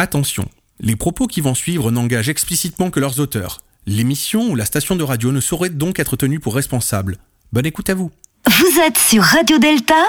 Attention, 0.00 0.48
les 0.80 0.96
propos 0.96 1.26
qui 1.26 1.42
vont 1.42 1.54
suivre 1.54 1.90
n'engagent 1.90 2.30
explicitement 2.30 2.88
que 2.90 3.00
leurs 3.00 3.20
auteurs. 3.20 3.58
L'émission 3.84 4.48
ou 4.48 4.54
la 4.54 4.64
station 4.64 4.96
de 4.96 5.04
radio 5.04 5.30
ne 5.30 5.40
saurait 5.40 5.68
donc 5.68 5.98
être 5.98 6.16
tenue 6.16 6.40
pour 6.40 6.54
responsable. 6.54 7.18
Bonne 7.52 7.66
écoute 7.66 7.90
à 7.90 7.94
vous. 7.94 8.10
Vous 8.46 8.80
êtes 8.80 8.96
sur 8.96 9.22
Radio 9.22 9.58
Delta, 9.58 10.02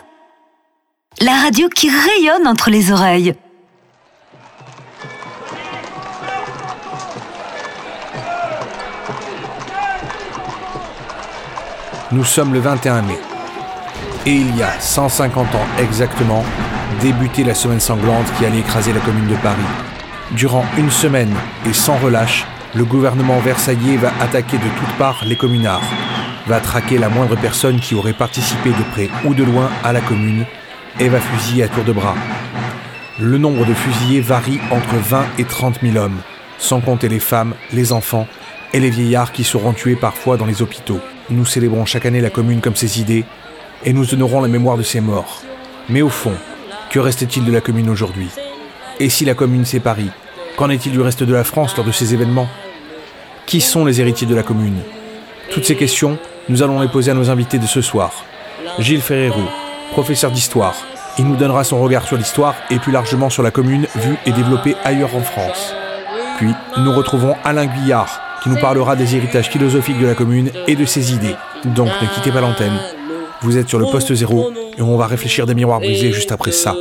la 1.19 1.41
radio 1.41 1.67
qui 1.67 1.89
rayonne 1.89 2.47
entre 2.47 2.69
les 2.69 2.89
oreilles. 2.93 3.35
Nous 12.13 12.23
sommes 12.23 12.53
le 12.53 12.61
21 12.61 13.01
mai. 13.01 13.30
Et 14.27 14.35
il 14.35 14.55
y 14.55 14.61
a 14.61 14.79
150 14.79 15.55
ans 15.55 15.65
exactement, 15.79 16.45
débutait 17.01 17.43
la 17.43 17.55
semaine 17.55 17.79
sanglante 17.79 18.31
qui 18.37 18.45
allait 18.45 18.59
écraser 18.59 18.93
la 18.93 18.99
commune 18.99 19.27
de 19.27 19.35
Paris. 19.37 19.57
Durant 20.33 20.63
une 20.77 20.91
semaine 20.91 21.33
et 21.67 21.73
sans 21.73 21.97
relâche, 21.97 22.45
le 22.75 22.85
gouvernement 22.85 23.39
versaillais 23.39 23.97
va 23.97 24.11
attaquer 24.21 24.57
de 24.57 24.63
toutes 24.77 24.95
parts 24.99 25.23
les 25.25 25.35
communards, 25.35 25.81
va 26.45 26.59
traquer 26.59 26.99
la 26.99 27.09
moindre 27.09 27.35
personne 27.35 27.79
qui 27.79 27.95
aurait 27.95 28.13
participé 28.13 28.69
de 28.69 28.83
près 28.91 29.09
ou 29.25 29.33
de 29.33 29.43
loin 29.43 29.71
à 29.83 29.91
la 29.91 30.01
commune 30.01 30.45
et 30.99 31.09
va 31.09 31.19
fusiller 31.19 31.63
à 31.63 31.67
tour 31.67 31.83
de 31.83 31.91
bras. 31.91 32.15
Le 33.19 33.39
nombre 33.39 33.65
de 33.65 33.73
fusillés 33.73 34.21
varie 34.21 34.59
entre 34.69 34.95
20 34.97 35.25
et 35.39 35.45
30 35.45 35.79
000 35.81 35.97
hommes, 35.97 36.21
sans 36.59 36.79
compter 36.79 37.09
les 37.09 37.19
femmes, 37.19 37.55
les 37.73 37.91
enfants 37.91 38.27
et 38.71 38.79
les 38.79 38.91
vieillards 38.91 39.31
qui 39.31 39.43
seront 39.43 39.73
tués 39.73 39.95
parfois 39.95 40.37
dans 40.37 40.45
les 40.45 40.61
hôpitaux. 40.61 40.99
Nous 41.31 41.45
célébrons 41.45 41.85
chaque 41.85 42.05
année 42.05 42.21
la 42.21 42.29
commune 42.29 42.61
comme 42.61 42.75
ses 42.75 42.99
idées 43.01 43.25
et 43.85 43.93
nous 43.93 44.13
honorons 44.13 44.41
la 44.41 44.47
mémoire 44.47 44.77
de 44.77 44.83
ses 44.83 45.01
morts. 45.01 45.41
Mais 45.89 46.01
au 46.01 46.09
fond, 46.09 46.33
que 46.89 46.99
restait-il 46.99 47.45
de 47.45 47.51
la 47.51 47.61
commune 47.61 47.89
aujourd'hui? 47.89 48.29
Et 48.99 49.09
si 49.09 49.25
la 49.25 49.33
commune 49.33 49.65
c'est 49.65 49.79
Paris 49.79 50.09
Qu'en 50.57 50.69
est-il 50.69 50.91
du 50.91 51.01
reste 51.01 51.23
de 51.23 51.33
la 51.33 51.43
France 51.43 51.75
lors 51.77 51.85
de 51.85 51.91
ces 51.91 52.13
événements? 52.13 52.47
Qui 53.45 53.61
sont 53.61 53.85
les 53.85 54.01
héritiers 54.01 54.27
de 54.27 54.35
la 54.35 54.43
commune? 54.43 54.79
Toutes 55.49 55.65
ces 55.65 55.75
questions, 55.75 56.17
nous 56.49 56.61
allons 56.61 56.79
les 56.79 56.87
poser 56.87 57.11
à 57.11 57.13
nos 57.13 57.29
invités 57.29 57.57
de 57.57 57.65
ce 57.65 57.81
soir. 57.81 58.25
Gilles 58.77 59.01
Ferrero, 59.01 59.41
professeur 59.91 60.31
d'histoire. 60.31 60.75
Il 61.17 61.25
nous 61.25 61.35
donnera 61.35 61.63
son 61.63 61.81
regard 61.81 62.05
sur 62.05 62.17
l'histoire 62.17 62.55
et 62.69 62.79
plus 62.79 62.91
largement 62.91 63.29
sur 63.29 63.43
la 63.43 63.51
commune 63.51 63.87
vue 63.95 64.17
et 64.25 64.31
développée 64.31 64.75
ailleurs 64.83 65.15
en 65.15 65.21
France. 65.21 65.73
Puis, 66.37 66.53
nous 66.77 66.93
retrouvons 66.93 67.35
Alain 67.43 67.65
Guillard, 67.65 68.21
qui 68.43 68.49
nous 68.49 68.59
parlera 68.59 68.95
des 68.95 69.15
héritages 69.15 69.49
philosophiques 69.49 69.99
de 69.99 70.07
la 70.07 70.15
commune 70.15 70.51
et 70.67 70.75
de 70.75 70.85
ses 70.85 71.13
idées. 71.13 71.35
Donc 71.65 71.89
ne 72.01 72.07
quittez 72.07 72.31
pas 72.31 72.41
l'antenne. 72.41 72.79
Vous 73.43 73.57
êtes 73.57 73.69
sur 73.69 73.79
le 73.79 73.87
poste 73.87 74.13
zéro 74.13 74.51
et 74.77 74.81
on 74.81 74.97
va 74.97 75.07
réfléchir 75.07 75.47
des 75.47 75.55
miroirs 75.55 75.79
brisés 75.79 76.11
juste 76.11 76.31
après 76.31 76.51
ça. 76.51 76.75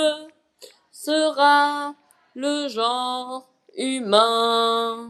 sera 0.92 1.94
le 2.36 2.68
genre 2.68 3.48
humain. 3.78 5.08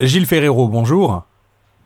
Gilles 0.00 0.26
Ferrero, 0.26 0.68
bonjour. 0.68 1.22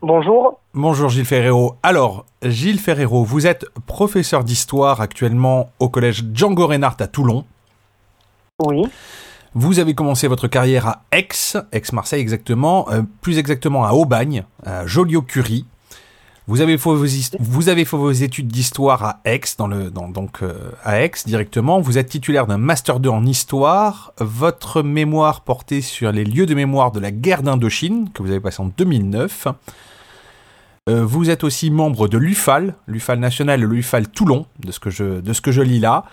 Bonjour. 0.01 0.59
Bonjour 0.73 1.07
Gilles 1.07 1.23
Ferrero. 1.23 1.77
Alors, 1.81 2.25
Gilles 2.43 2.77
Ferrero, 2.77 3.23
vous 3.23 3.47
êtes 3.47 3.65
professeur 3.85 4.43
d'histoire 4.43 4.99
actuellement 4.99 5.69
au 5.79 5.87
collège 5.87 6.25
Django 6.33 6.67
Reinhardt 6.67 7.01
à 7.01 7.07
Toulon. 7.07 7.45
Oui. 8.59 8.83
Vous 9.53 9.79
avez 9.79 9.95
commencé 9.95 10.27
votre 10.27 10.49
carrière 10.49 10.87
à 10.87 11.03
Aix, 11.13 11.29
Aix-Marseille 11.71 12.19
exactement, 12.19 12.89
euh, 12.89 13.03
plus 13.21 13.37
exactement 13.37 13.85
à 13.85 13.93
Aubagne, 13.93 14.43
à 14.65 14.85
Joliot-Curie. 14.85 15.65
Vous 16.47 16.59
avez 16.59 16.77
fait 17.85 17.97
vos, 17.97 18.11
études 18.11 18.47
d'histoire 18.47 19.03
à 19.03 19.21
Aix, 19.25 19.41
donc 19.59 20.41
euh, 20.41 20.71
à 20.83 21.01
Aix 21.01 21.11
directement. 21.25 21.79
Vous 21.79 21.97
êtes 21.99 22.09
titulaire 22.09 22.47
d'un 22.47 22.57
master 22.57 22.99
2 22.99 23.09
en 23.09 23.25
histoire. 23.25 24.13
Votre 24.17 24.81
mémoire 24.81 25.41
portait 25.41 25.81
sur 25.81 26.11
les 26.11 26.23
lieux 26.23 26.47
de 26.47 26.55
mémoire 26.55 26.91
de 26.91 26.99
la 26.99 27.11
guerre 27.11 27.43
d'Indochine 27.43 28.09
que 28.11 28.23
vous 28.23 28.31
avez 28.31 28.39
passé 28.39 28.61
en 28.61 28.65
2009. 28.65 29.47
Euh, 30.89 31.05
vous 31.05 31.29
êtes 31.29 31.43
aussi 31.43 31.69
membre 31.69 32.07
de 32.07 32.17
l'UFAL, 32.17 32.73
l'UFAL 32.87 33.19
national 33.19 33.61
et 33.61 33.65
l'UFAL 33.65 34.07
Toulon, 34.07 34.47
de 34.59 34.71
ce 34.71 34.79
que 34.79 34.89
je 35.51 35.61
lis 35.61 35.79
là. 35.79 36.05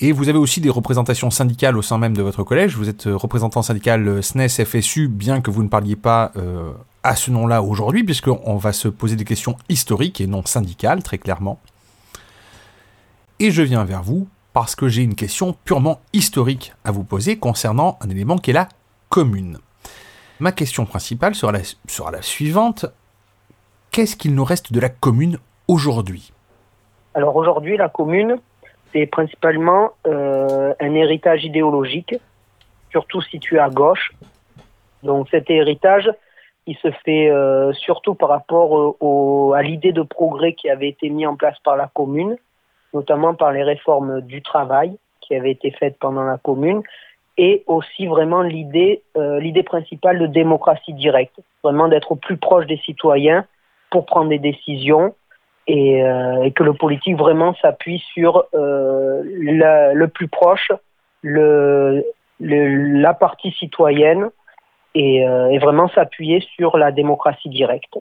Et 0.00 0.12
vous 0.12 0.28
avez 0.28 0.38
aussi 0.38 0.60
des 0.60 0.70
représentations 0.70 1.30
syndicales 1.30 1.76
au 1.78 1.82
sein 1.82 1.96
même 1.96 2.16
de 2.16 2.22
votre 2.22 2.42
collège. 2.42 2.76
Vous 2.76 2.88
êtes 2.88 3.06
euh, 3.06 3.16
représentant 3.16 3.62
syndical 3.62 4.22
SNES 4.22 4.64
FSU, 4.64 5.08
bien 5.08 5.40
que 5.40 5.50
vous 5.50 5.62
ne 5.62 5.68
parliez 5.68 5.96
pas 5.96 6.32
à 7.02 7.14
ce 7.14 7.30
nom-là 7.30 7.62
aujourd'hui, 7.62 8.02
puisqu'on 8.04 8.56
va 8.56 8.72
se 8.72 8.88
poser 8.88 9.16
des 9.16 9.24
questions 9.24 9.56
historiques 9.68 10.20
et 10.20 10.26
non 10.26 10.44
syndicales, 10.44 11.02
très 11.02 11.18
clairement. 11.18 11.60
Et 13.38 13.50
je 13.50 13.62
viens 13.62 13.84
vers 13.84 14.02
vous 14.02 14.28
parce 14.52 14.74
que 14.74 14.88
j'ai 14.88 15.02
une 15.02 15.14
question 15.14 15.54
purement 15.64 16.00
historique 16.12 16.72
à 16.84 16.90
vous 16.90 17.04
poser 17.04 17.38
concernant 17.38 17.98
un 18.00 18.08
élément 18.08 18.38
qui 18.38 18.50
est 18.50 18.54
la 18.54 18.68
commune. 19.10 19.58
Ma 20.40 20.50
question 20.50 20.86
principale 20.86 21.34
sera 21.34 21.52
la 21.52 22.22
suivante. 22.22 22.86
Qu'est-ce 23.90 24.16
qu'il 24.16 24.34
nous 24.34 24.44
reste 24.44 24.72
de 24.72 24.80
la 24.80 24.88
commune 24.88 25.38
aujourd'hui? 25.68 26.32
Alors 27.14 27.36
aujourd'hui, 27.36 27.76
la 27.76 27.88
commune, 27.88 28.38
principalement 29.04 29.90
euh, 30.06 30.72
un 30.80 30.94
héritage 30.94 31.44
idéologique, 31.44 32.14
surtout 32.90 33.20
situé 33.20 33.58
à 33.58 33.68
gauche. 33.68 34.12
Donc 35.02 35.28
cet 35.30 35.50
héritage, 35.50 36.10
il 36.66 36.76
se 36.78 36.90
fait 37.04 37.28
euh, 37.28 37.74
surtout 37.74 38.14
par 38.14 38.30
rapport 38.30 38.96
euh, 39.02 39.52
à 39.52 39.62
l'idée 39.62 39.92
de 39.92 40.00
progrès 40.02 40.54
qui 40.54 40.70
avait 40.70 40.88
été 40.88 41.10
mis 41.10 41.26
en 41.26 41.36
place 41.36 41.58
par 41.62 41.76
la 41.76 41.90
commune, 41.92 42.36
notamment 42.94 43.34
par 43.34 43.52
les 43.52 43.62
réformes 43.62 44.22
du 44.22 44.40
travail 44.40 44.96
qui 45.20 45.34
avaient 45.34 45.52
été 45.52 45.70
faites 45.72 45.98
pendant 45.98 46.22
la 46.22 46.38
commune, 46.38 46.82
et 47.36 47.64
aussi 47.66 48.06
vraiment 48.06 48.40
l'idée 48.40 49.02
l'idée 49.16 49.64
principale 49.64 50.18
de 50.18 50.26
démocratie 50.26 50.94
directe, 50.94 51.38
vraiment 51.62 51.88
d'être 51.88 52.14
plus 52.14 52.38
proche 52.38 52.66
des 52.66 52.78
citoyens 52.78 53.44
pour 53.90 54.06
prendre 54.06 54.30
des 54.30 54.38
décisions 54.38 55.14
et, 55.66 55.98
et 55.98 56.52
que 56.52 56.62
le 56.62 56.74
politique 56.74 57.16
vraiment 57.16 57.54
s'appuie 57.60 58.02
sur 58.14 58.44
la, 58.52 59.94
le 59.94 60.08
plus 60.08 60.28
proche, 60.28 60.70
la 61.22 63.14
partie 63.14 63.50
citoyenne 63.52 64.30
euh, 64.96 65.48
et, 65.48 65.58
vraiment 65.58 65.88
s'appuyer 65.94 66.42
sur 66.56 66.78
la 66.78 66.90
démocratie 66.90 67.50
directe. 67.50 67.98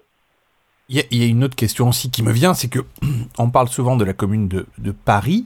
Il 0.88 1.04
y, 1.12 1.24
a 1.24 1.28
une 1.28 1.44
autre 1.44 1.56
question 1.56 1.90
aussi 1.90 2.12
qui 2.12 2.24
me 2.24 2.32
vient, 2.32 2.54
c'est 2.54 2.70
que 2.70 2.80
on 3.38 3.50
parle 3.50 3.68
souvent 3.68 3.98
de 3.98 4.06
la 4.06 4.14
commune 4.14 4.48
de, 4.48 4.92
Paris, 4.92 5.46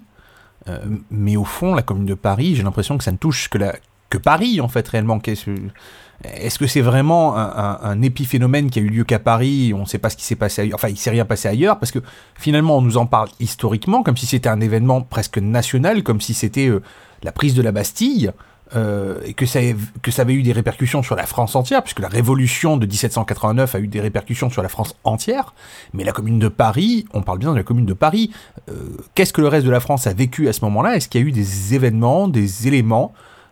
euh, 0.68 0.78
mais 1.10 1.38
au 1.38 1.46
fond, 1.46 1.74
la 1.74 1.82
commune 1.82 2.06
de 2.06 2.14
Paris, 2.14 2.56
j'ai 2.56 2.64
l'impression 2.64 2.98
que 2.98 3.04
ça 3.04 3.12
ne 3.12 3.18
touche 3.18 3.50
que, 3.50 3.58
que 4.10 4.18
Paris, 4.18 4.62
en 4.62 4.68
fait, 4.68 4.88
réellement. 4.88 5.20
Est-ce 6.24 6.60
que 6.60 6.68
c'est 6.68 6.82
vraiment 6.82 7.38
un, 7.38 8.02
épiphénomène 8.02 8.70
qui 8.70 8.80
a 8.80 8.82
eu 8.82 8.90
lieu 8.90 9.04
qu'à 9.06 9.20
Paris 9.20 9.74
On 9.74 9.82
ne 9.82 9.86
sait 9.86 10.00
pas 10.00 10.10
ce 10.10 10.18
qui 10.18 10.26
s'est 10.26 10.36
passé 10.36 10.64
ailleurs. 10.64 10.76
Enfin, 10.76 10.90
il 10.90 10.98
s'est 10.98 11.12
rien 11.12 11.24
passé 11.24 11.48
ailleurs 11.48 11.80
parce 11.80 11.92
que 11.92 12.00
finalement, 12.36 12.78
on 12.78 12.82
nous 12.82 12.98
en 12.98 13.06
parle 13.06 13.30
historiquement 13.40 14.04
comme 14.04 14.18
si 14.18 14.26
c'était 14.26 14.50
un 14.50 14.60
événement 14.60 15.02
presque 15.02 15.38
national, 15.38 16.04
comme 16.04 16.20
si 16.20 16.34
c'était 16.34 16.68
euh, 16.68 16.82
la 17.24 17.32
prise 17.32 17.54
de 17.56 17.62
la 17.62 17.72
Bastille. 17.72 18.32
Euh, 18.76 19.20
et 19.26 19.34
que 19.34 19.48
ça, 19.48 19.62
que 20.04 20.12
ça 20.12 20.22
avait 20.22 20.36
eu 20.36 20.44
des 20.44 20.52
répercussions 20.52 21.02
sur 21.02 21.16
la 21.16 21.26
France 21.26 21.56
entière, 21.56 21.82
puisque 21.82 22.02
la 22.02 22.08
révolution 22.08 22.78
de 22.78 22.86
1789 22.86 23.74
a 23.74 23.80
eu 23.80 23.88
des 23.88 24.00
répercussions 24.00 24.52
sur 24.52 24.62
la 24.62 24.70
France 24.70 24.96
entière, 25.04 25.56
mais 25.94 26.04
la 26.04 26.12
commune 26.12 26.38
de 26.38 26.50
Paris, 26.50 27.06
on 27.16 27.24
parle 27.24 27.40
bien 27.40 27.52
de 27.52 27.58
la 27.58 27.64
commune 27.64 27.88
de 27.88 27.96
Paris, 27.96 28.30
euh, 28.70 28.74
qu'est-ce 29.16 29.34
que 29.34 29.42
le 29.42 29.48
reste 29.48 29.66
de 29.66 29.72
la 29.72 29.80
France 29.80 30.06
a 30.06 30.14
vécu 30.14 30.48
à 30.50 30.54
ce 30.54 30.64
moment-là? 30.66 30.96
Est-ce 30.96 31.10
qu'il 31.10 31.20
y 31.20 31.24
a 31.24 31.28
eu 31.28 31.32
des 31.32 31.74
événements, 31.74 32.28
des 32.28 32.68
éléments 32.68 33.12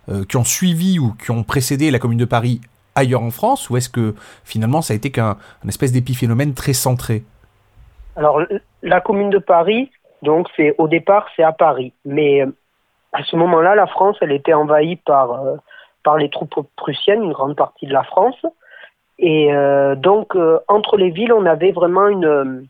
euh, 0.10 0.24
qui 0.26 0.38
ont 0.38 0.44
suivi 0.44 1.00
ou 1.00 1.14
qui 1.14 1.32
ont 1.32 1.44
précédé 1.44 1.92
la 1.92 2.00
commune 2.00 2.18
de 2.18 2.26
Paris 2.26 2.62
ailleurs 2.96 3.22
en 3.22 3.32
France, 3.32 3.70
ou 3.70 3.78
est-ce 3.78 3.90
que 3.90 4.16
finalement 4.44 4.82
ça 4.82 4.94
a 4.94 4.96
été 4.96 5.12
qu'un 5.12 5.38
espèce 5.68 5.92
d'épiphénomène 5.92 6.54
très 6.54 6.74
centré? 6.74 7.24
Alors 8.16 8.42
la 8.82 9.02
commune 9.02 9.30
de 9.30 9.38
Paris, 9.38 9.92
donc 10.24 10.48
c'est 10.56 10.74
au 10.80 10.88
départ 10.88 11.28
c'est 11.36 11.44
à 11.44 11.52
Paris, 11.52 11.94
mais 12.06 12.44
à 13.14 13.24
ce 13.24 13.36
moment-là, 13.36 13.76
la 13.76 13.88
France, 13.88 14.18
elle 14.22 14.32
était 14.32 14.54
envahie 14.54 14.98
par, 14.98 15.32
euh, 15.32 15.56
par 16.04 16.18
les 16.18 16.30
troupes 16.30 16.68
prussiennes, 16.76 17.24
une 17.24 17.34
grande 17.34 17.56
partie 17.56 17.88
de 17.88 17.94
la 17.94 18.04
France. 18.04 18.40
Et 19.18 19.54
euh, 19.54 19.96
donc, 19.96 20.36
euh, 20.36 20.60
entre 20.68 20.98
les 20.98 21.10
villes, 21.10 21.34
on 21.34 21.46
avait 21.46 21.72
vraiment 21.72 22.08
une, 22.08 22.68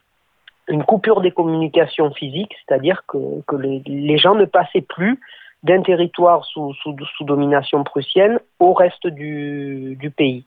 une 0.67 0.83
coupure 0.83 1.21
des 1.21 1.31
communications 1.31 2.11
physiques, 2.11 2.55
c'est-à-dire 2.65 3.03
que, 3.07 3.17
que 3.47 3.55
les, 3.55 4.17
gens 4.17 4.35
ne 4.35 4.45
passaient 4.45 4.85
plus 4.87 5.19
d'un 5.63 5.81
territoire 5.81 6.45
sous, 6.45 6.73
sous, 6.75 6.95
sous, 7.17 7.23
domination 7.23 7.83
prussienne 7.83 8.39
au 8.59 8.73
reste 8.73 9.07
du, 9.07 10.13
pays. 10.15 10.45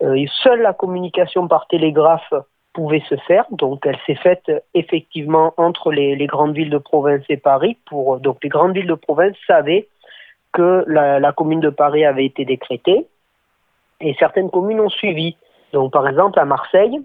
seule 0.00 0.62
la 0.62 0.72
communication 0.72 1.48
par 1.48 1.66
télégraphe 1.66 2.32
pouvait 2.74 3.02
se 3.08 3.16
faire. 3.16 3.46
Donc, 3.50 3.86
elle 3.86 3.98
s'est 4.06 4.16
faite 4.16 4.50
effectivement 4.74 5.54
entre 5.56 5.90
les, 5.92 6.26
grandes 6.26 6.54
villes 6.54 6.70
de 6.70 6.78
province 6.78 7.24
et 7.30 7.38
Paris. 7.38 7.78
Donc, 7.90 8.38
les 8.42 8.50
grandes 8.50 8.74
villes 8.74 8.86
de 8.86 8.94
province 8.94 9.36
savaient 9.46 9.88
que 10.52 10.84
la, 10.86 11.32
commune 11.32 11.60
de 11.60 11.70
Paris 11.70 12.04
avait 12.04 12.26
été 12.26 12.44
décrétée 12.44 13.06
et 14.00 14.14
certaines 14.18 14.50
communes 14.50 14.80
ont 14.80 14.90
suivi. 14.90 15.36
Donc, 15.72 15.92
par 15.92 16.06
exemple, 16.06 16.38
à 16.38 16.44
Marseille, 16.44 17.00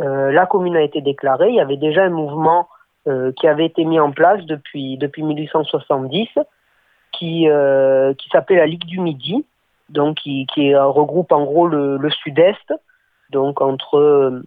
euh, 0.00 0.32
la 0.32 0.46
commune 0.46 0.76
a 0.76 0.82
été 0.82 1.00
déclarée. 1.00 1.50
Il 1.50 1.56
y 1.56 1.60
avait 1.60 1.76
déjà 1.76 2.04
un 2.04 2.10
mouvement 2.10 2.68
euh, 3.06 3.32
qui 3.32 3.46
avait 3.46 3.66
été 3.66 3.84
mis 3.84 4.00
en 4.00 4.12
place 4.12 4.44
depuis, 4.46 4.96
depuis 4.96 5.22
1870 5.22 6.28
qui, 7.12 7.48
euh, 7.48 8.14
qui 8.14 8.28
s'appelait 8.30 8.56
la 8.56 8.66
Ligue 8.66 8.84
du 8.84 9.00
Midi, 9.00 9.44
donc 9.88 10.16
qui, 10.18 10.46
qui 10.46 10.74
regroupe 10.74 11.32
en 11.32 11.44
gros 11.44 11.66
le, 11.66 12.10
sud-est, 12.10 12.72
donc 13.30 13.60
entre 13.60 14.42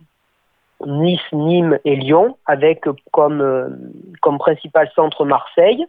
Nice, 0.86 1.22
Nîmes 1.32 1.80
et 1.86 1.96
Lyon, 1.96 2.38
avec 2.46 2.86
comme, 3.12 3.42
euh, 3.42 3.70
comme 4.22 4.38
principal 4.38 4.90
centre 4.96 5.26
Marseille. 5.26 5.86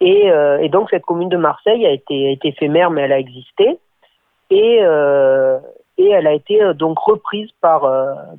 Et, 0.00 0.30
euh, 0.30 0.66
donc 0.68 0.90
cette 0.90 1.04
commune 1.04 1.28
de 1.28 1.36
Marseille 1.36 1.86
a 1.86 1.90
été, 1.90 2.38
éphémère, 2.42 2.90
mais 2.90 3.02
elle 3.02 3.12
a 3.12 3.18
existé. 3.18 3.78
Et, 4.50 4.78
euh, 4.82 5.58
et 5.98 6.08
elle 6.08 6.26
a 6.26 6.32
été 6.32 6.74
donc 6.74 6.98
reprise 6.98 7.50
par, 7.60 7.82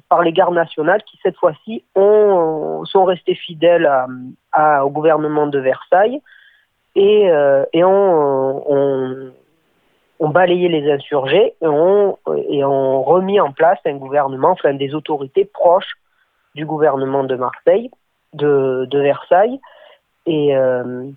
par 0.10 0.24
les 0.24 0.34
gardes 0.34 0.56
nationales 0.56 1.04
qui, 1.04 1.20
cette 1.22 1.38
fois-ci, 1.38 1.84
ont, 1.96 2.84
sont 2.86 3.06
restés 3.06 3.36
fidèles 3.36 3.90
au 4.58 4.90
gouvernement 4.90 5.46
de 5.46 5.60
Versailles 5.60 6.22
et, 6.96 7.30
et 7.74 7.84
ont, 7.84 8.72
ont, 8.72 9.32
ont 10.20 10.30
balayé 10.30 10.70
les 10.70 10.92
insurgés 10.92 11.54
et 11.62 11.68
ont, 11.68 12.18
et 12.50 12.64
ont 12.64 13.04
remis 13.04 13.40
en 13.40 13.52
place 13.52 13.80
un 13.86 13.96
gouvernement, 13.96 14.52
enfin 14.52 14.74
des 14.74 14.94
autorités 14.94 15.46
proches 15.46 15.96
du 16.56 16.66
gouvernement 16.66 17.24
de 17.24 17.36
Marseille, 17.36 17.90
de, 18.34 18.86
de 18.90 19.00
Versailles. 19.00 19.60
Et 20.26 20.56
euh, 20.56 21.10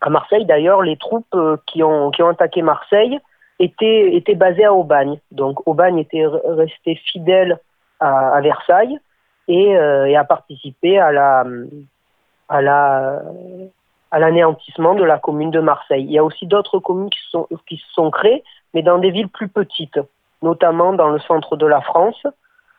à 0.00 0.10
Marseille, 0.10 0.44
d'ailleurs, 0.44 0.82
les 0.82 0.96
troupes 0.96 1.34
euh, 1.34 1.56
qui 1.66 1.82
ont, 1.82 2.10
qui 2.10 2.22
ont 2.22 2.28
attaqué 2.28 2.62
Marseille 2.62 3.18
étaient, 3.58 4.14
étaient 4.16 4.34
basées 4.34 4.64
à 4.64 4.74
Aubagne. 4.74 5.18
Donc 5.30 5.66
Aubagne 5.66 5.98
était 5.98 6.26
resté 6.26 6.96
fidèle 6.96 7.58
à, 8.00 8.30
à 8.30 8.40
Versailles 8.40 8.98
et, 9.48 9.76
euh, 9.76 10.06
et, 10.06 10.16
a 10.16 10.24
participé 10.24 10.98
à 10.98 11.12
la, 11.12 11.44
à 12.48 12.62
la 12.62 13.22
à 14.10 14.18
l'anéantissement 14.18 14.94
de 14.94 15.04
la 15.04 15.18
commune 15.18 15.50
de 15.50 15.60
Marseille. 15.60 16.04
Il 16.04 16.10
y 16.10 16.18
a 16.18 16.24
aussi 16.24 16.46
d'autres 16.46 16.78
communes 16.78 17.10
qui, 17.10 17.76
se 17.76 17.92
sont 17.92 18.10
créées, 18.10 18.42
mais 18.74 18.82
dans 18.82 18.98
des 18.98 19.10
villes 19.10 19.28
plus 19.28 19.48
petites, 19.48 20.00
notamment 20.42 20.92
dans 20.92 21.10
le 21.10 21.20
centre 21.20 21.56
de 21.56 21.66
la 21.66 21.80
France. 21.80 22.26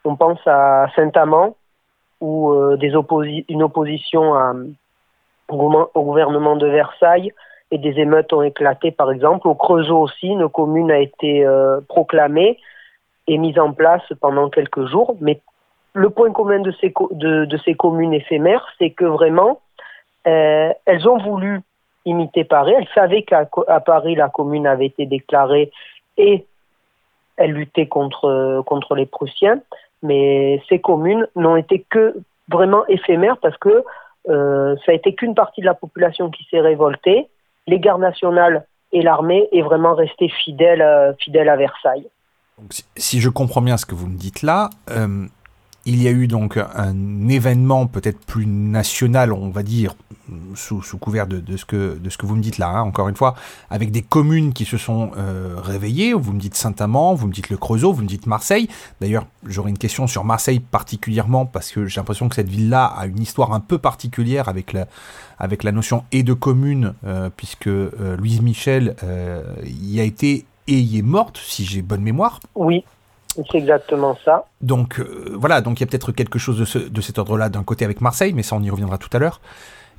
On 0.03 0.15
pense 0.15 0.39
à 0.45 0.87
Saint-Amand, 0.95 1.55
où 2.19 2.51
euh, 2.51 2.77
une 3.49 3.63
opposition 3.63 4.35
à, 4.35 4.53
au, 5.49 6.03
gouvernement 6.03 6.55
de 6.55 6.67
Versailles 6.67 7.31
et 7.71 7.77
des 7.77 7.99
émeutes 7.99 8.33
ont 8.33 8.41
éclaté, 8.41 8.91
par 8.91 9.11
exemple. 9.11 9.47
Au 9.47 9.55
Creusot 9.55 9.99
aussi, 9.99 10.27
une 10.27 10.49
commune 10.49 10.91
a 10.91 10.99
été 10.99 11.45
euh, 11.45 11.79
proclamée 11.87 12.59
et 13.27 13.37
mise 13.37 13.57
en 13.57 13.71
place 13.71 14.03
pendant 14.19 14.49
quelques 14.49 14.85
jours. 14.87 15.15
Mais 15.21 15.39
le 15.93 16.09
point 16.09 16.31
commun 16.31 16.59
de 16.59 16.71
ces 16.71 17.73
communes 17.75 18.13
éphémères, 18.13 18.65
c'est 18.77 18.91
que 18.91 19.05
vraiment, 19.05 19.61
euh, 20.27 20.71
elles 20.85 21.07
ont 21.07 21.17
voulu 21.17 21.61
imiter 22.05 22.43
Paris. 22.43 22.73
Elles 22.77 22.87
savaient 22.93 23.23
qu'à 23.23 23.45
Paris, 23.85 24.15
la 24.15 24.29
commune 24.29 24.67
avait 24.67 24.87
été 24.87 25.05
déclarée 25.05 25.71
et 26.17 26.45
elle 27.37 27.51
luttait 27.51 27.87
contre, 27.87 28.61
contre 28.65 28.95
les 28.95 29.05
Prussiens, 29.05 29.61
mais 30.03 30.61
ces 30.69 30.79
communes 30.79 31.27
n'ont 31.35 31.55
été 31.55 31.85
que 31.89 32.15
vraiment 32.49 32.85
éphémères 32.87 33.37
parce 33.37 33.57
que 33.57 33.83
euh, 34.29 34.75
ça 34.85 34.91
a 34.91 34.95
été 34.95 35.15
qu'une 35.15 35.33
partie 35.33 35.61
de 35.61 35.65
la 35.65 35.73
population 35.73 36.29
qui 36.29 36.45
s'est 36.49 36.59
révoltée. 36.59 37.27
Les 37.67 37.79
gardes 37.79 38.01
nationales 38.01 38.65
et 38.91 39.01
l'armée 39.01 39.47
est 39.51 39.61
vraiment 39.61 39.95
resté 39.95 40.29
fidèle, 40.29 40.81
euh, 40.81 41.13
fidèle 41.19 41.49
à 41.49 41.55
Versailles. 41.55 42.07
Si 42.95 43.19
je 43.19 43.29
comprends 43.29 43.61
bien 43.61 43.77
ce 43.77 43.85
que 43.85 43.95
vous 43.95 44.07
me 44.07 44.17
dites 44.17 44.43
là, 44.43 44.69
il 45.85 46.01
y 46.01 46.07
a 46.07 46.11
eu 46.11 46.27
donc 46.27 46.57
un 46.57 47.27
événement 47.27 47.87
peut-être 47.87 48.19
plus 48.19 48.45
national, 48.45 49.33
on 49.33 49.49
va 49.49 49.63
dire, 49.63 49.95
sous, 50.55 50.81
couvert 50.99 51.27
de, 51.27 51.57
ce 51.57 51.65
que, 51.65 51.97
vous 52.23 52.35
me 52.35 52.41
dites 52.41 52.57
là, 52.57 52.69
hein, 52.69 52.81
encore 52.81 53.09
une 53.09 53.15
fois, 53.15 53.35
avec 53.69 53.91
des 53.91 54.01
communes 54.01 54.53
qui 54.53 54.65
se 54.65 54.77
sont 54.77 55.11
euh, 55.17 55.55
réveillées. 55.57 56.13
Vous 56.13 56.33
me 56.33 56.39
dites 56.39 56.55
Saint-Amand, 56.55 57.15
vous 57.15 57.27
me 57.27 57.33
dites 57.33 57.49
le 57.49 57.57
Creusot, 57.57 57.93
vous 57.93 58.03
me 58.03 58.07
dites 58.07 58.27
Marseille. 58.27 58.67
D'ailleurs, 58.99 59.25
j'aurais 59.45 59.71
une 59.71 59.77
question 59.77 60.07
sur 60.07 60.23
Marseille 60.23 60.59
particulièrement 60.59 61.45
parce 61.45 61.71
que 61.71 61.85
j'ai 61.85 61.99
l'impression 61.99 62.29
que 62.29 62.35
cette 62.35 62.49
ville-là 62.49 62.85
a 62.85 63.07
une 63.07 63.21
histoire 63.21 63.53
un 63.53 63.59
peu 63.59 63.77
particulière 63.77 64.47
avec 64.49 64.73
la, 64.73 65.71
notion 65.71 66.03
et 66.11 66.23
de 66.23 66.33
commune, 66.33 66.93
euh, 67.05 67.29
puisque 67.35 67.67
euh, 67.67 68.15
Louise 68.17 68.41
Michel 68.41 68.95
y 69.65 69.99
a 69.99 70.03
été 70.03 70.45
et 70.67 70.79
y 70.79 70.99
est 70.99 71.03
morte, 71.03 71.39
si 71.43 71.65
j'ai 71.65 71.81
bonne 71.81 72.01
mémoire. 72.01 72.39
Oui, 72.55 72.85
c'est 73.35 73.57
exactement 73.57 74.17
ça. 74.25 74.45
Donc 74.61 74.99
euh, 74.99 75.35
voilà, 75.35 75.61
donc 75.61 75.79
il 75.79 75.83
y 75.83 75.85
a 75.85 75.87
peut-être 75.87 76.11
quelque 76.11 76.39
chose 76.39 76.57
de, 76.59 76.65
ce, 76.65 76.79
de 76.79 77.01
cet 77.01 77.17
ordre-là 77.17 77.49
d'un 77.49 77.63
côté 77.63 77.85
avec 77.85 78.01
Marseille, 78.01 78.33
mais 78.33 78.43
ça 78.43 78.55
on 78.55 78.61
y 78.61 78.69
reviendra 78.69 78.97
tout 78.97 79.09
à 79.13 79.19
l'heure. 79.19 79.39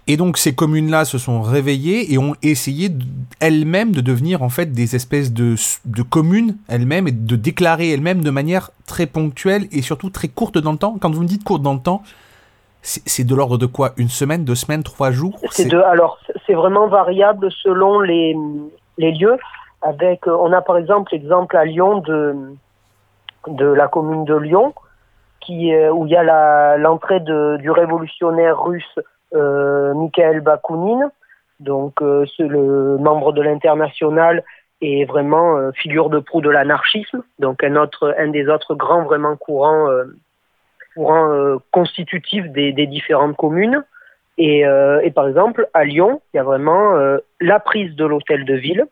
Et 0.08 0.16
donc 0.16 0.36
ces 0.36 0.52
communes-là 0.54 1.04
se 1.04 1.16
sont 1.16 1.42
réveillées 1.42 2.12
et 2.12 2.18
ont 2.18 2.34
essayé 2.42 2.90
elles-mêmes 3.38 3.92
de 3.92 4.00
devenir 4.00 4.42
en 4.42 4.48
fait 4.48 4.72
des 4.72 4.96
espèces 4.96 5.32
de, 5.32 5.54
de 5.84 6.02
communes 6.02 6.56
elles-mêmes 6.66 7.06
et 7.06 7.12
de 7.12 7.36
déclarer 7.36 7.90
elles-mêmes 7.90 8.22
de 8.22 8.30
manière 8.30 8.70
très 8.86 9.06
ponctuelle 9.06 9.68
et 9.70 9.80
surtout 9.80 10.10
très 10.10 10.26
courte 10.26 10.58
dans 10.58 10.72
le 10.72 10.78
temps. 10.78 10.98
Quand 11.00 11.14
vous 11.14 11.22
me 11.22 11.28
dites 11.28 11.44
courte 11.44 11.62
dans 11.62 11.74
le 11.74 11.80
temps, 11.80 12.02
c'est 12.82 13.22
de 13.22 13.34
l'ordre 13.36 13.58
de 13.58 13.66
quoi? 13.66 13.92
Une 13.96 14.08
semaine, 14.08 14.44
deux 14.44 14.56
semaines, 14.56 14.82
trois 14.82 15.12
jours? 15.12 15.38
C'est 15.52 15.68
de 15.68 15.78
alors 15.78 16.18
c'est 16.46 16.54
vraiment 16.54 16.88
variable 16.88 17.48
selon 17.62 18.00
les, 18.00 18.36
les 18.98 19.12
lieux. 19.12 19.38
Avec 19.82 20.26
on 20.26 20.52
a 20.52 20.62
par 20.62 20.78
exemple 20.78 21.12
l'exemple 21.12 21.56
à 21.56 21.64
Lyon 21.64 21.98
de 21.98 22.34
de 23.48 23.66
la 23.66 23.88
commune 23.88 24.24
de 24.24 24.36
Lyon, 24.36 24.74
qui, 25.40 25.74
où 25.74 26.06
il 26.06 26.12
y 26.12 26.16
a 26.16 26.76
l'entrée 26.76 27.20
du 27.20 27.70
révolutionnaire 27.70 28.62
russe 28.62 28.98
euh, 29.34 29.94
Mikhail 29.94 30.40
Bakounine, 30.40 31.10
donc 31.60 32.02
euh, 32.02 32.26
le 32.38 32.98
membre 32.98 33.32
de 33.32 33.40
l'international 33.40 34.44
et 34.80 35.04
vraiment 35.04 35.56
euh, 35.56 35.70
figure 35.72 36.10
de 36.10 36.18
proue 36.18 36.40
de 36.40 36.50
l'anarchisme, 36.50 37.22
donc 37.38 37.62
un 37.62 37.76
autre, 37.76 38.14
un 38.18 38.28
des 38.28 38.48
autres 38.48 38.74
grands 38.74 39.04
vraiment 39.04 39.36
courants, 39.36 39.88
euh, 40.98 41.58
constitutifs 41.70 42.46
des, 42.48 42.72
différentes 42.86 43.36
communes. 43.36 43.84
Et, 44.38 44.64
par 45.14 45.28
exemple, 45.28 45.68
à 45.72 45.84
Lyon, 45.84 46.20
il 46.32 46.38
y 46.38 46.40
a 46.40 46.42
vraiment 46.42 46.94
la 47.40 47.60
prise 47.60 47.94
de 47.94 48.04
l'hôtel 48.04 48.44
de 48.44 48.54
ville. 48.54 48.86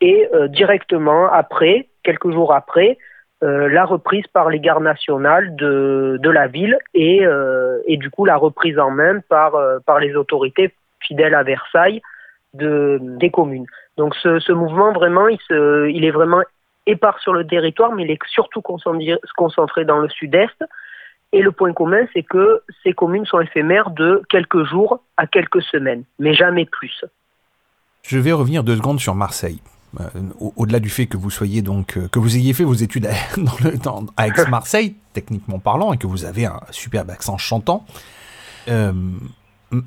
Et 0.00 0.28
directement 0.48 1.26
après, 1.32 1.88
quelques 2.02 2.30
jours 2.30 2.52
après, 2.52 2.98
euh, 3.42 3.68
la 3.70 3.86
reprise 3.86 4.26
par 4.26 4.50
les 4.50 4.60
gardes 4.60 4.82
nationales 4.82 5.56
de, 5.56 6.20
la 6.22 6.46
ville 6.46 6.76
et, 6.92 7.24
euh, 7.24 7.78
et 7.86 7.96
du 7.96 8.10
coup 8.10 8.26
la 8.26 8.36
reprise 8.36 8.78
en 8.78 8.90
main 8.90 9.20
par, 9.28 9.54
euh, 9.54 9.78
les 10.00 10.14
autorités 10.14 10.74
fidèles 11.00 11.34
à 11.34 11.42
Versailles 11.42 12.02
de, 12.52 12.98
des 13.00 13.30
communes. 13.30 13.66
Donc 13.96 14.14
ce, 14.16 14.52
mouvement 14.52 14.92
vraiment, 14.92 15.26
il, 15.28 15.38
il 15.50 16.04
est 16.04 16.10
vraiment 16.10 16.42
épars 16.86 17.18
sur 17.20 17.32
le 17.32 17.46
territoire, 17.46 17.92
mais 17.92 18.04
il 18.04 18.10
est 18.10 18.18
surtout 18.28 18.60
concentré 18.60 19.84
dans 19.84 19.98
le 20.00 20.08
sud-est. 20.08 20.62
Et 21.32 21.42
le 21.42 21.52
point 21.52 21.72
commun, 21.72 22.06
c'est 22.12 22.24
que 22.24 22.60
ces 22.82 22.92
communes 22.92 23.24
sont 23.24 23.40
éphémères 23.40 23.90
de 23.90 24.20
quelques 24.28 24.64
jours 24.64 25.02
à 25.16 25.26
quelques 25.26 25.62
semaines, 25.62 26.04
mais 26.18 26.34
jamais 26.34 26.66
plus. 26.66 27.04
Je 28.02 28.18
vais 28.18 28.32
revenir 28.32 28.64
deux 28.64 28.76
secondes 28.76 29.00
sur 29.00 29.14
Marseille. 29.14 29.60
Euh, 29.98 30.06
au-delà 30.56 30.78
du 30.78 30.88
fait 30.88 31.06
que 31.06 31.16
vous 31.16 31.30
soyez 31.30 31.62
donc 31.62 31.96
euh, 31.96 32.06
que 32.06 32.20
vous 32.20 32.36
ayez 32.36 32.52
fait 32.52 32.62
vos 32.62 32.74
études 32.74 33.06
à, 33.06 33.14
dans 33.36 33.56
le, 33.60 33.74
Aix-Marseille, 34.24 34.94
techniquement 35.14 35.58
parlant, 35.58 35.92
et 35.92 35.98
que 35.98 36.06
vous 36.06 36.24
avez 36.24 36.46
un 36.46 36.60
superbe 36.70 37.10
accent 37.10 37.38
chantant, 37.38 37.84
euh, 38.68 38.92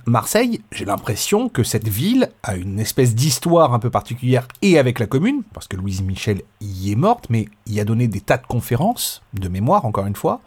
Marseille, 0.06 0.62
j'ai 0.72 0.86
l'impression 0.86 1.50
que 1.50 1.64
cette 1.64 1.88
ville 1.88 2.30
a 2.42 2.56
une 2.56 2.80
espèce 2.80 3.16
d'histoire 3.16 3.74
un 3.74 3.80
peu 3.80 3.90
particulière 3.90 4.48
et 4.62 4.78
avec 4.78 5.00
la 5.00 5.08
commune, 5.08 5.44
parce 5.54 5.68
que 5.68 5.76
Louise 5.76 6.02
Michel 6.02 6.42
y 6.62 6.92
est 6.92 6.96
morte, 6.96 7.28
mais 7.30 7.48
y 7.68 7.80
a 7.80 7.86
donné 7.86 8.08
des 8.08 8.22
tas 8.22 8.38
de 8.38 8.48
conférences, 8.48 9.22
de 9.34 9.48
mémoire 9.50 9.86
encore 9.86 10.06
une 10.06 10.16
fois, 10.16 10.42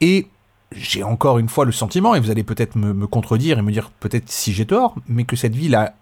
et 0.00 0.28
j'ai 0.72 1.02
encore 1.02 1.38
une 1.38 1.48
fois 1.48 1.64
le 1.64 1.72
sentiment, 1.72 2.14
et 2.14 2.20
vous 2.20 2.30
allez 2.30 2.42
peut-être 2.42 2.76
me, 2.76 3.06
contredire 3.06 3.58
et 3.58 3.62
me 3.62 3.70
dire 3.70 3.90
peut-être 4.00 4.30
si 4.30 4.52
j'ai 4.52 4.66
tort, 4.66 4.96
mais 5.06 5.24
que 5.24 5.36
cette 5.36 5.54
ville 5.54 5.74
a, 5.74 5.94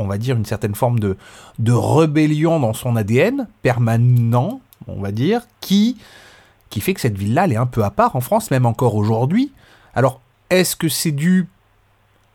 on 0.00 0.06
va 0.06 0.18
dire, 0.18 0.36
une 0.36 0.44
certaine 0.44 0.74
forme 0.74 0.98
de, 0.98 1.16
de 1.58 1.72
rébellion 1.72 2.60
dans 2.60 2.72
son 2.72 2.96
ADN 2.96 3.48
permanent, 3.62 4.60
on 4.86 5.00
va 5.00 5.12
dire, 5.12 5.42
qui, 5.60 5.98
qui 6.68 6.80
fait 6.80 6.94
que 6.94 7.00
cette 7.00 7.16
ville-là, 7.16 7.44
elle 7.44 7.52
est 7.52 7.56
un 7.56 7.66
peu 7.66 7.84
à 7.84 7.90
part 7.90 8.16
en 8.16 8.20
France, 8.20 8.50
même 8.50 8.66
encore 8.66 8.94
aujourd'hui. 8.94 9.52
Alors, 9.94 10.20
est-ce 10.50 10.76
que 10.76 10.88
c'est 10.88 11.12
dû 11.12 11.46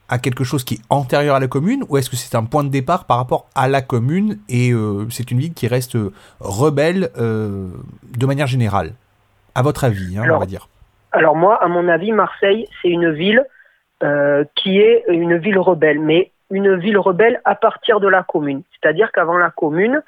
à 0.07 0.19
quelque 0.19 0.43
chose 0.43 0.63
qui 0.63 0.75
est 0.75 0.81
antérieur 0.89 1.35
à 1.35 1.39
la 1.39 1.47
commune 1.47 1.83
ou 1.89 1.97
est-ce 1.97 2.09
que 2.09 2.15
c'est 2.15 2.35
un 2.35 2.43
point 2.43 2.63
de 2.63 2.69
départ 2.69 3.05
par 3.05 3.17
rapport 3.17 3.47
à 3.55 3.67
la 3.67 3.81
commune 3.81 4.37
et 4.49 4.71
euh, 4.71 5.09
c'est 5.09 5.31
une 5.31 5.39
ville 5.39 5.53
qui 5.53 5.67
reste 5.67 5.97
rebelle 6.39 7.09
euh, 7.17 7.69
de 8.15 8.25
manière 8.25 8.47
générale? 8.47 8.93
À 9.55 9.63
votre 9.63 9.83
avis, 9.83 10.17
hein, 10.17 10.23
alors, 10.23 10.37
on 10.37 10.39
va 10.39 10.45
dire. 10.45 10.67
Alors 11.11 11.35
moi, 11.35 11.61
à 11.63 11.67
mon 11.67 11.87
avis, 11.87 12.11
Marseille, 12.11 12.67
c'est 12.81 12.89
une 12.89 13.11
ville 13.11 13.45
euh, 14.03 14.43
qui 14.55 14.79
est 14.79 15.05
une 15.07 15.37
ville 15.37 15.57
rebelle, 15.57 15.99
mais 15.99 16.31
une 16.51 16.75
ville 16.75 16.97
rebelle 16.97 17.41
à 17.45 17.55
partir 17.55 17.99
de 17.99 18.07
la 18.07 18.23
commune. 18.23 18.63
C'est-à-dire 18.71 19.11
qu'avant 19.11 19.37
la 19.37 19.49
commune, 19.49 20.01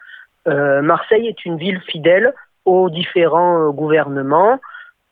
euh, 0.48 0.82
Marseille 0.82 1.28
est 1.28 1.46
une 1.46 1.58
ville 1.58 1.82
fidèle 1.82 2.34
aux 2.66 2.90
différents 2.90 3.68
euh, 3.68 3.72
gouvernements 3.72 4.60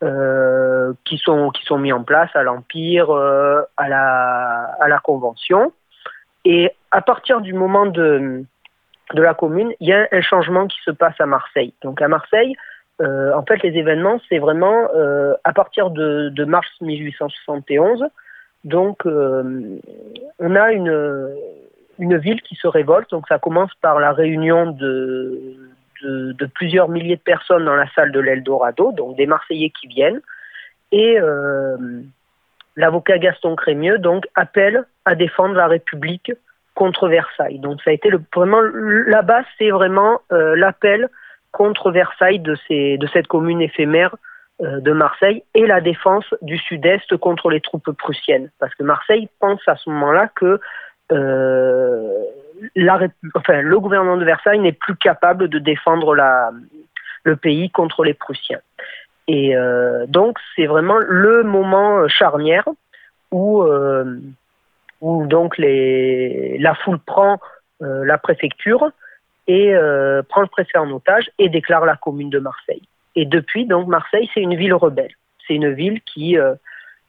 euh, 0.04 0.94
qui, 1.06 1.18
sont, 1.18 1.50
qui 1.52 1.66
sont 1.66 1.78
mis 1.78 1.94
en 1.94 2.04
place 2.04 2.30
à 2.36 2.44
l'Empire, 2.44 3.10
euh, 3.10 3.62
à, 3.78 3.88
la, 3.88 4.76
à 4.80 4.88
la 4.88 5.00
Convention. 5.00 5.72
Et 6.44 6.72
à 6.92 7.02
partir 7.02 7.42
du 7.42 7.54
moment 7.54 7.86
de, 7.86 8.44
de 9.14 9.22
la 9.22 9.34
commune, 9.34 9.74
il 9.80 9.88
y 9.88 9.94
a 9.94 10.08
un 10.12 10.22
changement 10.22 10.68
qui 10.68 10.78
se 10.84 10.92
passe 10.92 11.16
à 11.20 11.26
Marseille. 11.26 11.74
Donc 11.82 12.02
à 12.02 12.08
Marseille, 12.08 12.56
euh, 13.02 13.34
en 13.34 13.44
fait, 13.44 13.64
les 13.64 13.78
événements, 13.78 14.20
c'est 14.30 14.38
vraiment 14.38 14.88
à 15.44 15.54
partir 15.54 15.90
de, 15.90 16.30
de 16.30 16.46
mars 16.46 16.70
1871 16.82 18.06
donc, 18.66 19.06
euh, 19.06 19.80
on 20.40 20.56
a 20.56 20.72
une, 20.74 22.18
ville 22.18 22.42
qui 22.42 22.56
se 22.56 22.68
révolte. 22.68 23.12
Donc, 23.12 23.28
ça 23.28 23.38
commence 23.38 23.72
par 23.76 24.00
la 24.00 24.12
réunion 24.12 24.72
de, 24.72 25.56
plusieurs 26.56 26.90
milliers 26.90 27.16
de 27.16 27.22
personnes 27.22 27.64
dans 27.64 27.76
la 27.76 27.88
salle 27.94 28.12
de 28.12 28.20
l'Eldorado, 28.20 28.92
donc 28.92 29.16
des 29.16 29.28
Marseillais 29.28 29.70
qui 29.70 29.88
viennent. 29.88 30.20
Et 30.92 31.20
euh, 31.20 31.78
l'avocat 32.76 33.20
Gaston 33.20 33.56
Crémieux 33.56 34.00
donc 34.00 34.28
appelle 34.36 34.86
à 35.06 35.14
défendre 35.14 35.54
la 35.54 35.68
République 35.68 36.32
contre 36.74 37.08
Versailles. 37.08 37.60
Donc, 37.60 37.82
ça 37.84 37.92
a 37.92 37.94
été 37.94 38.10
le, 38.10 38.20
vraiment 38.36 38.62
là-bas, 38.62 39.44
c'est 39.60 39.70
vraiment 39.70 40.22
euh, 40.32 40.56
l'appel 40.56 41.10
contre 41.52 41.92
Versailles 41.92 42.40
de, 42.40 42.58
ces, 42.68 42.98
de 42.98 43.08
cette 43.14 43.28
commune 43.28 43.62
éphémère 43.62 44.16
de 44.62 44.92
Marseille 44.94 45.44
et 45.54 45.68
la 45.68 45.82
défense 45.82 46.26
du 46.42 46.58
sud-est 46.58 47.18
contre 47.18 47.50
les 47.50 47.60
troupes 47.60 47.92
prussiennes. 47.92 48.50
Parce 48.60 48.74
que 48.76 48.84
Marseille 48.84 49.28
pense 49.40 49.62
à 49.68 49.76
ce 49.76 49.90
moment-là 49.90 50.30
que 50.34 50.60
euh, 51.12 52.24
la, 52.76 53.00
enfin, 53.36 53.62
le 53.62 53.80
gouvernement 53.80 54.18
de 54.18 54.26
Versailles 54.26 54.60
n'est 54.60 54.72
plus 54.72 54.96
capable 54.96 55.50
de 55.50 55.60
défendre 55.60 56.16
la, 56.16 56.52
le 57.24 57.36
pays 57.36 57.70
contre 57.70 58.04
les 58.04 58.14
Prussiens. 58.14 58.62
Et 59.28 59.56
euh, 59.56 60.06
donc 60.08 60.38
c'est 60.56 60.68
vraiment 60.68 61.00
le 61.00 61.44
moment 61.44 62.08
charnière 62.08 62.68
où, 63.32 63.64
euh, 63.64 64.20
où 65.02 65.26
donc 65.26 65.58
les, 65.58 66.58
la 66.60 66.76
foule 66.76 67.00
prend 67.00 67.40
euh, 67.82 68.06
la 68.06 68.18
préfecture 68.18 68.90
et 69.48 69.76
euh, 69.76 70.22
prend 70.24 70.42
le 70.42 70.48
préfet 70.48 70.78
en 70.78 70.90
otage 70.92 71.30
et 71.40 71.50
déclare 71.50 71.86
la 71.86 71.96
commune 71.96 72.30
de 72.30 72.40
Marseille. 72.40 72.84
Et 73.16 73.26
depuis, 73.26 73.66
donc, 73.66 73.88
Marseille, 73.88 74.30
c'est 74.34 74.42
une 74.42 74.56
ville 74.56 74.74
rebelle. 74.74 75.14
C'est 75.48 75.56
une 75.56 75.72
ville 75.72 76.02
qui, 76.02 76.38
euh, 76.38 76.56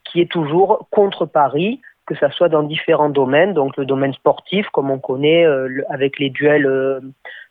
qui 0.05 0.21
est 0.21 0.31
toujours 0.31 0.87
contre 0.91 1.27
Paris, 1.27 1.81
que 2.07 2.15
ça 2.15 2.31
soit 2.31 2.49
dans 2.49 2.63
différents 2.63 3.09
domaines, 3.09 3.55
donc 3.55 3.77
le 3.77 3.85
domaine 3.85 4.15
sportif, 4.15 4.69
comme 4.71 4.91
on 4.91 4.99
connaît 4.99 5.45
euh, 5.45 5.83
avec 5.91 6.19
les 6.19 6.31
duels 6.31 6.67
euh, 6.67 7.01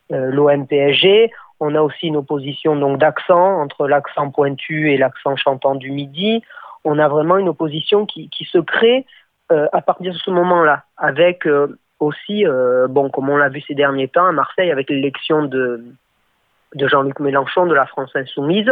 l'OM-PSG. 0.10 1.32
On 1.60 1.76
a 1.76 1.82
aussi 1.82 2.08
une 2.08 2.18
opposition 2.18 2.76
donc 2.76 3.00
d'accent 3.00 3.62
entre 3.62 3.88
l'accent 3.88 4.30
pointu 4.30 4.92
et 4.92 4.98
l'accent 4.98 5.36
chantant 5.36 5.76
du 5.76 5.92
midi. 5.92 6.44
On 6.84 7.00
a 7.00 7.08
vraiment 7.08 7.38
une 7.38 7.50
opposition 7.50 8.06
qui, 8.06 8.30
qui 8.30 8.46
se 8.46 8.60
crée 8.60 9.06
à 9.50 9.82
partir 9.82 10.12
de 10.12 10.18
ce 10.18 10.32
moment-là, 10.32 10.86
avec 10.98 11.48
aussi, 12.00 12.46
bon, 12.90 13.10
comme 13.10 13.30
on 13.30 13.38
l'a 13.38 13.50
vu 13.50 13.62
ces 13.62 13.76
derniers 13.76 14.08
temps 14.08 14.26
à 14.26 14.32
Marseille, 14.32 14.72
avec 14.72 14.90
l'élection 14.90 15.44
de 15.44 15.86
de 16.76 16.88
Jean-Luc 16.88 17.20
Mélenchon 17.20 17.66
de 17.66 17.74
la 17.74 17.86
France 17.86 18.12
Insoumise 18.16 18.72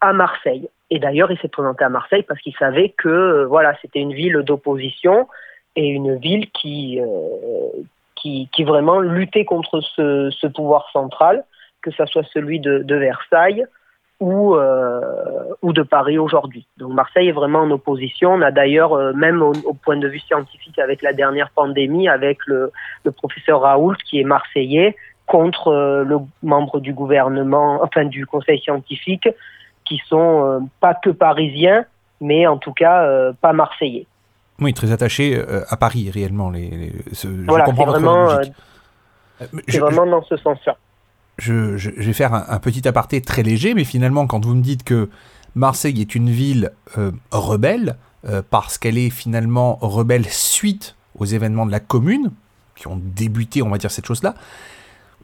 à 0.00 0.12
Marseille. 0.12 0.68
Et 0.90 0.98
d'ailleurs, 0.98 1.30
il 1.30 1.38
s'est 1.38 1.48
présenté 1.48 1.84
à 1.84 1.88
Marseille 1.88 2.22
parce 2.22 2.40
qu'il 2.40 2.54
savait 2.56 2.90
que 2.90 3.44
voilà, 3.44 3.76
c'était 3.82 4.00
une 4.00 4.12
ville 4.12 4.36
d'opposition 4.38 5.28
et 5.76 5.86
une 5.86 6.16
ville 6.16 6.50
qui, 6.50 7.00
qui, 8.16 8.48
qui, 8.52 8.64
vraiment 8.64 9.00
luttait 9.00 9.44
contre 9.44 9.80
ce, 9.80 10.46
pouvoir 10.48 10.88
central, 10.92 11.44
que 11.82 11.90
ce 11.90 12.04
soit 12.06 12.26
celui 12.32 12.60
de, 12.60 12.94
Versailles 12.94 13.64
ou, 14.18 14.56
euh, 14.56 15.00
ou 15.62 15.72
de 15.72 15.82
Paris 15.82 16.18
aujourd'hui. 16.18 16.66
Donc 16.78 16.92
Marseille 16.92 17.28
est 17.28 17.32
vraiment 17.32 17.60
en 17.60 17.70
opposition. 17.70 18.32
On 18.32 18.42
a 18.42 18.50
d'ailleurs, 18.50 18.94
euh, 18.94 19.12
même 19.12 19.42
au, 19.42 19.52
au, 19.64 19.74
point 19.74 19.98
de 19.98 20.08
vue 20.08 20.20
scientifique, 20.20 20.78
avec 20.78 21.02
la 21.02 21.12
dernière 21.12 21.50
pandémie, 21.50 22.08
avec 22.08 22.38
le, 22.46 22.72
le 23.04 23.12
professeur 23.12 23.60
Raoult, 23.60 23.96
qui 24.08 24.18
est 24.20 24.24
marseillais, 24.24 24.96
contre 25.26 25.68
euh, 25.68 26.04
le 26.04 26.18
membre 26.42 26.80
du 26.80 26.92
gouvernement, 26.92 27.80
enfin 27.82 28.04
du 28.04 28.26
conseil 28.26 28.60
scientifique, 28.60 29.28
qui 29.84 30.00
sont 30.08 30.44
euh, 30.44 30.60
pas 30.80 30.94
que 30.94 31.10
parisiens, 31.10 31.84
mais 32.20 32.46
en 32.46 32.56
tout 32.56 32.72
cas 32.72 33.02
euh, 33.02 33.32
pas 33.40 33.52
marseillais. 33.52 34.06
Oui, 34.58 34.72
très 34.72 34.90
attaché 34.90 35.38
à 35.68 35.76
Paris 35.76 36.10
réellement. 36.10 36.48
Les, 36.48 36.70
les 36.70 36.92
ce, 37.12 37.28
voilà, 37.28 37.66
c'est 37.66 37.72
vraiment, 37.72 38.30
je, 39.66 39.80
vraiment 39.80 40.06
dans 40.06 40.22
ce 40.22 40.38
sens-là 40.38 40.76
je, 41.38 41.76
je, 41.76 41.90
vais 41.90 42.12
faire 42.12 42.32
un, 42.32 42.44
un, 42.48 42.58
petit 42.58 42.86
aparté 42.88 43.20
très 43.20 43.42
léger, 43.42 43.74
mais 43.74 43.84
finalement, 43.84 44.26
quand 44.26 44.44
vous 44.44 44.54
me 44.54 44.62
dites 44.62 44.82
que 44.82 45.08
Marseille 45.54 46.00
est 46.00 46.14
une 46.14 46.30
ville 46.30 46.72
euh, 46.98 47.12
rebelle, 47.30 47.96
euh, 48.28 48.42
parce 48.48 48.78
qu'elle 48.78 48.98
est 48.98 49.10
finalement 49.10 49.78
rebelle 49.80 50.26
suite 50.26 50.96
aux 51.18 51.24
événements 51.24 51.66
de 51.66 51.72
la 51.72 51.80
commune, 51.80 52.30
qui 52.74 52.88
ont 52.88 53.00
débuté, 53.02 53.62
on 53.62 53.70
va 53.70 53.78
dire, 53.78 53.90
cette 53.90 54.06
chose-là, 54.06 54.34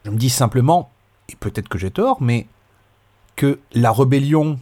je 0.05 0.11
me 0.11 0.17
dis 0.17 0.29
simplement, 0.29 0.91
et 1.29 1.35
peut-être 1.35 1.69
que 1.69 1.77
j'ai 1.77 1.91
tort, 1.91 2.17
mais 2.21 2.47
que 3.35 3.59
la 3.73 3.91
rébellion 3.91 4.59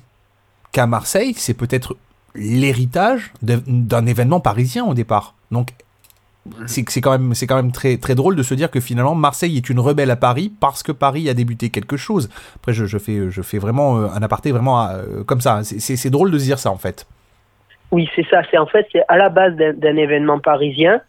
qu'a 0.72 0.88
Marseille, 0.88 1.34
c'est 1.36 1.54
peut-être 1.54 1.98
l'héritage 2.36 3.34
d'un 3.42 4.06
événement 4.06 4.40
parisien 4.40 4.86
au 4.86 4.94
départ. 4.94 5.36
Donc, 5.52 5.72
c'est 6.66 7.02
quand 7.02 7.12
même 7.12 7.36
c'est 7.36 7.46
quand 7.46 7.56
même 7.56 7.72
très 7.72 7.98
très 7.98 8.16
drôle 8.16 8.36
de 8.36 8.42
se 8.42 8.56
dire 8.56 8.72
que 8.72 8.80
finalement 8.80 9.14
Marseille 9.14 9.58
est 9.58 9.70
une 9.70 9.80
rebelle 9.80 10.10
à 10.10 10.16
Paris 10.16 10.52
parce 10.60 10.82
que 10.82 10.92
Paris 10.92 11.30
a 11.30 11.36
débuté 11.36 11.70
quelque 11.70 11.98
chose. 11.98 12.30
Après 12.56 12.74
je, 12.74 12.86
je 12.86 12.98
fais 12.98 13.30
je 13.30 13.42
fais 13.44 13.60
vraiment 13.60 14.00
euh, 14.00 14.08
un 14.08 14.24
aparté 14.24 14.52
vraiment 14.52 14.88
euh, 14.88 15.24
comme 15.24 15.40
ça. 15.40 15.62
C'est 15.64 16.10
drôle 16.10 16.32
de 16.32 16.40
se 16.40 16.46
dire 16.46 16.58
ça 16.58 16.72
en 16.72 16.78
fait. 16.78 17.06
Oui 17.92 18.10
c'est 18.16 18.26
ça. 18.28 18.42
C'est 18.50 18.58
en 18.58 18.66
fait 18.66 18.88
c'est 18.92 19.04
à 19.08 19.18
la 19.18 19.30
base 19.30 19.56
d'un 19.56 19.96
événement 19.96 20.40
parisien, 20.40 21.02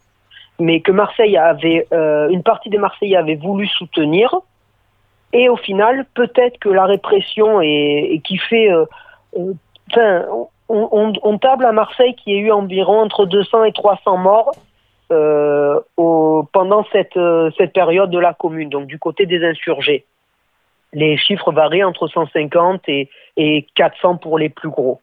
mais 0.58 0.80
que 0.80 0.92
Marseille 0.92 1.36
avait 1.36 1.86
euh, 1.92 2.28
une 2.28 2.42
partie 2.42 2.70
des 2.70 2.78
Marseillais 2.78 3.16
avait 3.16 3.36
voulu 3.36 3.66
soutenir 3.66 4.34
et 5.32 5.48
au 5.48 5.56
final 5.56 6.04
peut-être 6.14 6.58
que 6.58 6.68
la 6.68 6.84
répression 6.84 7.60
et 7.60 8.20
qui 8.24 8.38
fait 8.38 8.70
euh, 8.70 8.84
enfin 9.90 10.24
on, 10.68 11.38
table 11.38 11.64
à 11.66 11.72
Marseille 11.72 12.14
qui 12.14 12.34
a 12.34 12.38
eu 12.38 12.50
environ 12.50 13.00
entre 13.00 13.26
200 13.26 13.64
et 13.64 13.72
300 13.72 14.16
morts 14.16 14.52
euh, 15.10 15.80
pendant 15.96 16.86
cette, 16.92 17.16
euh, 17.16 17.50
cette 17.58 17.72
période 17.72 18.10
de 18.10 18.18
la 18.18 18.32
commune, 18.32 18.70
donc 18.70 18.86
du 18.86 18.98
côté 18.98 19.26
des 19.26 19.44
insurgés. 19.44 20.06
Les 20.94 21.16
chiffres 21.18 21.52
varient 21.52 21.84
entre 21.84 22.08
150 22.08 22.88
et, 22.88 23.10
et 23.36 23.66
400 23.74 24.16
pour 24.16 24.38
les 24.38 24.48
plus 24.48 24.70
gros. 24.70 25.00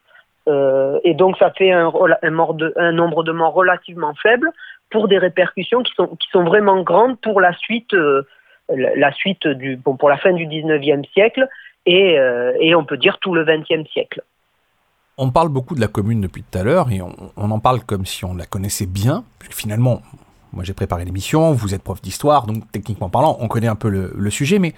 Euh, 0.47 0.99
et 1.03 1.13
donc 1.13 1.37
ça 1.37 1.51
fait 1.51 1.71
un, 1.71 1.91
nombre 2.31 3.23
de 3.23 3.31
morts 3.31 3.53
relativement 3.53 4.13
faible 4.15 4.51
pour 4.89 5.07
des 5.07 5.17
répercussions 5.17 5.83
qui 5.83 5.93
sont, 5.93 6.07
qui 6.07 6.27
sont 6.31 6.43
vraiment 6.43 6.81
grandes 6.81 7.19
pour 7.19 7.41
la 7.41 7.53
suite, 7.53 7.93
euh, 7.93 8.23
la 8.69 9.11
suite 9.13 9.47
du, 9.47 9.77
bon, 9.77 9.95
pour 9.95 10.09
la 10.09 10.17
fin 10.17 10.33
du 10.33 10.45
19e 10.47 11.05
siècle 11.11 11.47
et, 11.85 12.17
euh, 12.17 12.53
et 12.59 12.75
on 12.75 12.85
peut 12.85 12.97
dire 12.97 13.17
tout 13.19 13.33
le 13.33 13.45
20e 13.45 13.87
siècle. 13.91 14.23
On 15.17 15.31
parle 15.31 15.49
beaucoup 15.49 15.75
de 15.75 15.81
la 15.81 15.87
commune 15.87 16.21
depuis 16.21 16.43
tout 16.43 16.57
à 16.57 16.63
l'heure 16.63 16.91
et 16.91 17.01
on, 17.01 17.51
en 17.51 17.59
parle 17.59 17.81
comme 17.81 18.05
si 18.05 18.23
on 18.23 18.35
la 18.35 18.45
connaissait 18.45 18.85
bien. 18.85 19.25
Finalement, 19.49 20.01
moi 20.53 20.63
j'ai 20.63 20.73
préparé 20.73 21.03
l'émission, 21.03 21.51
vous 21.51 21.73
êtes 21.73 21.83
prof 21.83 22.01
d'histoire, 22.01 22.45
donc 22.45 22.71
techniquement 22.71 23.09
parlant, 23.09 23.37
on 23.41 23.49
connaît 23.49 23.67
un 23.67 23.75
peu 23.75 23.89
le, 23.89 24.13
le 24.15 24.29
sujet, 24.29 24.59
mais 24.59 24.73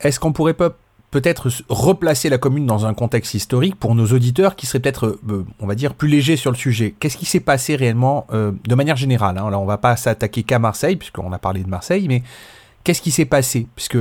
est-ce 0.00 0.18
qu'on 0.18 0.32
pourrait 0.32 0.54
pas 0.54 0.70
peut-être 1.10 1.48
replacer 1.68 2.28
la 2.28 2.38
commune 2.38 2.66
dans 2.66 2.86
un 2.86 2.94
contexte 2.94 3.34
historique 3.34 3.76
pour 3.76 3.94
nos 3.94 4.06
auditeurs 4.06 4.54
qui 4.54 4.66
seraient 4.66 4.80
peut-être, 4.80 5.18
euh, 5.28 5.44
on 5.58 5.66
va 5.66 5.74
dire, 5.74 5.94
plus 5.94 6.08
légers 6.08 6.36
sur 6.36 6.50
le 6.50 6.56
sujet. 6.56 6.94
Qu'est-ce 6.98 7.16
qui 7.16 7.26
s'est 7.26 7.40
passé 7.40 7.74
réellement 7.74 8.26
euh, 8.32 8.52
de 8.64 8.74
manière 8.74 8.96
générale 8.96 9.38
hein 9.38 9.50
Là, 9.50 9.58
on 9.58 9.64
va 9.64 9.78
pas 9.78 9.96
s'attaquer 9.96 10.44
qu'à 10.44 10.58
Marseille, 10.58 10.96
puisqu'on 10.96 11.32
a 11.32 11.38
parlé 11.38 11.62
de 11.64 11.68
Marseille, 11.68 12.06
mais 12.06 12.22
qu'est-ce 12.84 13.02
qui 13.02 13.10
s'est 13.10 13.24
passé? 13.24 13.66
Puisque 13.74 13.98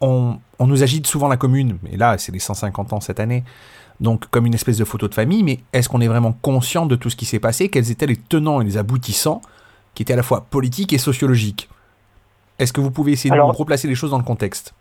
on, 0.00 0.38
on, 0.58 0.66
nous 0.66 0.82
agite 0.82 1.06
souvent 1.06 1.28
la 1.28 1.36
commune, 1.36 1.78
et 1.90 1.96
là, 1.96 2.18
c'est 2.18 2.32
les 2.32 2.40
150 2.40 2.92
ans 2.92 3.00
cette 3.00 3.20
année, 3.20 3.44
donc 4.00 4.28
comme 4.30 4.46
une 4.46 4.54
espèce 4.54 4.78
de 4.78 4.84
photo 4.84 5.06
de 5.06 5.14
famille, 5.14 5.44
mais 5.44 5.60
est-ce 5.72 5.88
qu'on 5.88 6.00
est 6.00 6.08
vraiment 6.08 6.32
conscient 6.32 6.86
de 6.86 6.96
tout 6.96 7.10
ce 7.10 7.16
qui 7.16 7.26
s'est 7.26 7.38
passé? 7.38 7.68
Quels 7.68 7.90
étaient 7.90 8.06
les 8.06 8.16
tenants 8.16 8.60
et 8.60 8.64
les 8.64 8.78
aboutissants 8.78 9.42
qui 9.94 10.02
étaient 10.02 10.14
à 10.14 10.16
la 10.16 10.22
fois 10.22 10.46
politiques 10.50 10.92
et 10.92 10.98
sociologiques? 10.98 11.68
Est-ce 12.58 12.72
que 12.72 12.80
vous 12.80 12.90
pouvez 12.90 13.12
essayer 13.12 13.32
Alors, 13.32 13.52
de 13.52 13.56
replacer 13.56 13.88
les 13.88 13.94
choses 13.94 14.10
dans 14.10 14.18
le 14.18 14.24
contexte? 14.24 14.74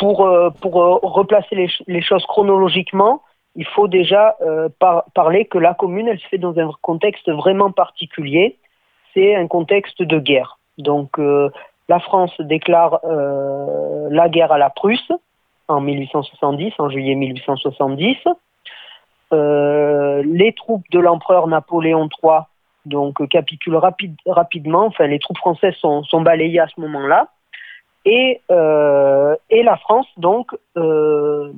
Pour, 0.00 0.26
euh, 0.26 0.48
euh, 0.64 0.98
replacer 1.02 1.68
les, 1.86 2.00
choses 2.00 2.24
chronologiquement, 2.26 3.22
il 3.54 3.66
faut 3.66 3.86
déjà 3.86 4.34
euh, 4.40 4.68
par, 4.78 5.04
parler 5.14 5.44
que 5.44 5.58
la 5.58 5.74
commune, 5.74 6.08
elle 6.08 6.18
se 6.18 6.26
fait 6.26 6.38
dans 6.38 6.58
un 6.58 6.70
contexte 6.80 7.30
vraiment 7.30 7.70
particulier. 7.70 8.56
C'est 9.14 9.36
un 9.36 9.46
contexte 9.46 10.02
de 10.02 10.18
guerre. 10.18 10.58
Donc 10.78 11.18
la 11.18 12.00
France 12.00 12.32
déclare 12.40 13.00
la 13.02 14.28
guerre 14.30 14.52
à 14.52 14.56
la 14.58 14.70
Prusse 14.70 15.12
en 15.68 15.80
1870, 15.80 16.72
en 16.78 16.88
juillet 16.88 17.14
1870. 17.14 18.16
Euh, 19.32 20.22
les 20.24 20.52
troupes 20.54 20.88
de 20.90 20.98
l'empereur 20.98 21.46
Napoléon 21.46 22.08
III 22.22 22.40
donc 22.86 23.26
capitulent 23.28 23.76
rapide, 23.76 24.16
rapidement. 24.26 24.86
Enfin, 24.86 25.06
les 25.06 25.18
troupes 25.18 25.38
françaises 25.38 25.74
sont 25.74 26.22
balayées 26.22 26.60
à 26.60 26.66
ce 26.68 26.80
moment-là. 26.80 27.28
Et, 28.04 28.40
euh, 28.50 29.36
et 29.50 29.62
la 29.62 29.76
France, 29.76 30.06
donc, 30.16 30.56
euh, 30.76 31.52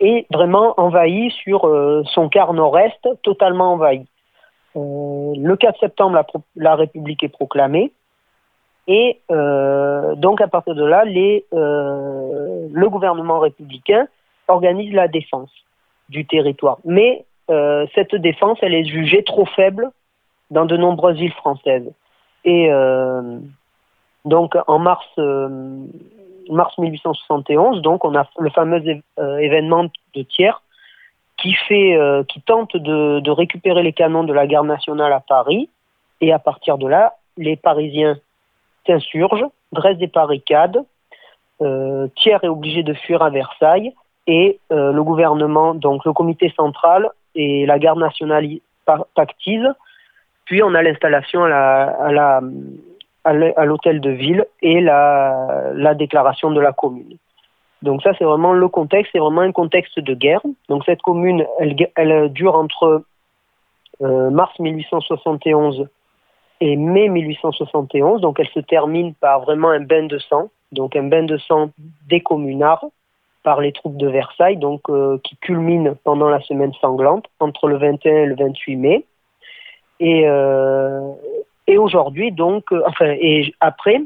est 0.00 0.26
vraiment 0.32 0.74
envahie 0.78 1.30
sur 1.30 1.66
euh, 1.66 2.02
son 2.12 2.28
quart 2.28 2.52
nord-est, 2.52 3.08
totalement 3.22 3.72
envahie. 3.72 4.06
Euh, 4.76 5.32
le 5.36 5.56
4 5.56 5.80
septembre, 5.80 6.22
la, 6.56 6.74
République 6.74 7.22
est 7.22 7.28
proclamée. 7.28 7.92
Et 8.88 9.20
euh, 9.30 10.14
donc, 10.14 10.40
à 10.40 10.48
partir 10.48 10.74
de 10.74 10.84
là, 10.84 11.04
les, 11.04 11.44
le 11.52 12.86
gouvernement 12.88 13.40
républicain 13.40 14.06
organise 14.48 14.92
la 14.92 15.08
défense 15.08 15.50
du 16.08 16.26
territoire. 16.26 16.78
Mais 16.84 17.24
euh, 17.50 17.86
cette 17.94 18.14
défense, 18.14 18.58
elle 18.62 18.74
est 18.74 18.84
jugée 18.84 19.22
trop 19.22 19.46
faible 19.46 19.90
dans 20.50 20.64
de 20.64 20.76
nombreuses 20.76 21.16
villes 21.16 21.32
françaises. 21.32 21.90
Et 22.44 22.70
euh, 22.70 23.38
donc 24.26 24.54
en 24.66 24.78
mars, 24.78 25.06
euh, 25.18 25.48
mars 26.50 26.76
1871, 26.78 27.80
donc 27.80 28.04
on 28.04 28.14
a 28.14 28.28
le 28.38 28.50
fameux 28.50 28.82
événement 29.40 29.84
de 30.14 30.22
Thiers 30.22 30.60
qui 31.38 31.54
fait, 31.54 31.98
qui 32.28 32.40
tente 32.42 32.76
de, 32.76 33.30
récupérer 33.30 33.82
les 33.82 33.92
canons 33.92 34.24
de 34.24 34.32
la 34.32 34.46
garde 34.46 34.66
nationale 34.66 35.12
à 35.12 35.20
Paris. 35.20 35.68
Et 36.20 36.32
à 36.32 36.38
partir 36.38 36.78
de 36.78 36.88
là, 36.88 37.14
les 37.36 37.56
Parisiens 37.56 38.16
s'insurgent, 38.86 39.50
dressent 39.72 39.98
des 39.98 40.06
barricades. 40.06 40.82
Thiers 41.58 42.38
est 42.42 42.48
obligé 42.48 42.82
de 42.82 42.94
fuir 42.94 43.22
à 43.22 43.28
Versailles 43.28 43.92
et 44.26 44.58
euh, 44.72 44.92
le 44.92 45.02
gouvernement, 45.02 45.74
donc 45.74 46.04
le 46.04 46.12
comité 46.12 46.52
central 46.56 47.08
et 47.34 47.66
la 47.66 47.78
garde 47.78 47.98
nationale 47.98 48.48
pactisent. 49.14 49.72
Puis 50.44 50.62
on 50.62 50.74
a 50.74 50.82
l'installation 50.82 51.44
à 51.44 51.48
la, 51.48 51.84
à 51.84 52.12
la 52.12 52.40
à 53.26 53.64
l'hôtel 53.64 54.00
de 54.00 54.10
ville 54.10 54.46
et 54.62 54.80
la, 54.80 55.72
la 55.74 55.94
déclaration 55.94 56.52
de 56.52 56.60
la 56.60 56.72
commune. 56.72 57.16
Donc 57.82 58.02
ça, 58.02 58.12
c'est 58.18 58.24
vraiment 58.24 58.52
le 58.52 58.68
contexte, 58.68 59.12
c'est 59.12 59.18
vraiment 59.18 59.42
un 59.42 59.52
contexte 59.52 59.98
de 59.98 60.14
guerre. 60.14 60.40
Donc 60.68 60.84
cette 60.84 61.02
commune, 61.02 61.44
elle, 61.58 61.76
elle 61.96 62.32
dure 62.32 62.54
entre 62.54 63.04
euh, 64.02 64.30
mars 64.30 64.58
1871 64.58 65.88
et 66.60 66.76
mai 66.76 67.08
1871. 67.08 68.20
Donc 68.20 68.40
elle 68.40 68.48
se 68.48 68.60
termine 68.60 69.14
par 69.14 69.40
vraiment 69.40 69.70
un 69.70 69.80
bain 69.80 70.04
de 70.04 70.18
sang, 70.18 70.50
donc 70.72 70.96
un 70.96 71.04
bain 71.04 71.24
de 71.24 71.36
sang 71.36 71.70
des 72.08 72.20
communards 72.20 72.86
par 73.42 73.60
les 73.60 73.72
troupes 73.72 73.96
de 73.96 74.08
Versailles, 74.08 74.56
donc 74.56 74.80
euh, 74.88 75.18
qui 75.22 75.36
culmine 75.36 75.94
pendant 76.02 76.28
la 76.28 76.40
semaine 76.40 76.72
sanglante 76.80 77.26
entre 77.38 77.68
le 77.68 77.76
21 77.76 78.16
et 78.16 78.26
le 78.26 78.34
28 78.34 78.76
mai. 78.76 79.04
Et, 80.00 80.24
euh, 80.26 81.12
et 81.66 81.78
aujourd'hui, 81.78 82.32
donc, 82.32 82.72
euh, 82.72 82.82
enfin, 82.86 83.14
et 83.18 83.54
après, 83.60 84.00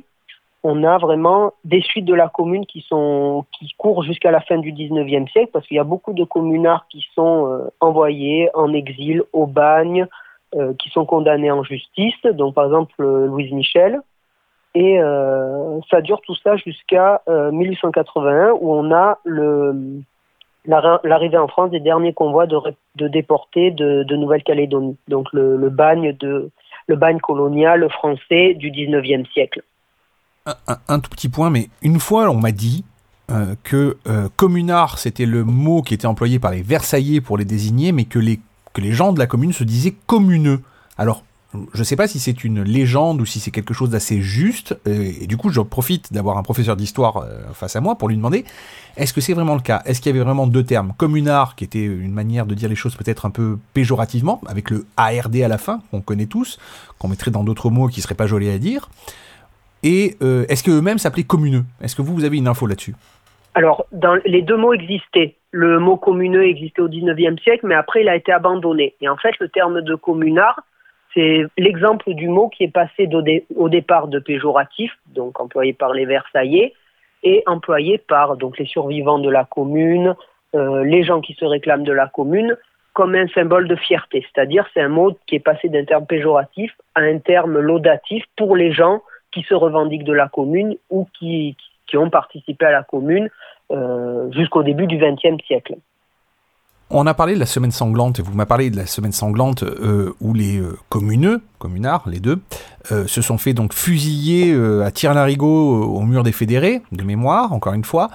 on 0.63 0.85
a 0.85 0.99
vraiment 0.99 1.53
des 1.65 1.81
suites 1.81 2.05
de 2.05 2.15
la 2.15 2.29
commune 2.29 2.67
qui 2.67 2.83
sont 2.83 3.47
qui 3.53 3.73
courent 3.79 4.03
jusqu'à 4.03 4.31
la 4.31 4.41
fin 4.41 4.59
du 4.59 4.73
19e 4.73 5.31
siècle, 5.31 5.51
parce 5.53 5.67
qu'il 5.67 5.77
y 5.77 5.81
a 5.81 5.85
beaucoup 5.85 6.13
de 6.13 6.25
communards 6.25 6.87
qui 6.89 7.07
sont 7.15 7.47
euh, 7.47 7.69
envoyés 7.81 8.51
en 8.55 8.73
exil 8.73 9.23
au 9.33 9.47
bagne, 9.47 10.07
euh, 10.55 10.75
qui 10.75 10.91
sont 10.91 11.07
condamnés 11.07 11.51
en 11.51 11.63
justice. 11.63 12.21
Donc, 12.25 12.55
par 12.55 12.67
exemple, 12.67 12.95
Louise 12.99 13.53
Michel, 13.53 14.01
Et 14.75 14.99
ça 15.91 16.01
dure 16.01 16.21
tout 16.21 16.37
ça 16.37 16.57
jusqu'à 16.57 17.23
1881 17.27 18.53
où 18.61 18.73
on 18.73 18.93
a 18.93 19.19
l'arrivée 20.65 21.39
en 21.39 21.49
France 21.49 21.71
des 21.71 21.81
derniers 21.81 22.13
convois 22.13 22.47
de, 22.47 23.09
déportés 23.09 23.71
de, 23.71 24.17
Nouvelle-Calédonie. 24.17 24.97
Donc 25.09 25.33
le, 25.33 25.69
bagne 25.71 26.13
de 26.19 26.51
le 26.91 26.97
bagne 26.97 27.21
colonial 27.21 27.89
français 27.91 28.55
du 28.55 28.71
19e 28.71 29.25
siècle. 29.33 29.63
Un, 30.89 30.99
tout 31.01 31.11
petit 31.11 31.29
point, 31.29 31.49
mais 31.49 31.69
une 31.83 32.01
fois 32.01 32.29
on 32.29 32.35
m'a 32.35 32.51
dit 32.51 32.85
euh, 33.31 33.55
que 33.63 33.99
euh, 34.09 34.29
communard 34.37 34.99
c'était 34.99 35.27
le 35.27 35.45
mot 35.45 35.83
qui 35.83 35.95
était 35.95 36.07
employé 36.07 36.39
par 36.39 36.51
les 36.51 36.63
Versaillais 36.63 37.21
pour 37.21 37.39
les 37.39 37.45
désigner, 37.45 37.93
mais 37.93 38.05
que 38.05 38.19
les, 38.19 38.41
que 38.73 38.81
les 38.81 38.93
gens 38.93 39.13
de 39.13 39.19
la 39.19 39.27
commune 39.27 39.53
se 39.53 39.63
disaient 39.63 39.95
communeux. 40.07 40.61
Alors 40.99 41.23
je 41.53 41.79
ne 41.79 41.85
sais 41.85 41.97
pas 41.97 42.07
si 42.07 42.19
c'est 42.19 42.45
une 42.45 42.63
légende 42.63 43.21
ou 43.21 43.27
si 43.27 43.41
c'est 43.41 43.51
quelque 43.51 43.75
chose 43.75 43.91
d'assez 43.91 44.21
juste, 44.21 44.79
euh, 44.87 45.11
et 45.21 45.27
du 45.27 45.37
coup 45.37 45.51
je 45.51 45.61
profite 45.61 46.13
d'avoir 46.13 46.39
un 46.39 46.43
professeur 46.43 46.77
d'histoire 46.77 47.19
euh, 47.19 47.41
face 47.53 47.75
à 47.75 47.81
moi 47.81 47.97
pour 47.97 48.09
lui 48.09 48.17
demander, 48.17 48.45
est-ce 48.97 49.13
que 49.13 49.21
c'est 49.21 49.35
vraiment 49.35 49.55
le 49.55 49.61
cas? 49.61 49.83
Est-ce 49.85 50.01
qu'il 50.01 50.13
y 50.13 50.15
avait 50.15 50.25
vraiment 50.25 50.47
deux 50.47 50.63
termes? 50.63 50.93
Communard, 50.97 51.57
qui 51.57 51.65
était 51.65 51.85
une 51.85 52.13
manière 52.13 52.47
de 52.47 52.55
dire 52.55 52.69
les 52.69 52.77
choses 52.77 52.95
peut-être 52.95 53.27
un 53.27 53.31
peu 53.31 53.59
péjorativement, 53.75 54.41
avec 54.47 54.71
le 54.71 54.87
ARD 54.97 55.37
à 55.37 55.49
la 55.49 55.59
fin, 55.59 55.81
qu'on 55.91 56.01
connaît 56.01 56.27
tous, 56.27 56.59
qu'on 56.99 57.09
mettrait 57.09 57.33
dans 57.33 57.43
d'autres 57.43 57.71
mots 57.71 57.89
qui 57.89 58.01
seraient 58.01 58.15
pas 58.15 58.27
jolis 58.27 58.51
à 58.51 58.59
dire, 58.59 58.89
et 59.83 60.17
euh, 60.23 60.45
est-ce 60.49 60.63
qu'eux-mêmes 60.63 60.99
s'appelaient 60.99 61.25
communeux? 61.25 61.65
Est-ce 61.83 61.97
que 61.97 62.03
vous, 62.03 62.15
vous 62.15 62.25
avez 62.25 62.37
une 62.37 62.49
info 62.49 62.67
là-dessus? 62.67 62.95
Alors, 63.55 63.87
les 64.25 64.43
deux 64.43 64.57
mots 64.57 64.73
existaient. 64.73 65.35
Le 65.51 65.81
mot 65.81 65.97
communeux 65.97 66.45
existait 66.45 66.83
au 66.83 66.89
19e 66.89 67.41
siècle, 67.43 67.67
mais 67.67 67.75
après, 67.75 68.03
il 68.03 68.09
a 68.09 68.15
été 68.15 68.31
abandonné. 68.31 68.95
Et 69.01 69.09
en 69.09 69.17
fait, 69.17 69.33
le 69.41 69.49
terme 69.49 69.81
de 69.81 69.95
communard, 69.97 70.61
c'est 71.15 71.45
l'exemple 71.59 72.15
du 72.15 72.29
mot 72.29 72.49
qui 72.49 72.65
est 72.65 72.73
passé 72.73 73.09
au, 73.57 73.69
départ 73.69 74.09
de 74.09 74.19
péjoratif, 74.19 74.93
donc 75.07 75.41
employé 75.41 75.73
par 75.73 75.93
les 75.93 76.05
Versaillais, 76.05 76.75
et 77.23 77.43
employé 77.47 77.99
par 77.99 78.37
donc 78.37 78.59
les 78.59 78.67
survivants 78.67 79.19
de 79.19 79.29
la 79.29 79.45
commune, 79.45 80.15
euh, 80.55 80.85
les 80.85 81.03
gens 81.03 81.21
qui 81.21 81.35
se 81.35 81.45
réclament 81.45 81.85
de 81.85 81.93
la 81.93 82.07
commune, 82.07 82.57
comme 82.93 83.15
un 83.15 83.29
symbole 83.29 83.69
de 83.69 83.77
fierté. 83.77 84.25
C'est-à-dire, 84.33 84.67
c'est 84.73 84.81
un 84.81 84.89
mot 84.89 85.17
qui 85.27 85.37
est 85.37 85.41
passé 85.41 85.69
d'un 85.69 85.85
terme 85.85 86.07
péjoratif 86.07 86.73
à 86.95 87.01
un 87.01 87.19
terme 87.19 87.59
laudatif 87.59 88.25
pour 88.37 88.57
les 88.57 88.73
gens 88.73 89.03
qui 89.33 89.43
se 89.43 89.55
revendiquent 89.55 90.05
de 90.05 90.13
la 90.13 90.29
commune 90.29 90.77
ou 90.91 91.07
qui, 91.19 91.57
qui 91.87 91.97
ont 91.97 92.11
participé 92.11 92.67
à 92.67 92.73
la 92.73 92.83
commune 92.83 93.29
euh, 93.71 94.31
jusqu'au 94.33 94.63
début 94.63 94.87
du 94.87 94.99
XXe 94.99 95.45
siècle. 95.47 95.75
On 96.93 97.07
a 97.07 97.15
parlé 97.15 97.35
de 97.35 97.39
la 97.39 97.47
semaine 97.47 97.71
sanglante, 97.71 98.19
et 98.19 98.23
vous 98.23 98.33
m'avez 98.33 98.49
parlé 98.49 98.69
de 98.69 98.77
la 98.77 98.85
semaine 98.85 99.13
sanglante 99.13 99.63
euh, 99.63 100.13
où 100.21 100.35
les 100.35 100.59
euh, 100.59 100.77
communeux, 100.89 101.41
communards, 101.61 102.03
les 102.09 102.19
deux, 102.19 102.41
euh, 102.91 103.07
se 103.07 103.23
sont 103.23 103.39
fait 103.39 103.53
donc 103.53 103.75
fusiller 103.75 104.53
à 104.85 104.91
tir-larigot 104.91 105.85
au 105.85 106.01
mur 106.03 106.25
des 106.25 106.33
fédérés, 106.33 106.83
de 106.91 107.05
mémoire, 107.05 107.53
encore 107.53 107.75
une 107.75 107.85
fois. 107.85 108.11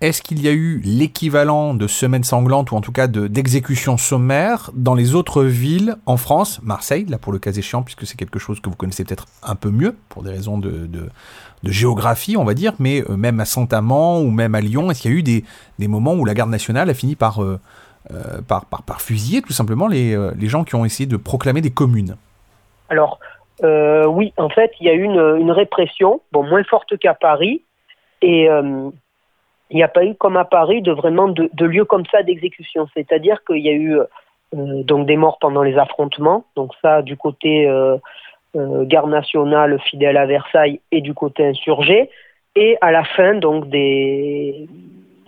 Est-ce 0.00 0.22
qu'il 0.22 0.40
y 0.40 0.46
a 0.46 0.52
eu 0.52 0.80
l'équivalent 0.84 1.74
de 1.74 1.88
semaine 1.88 2.22
sanglante, 2.22 2.70
ou 2.70 2.76
en 2.76 2.80
tout 2.80 2.92
cas 2.92 3.08
d'exécution 3.08 3.96
sommaire, 3.96 4.70
dans 4.74 4.94
les 4.94 5.16
autres 5.16 5.42
villes 5.42 5.96
en 6.06 6.16
France, 6.16 6.60
Marseille, 6.62 7.06
là 7.08 7.18
pour 7.18 7.32
le 7.32 7.40
cas 7.40 7.52
échéant, 7.52 7.82
puisque 7.82 8.06
c'est 8.06 8.16
quelque 8.16 8.38
chose 8.38 8.60
que 8.60 8.70
vous 8.70 8.76
connaissez 8.76 9.02
peut-être 9.02 9.26
un 9.42 9.56
peu 9.56 9.70
mieux, 9.70 9.96
pour 10.08 10.22
des 10.22 10.30
raisons 10.30 10.58
de, 10.58 10.86
de, 10.86 11.08
géographie, 11.64 12.36
on 12.36 12.44
va 12.44 12.54
dire, 12.54 12.74
mais 12.78 13.04
même 13.08 13.38
à 13.40 13.44
Saint-Amand 13.44 14.20
ou 14.20 14.30
même 14.30 14.54
à 14.54 14.60
Lyon, 14.60 14.90
est-ce 14.90 15.02
qu'il 15.02 15.10
y 15.10 15.14
a 15.14 15.16
eu 15.16 15.22
des, 15.22 15.88
moments 15.88 16.14
où 16.14 16.24
la 16.24 16.34
garde 16.34 16.50
nationale 16.50 16.88
a 16.90 16.94
fini 16.94 17.14
par 17.14 17.42
euh, 17.42 17.60
par, 18.48 18.66
par, 18.66 18.82
par, 18.82 19.00
fusiller 19.00 19.42
tout 19.42 19.52
simplement 19.52 19.86
les, 19.86 20.14
euh, 20.14 20.32
les, 20.38 20.48
gens 20.48 20.64
qui 20.64 20.74
ont 20.74 20.84
essayé 20.84 21.08
de 21.08 21.16
proclamer 21.16 21.60
des 21.60 21.70
communes. 21.70 22.16
Alors, 22.88 23.20
euh, 23.62 24.06
oui, 24.06 24.32
en 24.36 24.48
fait, 24.48 24.72
il 24.80 24.86
y 24.86 24.90
a 24.90 24.94
eu 24.94 25.04
une, 25.04 25.36
une, 25.38 25.50
répression, 25.50 26.20
bon, 26.32 26.42
moins 26.42 26.64
forte 26.64 26.98
qu'à 26.98 27.14
Paris, 27.14 27.62
et 28.20 28.44
il 28.44 29.76
n'y 29.76 29.82
a 29.82 29.88
pas 29.88 30.04
eu 30.04 30.14
comme 30.14 30.36
à 30.36 30.44
Paris 30.44 30.82
de 30.82 30.92
vraiment 30.92 31.28
de, 31.28 31.64
lieux 31.64 31.84
comme 31.84 32.04
ça 32.06 32.22
d'exécution. 32.22 32.86
C'est-à-dire 32.94 33.42
qu'il 33.44 33.62
y 33.62 33.68
a 33.68 33.72
eu 33.72 33.98
donc 34.52 35.06
des 35.06 35.16
morts 35.16 35.38
pendant 35.40 35.62
les 35.62 35.76
affrontements, 35.76 36.44
donc 36.54 36.72
ça 36.82 37.02
du 37.02 37.16
côté 37.16 37.68
garde 38.54 39.10
nationale 39.10 39.80
fidèle 39.80 40.16
à 40.16 40.26
Versailles 40.26 40.80
et 40.92 41.00
du 41.00 41.14
côté 41.14 41.44
insurgé, 41.46 42.10
et 42.54 42.76
à 42.80 42.92
la 42.92 43.02
fin 43.02 43.34
donc 43.34 43.68
des 43.68 44.68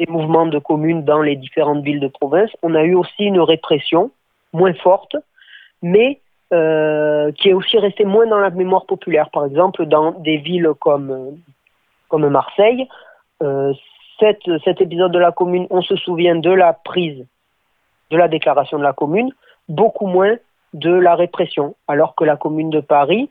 des 0.04 0.12
mouvements 0.12 0.46
de 0.46 0.58
communes 0.58 1.04
dans 1.04 1.22
les 1.22 1.36
différentes 1.36 1.82
villes 1.82 2.00
de 2.00 2.08
province, 2.08 2.50
on 2.62 2.74
a 2.74 2.82
eu 2.82 2.94
aussi 2.94 3.24
une 3.24 3.40
répression 3.40 4.10
moins 4.52 4.74
forte, 4.74 5.16
mais 5.82 6.20
euh, 6.52 7.32
qui 7.32 7.50
est 7.50 7.52
aussi 7.52 7.78
restée 7.78 8.04
moins 8.04 8.26
dans 8.26 8.38
la 8.38 8.50
mémoire 8.50 8.86
populaire. 8.86 9.30
Par 9.30 9.44
exemple, 9.46 9.86
dans 9.86 10.12
des 10.12 10.36
villes 10.36 10.70
comme, 10.80 11.38
comme 12.08 12.28
Marseille, 12.28 12.86
euh, 13.42 13.72
cet 14.20 14.80
épisode 14.80 15.12
de 15.12 15.18
la 15.18 15.32
commune, 15.32 15.66
on 15.70 15.82
se 15.82 15.96
souvient 15.96 16.36
de 16.36 16.50
la 16.50 16.72
prise 16.72 17.26
de 18.10 18.16
la 18.16 18.28
déclaration 18.28 18.78
de 18.78 18.82
la 18.82 18.92
commune, 18.92 19.32
beaucoup 19.68 20.06
moins 20.06 20.36
de 20.72 20.92
la 20.92 21.14
répression, 21.14 21.74
alors 21.88 22.14
que 22.14 22.24
la 22.24 22.36
commune 22.36 22.70
de 22.70 22.80
Paris, 22.80 23.30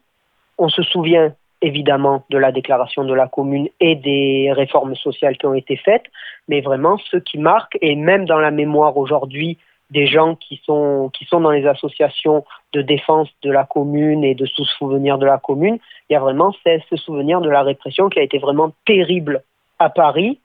on 0.57 0.69
se 0.69 0.81
souvient 0.83 1.33
évidemment 1.63 2.23
de 2.29 2.37
la 2.37 2.51
déclaration 2.51 3.03
de 3.03 3.13
la 3.13 3.27
commune 3.27 3.69
et 3.79 3.95
des 3.95 4.51
réformes 4.51 4.95
sociales 4.95 5.37
qui 5.37 5.47
ont 5.47 5.53
été 5.53 5.77
faites, 5.77 6.05
mais 6.47 6.61
vraiment 6.61 6.97
ce 7.09 7.17
qui 7.17 7.39
marque, 7.39 7.77
et 7.81 7.95
même 7.95 8.25
dans 8.25 8.37
la 8.37 8.51
mémoire 8.51 8.97
aujourd'hui 8.97 9.57
des 9.89 10.07
gens 10.07 10.35
qui 10.35 10.61
sont, 10.65 11.09
qui 11.13 11.25
sont 11.25 11.39
dans 11.39 11.51
les 11.51 11.65
associations 11.65 12.43
de 12.73 12.81
défense 12.81 13.29
de 13.43 13.51
la 13.51 13.63
commune 13.63 14.23
et 14.23 14.35
de 14.35 14.45
sous 14.45 14.65
souvenir 14.65 15.17
de 15.17 15.25
la 15.25 15.37
commune, 15.37 15.77
il 16.09 16.13
y 16.13 16.15
a 16.15 16.19
vraiment 16.19 16.53
ce 16.63 16.95
souvenir 16.95 17.41
de 17.41 17.49
la 17.49 17.63
répression 17.63 18.09
qui 18.09 18.19
a 18.19 18.23
été 18.23 18.39
vraiment 18.39 18.73
terrible 18.85 19.43
à 19.79 19.89
Paris. 19.89 20.39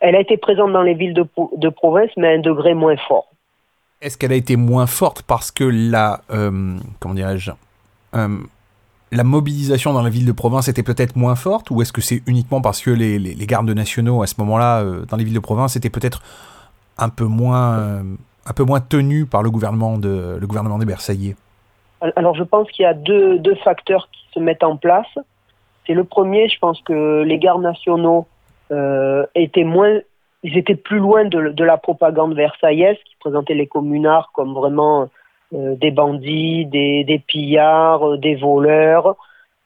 Elle 0.00 0.16
a 0.16 0.20
été 0.20 0.36
présente 0.36 0.72
dans 0.72 0.82
les 0.82 0.94
villes 0.94 1.14
de, 1.14 1.26
de 1.56 1.68
province, 1.68 2.10
mais 2.16 2.28
à 2.28 2.30
un 2.30 2.38
degré 2.38 2.74
moins 2.74 2.96
fort. 2.96 3.26
Est-ce 4.00 4.18
qu'elle 4.18 4.32
a 4.32 4.36
été 4.36 4.56
moins 4.56 4.86
forte 4.86 5.22
parce 5.22 5.50
que 5.50 5.64
la, 5.64 6.20
euh, 6.30 6.76
comment 6.98 7.14
dirais-je, 7.14 7.52
euh, 8.14 8.38
la 9.12 9.24
mobilisation 9.24 9.92
dans 9.92 10.02
la 10.02 10.08
ville 10.08 10.26
de 10.26 10.32
province 10.32 10.68
était 10.68 10.82
peut-être 10.82 11.16
moins 11.16 11.34
forte 11.34 11.70
ou 11.70 11.82
est-ce 11.82 11.92
que 11.92 12.00
c'est 12.00 12.22
uniquement 12.26 12.62
parce 12.62 12.80
que 12.80 12.90
les, 12.90 13.46
gardes 13.46 13.70
nationaux 13.70 14.22
à 14.22 14.26
ce 14.26 14.34
moment-là 14.38 14.80
euh, 14.80 15.04
dans 15.04 15.16
les 15.16 15.24
villes 15.24 15.34
de 15.34 15.40
province 15.40 15.76
étaient 15.76 15.90
peut-être 15.90 16.22
un 16.98 17.10
peu 17.10 17.24
moins 17.24 17.78
euh, 17.78 18.02
un 18.46 18.52
peu 18.54 18.64
moins 18.64 18.80
tenus 18.80 19.28
par 19.28 19.42
le 19.42 19.50
gouvernement 19.50 19.98
de 19.98 20.38
le 20.40 20.46
gouvernement 20.46 20.78
des 20.78 20.86
Versaillais? 20.86 21.36
Alors 22.16 22.34
je 22.34 22.42
pense 22.42 22.70
qu'il 22.70 22.82
y 22.82 22.86
a 22.86 22.94
deux, 22.94 23.38
deux, 23.38 23.54
facteurs 23.56 24.08
qui 24.10 24.22
se 24.34 24.40
mettent 24.40 24.64
en 24.64 24.76
place. 24.76 25.06
C'est 25.86 25.94
le 25.94 26.04
premier, 26.04 26.48
je 26.48 26.58
pense 26.58 26.80
que 26.82 27.22
les 27.22 27.38
gardes 27.38 27.62
nationaux 27.62 28.26
euh, 28.72 29.24
étaient 29.34 29.64
moins 29.64 30.00
ils 30.42 30.58
étaient 30.58 30.74
plus 30.74 30.98
loin 30.98 31.24
de, 31.24 31.50
de, 31.50 31.64
la 31.64 31.76
propagande 31.76 32.34
versaillaise 32.34 32.96
qui 33.04 33.14
présentait 33.20 33.54
les 33.54 33.68
communards 33.68 34.30
comme 34.34 34.54
vraiment 34.54 35.08
des 35.52 35.90
bandits, 35.90 36.66
des, 36.66 37.22
pillards, 37.26 38.12
euh, 38.12 38.18
des 38.18 38.34
voleurs. 38.34 39.16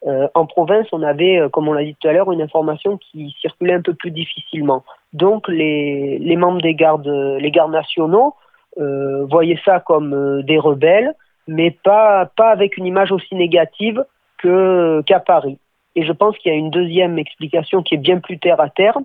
Euh, 0.07 0.29
en 0.35 0.47
province, 0.47 0.87
on 0.93 1.03
avait, 1.03 1.41
comme 1.53 1.69
on 1.69 1.73
l'a 1.73 1.85
dit 1.85 1.97
tout 1.99 2.09
à 2.09 2.13
l'heure, 2.13 2.31
une 2.31 2.43
information 2.43 2.99
qui 2.99 3.35
circulait 3.41 3.75
un 3.75 3.83
peu 3.83 3.95
plus 3.95 4.11
difficilement. 4.11 4.85
Donc 5.13 5.49
les, 5.49 6.37
membres 6.37 6.61
des 6.61 6.75
gardes, 6.75 7.09
les 7.09 7.51
gardes 7.51 7.73
nationaux 7.73 8.35
euh, 8.79 9.25
voyaient 9.25 9.61
ça 9.65 9.81
comme 9.81 10.43
des 10.43 10.59
rebelles, 10.59 11.15
mais 11.49 11.71
pas, 11.71 12.29
avec 12.39 12.77
une 12.77 12.87
image 12.87 13.11
aussi 13.13 13.35
négative 13.35 14.05
qu'à 14.43 15.21
Paris. 15.21 15.59
Et 15.97 16.05
je 16.05 16.13
pense 16.13 16.37
qu'il 16.39 16.53
y 16.53 16.55
a 16.55 16.59
une 16.59 16.71
deuxième 16.71 17.19
explication 17.19 17.83
qui 17.83 17.95
est 17.95 17.99
bien 17.99 18.19
plus 18.19 18.39
terre 18.39 18.61
à 18.61 18.69
terre. 18.69 18.99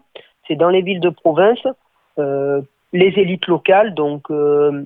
C'est 0.47 0.55
dans 0.55 0.69
les 0.69 0.81
villes 0.81 0.99
de 0.99 1.09
province, 1.09 1.65
euh, 2.19 2.61
les 2.91 3.13
élites 3.17 3.47
locales, 3.47 3.93
donc 3.93 4.29
euh, 4.29 4.83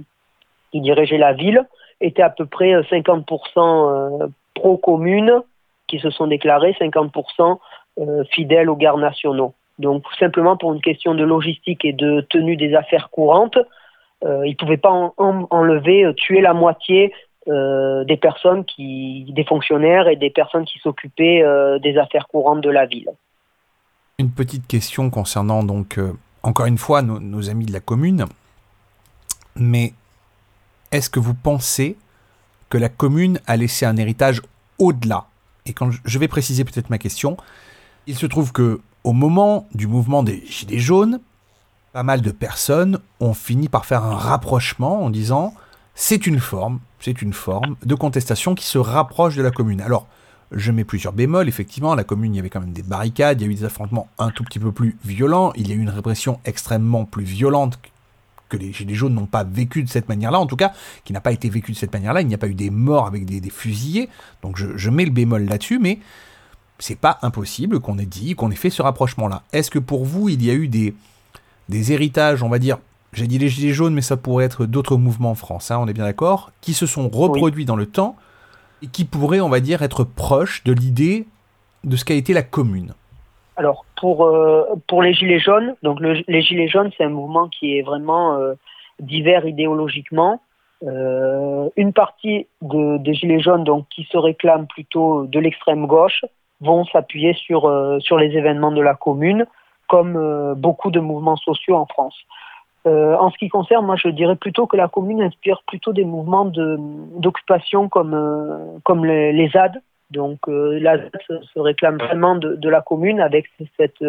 qui 0.71 0.81
dirigeaient 0.81 1.17
la 1.17 1.33
ville, 1.33 1.65
étaient 2.01 2.21
à 2.21 2.29
peu 2.29 2.45
près 2.45 2.73
50% 2.81 3.23
euh, 3.57 4.27
pro-commune 4.53 5.41
qui 5.87 5.99
se 5.99 6.09
sont 6.09 6.27
déclarés, 6.27 6.75
50% 6.79 7.59
euh, 7.99 8.23
fidèles 8.31 8.69
aux 8.69 8.75
gardes 8.75 8.99
nationaux. 8.99 9.53
Donc 9.79 10.03
simplement 10.19 10.57
pour 10.57 10.73
une 10.73 10.81
question 10.81 11.15
de 11.15 11.23
logistique 11.23 11.83
et 11.85 11.93
de 11.93 12.21
tenue 12.29 12.57
des 12.57 12.73
affaires 12.75 13.09
courantes, 13.09 13.57
euh, 14.23 14.45
ils 14.45 14.51
ne 14.51 14.55
pouvaient 14.55 14.77
pas 14.77 15.13
enlever, 15.17 16.11
tuer 16.15 16.41
la 16.41 16.53
moitié 16.53 17.13
des 17.47 18.17
personnes 18.19 18.65
qui, 18.65 19.27
des 19.29 19.43
fonctionnaires 19.43 20.07
et 20.07 20.15
des 20.15 20.31
personnes 20.31 20.65
qui 20.65 20.79
s'occupaient 20.79 21.43
des 21.79 21.95
affaires 21.99 22.27
courantes 22.27 22.61
de 22.61 22.71
la 22.71 22.87
ville. 22.87 23.07
Une 24.17 24.31
petite 24.31 24.65
question 24.65 25.11
concernant 25.11 25.61
donc 25.61 25.99
encore 26.41 26.65
une 26.65 26.79
fois 26.79 27.03
nos, 27.03 27.19
nos, 27.19 27.51
amis 27.51 27.67
de 27.67 27.71
la 27.71 27.81
commune, 27.81 28.25
mais 29.55 29.93
est-ce 30.95 31.09
que 31.09 31.19
vous 31.19 31.33
pensez 31.33 31.97
que 32.69 32.77
la 32.77 32.89
commune 32.89 33.39
a 33.47 33.57
laissé 33.57 33.85
un 33.85 33.97
héritage 33.97 34.41
au-delà? 34.79 35.27
Et 35.65 35.73
quand 35.73 35.89
je 35.91 36.19
vais 36.19 36.27
préciser 36.27 36.63
peut-être 36.63 36.89
ma 36.89 36.97
question, 36.97 37.37
il 38.07 38.15
se 38.15 38.25
trouve 38.25 38.51
que 38.51 38.81
au 39.03 39.13
moment 39.13 39.67
du 39.73 39.87
mouvement 39.87 40.23
des 40.23 40.43
Gilets 40.47 40.79
jaunes, 40.79 41.19
pas 41.93 42.03
mal 42.03 42.21
de 42.21 42.31
personnes 42.31 42.99
ont 43.19 43.33
fini 43.33 43.69
par 43.69 43.85
faire 43.85 44.03
un 44.03 44.15
rapprochement 44.15 45.03
en 45.03 45.09
disant 45.09 45.53
c'est 45.93 46.27
une 46.27 46.39
forme, 46.39 46.79
c'est 46.99 47.21
une 47.21 47.33
forme 47.33 47.75
de 47.85 47.95
contestation 47.95 48.53
qui 48.55 48.65
se 48.65 48.77
rapproche 48.77 49.35
de 49.35 49.41
la 49.41 49.51
commune. 49.51 49.81
Alors, 49.81 50.07
Je 50.51 50.71
mets 50.71 50.83
plusieurs 50.83 51.13
bémols, 51.13 51.47
effectivement, 51.49 51.95
la 51.95 52.03
commune, 52.03 52.33
il 52.33 52.37
y 52.37 52.39
avait 52.39 52.49
quand 52.49 52.59
même 52.59 52.71
des 52.71 52.83
barricades, 52.83 53.41
il 53.41 53.45
y 53.45 53.47
a 53.47 53.51
eu 53.51 53.55
des 53.55 53.65
affrontements 53.65 54.07
un 54.19 54.29
tout 54.29 54.43
petit 54.43 54.59
peu 54.59 54.71
plus 54.71 54.95
violents, 55.03 55.51
il 55.55 55.67
y 55.67 55.71
a 55.71 55.75
eu 55.75 55.79
une 55.79 55.89
répression 55.89 56.39
extrêmement 56.45 57.05
plus 57.05 57.23
violente 57.23 57.79
les 58.55 58.73
Gilets 58.73 58.95
jaunes 58.95 59.13
n'ont 59.13 59.25
pas 59.25 59.43
vécu 59.43 59.83
de 59.83 59.89
cette 59.89 60.09
manière-là, 60.09 60.39
en 60.39 60.45
tout 60.45 60.55
cas, 60.55 60.73
qui 61.03 61.13
n'a 61.13 61.21
pas 61.21 61.31
été 61.31 61.49
vécu 61.49 61.71
de 61.71 61.77
cette 61.77 61.93
manière-là, 61.93 62.21
il 62.21 62.27
n'y 62.27 62.33
a 62.33 62.37
pas 62.37 62.47
eu 62.47 62.53
des 62.53 62.69
morts 62.69 63.07
avec 63.07 63.25
des, 63.25 63.49
fusillés, 63.49 64.09
donc 64.41 64.57
je, 64.57 64.89
mets 64.89 65.05
le 65.05 65.11
bémol 65.11 65.45
là-dessus, 65.45 65.79
mais 65.79 65.99
c'est 66.79 66.97
pas 66.97 67.19
impossible 67.21 67.79
qu'on 67.79 67.97
ait 67.97 68.05
dit, 68.05 68.35
qu'on 68.35 68.51
ait 68.51 68.55
fait 68.55 68.69
ce 68.69 68.81
rapprochement-là. 68.81 69.43
Est-ce 69.53 69.71
que 69.71 69.79
pour 69.79 70.05
vous, 70.05 70.29
il 70.29 70.43
y 70.43 70.49
a 70.49 70.53
eu 70.53 70.67
des, 70.67 70.93
des 71.69 71.91
héritages, 71.91 72.43
on 72.43 72.49
va 72.49 72.59
dire, 72.59 72.77
j'ai 73.13 73.27
dit 73.27 73.37
les 73.37 73.49
Gilets 73.49 73.73
jaunes, 73.73 73.93
mais 73.93 74.01
ça 74.01 74.17
pourrait 74.17 74.45
être 74.45 74.65
d'autres 74.65 74.97
mouvements 74.97 75.31
en 75.31 75.35
France, 75.35 75.71
hein, 75.71 75.77
on 75.79 75.87
est 75.87 75.93
bien 75.93 76.03
d'accord, 76.03 76.51
qui 76.61 76.73
se 76.73 76.85
sont 76.85 77.09
reproduits 77.09 77.65
dans 77.65 77.77
le 77.77 77.85
temps 77.85 78.15
et 78.81 78.87
qui 78.87 79.05
pourraient, 79.05 79.39
on 79.39 79.49
va 79.49 79.61
dire, 79.61 79.81
être 79.83 80.03
proches 80.03 80.63
de 80.63 80.73
l'idée 80.73 81.27
de 81.83 81.95
ce 81.95 82.03
qu'a 82.03 82.15
été 82.15 82.33
la 82.33 82.43
commune? 82.43 82.93
Alors, 83.57 83.85
pour, 83.97 84.25
euh, 84.25 84.65
pour 84.87 85.01
les 85.01 85.13
Gilets 85.13 85.39
jaunes, 85.39 85.75
donc 85.81 85.99
les 86.01 86.41
Gilets 86.41 86.67
jaunes, 86.67 86.91
c'est 86.97 87.03
un 87.03 87.09
mouvement 87.09 87.47
qui 87.47 87.77
est 87.77 87.81
vraiment 87.81 88.35
euh, 88.35 88.53
divers 88.99 89.45
idéologiquement. 89.45 90.41
Euh, 90.83 91.69
une 91.77 91.93
partie 91.93 92.47
des 92.61 93.13
Gilets 93.13 93.39
jaunes, 93.39 93.63
donc, 93.63 93.87
qui 93.89 94.03
se 94.11 94.17
réclament 94.17 94.67
plutôt 94.67 95.25
de 95.25 95.39
l'extrême 95.39 95.87
gauche, 95.87 96.25
vont 96.61 96.85
s'appuyer 96.85 97.33
sur, 97.33 97.71
sur 97.99 98.17
les 98.17 98.35
événements 98.37 98.71
de 98.71 98.81
la 98.81 98.95
commune, 98.95 99.45
comme 99.87 100.53
beaucoup 100.55 100.91
de 100.91 100.99
mouvements 100.99 101.35
sociaux 101.35 101.75
en 101.75 101.85
France. 101.85 102.15
Euh, 102.87 103.15
en 103.17 103.31
ce 103.31 103.37
qui 103.37 103.49
concerne, 103.49 103.85
moi, 103.85 103.95
je 103.95 104.09
dirais 104.09 104.35
plutôt 104.35 104.67
que 104.67 104.77
la 104.77 104.87
commune 104.87 105.21
inspire 105.21 105.63
plutôt 105.67 105.91
des 105.91 106.05
mouvements 106.05 106.45
d'occupation 106.45 107.89
comme, 107.89 108.13
euh, 108.13 108.77
comme 108.83 109.05
les, 109.05 109.33
les, 109.33 109.49
ZAD. 109.49 109.81
Donc, 110.11 110.39
euh, 110.47 110.79
la 110.79 110.97
se, 111.27 111.59
réclame 111.59 111.97
vraiment 111.97 112.35
de, 112.35 112.69
la 112.69 112.81
commune 112.81 113.19
avec 113.19 113.47
cette, 113.77 114.03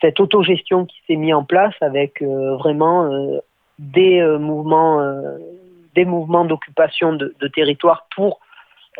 cette 0.00 0.20
autogestion 0.20 0.86
qui 0.86 0.96
s'est 1.06 1.16
mise 1.16 1.34
en 1.34 1.44
place 1.44 1.74
avec 1.80 2.22
vraiment 2.22 3.40
des 3.78 4.22
mouvements, 4.38 5.20
des 5.94 6.04
mouvements 6.04 6.44
d'occupation 6.44 7.12
de, 7.12 7.34
de, 7.40 7.48
territoire 7.48 8.06
pour 8.14 8.40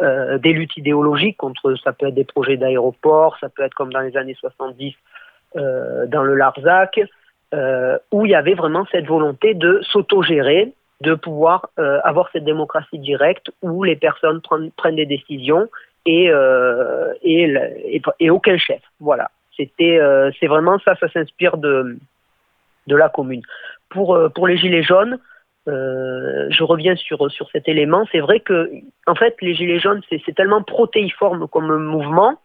des 0.01 0.53
luttes 0.53 0.77
idéologiques 0.77 1.37
contre, 1.37 1.75
ça 1.85 1.93
peut 1.93 2.09
être 2.09 2.15
des 2.15 2.25
projets 2.25 2.57
d'aéroport, 2.57 3.37
ça 3.39 3.49
peut 3.49 3.63
être 3.63 3.75
comme 3.75 3.93
dans 3.93 4.01
les 4.01 4.17
années 4.17 4.37
70 4.41 4.95
dans 5.55 6.23
le 6.23 6.35
Larzac, 6.35 7.01
euh, 7.53 7.99
où 8.13 8.27
il 8.27 8.31
y 8.31 8.37
avait 8.37 8.55
vraiment 8.55 8.87
cette 8.93 9.07
volonté 9.07 9.55
de 9.55 9.81
s'autogérer, 9.91 10.73
de 11.01 11.15
pouvoir 11.15 11.69
euh, 11.81 11.99
avoir 12.05 12.31
cette 12.33 12.45
démocratie 12.45 13.01
directe 13.01 13.51
où 13.61 13.83
les 13.83 13.97
personnes 13.97 14.41
prennent, 14.41 14.71
prennent 14.71 14.95
des 14.95 15.07
décisions 15.07 15.69
et, 16.07 16.31
euh, 16.31 17.13
et, 17.23 17.53
et, 18.21 18.31
aucun 18.31 18.57
chef. 18.57 18.81
Voilà. 19.01 19.31
C'était, 19.57 19.99
euh, 19.99 20.31
c'est 20.39 20.47
vraiment 20.47 20.79
ça, 20.81 20.95
ça 20.97 21.09
s'inspire 21.09 21.57
de, 21.59 21.99
de 22.87 22.97
la 22.97 23.09
commune. 23.09 23.43
Pour, 23.89 24.15
euh, 24.15 24.29
pour 24.29 24.47
les 24.47 24.57
Gilets 24.57 24.83
jaunes, 24.83 25.19
euh, 25.69 26.47
je 26.51 26.63
reviens 26.65 26.97
sur, 26.97 27.31
sur 27.31 27.51
cet 27.51 27.69
élément. 27.69 28.05
C'est 28.11 28.21
vrai 28.21 28.41
que, 28.41 28.71
en 29.07 29.15
fait, 29.15 29.37
les 29.43 29.55
Gilets 29.55 29.81
jaunes, 29.81 30.01
c'est, 30.09 30.35
tellement 30.35 30.63
protéiforme 30.63 31.47
comme 31.49 31.85
mouvement 31.85 32.39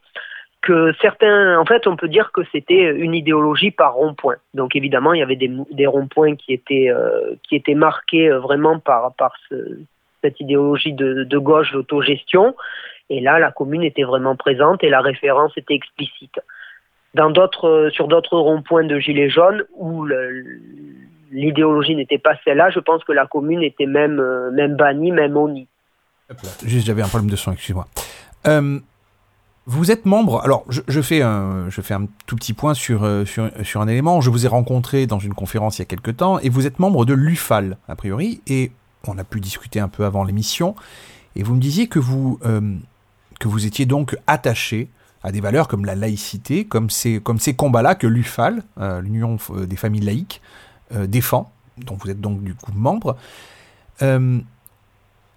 que 0.62 0.94
certains, 1.00 1.60
en 1.60 1.66
fait, 1.66 1.86
on 1.86 1.96
peut 1.96 2.08
dire 2.08 2.32
que 2.32 2.42
c'était 2.52 2.92
une 2.92 3.14
idéologie 3.14 3.72
par 3.72 3.94
rond-point. 3.94 4.38
Donc 4.56 4.76
évidemment, 4.76 5.14
il 5.14 5.20
y 5.20 5.24
avait 5.24 5.36
des, 5.36 5.52
des 5.72 5.86
ronds-points 5.86 6.36
qui 6.36 6.54
étaient 6.54 6.90
euh, 6.90 7.36
qui 7.44 7.56
étaient 7.56 7.76
marqués 7.76 8.30
euh, 8.30 8.40
vraiment 8.40 8.80
par 8.80 9.14
par 9.14 9.34
ce, 9.48 9.78
cette 10.24 10.40
idéologie 10.40 10.94
de, 10.94 11.24
de 11.24 11.38
gauche 11.38 11.72
d'autogestion. 11.72 12.56
Et 13.10 13.22
là, 13.22 13.40
la 13.40 13.52
commune 13.52 13.84
était 13.84 14.04
vraiment 14.04 14.36
présente 14.36 14.84
et 14.84 14.90
la 14.90 15.02
référence 15.02 15.52
était 15.58 15.76
explicite. 15.76 16.40
Sur 17.16 18.08
d'autres 18.08 18.38
ronds-points 18.38 18.84
de 18.84 19.00
gilets 19.00 19.30
jaunes 19.30 19.64
où 19.76 20.06
l'idéologie 21.32 21.96
n'était 21.96 22.18
pas 22.18 22.36
celle-là, 22.44 22.70
je 22.72 22.80
pense 22.80 23.04
que 23.04 23.12
la 23.12 23.26
commune 23.26 23.64
était 23.64 23.86
même 23.86 24.20
euh, 24.20 24.52
même 24.52 24.76
bannie, 24.76 25.12
même 25.12 25.38
honnie. 25.38 25.68
Juste, 26.64 26.88
j'avais 26.88 27.04
un 27.04 27.08
problème 27.08 27.30
de 27.30 27.36
son, 27.36 27.52
excuse-moi. 27.52 27.88
Euh, 28.48 28.80
vous 29.68 29.92
êtes 29.92 30.06
membre, 30.06 30.42
alors 30.44 30.66
je, 30.70 31.02
fais 31.02 31.22
un, 31.22 31.70
je 31.70 31.82
fais 31.82 31.94
un 31.94 32.08
tout 32.28 32.36
petit 32.36 32.54
point 32.54 32.74
sur, 32.74 33.04
euh, 33.04 33.26
sur, 33.26 33.82
un 33.82 33.88
élément. 33.88 34.22
Je 34.22 34.30
vous 34.30 34.46
ai 34.46 34.50
rencontré 34.50 35.08
dans 35.08 35.20
une 35.20 35.34
conférence 35.34 35.78
il 35.78 35.82
y 35.82 35.84
a 35.84 35.86
quelques 35.86 36.18
temps 36.18 36.40
et 36.40 36.50
vous 36.50 36.68
êtes 36.68 36.80
membre 36.80 37.06
de 37.06 37.14
l'UFAL, 37.14 37.78
a 37.88 37.96
priori, 37.96 38.42
et 38.48 38.72
on 39.08 39.18
a 39.18 39.24
pu 39.24 39.40
discuter 39.40 39.80
un 39.80 39.88
peu 39.88 40.06
avant 40.06 40.24
l'émission. 40.24 40.76
Et 41.36 41.44
vous 41.44 41.56
me 41.56 41.60
disiez 41.60 41.88
que 41.88 42.00
vous, 42.00 42.40
que 43.40 43.48
vous 43.48 43.66
étiez 43.66 43.86
donc 43.86 44.18
attaché 44.28 44.90
à 45.24 45.32
des 45.32 45.42
valeurs 45.42 45.68
comme 45.68 45.86
la 45.86 45.96
laïcité, 45.96 46.66
comme 46.66 46.90
ces, 46.90 47.20
comme 47.20 47.40
ces 47.40 47.56
combats-là 47.56 47.96
que 47.96 48.08
l'UFAL, 48.08 48.64
euh, 48.80 49.02
l'Union 49.02 49.38
des 49.68 49.76
familles 49.76 50.02
laïques, 50.02 50.42
défend, 51.08 51.52
dont 51.80 51.98
vous 52.00 52.12
êtes 52.12 52.22
donc 52.22 52.44
du 52.44 52.54
coup 52.54 52.72
membre. 52.74 53.18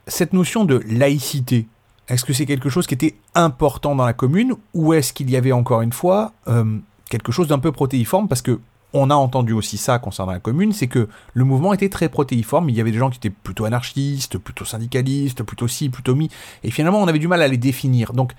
cette 0.07 0.33
notion 0.35 0.67
de 0.67 0.83
laïcité, 0.87 1.67
est-ce 2.09 2.25
que 2.25 2.33
c'est 2.33 2.47
quelque 2.47 2.71
chose 2.71 2.87
qui 2.87 2.95
était 2.95 3.17
important 3.35 3.95
dans 3.95 4.07
la 4.07 4.15
commune 4.15 4.55
ou 4.73 4.95
est-ce 4.95 5.13
qu'il 5.13 5.31
y 5.31 5.37
avait 5.37 5.53
encore 5.53 5.83
une 5.83 5.93
fois 5.93 6.33
euh, 6.49 6.79
quelque 7.11 7.33
chose 7.33 7.49
d'un 7.49 7.59
peu 7.59 7.71
protéiforme? 7.71 8.29
Parce 8.29 8.43
que 8.43 8.61
on 8.95 9.11
a 9.11 9.15
entendu 9.15 9.53
aussi 9.53 9.77
ça 9.77 9.99
concernant 9.99 10.33
la 10.33 10.41
commune, 10.41 10.73
c'est 10.73 10.87
que 10.87 11.09
le 11.35 11.45
mouvement 11.45 11.75
était 11.75 11.89
très 11.89 12.09
protéiforme. 12.09 12.71
Il 12.71 12.77
y 12.77 12.81
avait 12.81 12.91
des 12.91 12.99
gens 12.99 13.11
qui 13.11 13.19
étaient 13.19 13.35
plutôt 13.35 13.65
anarchistes, 13.65 14.39
plutôt 14.39 14.65
syndicalistes, 14.65 15.43
plutôt 15.43 15.69
ci, 15.69 15.91
plutôt 15.91 16.15
mi. 16.15 16.31
Et 16.65 16.71
finalement, 16.71 17.01
on 17.01 17.07
avait 17.07 17.19
du 17.19 17.29
mal 17.29 17.43
à 17.43 17.49
les 17.49 17.59
définir. 17.59 18.13
Donc, 18.13 18.33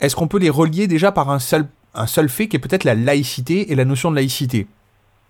est-ce 0.00 0.14
qu'on 0.14 0.28
peut 0.28 0.38
les 0.38 0.50
relier 0.50 0.86
déjà 0.86 1.10
par 1.10 1.30
un 1.30 1.38
seul, 1.38 1.66
un 1.94 2.06
seul 2.06 2.28
fait 2.28 2.46
qui 2.48 2.56
est 2.56 2.60
peut-être 2.60 2.84
la 2.84 2.94
laïcité 2.94 3.72
et 3.72 3.74
la 3.74 3.84
notion 3.84 4.10
de 4.10 4.16
laïcité? 4.16 4.66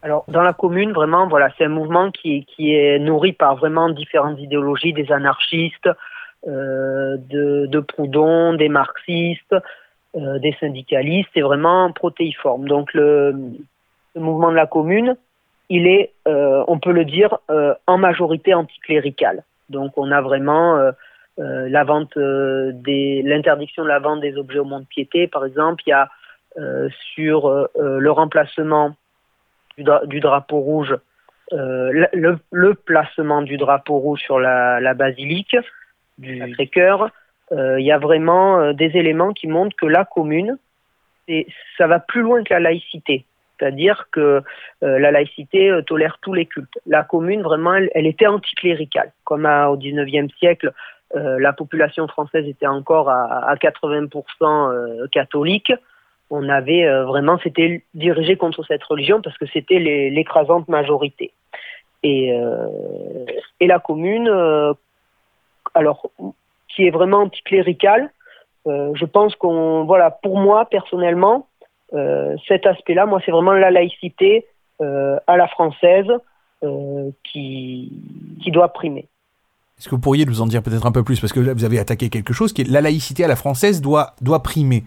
Alors, 0.03 0.25
dans 0.29 0.43
la 0.43 0.53
commune, 0.53 0.93
vraiment, 0.93 1.27
voilà, 1.27 1.49
c'est 1.57 1.65
un 1.65 1.71
mouvement 1.71 2.11
qui, 2.11 2.45
qui 2.45 2.75
est 2.75 2.99
nourri 2.99 3.33
par 3.33 3.57
vraiment 3.57 3.89
différentes 3.89 4.39
idéologies, 4.39 4.93
des 4.93 5.11
anarchistes, 5.11 5.89
euh, 6.47 7.17
de, 7.19 7.81
Proudhon, 7.81 8.55
des 8.55 8.69
marxistes, 8.69 9.57
euh, 10.15 10.39
des 10.39 10.55
syndicalistes, 10.61 11.29
c'est 11.35 11.41
vraiment 11.41 11.91
protéiforme. 11.91 12.69
Donc 12.69 12.93
le, 12.95 13.35
mouvement 14.21 14.51
de 14.51 14.57
la 14.57 14.67
commune, 14.67 15.17
il 15.69 15.87
est, 15.87 16.13
euh, 16.29 16.65
on 16.69 16.79
peut 16.79 16.93
le 16.93 17.05
dire, 17.05 17.39
en 17.87 17.99
majorité 17.99 18.55
anticlérical. 18.55 19.43
Donc 19.69 19.93
on 19.97 20.13
a 20.13 20.21
vraiment 20.21 20.93
la 21.39 21.85
vente 21.85 22.17
des 22.17 23.23
l'interdiction 23.23 23.83
de 23.83 23.89
la 23.89 23.99
vente 23.99 24.21
des 24.21 24.37
objets 24.37 24.61
au 24.61 24.65
monde 24.65 24.87
piété, 24.89 25.27
par 25.27 25.45
exemple. 25.45 25.83
Il 25.87 25.91
y 25.91 25.93
a 25.93 26.09
sur 27.15 27.69
le 27.75 28.11
remplacement 28.11 28.95
du, 29.77 30.21
drapeau 30.21 30.61
rouge, 30.61 30.95
le, 31.51 32.39
le, 32.53 32.75
placement 32.75 33.43
du 33.43 33.57
drapeau 33.57 33.99
rouge 33.99 34.21
sur 34.21 34.39
la, 34.39 34.81
la 34.81 34.95
basilique 34.95 35.57
du 36.19 36.39
Sacré-Cœur, 36.39 37.11
euh, 37.53 37.79
il 37.79 37.87
y 37.87 37.93
a 37.93 37.99
vraiment 37.99 38.59
euh, 38.59 38.73
des 38.73 38.97
éléments 38.97 39.33
qui 39.33 39.47
montrent 39.47 39.77
que 39.77 39.87
la 39.87 40.05
commune, 40.05 40.59
ça 41.79 41.87
va 41.87 42.01
plus 42.01 42.23
loin 42.23 42.43
que 42.43 42.53
la 42.53 42.61
laïcité. 42.61 43.25
C'est-à-dire 43.59 44.09
que 44.11 44.43
euh, 44.83 44.99
la 44.99 45.11
laïcité 45.11 45.73
tolère 45.87 46.19
tous 46.21 46.35
les 46.35 46.47
cultes. 46.47 46.79
La 46.87 47.03
commune, 47.03 47.43
vraiment, 47.43 47.75
elle, 47.75 48.07
était 48.07 48.27
anticléricale. 48.27 49.13
Comme 49.25 49.47
au 49.47 49.77
XIXe 49.77 50.33
siècle, 50.39 50.73
la 51.15 51.53
population 51.53 52.07
française 52.09 52.47
était 52.47 52.67
encore 52.67 53.09
à, 53.09 53.49
à 53.49 53.55
80% 53.55 55.09
catholique. 55.09 55.73
On 56.31 56.49
avait 56.49 56.85
vraiment, 57.05 57.39
c'était 57.43 57.85
dirigé 57.95 58.37
contre 58.37 58.65
cette 58.65 58.83
religion 58.83 59.23
parce 59.23 59.39
que 59.39 59.47
c'était 59.47 59.79
l'écrasante 59.79 60.69
majorité. 60.69 61.33
Et, 62.03 62.35
et 63.61 63.67
la 63.67 63.79
commune, 63.79 64.29
alors 65.75 66.11
qui 66.77 66.87
est 66.87 66.91
vraiment 66.91 67.23
anticlérical. 67.23 68.11
Euh, 68.67 68.93
je 68.95 69.05
pense 69.05 69.35
qu'on, 69.37 69.85
voilà, 69.85 70.11
pour 70.11 70.39
moi 70.39 70.67
personnellement, 70.67 71.47
euh, 71.47 71.56
cet 72.49 72.67
aspect-là, 72.67 73.07
moi, 73.07 73.21
c'est 73.25 73.33
vraiment 73.33 73.53
la 73.53 73.71
laïcité 73.71 74.47
euh, 74.81 75.19
à 75.27 75.37
la 75.37 75.49
française 75.49 76.07
qui, 77.23 77.93
qui 78.43 78.51
doit 78.51 78.73
primer. 78.73 79.07
Est-ce 79.79 79.89
que 79.89 79.95
vous 79.95 80.01
pourriez 80.01 80.25
nous 80.25 80.41
en 80.41 80.47
dire 80.47 80.63
peut-être 80.63 80.87
un 80.87 80.91
peu 80.91 81.05
plus? 81.05 81.21
Parce 81.21 81.33
que 81.33 81.39
là, 81.39 81.55
vous 81.55 81.65
avez 81.65 81.79
attaqué 81.79 82.09
quelque 82.09 82.33
chose 82.33 82.53
qui 82.53 82.63
est 82.63 82.69
la 82.69 82.81
laïcité 82.81 83.25
à 83.25 83.29
la 83.29 83.37
française 83.37 83.81
doit, 83.81 84.15
doit 84.21 84.43
primer. 84.43 84.83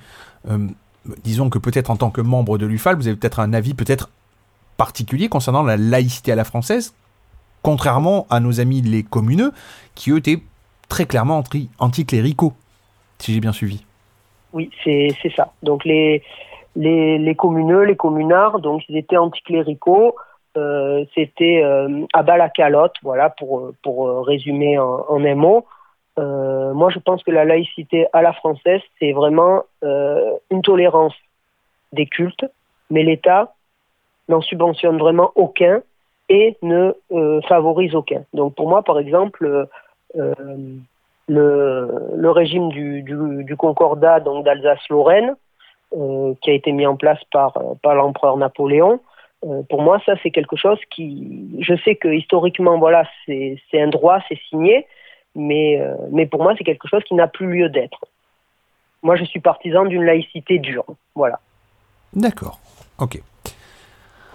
disons 1.24 1.50
que 1.50 1.58
peut-être 1.58 1.90
en 1.90 1.96
tant 1.96 2.10
que 2.10 2.22
membre 2.22 2.58
de 2.58 2.66
l'UFAL, 2.66 2.98
vous 2.98 3.08
avez 3.08 3.16
peut-être 3.16 3.40
un 3.40 3.54
avis 3.54 3.76
peut-être 3.76 4.10
particulier 4.80 5.30
concernant 5.30 5.62
la 5.62 5.78
laïcité 5.78 6.32
à 6.32 6.36
la 6.36 6.46
française, 6.46 6.96
contrairement 7.62 8.26
à 8.30 8.40
nos 8.40 8.60
amis 8.60 8.82
les 8.82 9.04
communeux, 9.04 9.52
qui 9.94 10.12
eux 10.12 10.18
étaient 10.18 10.40
très 10.88 11.06
clairement 11.06 11.38
anti 11.38 11.70
anticléricaux, 11.80 12.54
si 13.20 13.34
j'ai 13.34 13.42
bien 13.42 13.54
suivi. 13.54 13.86
Oui, 14.54 14.72
c'est 14.84 15.14
ça. 15.36 15.54
Donc 15.62 15.86
les, 15.86 16.24
les, 16.76 17.36
communeux, 17.36 17.84
les 17.84 17.96
communards, 17.96 18.60
donc 18.60 18.84
ils 18.90 18.98
étaient 18.98 19.18
anticléricaux. 19.18 20.16
Euh, 20.58 21.06
C'était 21.16 21.62
euh, 21.64 22.06
à 22.14 22.24
bas 22.24 22.38
la 22.38 22.50
calotte, 22.50 22.96
voilà, 23.04 23.30
pour, 23.30 23.72
pour 23.84 24.26
résumer 24.26 24.78
en, 24.78 25.24
un 25.24 25.36
mot. 25.36 25.66
moi, 26.18 26.90
je 26.90 27.00
pense 27.00 27.24
que 27.24 27.32
la 27.32 27.46
laïcité 27.46 28.08
à 28.14 28.22
la 28.22 28.34
française, 28.34 28.82
c'est 29.00 29.14
vraiment 29.14 29.64
une 29.84 30.62
tolérance 30.62 31.16
des 31.94 32.06
cultes, 32.06 32.46
mais 32.90 33.04
l'État 33.04 33.54
n'en 34.28 34.42
subventionne 34.42 34.98
vraiment 34.98 35.32
aucun 35.36 35.82
et 36.30 36.58
ne 36.62 36.94
favorise 37.48 37.96
aucun. 37.96 38.24
Donc 38.34 38.56
pour 38.56 38.70
moi, 38.70 38.84
par 38.84 39.00
exemple, 39.00 39.68
le, 41.30 42.32
régime 42.32 42.70
du, 42.70 43.04
du, 43.04 43.56
concordat 43.56 44.20
donc 44.20 44.46
d'Alsace-Lorraine, 44.46 45.30
euh, 45.30 45.36
qui 45.92 46.50
a 46.50 46.54
été 46.54 46.72
mis 46.72 46.86
en 46.86 46.96
place 46.96 47.20
par, 47.32 47.54
par 47.82 47.96
l'empereur 47.96 48.38
Napoléon, 48.38 49.00
euh, 49.46 49.62
pour 49.70 49.82
moi, 49.82 50.02
ça 50.06 50.14
c'est 50.22 50.32
quelque 50.32 50.58
chose 50.58 50.80
qui, 50.90 51.50
je 51.60 51.74
sais 51.86 51.96
que 51.96 52.10
historiquement, 52.10 52.78
voilà, 52.78 53.04
c'est 53.26 53.60
un 53.74 53.88
droit, 53.88 54.20
c'est 54.28 54.40
signé, 54.50 54.86
mais, 55.36 55.80
euh, 55.80 55.96
mais 56.12 56.26
pour 56.26 56.44
moi, 56.44 56.54
c'est 56.58 56.64
quelque 56.64 56.88
chose 56.88 57.04
qui 57.06 57.14
n'a 57.14 57.28
plus 57.28 57.48
lieu 57.48 57.70
d'être. 57.70 58.00
Moi, 59.02 59.16
je 59.16 59.24
suis 59.24 59.40
partisan 59.40 59.86
d'une 59.86 60.04
laïcité 60.04 60.60
dure, 60.60 60.86
voilà. 61.16 61.40
D'accord, 62.14 62.60
ok. 62.98 63.22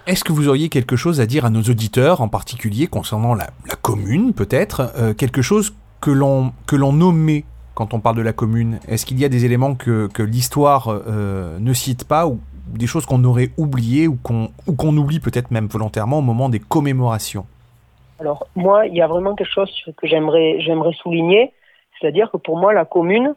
Est-ce 0.07 0.23
que 0.23 0.31
vous 0.31 0.47
auriez 0.47 0.69
quelque 0.69 0.95
chose 0.95 1.21
à 1.21 1.25
dire 1.25 1.45
à 1.45 1.49
nos 1.49 1.61
auditeurs, 1.61 2.21
en 2.21 2.27
particulier 2.27 2.87
concernant 2.87 3.35
la, 3.35 3.47
commune, 3.81 4.33
peut-être, 4.33 5.13
quelque 5.17 5.41
chose 5.41 5.75
que 5.99 6.11
l'on 6.11 6.93
nommait 6.93 7.43
quand 7.75 7.93
on 7.93 7.99
parle 7.99 8.15
de 8.15 8.21
la 8.23 8.33
commune 8.33 8.79
Est-ce 8.87 9.05
qu'il 9.05 9.19
y 9.19 9.25
a 9.25 9.29
des 9.29 9.45
éléments 9.45 9.75
que, 9.75 10.09
l'histoire 10.23 10.87
euh, 10.87 11.59
ne 11.59 11.73
cite 11.73 12.07
pas 12.07 12.25
ou 12.25 12.39
des 12.67 12.87
choses 12.87 13.05
qu'on 13.05 13.23
aurait 13.25 13.49
oubliées 13.57 14.07
ou 14.07 14.17
qu'on 14.23 14.49
qu'on 14.75 14.97
oublie 14.97 15.19
peut-être 15.19 15.51
même 15.51 15.67
volontairement 15.67 16.17
au 16.17 16.23
moment 16.23 16.49
des 16.49 16.59
commémorations? 16.59 17.45
Alors 18.19 18.47
moi, 18.55 18.87
il 18.87 18.95
y 18.95 19.01
a 19.01 19.07
vraiment 19.07 19.35
quelque 19.35 19.51
chose 19.51 19.71
que 19.97 20.07
j'aimerais 20.07 20.57
souligner, 20.93 21.51
c'est-à-dire 21.99 22.31
que 22.31 22.37
pour 22.37 22.57
moi 22.57 22.73
la 22.73 22.85
commune, 22.85 23.35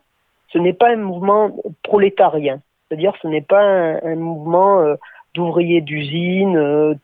ce 0.52 0.58
n'est 0.58 0.72
pas 0.72 0.92
un 0.92 0.96
mouvement 0.96 1.54
prolétarien, 1.82 2.60
c'est-à-dire 2.88 3.12
ce 3.20 3.28
n'est 3.28 3.42
pas 3.42 3.62
un, 3.62 4.16
mouvement 4.16 4.80
euh, 4.80 4.94
d'ouvriers 5.34 5.82
d'usine 5.82 6.56
euh, 6.56 6.94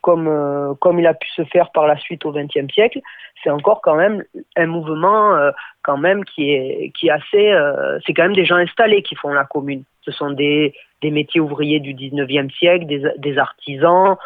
comme 0.00 0.76
comme 0.80 1.00
il 1.00 1.06
a 1.06 1.12
pu 1.12 1.28
se 1.36 1.44
faire 1.44 1.70
par 1.70 1.86
la 1.86 1.98
suite 1.98 2.24
au 2.24 2.32
XXe 2.32 2.72
siècle 2.72 3.00
c'est 3.42 3.50
encore 3.50 3.80
quand 3.80 3.96
même 3.96 4.24
un 4.56 4.66
mouvement 4.66 5.34
euh, 5.34 5.50
quand 5.82 5.96
même 5.96 6.24
qui 6.24 6.50
est 6.50 6.92
qui 6.98 7.10
assez 7.10 7.52
euh, 7.52 7.98
c'est 8.04 8.14
quand 8.14 8.24
même 8.24 8.34
des 8.34 8.44
gens 8.44 8.56
installés 8.56 9.02
qui 9.02 9.14
font 9.14 9.32
la 9.32 9.44
commune. 9.44 9.84
Ce 10.02 10.12
sont 10.12 10.30
des, 10.30 10.74
métiers 11.02 11.40
ouvriers 11.40 11.80
du 11.80 11.94
19e 11.94 12.50
siècle 12.50 12.86
des, 12.86 13.38
artisans 13.38 14.16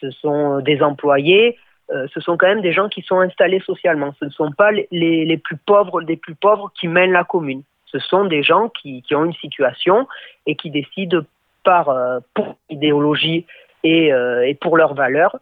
ce 0.00 0.10
sont 0.10 0.60
des 0.60 0.82
employés. 0.82 1.58
Euh, 1.90 2.06
ce 2.14 2.20
sont 2.20 2.36
quand 2.36 2.46
même 2.46 2.62
des 2.62 2.72
gens 2.72 2.88
qui 2.88 3.02
sont 3.02 3.20
installés 3.20 3.60
socialement. 3.60 4.14
Ce 4.18 4.24
ne 4.24 4.30
sont 4.30 4.50
pas 4.52 4.70
les, 4.72 5.36
plus 5.36 5.56
pauvres 5.56 6.02
des 6.02 6.16
plus 6.16 6.34
pauvres 6.34 6.72
qui 6.78 6.88
mènent 6.88 7.12
la 7.12 7.24
commune. 7.24 7.62
Ce 7.86 7.98
sont 7.98 8.24
des 8.24 8.42
gens 8.42 8.68
qui, 8.68 9.04
ont 9.12 9.24
une 9.24 9.34
situation 9.34 10.08
et 10.46 10.56
qui 10.56 10.70
décident 10.70 11.20
par 11.62 11.94
pour 12.34 12.56
idéologie 12.70 13.46
et, 13.84 14.08
et 14.08 14.54
pour 14.60 14.76
leurs 14.76 14.94
valeurs 14.94 15.36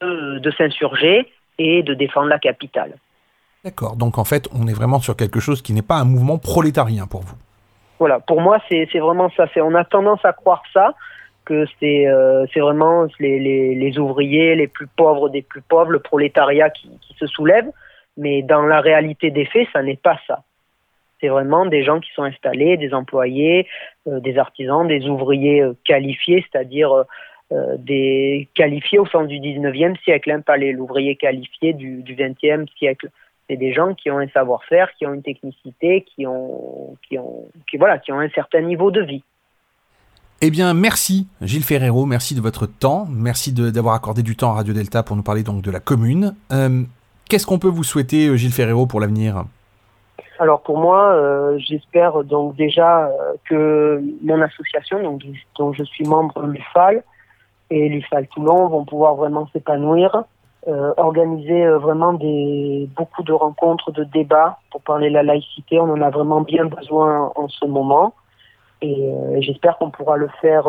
de 0.00 0.50
s'insurger 0.52 1.28
et 1.60 1.82
de 1.82 1.94
défendre 1.94 2.28
la 2.28 2.38
capitale. 2.38 2.94
D'accord, 3.64 3.96
donc 3.96 4.16
en 4.16 4.24
fait, 4.24 4.48
on 4.58 4.66
est 4.66 4.72
vraiment 4.72 5.00
sur 5.00 5.16
quelque 5.16 5.38
chose 5.38 5.60
qui 5.60 5.74
n'est 5.74 5.82
pas 5.82 5.96
un 5.96 6.04
mouvement 6.04 6.38
prolétarien 6.38 7.06
pour 7.06 7.20
vous. 7.20 7.36
Voilà, 7.98 8.18
pour 8.18 8.40
moi, 8.40 8.58
c'est 8.68 8.86
vraiment 8.98 9.30
ça. 9.36 9.44
On 9.56 9.74
a 9.74 9.84
tendance 9.84 10.24
à 10.24 10.32
croire 10.32 10.62
ça, 10.72 10.94
que 11.44 11.66
c'est 11.78 12.06
euh, 12.06 12.46
vraiment 12.56 13.06
les, 13.18 13.38
les, 13.38 13.74
les, 13.74 13.98
ouvriers 13.98 14.54
les 14.54 14.68
plus 14.68 14.86
pauvres 14.86 15.28
des 15.28 15.42
plus 15.42 15.60
pauvres, 15.60 15.90
le 15.90 15.98
prolétariat 15.98 16.70
qui, 16.70 16.88
qui 17.02 17.14
se 17.18 17.26
soulève, 17.26 17.66
mais 18.16 18.42
dans 18.42 18.62
la 18.62 18.80
réalité 18.80 19.30
des 19.30 19.44
faits, 19.44 19.68
ça 19.72 19.82
n'est 19.82 19.96
pas 19.96 20.18
ça. 20.26 20.42
C'est 21.20 21.28
vraiment 21.28 21.66
des 21.66 21.84
gens 21.84 22.00
qui 22.00 22.10
sont 22.14 22.22
installés, 22.22 22.78
des 22.78 22.94
employés, 22.94 23.66
euh, 24.06 24.20
des 24.20 24.38
artisans, 24.38 24.86
des 24.88 25.06
ouvriers 25.06 25.60
euh, 25.60 25.74
qualifiés, 25.84 26.42
c'est-à-dire 26.50 27.04
euh, 27.52 27.76
des 27.78 28.48
qualifiés 28.54 29.00
au 29.00 29.06
sens 29.06 29.26
du 29.26 29.40
19e 29.40 30.00
siècle, 30.04 30.30
hein, 30.30 30.40
pas 30.40 30.56
les 30.56 30.70
l'ouvrier 30.70 31.16
qualifié 31.16 31.72
du, 31.72 32.00
du 32.04 32.14
20e 32.14 32.68
siècle. 32.78 33.10
C'est 33.48 33.56
des 33.56 33.72
gens 33.72 33.92
qui 33.94 34.08
ont 34.08 34.18
un 34.20 34.28
savoir-faire, 34.28 34.88
qui 34.96 35.04
ont 35.04 35.14
une 35.14 35.22
technicité, 35.24 36.04
qui 36.04 36.28
ont, 36.28 36.96
qui 37.08 37.18
ont, 37.18 37.48
qui, 37.68 37.76
voilà, 37.76 37.98
qui 37.98 38.12
ont 38.12 38.20
un 38.20 38.28
certain 38.28 38.60
niveau 38.60 38.92
de 38.92 39.02
vie. 39.02 39.24
Eh 40.40 40.50
bien, 40.50 40.72
merci 40.74 41.26
Gilles 41.42 41.64
Ferrero, 41.64 42.06
merci 42.06 42.36
de 42.36 42.40
votre 42.40 42.66
temps, 42.66 43.08
merci 43.10 43.52
d'avoir 43.52 43.96
accordé 43.96 44.22
du 44.22 44.36
temps 44.36 44.52
à 44.52 44.54
Radio 44.54 44.72
Delta 44.72 45.02
pour 45.02 45.16
nous 45.16 45.24
parler 45.24 45.42
donc 45.42 45.60
de 45.60 45.72
la 45.72 45.80
commune. 45.80 46.36
Euh, 46.52 46.84
qu'est-ce 47.28 47.48
qu'on 47.48 47.58
peut 47.58 47.66
vous 47.66 47.82
souhaiter, 47.82 48.28
euh, 48.28 48.36
Gilles 48.36 48.52
Ferrero, 48.52 48.86
pour 48.86 49.00
l'avenir? 49.00 49.44
Alors 50.38 50.62
pour 50.62 50.78
moi, 50.78 51.18
j'espère 51.58 52.22
donc 52.22 52.54
déjà 52.54 53.10
que 53.44 54.00
mon 54.22 54.40
association, 54.40 55.02
donc, 55.02 55.22
dont 55.58 55.72
je 55.72 55.82
suis 55.82 56.04
membre, 56.04 56.46
l'UFAL, 56.46 57.02
et 57.70 57.88
l'IFAL 57.88 58.26
Toulon 58.28 58.68
vont 58.68 58.84
pouvoir 58.84 59.14
vraiment 59.14 59.48
s'épanouir, 59.52 60.24
euh, 60.68 60.92
organiser 60.96 61.64
euh, 61.64 61.78
vraiment 61.78 62.12
des, 62.12 62.88
beaucoup 62.96 63.22
de 63.22 63.32
rencontres, 63.32 63.92
de 63.92 64.04
débats 64.04 64.58
pour 64.70 64.82
parler 64.82 65.08
de 65.08 65.14
la 65.14 65.22
laïcité. 65.22 65.80
On 65.80 65.90
en 65.90 66.02
a 66.02 66.10
vraiment 66.10 66.42
bien 66.42 66.66
besoin 66.66 67.32
en 67.34 67.48
ce 67.48 67.64
moment. 67.64 68.14
Et, 68.82 68.94
euh, 68.94 69.40
j'espère 69.40 69.78
qu'on 69.78 69.90
pourra 69.90 70.16
le 70.16 70.28
faire 70.40 70.66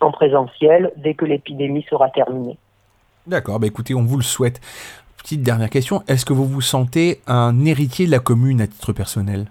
en 0.00 0.10
présentiel 0.10 0.92
dès 0.96 1.14
que 1.14 1.24
l'épidémie 1.24 1.84
sera 1.88 2.08
terminée. 2.10 2.58
D'accord, 3.26 3.60
bah 3.60 3.66
écoutez, 3.66 3.94
on 3.94 4.02
vous 4.02 4.16
le 4.16 4.22
souhaite. 4.22 4.60
Petite 5.16 5.42
dernière 5.42 5.70
question, 5.70 6.02
est-ce 6.08 6.24
que 6.24 6.32
vous 6.32 6.46
vous 6.46 6.60
sentez 6.60 7.20
un 7.28 7.64
héritier 7.64 8.06
de 8.06 8.10
la 8.10 8.18
commune 8.18 8.60
à 8.60 8.66
titre 8.66 8.92
personnel? 8.92 9.46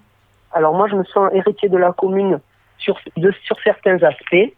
Alors 0.52 0.74
moi, 0.74 0.86
je 0.88 0.96
me 0.96 1.04
sens 1.04 1.30
héritier 1.32 1.70
de 1.70 1.78
la 1.78 1.92
commune 1.92 2.40
sur, 2.78 2.98
de, 3.16 3.32
sur 3.44 3.56
certains 3.64 4.02
aspects. 4.02 4.52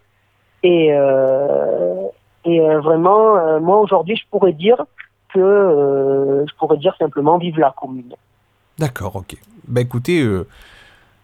Et, 0.64 0.88
euh, 0.92 2.08
euh, 2.46 2.80
vraiment, 2.80 3.36
euh, 3.36 3.60
moi 3.60 3.78
aujourd'hui, 3.78 4.16
je 4.16 4.22
pourrais 4.30 4.54
dire 4.54 4.84
que 5.32 6.44
je 6.48 6.54
pourrais 6.58 6.78
dire 6.78 6.94
simplement 6.98 7.38
vive 7.38 7.58
la 7.58 7.74
commune. 7.78 8.14
D'accord, 8.78 9.16
ok. 9.16 9.36
Bah 9.66 9.80
écoutez, 9.80 10.24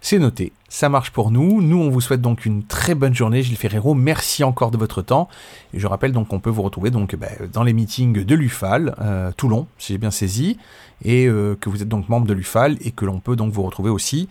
c'est 0.00 0.18
noté, 0.18 0.52
ça 0.68 0.88
marche 0.88 1.12
pour 1.12 1.30
nous. 1.30 1.62
Nous, 1.62 1.78
on 1.78 1.90
vous 1.90 2.00
souhaite 2.00 2.20
donc 2.20 2.44
une 2.44 2.64
très 2.64 2.94
bonne 2.94 3.14
journée, 3.14 3.42
Gilles 3.42 3.56
Ferrero. 3.56 3.94
Merci 3.94 4.42
encore 4.42 4.72
de 4.72 4.76
votre 4.76 5.00
temps. 5.00 5.28
Et 5.72 5.78
je 5.78 5.86
rappelle 5.86 6.12
donc 6.12 6.28
qu'on 6.28 6.40
peut 6.40 6.50
vous 6.50 6.62
retrouver 6.62 6.90
donc 6.90 7.14
bah, 7.14 7.28
dans 7.52 7.62
les 7.62 7.72
meetings 7.72 8.24
de 8.24 8.34
l'UFAL, 8.34 8.94
Toulon, 9.36 9.68
si 9.78 9.92
j'ai 9.92 9.98
bien 9.98 10.10
saisi, 10.10 10.58
et 11.04 11.26
que 11.26 11.68
vous 11.70 11.82
êtes 11.82 11.88
donc 11.88 12.08
membre 12.08 12.26
de 12.26 12.34
l'UFAL 12.34 12.78
et 12.80 12.90
que 12.90 13.04
l'on 13.04 13.20
peut 13.20 13.36
donc 13.36 13.52
vous 13.52 13.62
retrouver 13.62 13.90
aussi 13.90 14.28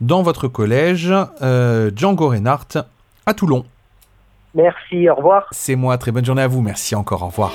dans 0.00 0.22
votre 0.22 0.48
collège 0.48 1.12
Django 1.94 2.28
Reinhardt 2.28 2.78
à 3.26 3.34
Toulon. 3.34 3.66
Merci, 4.54 5.08
au 5.08 5.14
revoir. 5.14 5.46
C'est 5.52 5.76
moi, 5.76 5.96
très 5.98 6.12
bonne 6.12 6.24
journée 6.24 6.42
à 6.42 6.48
vous. 6.48 6.60
Merci 6.62 6.94
encore, 6.94 7.22
au 7.22 7.26
revoir. 7.26 7.52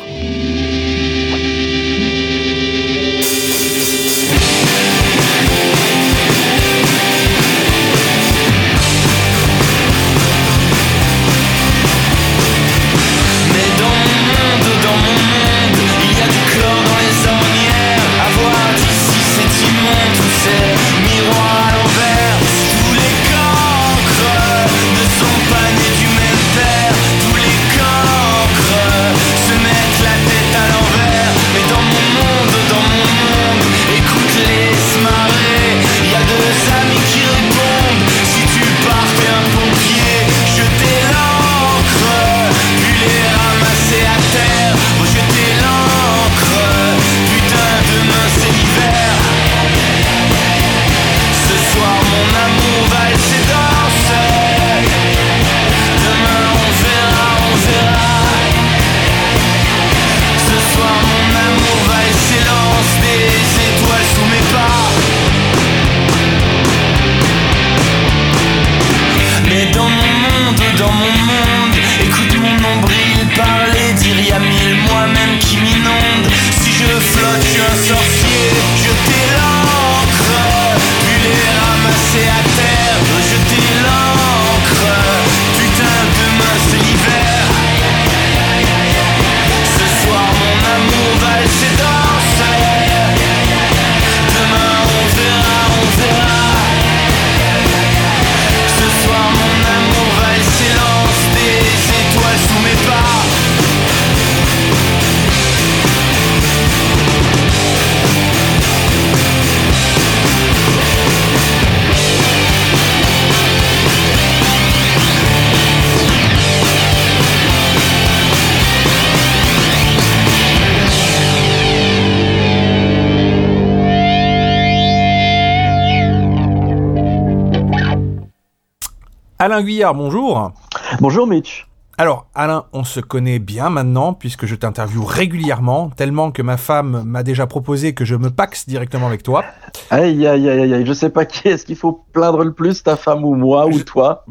Alain 129.56 129.64
Guyard, 129.64 129.96
bonjour. 129.96 130.52
Bonjour 131.00 131.28
Mitch. 131.28 131.66
Alors, 131.98 132.25
Alain, 132.38 132.66
on 132.74 132.84
se 132.84 133.00
connaît 133.00 133.40
bien 133.40 133.70
maintenant, 133.70 134.14
puisque 134.14 134.46
je 134.46 134.56
t'interviewe 134.56 135.06
régulièrement, 135.06 135.90
tellement 135.96 136.32
que 136.32 136.42
ma 136.42 136.58
femme 136.58 137.04
m'a 137.06 137.24
déjà 137.24 137.48
proposé 137.48 137.94
que 137.94 138.04
je 138.04 138.14
me 138.16 138.30
paxe 138.30 138.68
directement 138.68 139.08
avec 139.08 139.24
toi. 139.24 139.46
Aïe, 139.90 140.28
aïe, 140.28 140.50
aïe, 140.50 140.74
aïe, 140.74 140.86
je 140.86 140.92
sais 140.92 141.10
pas 141.10 141.24
qui 141.24 141.48
est-ce 141.48 141.66
qu'il 141.66 141.78
faut 141.78 142.04
plaindre 142.12 142.44
le 142.44 142.52
plus, 142.52 142.84
ta 142.84 142.98
femme 142.98 143.24
ou 143.24 143.36
moi 143.36 143.68
ou 143.68 143.80
toi 143.80 144.26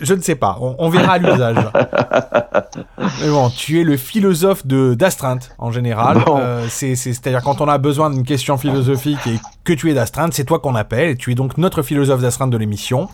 Je 0.00 0.14
ne 0.14 0.22
sais 0.22 0.36
pas, 0.36 0.56
on, 0.58 0.88
verra 0.88 1.12
à 1.12 1.18
l'usage. 1.18 1.56
Mais 2.98 3.28
bon, 3.28 3.50
tu 3.50 3.78
es 3.78 3.84
le 3.84 3.98
philosophe 3.98 4.66
de 4.66 4.94
d'astreinte, 4.94 5.54
en 5.58 5.70
général. 5.70 6.24
Euh, 6.28 6.66
c'est-à-dire 6.70 7.42
quand 7.42 7.60
on 7.60 7.68
a 7.68 7.76
besoin 7.76 8.08
d'une 8.08 8.24
question 8.24 8.56
philosophique 8.56 9.26
et 9.26 9.38
que 9.64 9.74
tu 9.74 9.90
es 9.90 9.94
d'astreinte, 9.94 10.32
c'est 10.32 10.44
toi 10.44 10.60
qu'on 10.60 10.74
appelle, 10.74 11.10
et 11.10 11.16
tu 11.16 11.32
es 11.32 11.34
donc 11.34 11.58
notre 11.58 11.82
philosophe 11.82 12.22
d'astreinte 12.22 12.50
de 12.50 12.56
l'émission. 12.56 13.08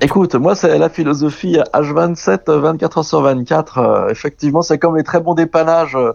Écoute, 0.00 0.36
moi, 0.36 0.54
c'est 0.54 0.78
la 0.78 0.88
philosophie 0.88 1.58
H27, 1.74 2.50
24 2.52 2.98
heures 2.98 3.04
sur 3.04 3.20
24. 3.22 3.78
Euh, 3.88 4.08
effectivement, 4.08 4.62
c'est 4.62 4.78
comme 4.78 4.96
les 4.96 5.04
très 5.04 5.20
bons 5.20 5.34
dépannages 5.34 5.96
euh, 5.96 6.12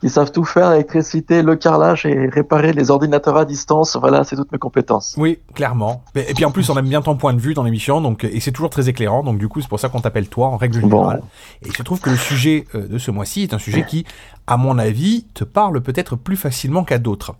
qui 0.00 0.08
savent 0.08 0.32
tout 0.32 0.44
faire, 0.44 0.70
l'électricité, 0.70 1.42
le 1.42 1.56
carrelage 1.56 2.06
et 2.06 2.26
réparer 2.28 2.72
les 2.72 2.90
ordinateurs 2.90 3.36
à 3.36 3.44
distance. 3.44 3.96
Voilà, 3.96 4.24
c'est 4.24 4.36
toutes 4.36 4.50
mes 4.52 4.58
compétences. 4.58 5.14
Oui, 5.18 5.38
clairement. 5.54 6.02
Et 6.14 6.34
puis 6.34 6.44
en 6.44 6.50
plus, 6.50 6.70
on 6.70 6.78
aime 6.78 6.88
bien 6.88 7.02
ton 7.02 7.16
point 7.16 7.34
de 7.34 7.40
vue 7.40 7.54
dans 7.54 7.62
l'émission, 7.62 8.00
donc 8.00 8.24
et 8.24 8.40
c'est 8.40 8.52
toujours 8.52 8.70
très 8.70 8.88
éclairant. 8.88 9.22
Donc 9.22 9.38
du 9.38 9.48
coup, 9.48 9.60
c'est 9.60 9.68
pour 9.68 9.80
ça 9.80 9.88
qu'on 9.88 10.00
t'appelle 10.00 10.28
toi 10.28 10.48
en 10.48 10.56
règle 10.56 10.80
générale. 10.80 11.22
Et 11.62 11.68
il 11.68 11.76
se 11.76 11.82
trouve 11.82 12.00
que 12.00 12.10
le 12.10 12.16
sujet 12.16 12.64
euh, 12.74 12.88
de 12.88 12.98
ce 12.98 13.10
mois-ci 13.10 13.42
est 13.42 13.54
un 13.54 13.58
sujet 13.58 13.84
qui, 13.84 14.06
à 14.46 14.56
mon 14.56 14.78
avis, 14.78 15.26
te 15.34 15.44
parle 15.44 15.80
peut-être 15.82 16.16
plus 16.16 16.36
facilement 16.36 16.84
qu'à 16.84 16.98
d'autres. 16.98 17.34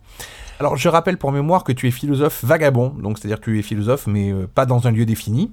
Alors, 0.59 0.77
je 0.77 0.87
rappelle 0.89 1.17
pour 1.17 1.31
mémoire 1.31 1.63
que 1.63 1.71
tu 1.71 1.87
es 1.87 1.91
philosophe 1.91 2.43
vagabond, 2.43 2.89
donc 2.89 3.17
c'est-à-dire 3.17 3.39
que 3.39 3.45
tu 3.45 3.57
es 3.57 3.63
philosophe, 3.63 4.05
mais 4.05 4.31
pas 4.53 4.67
dans 4.67 4.87
un 4.87 4.91
lieu 4.91 5.05
défini. 5.05 5.51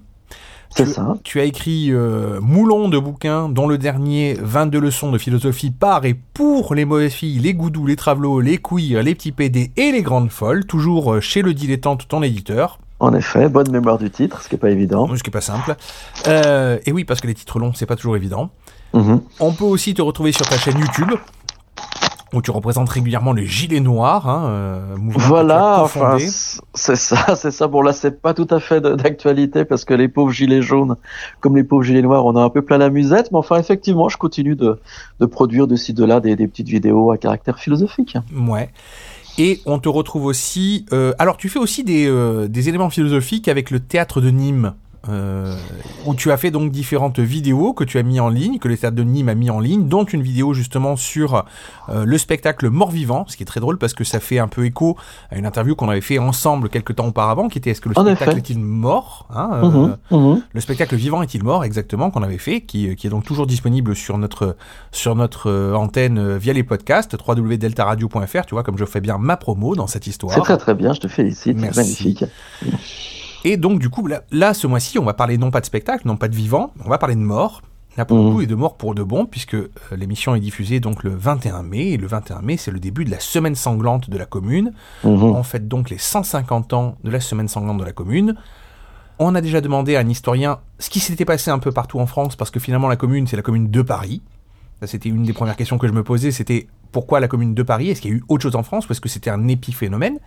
C'est 0.71 0.87
ça. 0.87 1.14
Tu 1.25 1.41
as 1.41 1.45
écrit 1.45 1.89
euh, 1.91 2.41
moulon 2.41 2.89
de 2.89 2.99
bouquins, 2.99 3.49
dont 3.49 3.66
le 3.66 3.79
dernier 3.79 4.37
22 4.41 4.79
leçons 4.81 5.11
de 5.11 5.19
philosophie 5.19 5.71
par 5.71 6.05
et 6.05 6.14
pour 6.14 6.75
les 6.75 6.85
mauvaises 6.85 7.12
filles, 7.12 7.39
les 7.39 7.55
goudous, 7.55 7.87
les 7.87 7.97
travelots, 7.97 8.41
les 8.41 8.59
queers, 8.59 9.03
les 9.03 9.14
petits 9.14 9.33
PD 9.33 9.73
et 9.77 9.93
les 9.93 10.03
grandes 10.03 10.31
folles, 10.31 10.64
toujours 10.66 11.14
euh, 11.14 11.21
chez 11.21 11.43
le 11.43 11.55
dilettante, 11.55 12.07
ton 12.09 12.23
éditeur. 12.23 12.79
En 13.01 13.14
effet, 13.14 13.49
bonne 13.49 13.71
mémoire 13.71 13.99
du 13.99 14.11
titre, 14.11 14.43
ce 14.43 14.49
qui 14.49 14.57
n'est 14.57 14.61
pas 14.61 14.71
évident. 14.71 15.09
Ce 15.14 15.23
qui 15.23 15.31
n'est 15.31 15.33
pas 15.33 15.41
simple. 15.41 15.77
Euh, 16.27 16.79
et 16.85 16.93
oui, 16.93 17.05
parce 17.05 17.21
que 17.21 17.29
les 17.29 17.35
titres 17.35 17.59
longs, 17.59 17.73
c'est 17.73 17.87
pas 17.87 17.97
toujours 17.97 18.16
évident. 18.16 18.51
Mhm. 18.93 19.21
On 19.39 19.53
peut 19.53 19.64
aussi 19.64 19.95
te 19.95 20.03
retrouver 20.03 20.33
sur 20.33 20.47
ta 20.49 20.59
chaîne 20.59 20.79
YouTube, 20.79 21.12
où 22.33 22.43
tu 22.43 22.51
représentes 22.51 22.89
régulièrement 22.89 23.33
les 23.33 23.47
gilets 23.47 23.81
noirs, 23.81 24.29
hein, 24.29 24.47
euh, 24.49 24.97
Voilà, 24.99 25.83
enfin, 25.83 26.19
c'est 26.79 26.97
ça, 26.97 27.35
c'est 27.37 27.51
ça. 27.51 27.66
Bon 27.66 27.83
là, 27.83 27.93
c'est 27.93 28.22
pas 28.22 28.35
tout 28.35 28.47
à 28.51 28.61
fait 28.61 28.81
d'actualité 28.81 29.64
parce 29.64 29.85
que 29.85 29.95
les 29.95 30.09
pauvres 30.09 30.33
gilets 30.33 30.62
jaunes, 30.62 30.97
comme 31.41 31.57
les 31.57 31.64
pauvres 31.64 31.83
gilets 31.83 32.03
noirs, 32.03 32.24
on 32.24 32.37
a 32.37 32.41
un 32.41 32.51
peu 32.51 32.62
plein 32.62 32.79
la 32.79 32.91
musette. 32.91 33.31
Mais 33.33 33.39
enfin, 33.39 33.59
effectivement, 33.59 34.09
je 34.09 34.16
continue 34.16 34.57
de, 34.57 34.79
produire 35.26 35.66
de 35.66 35.76
ci 35.76 35.93
de 35.93 36.05
là 36.05 36.20
des, 36.20 36.37
petites 36.37 36.68
vidéos 36.68 37.11
à 37.11 37.18
caractère 37.18 37.59
philosophique. 37.59 38.16
Ouais. 38.35 38.70
Et 39.39 39.61
on 39.66 39.79
te 39.79 39.89
retrouve 39.89 40.24
aussi. 40.24 40.87
Euh, 40.93 41.12
alors, 41.18 41.37
tu 41.37 41.49
fais 41.49 41.59
aussi 41.59 41.85
euh, 41.89 42.49
des 42.49 42.68
éléments 42.68 42.91
philosophiques 42.91 43.49
avec 43.49 43.70
le 43.70 43.81
théâtre 43.81 44.20
de 44.20 44.31
Nîmes. 44.31 44.74
Euh, 45.09 45.57
où 46.07 46.15
tu 46.15 46.33
as 46.33 46.37
fait 46.37 46.51
donc 46.51 46.73
différentes 46.73 47.21
vidéos 47.21 47.73
que 47.73 47.85
tu 47.85 47.99
as 47.99 48.03
mis 48.03 48.19
en 48.19 48.29
ligne, 48.29 48.59
que 48.59 48.67
le 48.67 48.77
théâtre 48.77 48.97
de 48.97 49.05
Nîmes 49.05 49.29
a 49.29 49.35
mis 49.37 49.49
en 49.49 49.61
ligne, 49.61 49.87
dont 49.87 50.05
une 50.05 50.23
vidéo 50.23 50.55
justement 50.55 50.97
sur 50.97 51.45
euh, 51.89 52.05
le 52.05 52.19
spectacle 52.19 52.69
Mort-Vivant, 52.69 53.25
ce 53.29 53.37
qui 53.37 53.45
est 53.45 53.47
très 53.47 53.61
drôle 53.61 53.79
parce 53.79 53.95
que 53.95 54.03
ça 54.03 54.19
fait 54.19 54.41
un 54.41 54.49
peu 54.49 54.67
écho 54.67 54.97
à 55.31 55.39
une 55.39 55.47
interview 55.47 55.77
qu'on 55.77 55.89
avait 55.89 56.01
fait 56.01 56.19
ensemble 56.19 56.69
quelques 56.69 56.97
temps 56.97 57.07
auparavant, 57.07 57.49
qui 57.49 57.59
était 57.59 57.71
Est-ce 57.71 57.81
que 57.81 57.89
le 57.89 57.95
spectacle 57.95 58.39
est-il 58.39 58.59
mort 58.59 59.29
hein, 59.31 59.51
euh, 59.63 59.69
mhm, 59.69 59.97
mhm. 60.11 60.43
Le 60.53 60.61
spectacle 60.61 60.97
vivant 60.97 61.23
est-il 61.23 61.45
mort 61.45 61.65
Exactement, 61.65 62.11
qu'on 62.11 62.25
avait 62.25 62.39
fait, 62.39 62.63
qui, 62.63 62.95
qui, 62.97 63.07
est 63.07 63.11
donc 63.11 63.25
toujours 63.25 63.47
disponible 63.47 63.95
sur 63.95 64.19
notre, 64.19 64.57
sur 64.91 65.15
notre 65.15 65.73
antenne 65.75 66.37
via 66.39 66.53
les 66.53 66.65
podcasts, 66.65 67.17
www.deltaradio.fr, 67.17 68.47
tu 68.47 68.55
vois, 68.55 68.65
comme 68.65 68.77
je 68.77 68.85
fais 68.85 69.01
bien 69.01 69.17
ma 69.17 69.37
promo 69.37 69.77
dans 69.77 69.87
cette 69.87 70.09
histoire. 70.09 70.35
C'est 70.35 70.41
très 70.41 70.59
très 70.59 70.75
bien, 70.75 70.93
je 70.93 71.01
te 71.01 71.09
félicite, 71.09 71.59
c'est 71.61 71.77
magnifique. 71.77 72.25
Et 73.45 73.57
donc, 73.57 73.78
du 73.78 73.89
coup, 73.89 74.09
là, 74.30 74.55
ce 74.55 74.66
mois-ci, 74.66 74.99
on 74.99 75.05
va 75.05 75.14
parler 75.14 75.39
non 75.39 75.51
pas 75.51 75.61
de 75.61 75.66
spectacle, 75.66 76.07
non 76.07 76.16
pas 76.16 76.28
de 76.28 76.34
vivant, 76.34 76.72
on 76.84 76.89
va 76.89 76.99
parler 76.99 77.14
de 77.14 77.20
mort. 77.20 77.62
Là, 77.97 78.05
pour 78.05 78.16
le 78.16 78.24
mmh. 78.24 78.32
coup, 78.32 78.41
et 78.43 78.47
de 78.47 78.55
mort 78.55 78.76
pour 78.76 78.95
de 78.95 79.03
bon, 79.03 79.26
puisque 79.26 79.55
euh, 79.55 79.70
l'émission 79.97 80.36
est 80.36 80.41
diffusée 80.41 80.78
donc 80.78 81.03
le 81.03 81.11
21 81.11 81.64
mai, 81.64 81.89
et 81.89 81.97
le 81.97 82.07
21 82.07 82.43
mai, 82.43 82.57
c'est 82.57 82.70
le 82.70 82.78
début 82.78 83.05
de 83.05 83.11
la 83.11 83.18
semaine 83.18 83.57
sanglante 83.57 84.09
de 84.09 84.16
la 84.16 84.24
commune. 84.24 84.72
Mmh. 85.03 85.09
On 85.09 85.43
fête 85.43 85.66
donc 85.66 85.91
les 85.91 85.99
150 85.99 86.72
ans 86.74 86.97
de 87.03 87.11
la 87.11 87.18
semaine 87.18 87.49
sanglante 87.49 87.78
de 87.78 87.84
la 87.84 87.93
commune. 87.93 88.36
On 89.18 89.34
a 89.34 89.41
déjà 89.41 89.61
demandé 89.61 89.97
à 89.97 90.01
un 90.01 90.09
historien 90.09 90.61
ce 90.78 90.91
qui 90.91 91.01
s'était 91.01 91.24
passé 91.24 91.51
un 91.51 91.59
peu 91.59 91.72
partout 91.72 91.99
en 91.99 92.07
France, 92.07 92.36
parce 92.36 92.53
que 92.53 92.61
finalement, 92.61 92.86
la 92.86 92.95
commune, 92.95 93.26
c'est 93.26 93.36
la 93.36 93.43
commune 93.43 93.68
de 93.68 93.82
Paris. 93.82 94.22
C'était 94.84 95.09
une 95.09 95.24
des 95.24 95.32
premières 95.32 95.57
questions 95.57 95.76
que 95.76 95.89
je 95.89 95.93
me 95.93 96.05
posais, 96.05 96.30
c'était 96.30 96.68
pourquoi 96.93 97.20
la 97.20 97.28
commune 97.28 97.55
de 97.55 97.62
Paris 97.62 97.91
Est-ce 97.91 98.01
qu'il 98.01 98.11
y 98.11 98.14
a 98.14 98.16
eu 98.16 98.24
autre 98.28 98.43
chose 98.43 98.57
en 98.57 98.62
France 98.62 98.89
ou 98.89 98.93
est-ce 98.93 99.01
que 99.01 99.09
c'était 99.09 99.30
un 99.30 99.49
épiphénomène? 99.49 100.18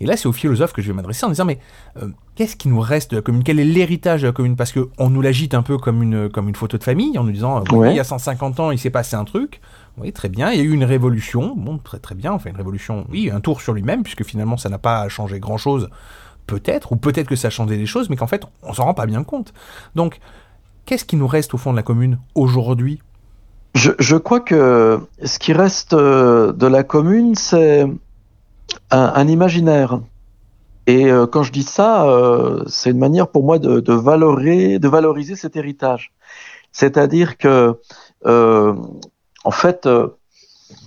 Et 0.00 0.06
là, 0.06 0.16
c'est 0.16 0.26
aux 0.26 0.32
philosophes 0.32 0.72
que 0.72 0.82
je 0.82 0.88
vais 0.88 0.94
m'adresser 0.94 1.26
en 1.26 1.28
disant 1.28 1.44
mais 1.44 1.58
euh, 2.02 2.08
qu'est-ce 2.34 2.56
qui 2.56 2.68
nous 2.68 2.80
reste 2.80 3.10
de 3.12 3.16
la 3.16 3.22
commune? 3.22 3.42
Quel 3.44 3.60
est 3.60 3.64
l'héritage 3.64 4.22
de 4.22 4.26
la 4.26 4.32
commune? 4.32 4.56
Parce 4.56 4.72
qu'on 4.72 5.10
nous 5.10 5.22
l'agite 5.22 5.54
un 5.54 5.62
peu 5.62 5.78
comme 5.78 6.02
une, 6.02 6.28
comme 6.28 6.48
une 6.48 6.54
photo 6.54 6.78
de 6.78 6.84
famille 6.84 7.18
en 7.18 7.24
nous 7.24 7.32
disant 7.32 7.62
il 7.64 7.96
y 7.96 8.00
a 8.00 8.04
150 8.04 8.60
ans, 8.60 8.70
il 8.70 8.78
s'est 8.78 8.90
passé 8.90 9.16
un 9.16 9.24
truc. 9.24 9.60
Oui, 10.00 10.12
très 10.12 10.28
bien. 10.28 10.52
Il 10.52 10.58
y 10.58 10.60
a 10.60 10.64
eu 10.64 10.72
une 10.72 10.84
révolution. 10.84 11.54
Bon, 11.56 11.78
très 11.78 11.98
très 11.98 12.14
bien. 12.14 12.32
Enfin, 12.32 12.50
une 12.50 12.56
révolution, 12.56 13.06
oui, 13.10 13.30
un 13.32 13.40
tour 13.40 13.60
sur 13.60 13.72
lui-même, 13.72 14.02
puisque 14.02 14.24
finalement, 14.24 14.56
ça 14.56 14.68
n'a 14.68 14.78
pas 14.78 15.08
changé 15.08 15.40
grand-chose. 15.40 15.90
Peut-être, 16.46 16.92
ou 16.92 16.96
peut-être 16.96 17.28
que 17.28 17.36
ça 17.36 17.48
a 17.48 17.50
changé 17.50 17.76
des 17.76 17.86
choses, 17.86 18.08
mais 18.08 18.16
qu'en 18.16 18.26
fait, 18.26 18.44
on 18.62 18.72
s'en 18.72 18.84
rend 18.84 18.94
pas 18.94 19.06
bien 19.06 19.22
compte. 19.22 19.52
Donc, 19.94 20.18
qu'est-ce 20.86 21.04
qui 21.04 21.16
nous 21.16 21.26
reste 21.26 21.52
au 21.54 21.58
fond 21.58 21.72
de 21.72 21.76
la 21.76 21.82
commune 21.82 22.18
aujourd'hui? 22.34 23.00
Je, 23.78 24.16
crois 24.16 24.40
que 24.40 24.98
ce 25.24 25.38
qui 25.38 25.52
reste 25.52 25.92
euh, 25.92 26.52
de 26.52 26.66
la 26.66 26.82
commune, 26.82 27.34
c'est 27.34 27.86
un, 28.90 29.28
imaginaire. 29.28 30.00
Et 30.86 31.10
euh, 31.10 31.26
quand 31.26 31.42
je 31.42 31.52
dis 31.52 31.62
ça, 31.62 32.08
euh, 32.08 32.64
c'est 32.66 32.90
une 32.90 32.98
manière 32.98 33.28
pour 33.28 33.44
moi 33.44 33.58
de, 33.58 33.80
de, 33.80 34.78
de 34.78 34.88
valoriser 34.88 35.36
cet 35.36 35.56
héritage. 35.56 36.12
C'est-à-dire 36.72 37.36
que, 37.38 37.78
en 38.24 39.50
fait, 39.50 39.88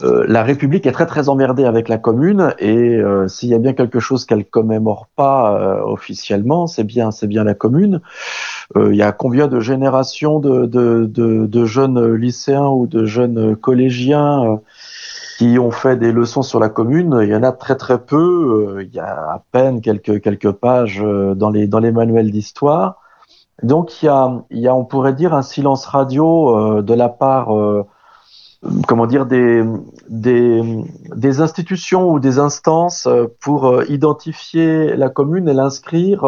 la 0.01 0.43
République 0.43 0.85
est 0.85 0.91
très 0.91 1.05
très 1.05 1.29
emmerdée 1.29 1.65
avec 1.65 1.89
la 1.89 1.97
commune 1.97 2.53
et 2.59 2.99
s'il 3.27 3.49
y 3.49 3.53
a 3.55 3.59
bien 3.59 3.73
quelque 3.73 3.99
chose 3.99 4.25
qu'elle 4.25 4.45
commémore 4.45 5.07
pas 5.15 5.83
officiellement, 5.83 6.67
c'est 6.67 6.83
bien 6.83 7.11
c'est 7.11 7.27
bien 7.27 7.43
la 7.43 7.53
commune. 7.53 8.01
Euh, 8.77 8.93
il 8.93 8.97
y 8.97 9.01
a 9.01 9.11
combien 9.11 9.47
de 9.47 9.59
générations 9.59 10.39
de, 10.39 10.65
de, 10.65 11.05
de, 11.05 11.45
de, 11.45 11.65
jeunes 11.65 12.13
lycéens 12.13 12.67
ou 12.67 12.87
de 12.87 13.05
jeunes 13.05 13.55
collégiens 13.55 14.45
euh, 14.45 14.57
qui 15.37 15.59
ont 15.59 15.71
fait 15.71 15.97
des 15.97 16.11
leçons 16.11 16.41
sur 16.41 16.59
la 16.59 16.69
commune? 16.69 17.19
Il 17.21 17.29
y 17.29 17.35
en 17.35 17.43
a 17.43 17.51
très 17.51 17.75
très 17.75 17.99
peu. 17.99 18.77
Euh, 18.77 18.83
il 18.83 18.93
y 18.93 18.99
a 18.99 19.05
à 19.05 19.43
peine 19.51 19.81
quelques 19.81 20.21
quelques 20.21 20.51
pages 20.51 21.03
dans 21.35 21.49
les 21.49 21.67
dans 21.67 21.79
les 21.79 21.91
manuels 21.91 22.31
d'histoire. 22.31 23.01
Donc 23.63 24.01
il 24.01 24.05
y 24.05 24.09
a, 24.09 24.41
il 24.49 24.59
y 24.59 24.67
a, 24.67 24.73
on 24.73 24.85
pourrait 24.85 25.13
dire, 25.13 25.33
un 25.33 25.43
silence 25.43 25.85
radio 25.85 26.81
de 26.81 26.93
la 26.95 27.09
part 27.09 27.49
comment 28.87 29.07
dire 29.07 29.25
des, 29.25 29.63
des, 30.09 30.61
des 31.15 31.41
institutions 31.41 32.11
ou 32.11 32.19
des 32.19 32.37
instances 32.37 33.07
pour 33.39 33.83
identifier 33.89 34.95
la 34.95 35.09
commune 35.09 35.49
et 35.49 35.53
l'inscrire 35.53 36.23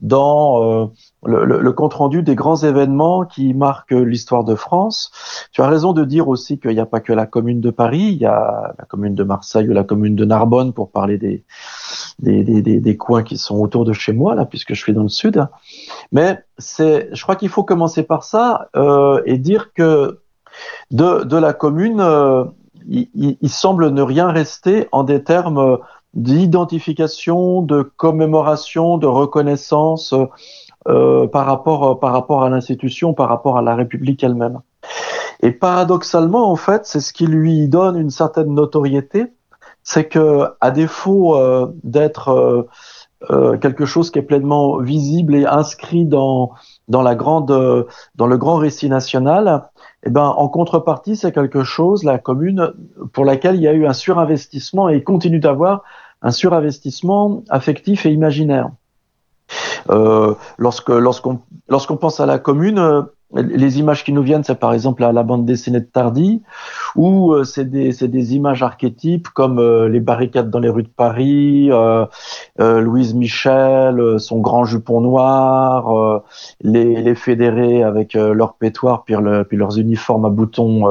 dans 0.00 0.90
le, 1.24 1.44
le, 1.44 1.72
compte 1.72 1.94
rendu 1.94 2.22
des 2.22 2.34
grands 2.34 2.56
événements 2.56 3.24
qui 3.24 3.52
marquent 3.52 3.90
l'histoire 3.92 4.44
de 4.44 4.54
France. 4.54 5.10
Tu 5.52 5.60
as 5.60 5.68
raison 5.68 5.92
de 5.92 6.04
dire 6.04 6.28
aussi 6.28 6.58
qu'il 6.58 6.72
n'y 6.72 6.80
a 6.80 6.86
pas 6.86 7.00
que 7.00 7.12
la 7.12 7.26
commune 7.26 7.60
de 7.60 7.70
Paris, 7.70 8.10
il 8.12 8.18
y 8.18 8.26
a 8.26 8.74
la 8.78 8.84
commune 8.86 9.14
de 9.14 9.24
Marseille 9.24 9.68
ou 9.68 9.72
la 9.72 9.84
commune 9.84 10.16
de 10.16 10.24
Narbonne 10.24 10.72
pour 10.72 10.90
parler 10.90 11.18
des, 11.18 11.44
des, 12.18 12.42
des, 12.42 12.80
des, 12.80 12.96
coins 12.96 13.22
qui 13.22 13.36
sont 13.36 13.56
autour 13.58 13.84
de 13.84 13.92
chez 13.92 14.12
moi, 14.12 14.34
là, 14.34 14.46
puisque 14.46 14.74
je 14.74 14.80
suis 14.80 14.92
dans 14.92 15.02
le 15.02 15.08
sud. 15.08 15.46
Mais 16.12 16.38
c'est, 16.58 17.08
je 17.12 17.22
crois 17.22 17.36
qu'il 17.36 17.48
faut 17.48 17.64
commencer 17.64 18.02
par 18.02 18.24
ça 18.24 18.68
euh, 18.76 19.20
et 19.26 19.38
dire 19.38 19.72
que 19.74 20.20
de, 20.90 21.24
de 21.24 21.36
la 21.36 21.52
commune, 21.52 22.00
euh, 22.00 22.44
il, 22.88 23.08
il, 23.40 23.50
semble 23.50 23.90
ne 23.90 24.02
rien 24.02 24.28
rester 24.28 24.88
en 24.92 25.04
des 25.04 25.22
termes 25.22 25.78
d'identification, 26.14 27.62
de 27.62 27.82
commémoration, 27.82 28.98
de 28.98 29.06
reconnaissance 29.06 30.14
euh, 30.88 31.26
par 31.26 31.44
rapport 31.44 31.90
euh, 31.90 31.94
par 31.94 32.12
rapport 32.12 32.42
à 32.42 32.48
l'institution, 32.48 33.12
par 33.12 33.28
rapport 33.28 33.58
à 33.58 33.62
la 33.62 33.74
République 33.74 34.24
elle-même. 34.24 34.60
Et 35.42 35.52
paradoxalement, 35.52 36.50
en 36.50 36.56
fait, 36.56 36.86
c'est 36.86 37.00
ce 37.00 37.12
qui 37.12 37.26
lui 37.26 37.68
donne 37.68 37.98
une 37.98 38.08
certaine 38.08 38.54
notoriété, 38.54 39.26
c'est 39.82 40.08
que 40.08 40.46
à 40.62 40.70
défaut 40.70 41.36
euh, 41.36 41.66
d'être 41.84 42.66
quelque 43.60 43.84
chose 43.84 44.10
qui 44.10 44.18
est 44.18 44.22
pleinement 44.22 44.78
visible 44.78 45.34
et 45.34 45.44
inscrit 45.44 46.06
dans 46.06 46.52
dans 46.90 47.02
la 47.02 47.14
grande 47.14 47.86
dans 48.16 48.26
le 48.26 48.36
grand 48.36 48.56
récit 48.56 48.90
national, 48.90 49.70
eh 50.04 50.10
ben 50.10 50.26
en 50.26 50.48
contrepartie, 50.48 51.16
c'est 51.16 51.32
quelque 51.32 51.64
chose 51.64 52.04
la 52.04 52.18
commune 52.18 52.74
pour 53.12 53.24
laquelle 53.24 53.56
il 53.56 53.62
y 53.62 53.68
a 53.68 53.72
eu 53.72 53.86
un 53.86 53.94
surinvestissement 53.94 54.90
et 54.90 55.02
continue 55.02 55.38
d'avoir 55.38 55.82
un 56.20 56.32
surinvestissement 56.32 57.42
affectif 57.48 58.04
et 58.04 58.10
imaginaire. 58.10 58.70
lorsque 60.58 60.90
lorsqu'on 60.90 61.40
lorsqu'on 61.68 61.96
pense 61.96 62.20
à 62.20 62.26
la 62.26 62.38
commune, 62.38 63.06
les 63.34 63.78
images 63.78 64.04
qui 64.04 64.12
nous 64.12 64.22
viennent, 64.22 64.42
c'est 64.42 64.58
par 64.58 64.72
exemple 64.72 65.02
la, 65.02 65.22
bande 65.22 65.44
dessinée 65.44 65.80
de 65.80 65.84
Tardy, 65.84 66.42
ou 66.96 67.32
euh, 67.32 67.44
c'est 67.44 67.64
des, 67.70 68.34
images 68.34 68.62
archétypes 68.62 69.28
comme 69.28 69.58
euh, 69.58 69.88
les 69.88 70.00
barricades 70.00 70.50
dans 70.50 70.58
les 70.58 70.68
rues 70.68 70.82
de 70.82 70.88
Paris, 70.88 71.70
euh, 71.70 72.06
Louise 72.58 73.14
Michel, 73.14 74.18
son 74.18 74.40
grand 74.40 74.64
jupon 74.64 75.00
noir, 75.00 76.22
les, 76.60 77.02
les, 77.02 77.14
fédérés 77.14 77.82
avec 77.82 78.14
leur 78.14 78.54
pétoire 78.54 79.04
puis, 79.04 79.14
le, 79.14 79.44
puis, 79.44 79.56
leurs 79.56 79.78
uniformes 79.78 80.24
à 80.24 80.30
boutons 80.30 80.84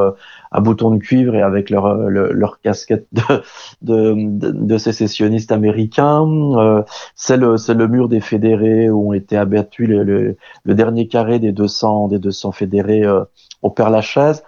à 0.51 0.61
boutons 0.61 0.91
de 0.91 0.97
cuivre 0.97 1.35
et 1.35 1.41
avec 1.41 1.69
leur, 1.69 1.95
leur, 1.95 2.59
casquette 2.61 3.07
de, 3.11 3.43
de, 3.81 4.51
de, 4.51 4.77
sécessionnistes 4.77 5.51
américains. 5.51 6.25
Euh, 6.25 6.83
c'est 7.15 7.37
le, 7.37 7.55
le 7.73 7.87
mur 7.87 8.09
des 8.09 8.19
fédérés 8.19 8.89
où 8.89 9.09
ont 9.09 9.13
été 9.13 9.37
abattus 9.37 9.87
le, 9.87 10.03
le, 10.03 10.37
le 10.63 10.75
dernier 10.75 11.07
carré 11.07 11.39
des 11.39 11.51
200, 11.51 12.07
des 12.07 12.19
200 12.19 12.51
fédérés 12.51 13.03
euh, 13.03 13.23
au 13.61 13.69
Père-Lachaise. 13.69 14.43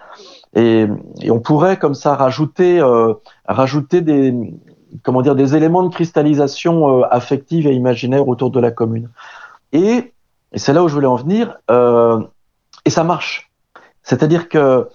Et, 0.55 0.87
et, 1.21 1.31
on 1.31 1.39
pourrait 1.39 1.77
comme 1.77 1.93
ça 1.93 2.15
rajouter, 2.15 2.79
euh, 2.81 3.13
rajouter 3.47 4.01
des, 4.01 4.33
comment 5.03 5.21
dire, 5.21 5.35
des 5.35 5.55
éléments 5.55 5.83
de 5.83 5.93
cristallisation 5.93 7.01
euh, 7.01 7.07
affective 7.11 7.67
et 7.67 7.73
imaginaire 7.73 8.27
autour 8.27 8.51
de 8.51 8.59
la 8.59 8.71
commune. 8.71 9.09
Et, 9.71 10.13
et 10.51 10.59
c'est 10.59 10.73
là 10.73 10.83
où 10.83 10.87
je 10.87 10.93
voulais 10.93 11.07
en 11.07 11.15
venir. 11.15 11.57
Euh, 11.69 12.21
et 12.85 12.89
ça 12.89 13.03
marche. 13.03 13.51
C'est-à-dire 14.03 14.49
que 14.49 14.87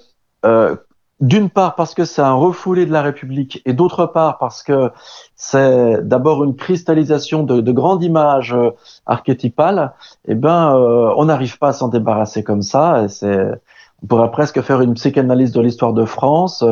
euh, 0.45 0.77
d'une 1.21 1.49
part 1.49 1.75
parce 1.77 1.95
que 1.95 2.05
c'est 2.05 2.23
un 2.23 2.35
refoulé 2.35 2.85
de 2.85 2.93
la 2.93 3.03
République 3.03 3.63
et 3.65 3.73
d'autre 3.73 4.07
part 4.07 4.39
parce 4.39 4.63
que 4.63 4.91
c'est 5.35 6.07
d'abord 6.07 6.45
une 6.45 6.55
cristallisation 6.55 7.43
de, 7.43 7.61
de 7.61 7.73
grandes 7.73 8.03
images 8.03 8.53
euh, 8.55 8.71
archétypales, 9.07 9.95
eh 10.29 10.35
ben 10.35 10.77
euh, 10.77 11.15
on 11.17 11.27
n'arrive 11.27 11.59
pas 11.59 11.69
à 11.69 11.73
s'en 11.73 11.89
débarrasser 11.89 12.45
comme 12.45 12.63
ça. 12.63 13.09
C'est 13.09 13.51
on 14.03 14.07
pourrait 14.09 14.31
presque 14.31 14.61
faire 14.61 14.83
une 14.83 14.93
psychanalyse 14.95 15.53
de 15.53 15.61
l'histoire 15.63 15.95
de 15.95 16.05
France. 16.05 16.63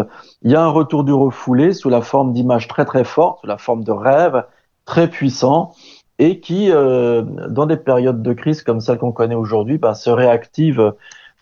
Il 0.42 0.50
y 0.50 0.54
a 0.54 0.62
un 0.62 0.68
retour 0.68 1.04
du 1.04 1.12
refoulé 1.12 1.72
sous 1.72 1.88
la 1.88 2.02
forme 2.02 2.34
d'images 2.34 2.68
très 2.68 2.84
très 2.84 3.04
fortes, 3.04 3.40
sous 3.40 3.46
la 3.46 3.56
forme 3.56 3.82
de 3.82 3.92
rêves 3.92 4.44
très 4.84 5.08
puissants 5.08 5.72
et 6.18 6.40
qui, 6.40 6.70
euh, 6.70 7.22
dans 7.48 7.66
des 7.66 7.76
périodes 7.76 8.22
de 8.22 8.32
crise 8.34 8.62
comme 8.62 8.80
celle 8.80 8.98
qu'on 8.98 9.12
connaît 9.12 9.34
aujourd'hui, 9.34 9.78
ben, 9.78 9.94
se 9.94 10.10
réactivent 10.10 10.92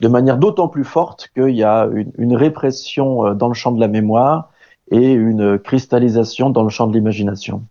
de 0.02 0.08
manière 0.08 0.36
d'autant 0.36 0.68
plus 0.68 0.84
forte 0.84 1.30
qu'il 1.34 1.54
y 1.54 1.62
a 1.62 1.88
une, 2.18 2.36
répression 2.36 3.24
euh, 3.24 3.34
dans 3.34 3.48
le 3.48 3.54
champ 3.54 3.70
de 3.70 3.80
la 3.80 3.88
mémoire 3.88 4.50
et 4.90 5.12
une 5.12 5.58
cristallisation 5.58 6.50
dans 6.50 6.64
le 6.64 6.70
champ 6.70 6.88
de 6.88 6.92
l'imagination. 6.92 7.62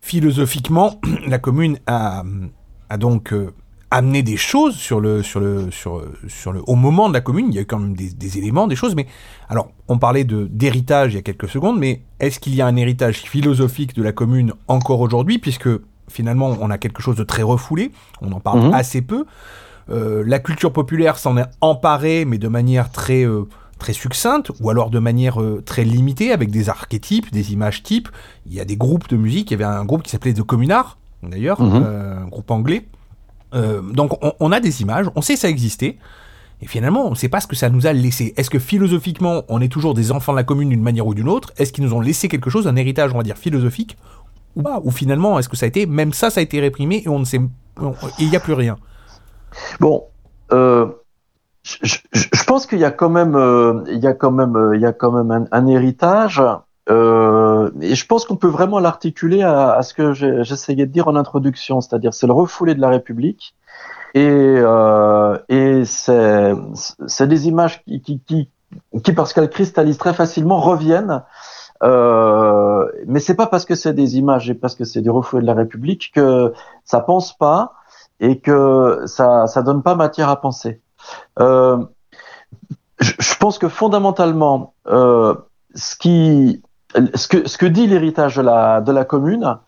Philosophiquement, 0.00 0.96
la 1.26 1.38
commune 1.38 1.78
a, 1.86 2.24
donc 2.98 3.32
euh, 3.32 3.52
amené 3.92 4.24
des 4.24 4.36
choses 4.36 4.74
sur 4.74 5.00
le, 5.00 5.22
sur 5.22 5.38
le, 5.38 5.70
sur, 5.70 6.02
sur 6.26 6.52
le, 6.52 6.62
au 6.66 6.74
moment 6.74 7.08
de 7.08 7.14
la 7.14 7.20
commune. 7.20 7.46
Il 7.48 7.54
y 7.54 7.60
a 7.60 7.64
quand 7.64 7.78
même 7.78 7.94
des, 7.94 8.38
éléments, 8.38 8.66
des 8.66 8.76
choses. 8.76 8.96
Mais 8.96 9.06
alors, 9.48 9.70
on 9.86 9.98
parlait 9.98 10.24
d'héritage 10.24 11.12
il 11.12 11.16
y 11.16 11.20
a 11.20 11.22
quelques 11.22 11.48
secondes, 11.48 11.78
mais 11.78 12.02
est-ce 12.18 12.40
qu'il 12.40 12.56
y 12.56 12.60
a 12.60 12.66
un 12.66 12.74
héritage 12.74 13.18
philosophique 13.18 13.94
de 13.94 14.02
la 14.02 14.10
commune 14.10 14.52
encore 14.66 15.00
aujourd'hui, 15.00 15.38
puisque 15.38 15.68
finalement 16.08 16.56
on 16.60 16.70
a 16.70 16.78
quelque 16.78 17.02
chose 17.02 17.16
de 17.16 17.24
très 17.24 17.42
refoulé, 17.42 17.92
on 18.20 18.32
en 18.32 18.40
parle 18.40 18.66
mhm. 18.66 18.74
assez 18.74 19.00
peu. 19.00 19.26
Euh, 19.90 20.22
la 20.26 20.38
culture 20.38 20.72
populaire 20.72 21.18
s'en 21.18 21.36
est 21.36 21.46
emparée, 21.60 22.24
mais 22.24 22.38
de 22.38 22.48
manière 22.48 22.90
très 22.90 23.24
euh, 23.24 23.44
très 23.78 23.92
succincte, 23.92 24.50
ou 24.60 24.70
alors 24.70 24.90
de 24.90 24.98
manière 24.98 25.40
euh, 25.40 25.62
très 25.64 25.84
limitée, 25.84 26.32
avec 26.32 26.50
des 26.50 26.68
archétypes, 26.68 27.32
des 27.32 27.52
images 27.52 27.82
types. 27.82 28.08
Il 28.46 28.54
y 28.54 28.60
a 28.60 28.64
des 28.64 28.76
groupes 28.76 29.08
de 29.08 29.16
musique. 29.16 29.50
Il 29.50 29.54
y 29.58 29.62
avait 29.62 29.64
un 29.64 29.84
groupe 29.84 30.02
qui 30.02 30.10
s'appelait 30.10 30.34
The 30.34 30.42
Communard, 30.42 30.98
d'ailleurs, 31.22 31.60
mhm. 31.60 31.82
un 31.82 32.26
groupe 32.26 32.50
anglais. 32.50 32.86
donc 33.52 34.18
on, 34.40 34.52
a 34.52 34.60
des 34.60 34.82
images, 34.82 35.06
on 35.16 35.22
sait 35.22 35.36
ça 35.36 35.48
existait. 35.48 35.96
Et 36.60 36.66
finalement, 36.66 37.06
on 37.06 37.10
ne 37.10 37.14
sait 37.14 37.28
pas 37.28 37.40
ce 37.40 37.46
que 37.46 37.54
ça 37.54 37.70
nous 37.70 37.86
a 37.86 37.92
laissé. 37.92 38.34
Est-ce 38.36 38.50
que 38.50 38.58
philosophiquement, 38.58 39.44
on 39.48 39.60
est 39.60 39.68
toujours 39.68 39.94
des 39.94 40.10
enfants 40.10 40.32
de 40.32 40.38
la 40.38 40.42
commune 40.42 40.70
d'une 40.70 40.82
manière 40.82 41.06
ou 41.06 41.14
d'une 41.14 41.28
autre? 41.28 41.52
Est-ce 41.56 41.72
qu'ils 41.72 41.84
nous 41.84 41.94
ont 41.94 42.00
laissé 42.00 42.26
quelque 42.26 42.50
chose, 42.50 42.66
un 42.66 42.74
héritage, 42.74 43.12
on 43.14 43.18
va 43.18 43.22
dire, 43.22 43.38
philosophique 43.38 43.96
Ou 44.56 44.62
pas? 44.62 44.80
Ou 44.82 44.90
finalement, 44.90 45.38
est-ce 45.38 45.48
que 45.48 45.56
ça 45.56 45.66
a 45.66 45.68
été, 45.68 45.86
même 45.86 46.12
ça, 46.12 46.30
ça 46.30 46.40
a 46.40 46.42
été 46.42 46.58
réprimé 46.58 47.02
et 47.04 47.08
on 47.08 47.20
ne 47.20 47.24
sait, 47.24 47.40
il 48.18 48.28
n'y 48.28 48.34
a 48.34 48.40
plus 48.40 48.54
rien? 48.54 48.76
Bon, 49.80 50.04
euh, 50.52 50.86
je, 51.62 52.44
pense 52.46 52.66
qu'il 52.66 52.78
y 52.78 52.84
a 52.84 52.90
quand 52.90 53.10
même, 53.10 53.36
euh, 53.36 53.82
il 53.88 53.98
y 53.98 54.06
a 54.06 54.14
quand 54.14 54.30
même, 54.30 54.56
euh, 54.56 54.76
il 54.76 54.82
y 54.82 54.86
a 54.86 54.92
quand 54.92 55.12
même 55.12 55.48
un, 55.50 55.66
héritage. 55.66 56.42
et 56.88 57.94
je 57.94 58.06
pense 58.06 58.24
qu'on 58.24 58.36
peut 58.36 58.48
vraiment 58.48 58.78
l'articuler 58.78 59.42
à, 59.42 59.80
ce 59.82 59.94
que 59.94 60.12
j'essayais 60.12 60.86
de 60.86 60.92
dire 60.92 61.08
en 61.08 61.16
introduction, 61.16 61.80
c'est-à-dire 61.80 62.14
c'est 62.14 62.26
le 62.26 62.32
refoulé 62.32 62.74
de 62.74 62.80
la 62.80 62.88
République 62.88 63.54
et, 64.14 64.56
et 65.48 65.82
c'est 65.84 67.26
des 67.26 67.48
images 67.48 67.84
qui, 67.84 68.00
qui, 68.00 68.20
qui, 68.20 68.50
qui 69.02 69.12
parce 69.12 69.32
qu'elles 69.32 69.50
cristallisent 69.50 69.98
très 69.98 70.14
facilement, 70.14 70.60
reviennent. 70.60 71.22
Euh, 71.82 72.88
mais 73.06 73.20
c'est 73.20 73.34
pas 73.34 73.46
parce 73.46 73.64
que 73.64 73.74
c'est 73.74 73.94
des 73.94 74.18
images 74.18 74.50
et 74.50 74.54
parce 74.54 74.74
que 74.74 74.84
c'est 74.84 75.00
du 75.00 75.10
refoulé 75.10 75.42
de 75.42 75.46
la 75.46 75.54
République 75.54 76.10
que 76.14 76.52
ça 76.84 77.00
pense 77.00 77.36
pas 77.36 77.74
et 78.20 78.40
que 78.40 79.02
ça 79.06 79.46
ça 79.46 79.62
donne 79.62 79.82
pas 79.82 79.94
matière 79.94 80.28
à 80.28 80.40
penser. 80.40 80.80
Euh, 81.40 81.78
je, 83.00 83.34
pense 83.36 83.58
que 83.58 83.68
fondamentalement, 83.68 84.74
euh, 84.88 85.34
ce 85.74 85.96
qui 85.96 86.62
ce 87.14 87.28
que 87.28 87.48
ce 87.48 87.58
que 87.58 87.66
dit 87.66 87.86
l'héritage 87.86 88.36
de 88.36 88.42
la 88.42 88.80
de 88.80 88.92
la 88.92 89.04
commune, 89.04 89.58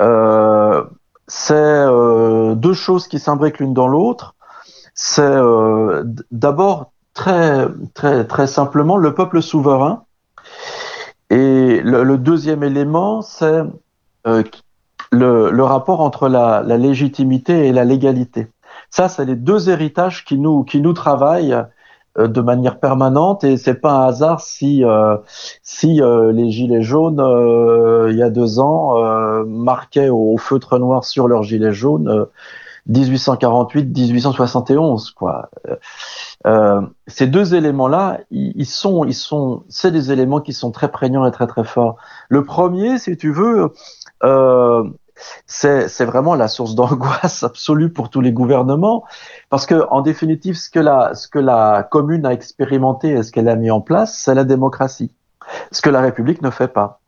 euh, 0.00 0.84
c'est 1.26 1.54
euh, 1.54 2.54
deux 2.54 2.74
choses 2.74 3.06
qui 3.06 3.18
s'imbriquent 3.18 3.60
l'une 3.60 3.74
dans 3.74 3.88
l'autre. 3.88 4.34
C'est 4.94 5.22
euh, 5.22 6.04
d'abord 6.30 6.92
très 7.14 7.66
très 7.94 8.26
très 8.26 8.46
simplement 8.46 8.96
le 8.96 9.14
peuple 9.14 9.42
souverain. 9.42 10.04
Et 11.30 11.80
le, 11.82 12.04
le 12.04 12.18
deuxième 12.18 12.62
élément, 12.62 13.20
c'est 13.20 13.62
euh, 14.26 14.42
le, 15.12 15.50
le 15.50 15.64
rapport 15.64 16.00
entre 16.00 16.28
la, 16.28 16.62
la, 16.62 16.76
légitimité 16.76 17.66
et 17.66 17.72
la 17.72 17.84
légalité. 17.84 18.48
Ça, 18.90 19.08
c'est 19.08 19.24
les 19.24 19.36
deux 19.36 19.70
héritages 19.70 20.24
qui 20.24 20.38
nous, 20.38 20.64
qui 20.64 20.80
nous 20.80 20.92
travaillent 20.92 21.56
euh, 22.18 22.26
de 22.26 22.40
manière 22.40 22.80
permanente 22.80 23.44
et 23.44 23.56
c'est 23.56 23.74
pas 23.74 23.92
un 23.92 24.08
hasard 24.08 24.40
si 24.40 24.84
euh, 24.84 25.16
si 25.62 26.00
euh, 26.00 26.32
les 26.32 26.50
gilets 26.50 26.82
jaunes 26.82 27.22
il 28.10 28.16
y 28.16 28.22
a 28.22 28.30
deux 28.30 28.60
ans 28.60 28.94
marquaient 29.44 30.08
au, 30.08 30.36
feutre 30.38 30.78
noir 30.78 31.04
sur 31.04 31.28
leur 31.28 31.42
gilet 31.42 31.72
jaune 31.72 32.26
1848-1871 32.90 35.12
quoi. 35.14 35.50
ces 37.06 37.26
deux 37.26 37.54
éléments-là, 37.54 38.20
ils, 38.30 38.52
ils, 38.56 38.66
sont 38.66 39.04
ils 39.04 39.14
sont 39.14 39.64
c'est 39.68 39.90
des 39.90 40.10
éléments 40.10 40.40
qui 40.40 40.54
sont 40.54 40.70
très 40.70 40.90
prégnants 40.90 41.26
et 41.26 41.30
très 41.30 41.46
très 41.46 41.64
forts. 41.64 41.96
Le 42.28 42.44
premier, 42.44 42.98
si 42.98 43.16
tu 43.16 43.32
veux, 43.32 43.64
euh, 43.64 43.68
c'est 45.46 46.04
vraiment 46.04 46.34
la 46.34 46.48
source 46.48 46.74
d'angoisse 46.76 47.42
absolue 47.42 47.90
pour 47.92 48.10
tous 48.10 48.20
les 48.20 48.32
gouvernements, 48.32 49.04
parce 49.50 49.66
que 49.66 49.86
en 49.90 50.00
définitive, 50.00 50.56
ce 50.56 50.70
que 50.70 50.80
la, 50.80 51.14
ce 51.14 51.28
que 51.28 51.38
la 51.38 51.86
commune 51.90 52.26
a 52.26 52.32
expérimenté 52.32 53.10
et 53.10 53.22
ce 53.22 53.32
qu'elle 53.32 53.48
a 53.48 53.56
mis 53.56 53.70
en 53.70 53.80
place, 53.80 54.18
c'est 54.18 54.34
la 54.34 54.44
démocratie, 54.44 55.12
ce 55.72 55.82
que 55.82 55.90
la 55.90 56.00
République 56.00 56.42
ne 56.42 56.50
fait 56.50 56.68
pas. 56.68 57.00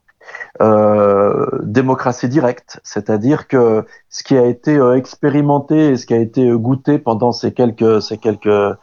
Euh, 0.60 1.46
démocratie 1.62 2.28
directe, 2.28 2.80
c'est-à-dire 2.84 3.48
que 3.48 3.84
ce 4.10 4.22
qui 4.22 4.36
a 4.36 4.44
été 4.44 4.76
euh, 4.76 4.96
expérimenté 4.96 5.88
et 5.88 5.96
ce 5.96 6.06
qui 6.06 6.14
a 6.14 6.18
été 6.18 6.50
goûté 6.52 6.98
pendant 6.98 7.32
ces 7.32 7.52
quelques, 7.52 8.00
ces 8.02 8.18
quelques, 8.18 8.76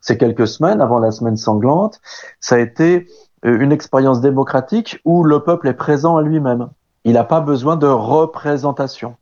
ces 0.00 0.16
quelques 0.16 0.46
semaines 0.46 0.80
avant 0.80 0.98
la 0.98 1.10
semaine 1.10 1.36
sanglante, 1.36 2.00
ça 2.40 2.56
a 2.56 2.58
été 2.58 3.06
une 3.42 3.72
expérience 3.72 4.20
démocratique 4.20 5.00
où 5.04 5.24
le 5.24 5.42
peuple 5.42 5.66
est 5.68 5.74
présent 5.74 6.16
à 6.16 6.22
lui-même 6.22 6.68
il 7.04 7.14
n'a 7.14 7.24
pas 7.24 7.40
besoin 7.40 7.76
de 7.76 7.86
représentation. 7.86 9.16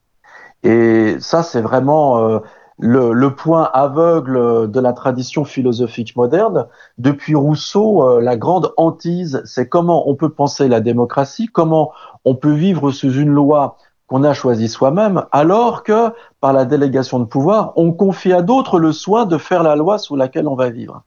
Et 0.63 1.17
ça, 1.21 1.43
c'est 1.43 1.63
vraiment 1.63 2.19
euh, 2.19 2.39
le, 2.79 3.29
point 3.29 3.71
aveugle 3.73 4.71
de 4.71 4.81
la 4.81 4.93
tradition 4.93 5.45
philosophique 5.45 6.17
moderne. 6.17 6.67
Depuis 6.99 7.35
Rousseau, 7.35 8.03
euh, 8.03 8.21
la 8.21 8.37
grande 8.37 8.73
hantise, 8.77 9.43
c'est 9.45 9.69
comment 9.69 10.09
on 10.09 10.15
peut 10.15 10.29
penser 10.29 10.69
la 10.69 10.81
démocratie, 10.81 11.47
comment 11.47 11.93
on 12.25 12.35
peut 12.35 12.53
vivre 12.53 12.91
sous 12.91 13.13
une 13.13 13.31
loi 13.31 13.77
qu'on 14.07 14.25
a 14.25 14.35
choisie 14.35 14.69
soi-même, 14.69 15.25
alors 15.31 15.85
que 15.85 16.11
par 16.41 16.53
la 16.53 16.65
délégation 16.65 17.21
de 17.21 17.25
pouvoir, 17.25 17.73
on 17.77 17.93
confie 17.93 18.33
à 18.33 18.43
d'autres 18.43 18.81
le 18.81 18.91
soin 18.91 19.25
de 19.25 19.39
faire 19.39 19.63
la 19.63 19.77
loi 19.77 19.99
sous 19.99 20.17
laquelle 20.17 20.49
on 20.49 20.57
va 20.57 20.69
vivre. 20.69 21.05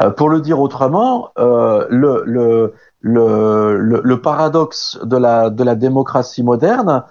Euh, 0.00 0.10
pour 0.10 0.28
le 0.28 0.40
dire 0.40 0.60
autrement, 0.60 1.30
euh, 1.38 1.86
le, 1.90 2.74
le, 3.06 3.76
le, 3.76 4.00
le, 4.02 4.22
paradoxe 4.22 4.98
de 5.04 5.18
la, 5.18 5.50
de 5.50 5.62
la 5.62 5.74
démocratie 5.74 6.42
moderne, 6.42 7.04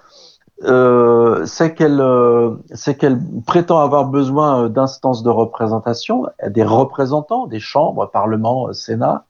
euh, 0.63 1.45
c'est 1.45 1.75
qu'elle 1.75 2.01
euh, 2.01 2.55
c'est 2.73 2.95
qu'elle 2.95 3.19
prétend 3.45 3.79
avoir 3.79 4.05
besoin 4.05 4.69
d'instances 4.69 5.21
de 5.21 5.29
représentation, 5.29 6.25
des 6.49 6.63
représentants, 6.63 7.45
des 7.45 7.59
chambres, 7.59 8.09
Parlement, 8.11 8.73
Sénat, 8.73 9.25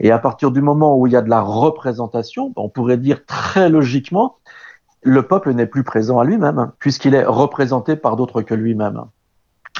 et 0.00 0.10
à 0.10 0.18
partir 0.18 0.50
du 0.50 0.62
moment 0.62 0.96
où 0.98 1.06
il 1.06 1.12
y 1.12 1.16
a 1.16 1.22
de 1.22 1.30
la 1.30 1.42
représentation, 1.42 2.52
on 2.56 2.68
pourrait 2.68 2.96
dire 2.96 3.24
très 3.24 3.68
logiquement 3.68 4.36
le 5.02 5.22
peuple 5.22 5.52
n'est 5.52 5.66
plus 5.66 5.84
présent 5.84 6.18
à 6.18 6.24
lui-même, 6.24 6.72
puisqu'il 6.78 7.14
est 7.14 7.24
représenté 7.24 7.94
par 7.94 8.16
d'autres 8.16 8.42
que 8.42 8.54
lui-même. 8.54 9.04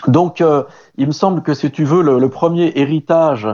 Donc, 0.06 0.40
euh, 0.40 0.64
il 0.96 1.08
me 1.08 1.12
semble 1.12 1.42
que 1.42 1.54
si 1.54 1.70
tu 1.70 1.84
veux, 1.84 2.02
le, 2.02 2.28
premier 2.28 2.72
héritage 2.76 3.48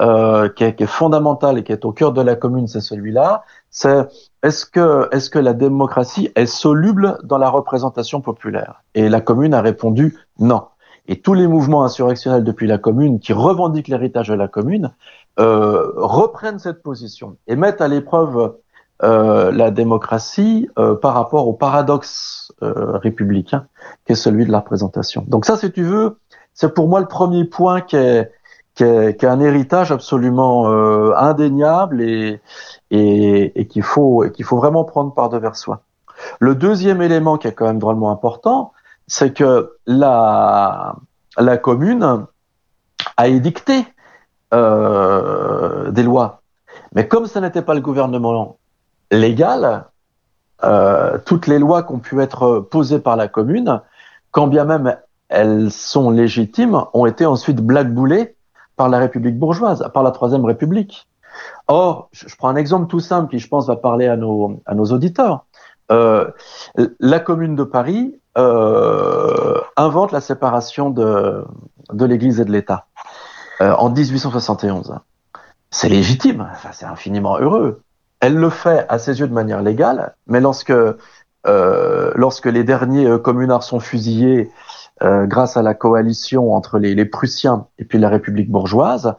euh, 0.00 0.48
qui, 0.48 0.64
est, 0.64 0.86
fondamental 0.86 1.58
et 1.58 1.64
qui 1.64 1.72
est 1.72 1.84
au 1.84 1.92
cœur 1.92 2.12
de 2.12 2.22
la 2.22 2.36
commune, 2.36 2.66
c'est 2.66 2.80
celui-là. 2.80 3.44
C'est 3.70 4.06
est-ce 4.42 4.64
que 4.64 5.08
est-ce 5.12 5.30
que 5.30 5.38
la 5.38 5.52
démocratie 5.52 6.30
est 6.34 6.46
soluble 6.46 7.18
dans 7.24 7.38
la 7.38 7.50
représentation 7.50 8.20
populaire? 8.20 8.82
Et 8.94 9.08
la 9.08 9.20
commune 9.20 9.54
a 9.54 9.60
répondu 9.60 10.16
non. 10.38 10.66
Et 11.06 11.20
tous 11.20 11.34
les 11.34 11.46
mouvements 11.46 11.84
insurrectionnels 11.84 12.44
depuis 12.44 12.66
la 12.66 12.78
commune 12.78 13.18
qui 13.18 13.32
revendiquent 13.32 13.88
l'héritage 13.88 14.28
de 14.28 14.34
la 14.34 14.46
commune 14.46 14.92
euh, 15.40 15.90
reprennent 15.96 16.58
cette 16.58 16.82
position 16.82 17.36
et 17.46 17.56
mettent 17.56 17.80
à 17.80 17.88
l'épreuve 17.88 18.52
euh, 19.04 19.52
la 19.52 19.70
démocratie 19.70 20.68
euh, 20.76 20.96
par 20.96 21.14
rapport 21.14 21.46
au 21.46 21.52
paradoxe 21.52 22.52
euh, 22.64 22.98
républicain 22.98 23.68
qui 24.04 24.12
est 24.12 24.16
celui 24.16 24.44
de 24.44 24.50
la 24.50 24.58
représentation. 24.58 25.24
Donc 25.28 25.44
ça, 25.44 25.56
si 25.56 25.70
tu 25.70 25.84
veux, 25.84 26.18
c'est 26.52 26.74
pour 26.74 26.88
moi 26.88 26.98
le 26.98 27.06
premier 27.06 27.44
point 27.44 27.80
qui 27.80 27.94
est, 27.94 28.32
qui 28.78 28.84
est, 28.84 29.24
un 29.24 29.40
héritage 29.40 29.90
absolument 29.90 30.70
euh, 30.70 31.12
indéniable 31.16 32.00
et, 32.00 32.40
et, 32.92 33.60
et 33.60 33.66
qu'il 33.66 33.82
faut, 33.82 34.24
faut 34.44 34.56
vraiment 34.56 34.84
prendre 34.84 35.12
par 35.12 35.30
devers 35.30 35.56
soi. 35.56 35.80
Le 36.38 36.54
deuxième 36.54 37.02
élément 37.02 37.38
qui 37.38 37.48
est 37.48 37.52
quand 37.52 37.66
même 37.66 37.80
drôlement 37.80 38.12
important, 38.12 38.72
c'est 39.08 39.34
que 39.34 39.72
la, 39.86 40.94
la 41.36 41.56
commune 41.56 42.26
a 43.16 43.26
édicté 43.26 43.84
euh, 44.54 45.90
des 45.90 46.04
lois. 46.04 46.42
Mais 46.94 47.08
comme 47.08 47.26
ce 47.26 47.40
n'était 47.40 47.62
pas 47.62 47.74
le 47.74 47.80
gouvernement 47.80 48.58
légal, 49.10 49.86
euh, 50.62 51.18
toutes 51.24 51.48
les 51.48 51.58
lois 51.58 51.82
qui 51.82 51.94
ont 51.94 51.98
pu 51.98 52.20
être 52.22 52.60
posées 52.60 53.00
par 53.00 53.16
la 53.16 53.26
commune, 53.26 53.80
quand 54.30 54.46
bien 54.46 54.64
même 54.64 54.96
elles 55.30 55.72
sont 55.72 56.10
légitimes, 56.10 56.84
ont 56.94 57.06
été 57.06 57.26
ensuite 57.26 57.60
blackboulées 57.60 58.36
par 58.78 58.88
la 58.88 58.98
République 58.98 59.38
bourgeoise, 59.38 59.86
par 59.92 60.02
la 60.02 60.12
Troisième 60.12 60.46
République. 60.46 61.06
Or, 61.66 62.08
je 62.12 62.34
prends 62.36 62.48
un 62.48 62.56
exemple 62.56 62.86
tout 62.86 63.00
simple 63.00 63.30
qui, 63.30 63.38
je 63.38 63.48
pense, 63.48 63.66
va 63.66 63.76
parler 63.76 64.06
à 64.06 64.16
nos, 64.16 64.62
auditeurs. 64.90 65.44
Euh, 65.90 66.30
la 67.00 67.20
commune 67.20 67.56
de 67.56 67.64
Paris 67.64 68.18
euh, 68.36 69.58
invente 69.76 70.12
la 70.12 70.20
séparation 70.20 70.90
de, 70.90 71.44
l'Église 71.92 72.40
et 72.40 72.44
de 72.44 72.52
l'État 72.52 72.86
euh, 73.60 73.74
en 73.74 73.90
1871. 73.90 74.94
C'est 75.70 75.88
légitime, 75.88 76.48
enfin, 76.50 76.70
c'est 76.72 76.86
infiniment 76.86 77.38
heureux. 77.38 77.82
Elle 78.20 78.36
le 78.36 78.50
fait 78.50 78.86
à 78.88 78.98
ses 78.98 79.20
yeux 79.20 79.28
de 79.28 79.34
manière 79.34 79.62
légale, 79.62 80.14
mais 80.26 80.40
lorsque, 80.40 80.72
lorsque 81.44 82.46
les 82.46 82.64
derniers 82.64 83.18
communards 83.22 83.62
sont 83.62 83.80
fusillés 83.80 84.50
euh, 85.02 85.26
grâce 85.26 85.56
à 85.56 85.62
la 85.62 85.74
coalition 85.74 86.54
entre 86.54 86.78
les, 86.78 87.04
Prussiens 87.04 87.66
et 87.78 87.84
puis 87.84 87.98
la 87.98 88.08
République 88.08 88.50
bourgeoise, 88.50 89.14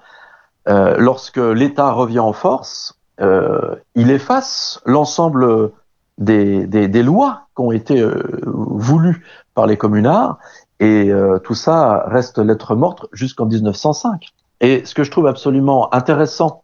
euh, 0.68 0.96
lorsque 0.98 1.38
l'État 1.38 1.92
revient 1.92 2.20
en 2.20 2.34
force, 2.34 3.00
euh, 3.22 3.76
il 3.96 4.12
efface 4.12 4.82
l'ensemble 4.86 5.72
des, 6.18 6.68
des, 6.68 7.04
lois 7.04 7.48
qui 7.56 7.62
ont 7.62 7.72
été 7.72 8.06
voulues 8.46 9.26
par 9.54 9.68
les 9.68 9.78
communards, 9.78 10.38
et 10.82 11.12
tout 11.46 11.56
ça 11.56 12.04
reste 12.08 12.40
lettre 12.40 12.76
morte 12.76 13.06
jusqu'en 13.14 13.46
1905. 13.46 14.26
Et 14.60 14.84
ce 14.84 14.94
que 14.94 15.06
je 15.06 15.12
trouve 15.12 15.28
absolument 15.28 15.94
intéressant, 15.94 16.64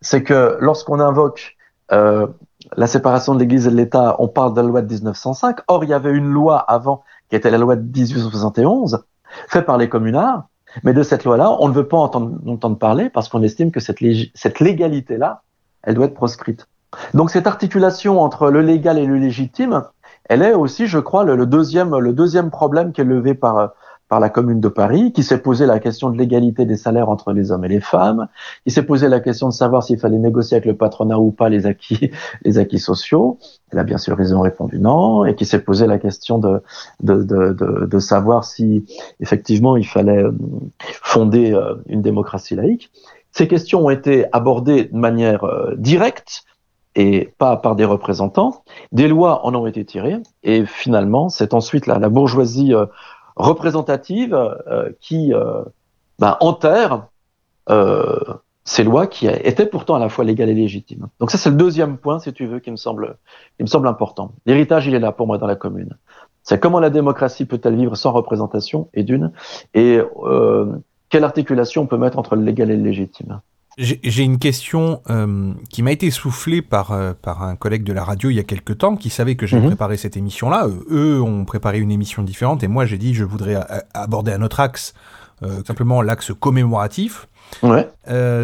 c'est 0.00 0.24
que 0.24 0.58
lorsqu'on 0.60 0.98
invoque 0.98 1.56
la 1.90 2.86
séparation 2.86 3.34
de 3.34 3.38
l'Église 3.38 3.68
et 3.68 3.70
de 3.70 3.76
l'État, 3.76 4.16
on 4.18 4.26
parle 4.26 4.54
de 4.54 4.60
la 4.60 4.66
loi 4.66 4.82
de 4.82 4.92
1905. 4.92 5.60
Or, 5.68 5.84
il 5.84 5.90
y 5.90 5.94
avait 5.94 6.10
une 6.10 6.28
loi 6.28 6.58
avant, 6.58 7.04
qui 7.28 7.36
était 7.36 7.50
la 7.50 7.58
loi 7.58 7.76
de 7.76 7.82
1871, 7.82 9.04
faite 9.48 9.66
par 9.66 9.78
les 9.78 9.88
communards. 9.88 10.48
Mais 10.84 10.92
de 10.92 11.02
cette 11.02 11.24
loi-là, 11.24 11.56
on 11.60 11.68
ne 11.68 11.72
veut 11.72 11.88
pas 11.88 11.96
entendre, 11.96 12.38
entendre 12.46 12.78
parler 12.78 13.08
parce 13.08 13.28
qu'on 13.28 13.42
estime 13.42 13.70
que 13.70 13.80
cette, 13.80 14.00
légalité-là, 14.60 15.42
elle 15.82 15.94
doit 15.94 16.06
être 16.06 16.14
proscrite. 16.14 16.68
Donc 17.14 17.30
cette 17.30 17.46
articulation 17.46 18.20
entre 18.20 18.50
le 18.50 18.60
légal 18.60 18.98
et 18.98 19.06
le 19.06 19.16
légitime, 19.16 19.84
elle 20.28 20.42
est 20.42 20.52
aussi, 20.52 20.86
je 20.86 20.98
crois, 20.98 21.24
le, 21.24 21.36
le 21.36 21.46
deuxième, 21.46 21.96
le 21.96 22.12
deuxième 22.12 22.50
problème 22.50 22.92
qui 22.92 23.00
est 23.00 23.04
levé 23.04 23.34
par, 23.34 23.70
par 24.08 24.20
la 24.20 24.28
Commune 24.28 24.60
de 24.60 24.68
Paris, 24.68 25.12
qui 25.12 25.22
s'est 25.22 25.38
posé 25.38 25.66
la 25.66 25.80
question 25.80 26.10
de 26.10 26.16
l'égalité 26.16 26.64
des 26.64 26.76
salaires 26.76 27.08
entre 27.08 27.32
les 27.32 27.50
hommes 27.50 27.64
et 27.64 27.68
les 27.68 27.80
femmes, 27.80 28.28
qui 28.64 28.70
s'est 28.70 28.84
posé 28.84 29.08
la 29.08 29.18
question 29.20 29.48
de 29.48 29.52
savoir 29.52 29.82
s'il 29.82 29.98
fallait 29.98 30.18
négocier 30.18 30.56
avec 30.56 30.66
le 30.66 30.76
patronat 30.76 31.18
ou 31.18 31.32
pas 31.32 31.48
les 31.48 31.66
acquis, 31.66 32.10
les 32.44 32.58
acquis 32.58 32.78
sociaux. 32.78 33.38
Elle 33.72 33.80
a 33.80 33.84
bien 33.84 33.98
sûr 33.98 34.16
raison 34.16 34.40
répondu 34.40 34.78
non, 34.78 35.24
et 35.24 35.34
qui 35.34 35.44
s'est 35.44 35.60
posé 35.60 35.86
la 35.86 35.98
question 35.98 36.38
de, 36.38 36.62
de, 37.02 37.22
de, 37.24 37.86
de, 37.86 37.98
savoir 37.98 38.44
si 38.44 38.84
effectivement 39.18 39.76
il 39.76 39.86
fallait 39.86 40.22
euh, 40.22 40.32
fonder 41.02 41.52
euh, 41.52 41.74
une 41.86 42.02
démocratie 42.02 42.54
laïque. 42.54 42.92
Ces 43.32 43.48
questions 43.48 43.84
ont 43.84 43.90
été 43.90 44.26
abordées 44.32 44.84
de 44.84 44.96
manière 44.96 45.44
euh, 45.44 45.74
directe 45.76 46.44
et 46.94 47.34
pas 47.38 47.56
par 47.56 47.74
des 47.74 47.84
représentants. 47.84 48.62
Des 48.92 49.08
lois 49.08 49.44
en 49.44 49.54
ont 49.54 49.66
été 49.66 49.84
tirées, 49.84 50.16
et 50.42 50.64
finalement, 50.64 51.28
c'est 51.28 51.52
ensuite 51.52 51.86
la 51.86 51.98
bourgeoisie 52.08 52.72
représentative 53.36 54.34
euh, 54.34 54.90
qui 55.00 55.32
euh, 55.32 55.62
bah, 56.18 56.36
enterre 56.40 57.06
euh, 57.70 58.18
ces 58.64 58.82
lois 58.82 59.06
qui 59.06 59.28
étaient 59.28 59.66
pourtant 59.66 59.94
à 59.94 59.98
la 59.98 60.08
fois 60.08 60.24
légales 60.24 60.48
et 60.48 60.54
légitimes. 60.54 61.06
Donc 61.20 61.30
ça 61.30 61.38
c'est 61.38 61.50
le 61.50 61.56
deuxième 61.56 61.98
point, 61.98 62.18
si 62.18 62.32
tu 62.32 62.46
veux, 62.46 62.58
qui 62.58 62.70
me 62.70 62.76
semble, 62.76 63.16
qui 63.56 63.62
me 63.62 63.68
semble 63.68 63.86
important. 63.86 64.32
L'héritage, 64.44 64.86
il 64.86 64.94
est 64.94 64.98
là 64.98 65.12
pour 65.12 65.26
moi 65.26 65.38
dans 65.38 65.46
la 65.46 65.54
commune. 65.54 65.96
C'est 66.42 66.60
comment 66.60 66.80
la 66.80 66.90
démocratie 66.90 67.44
peut-elle 67.44 67.76
vivre 67.76 67.96
sans 67.96 68.12
représentation, 68.12 68.88
et 68.94 69.02
d'une, 69.02 69.32
et 69.74 70.00
euh, 70.24 70.72
quelle 71.08 71.24
articulation 71.24 71.82
on 71.82 71.86
peut 71.86 71.96
mettre 71.96 72.18
entre 72.18 72.36
le 72.36 72.42
légal 72.42 72.70
et 72.70 72.76
le 72.76 72.82
légitime. 72.82 73.40
J'ai 73.78 74.22
une 74.22 74.38
question 74.38 75.02
euh, 75.10 75.52
qui 75.68 75.82
m'a 75.82 75.92
été 75.92 76.10
soufflée 76.10 76.62
par, 76.62 76.92
euh, 76.92 77.12
par 77.12 77.42
un 77.42 77.56
collègue 77.56 77.84
de 77.84 77.92
la 77.92 78.04
radio 78.04 78.30
il 78.30 78.34
y 78.34 78.40
a 78.40 78.42
quelque 78.42 78.72
temps 78.72 78.96
qui 78.96 79.10
savait 79.10 79.34
que 79.34 79.46
j'avais 79.46 79.64
mhm. 79.64 79.68
préparé 79.68 79.98
cette 79.98 80.16
émission-là. 80.16 80.66
Euh, 80.66 80.86
eux 80.90 81.20
ont 81.20 81.44
préparé 81.44 81.78
une 81.78 81.90
émission 81.90 82.22
différente 82.22 82.62
et 82.62 82.68
moi 82.68 82.86
j'ai 82.86 82.96
dit 82.96 83.12
je 83.12 83.22
voudrais 83.24 83.54
aborder 83.92 84.32
un 84.32 84.40
autre 84.40 84.60
axe, 84.60 84.94
simplement 85.66 86.00
l'axe 86.00 86.32
commémoratif. 86.40 87.28
Ouais. 87.62 87.86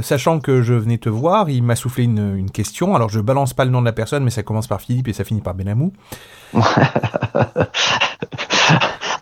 sachant 0.03 0.39
que 0.39 0.61
je 0.61 0.75
venais 0.75 0.99
te 0.99 1.09
voir, 1.09 1.49
il 1.49 1.63
m'a 1.63 1.77
soufflé 1.77 2.05
une, 2.05 2.37
une, 2.37 2.51
question. 2.51 2.95
Alors 2.95 3.09
je 3.09 3.19
balance 3.19 3.55
pas 3.55 3.65
le 3.65 3.71
nom 3.71 3.81
de 3.81 3.87
la 3.87 3.93
personne, 3.93 4.25
mais 4.25 4.31
ça 4.31 4.43
commence 4.43 4.67
par 4.67 4.83
Philippe 4.83 5.09
et 5.09 5.15
ça 5.15 5.25
finit 5.25 5.41
par 5.41 5.55
Benamou. 5.55 5.95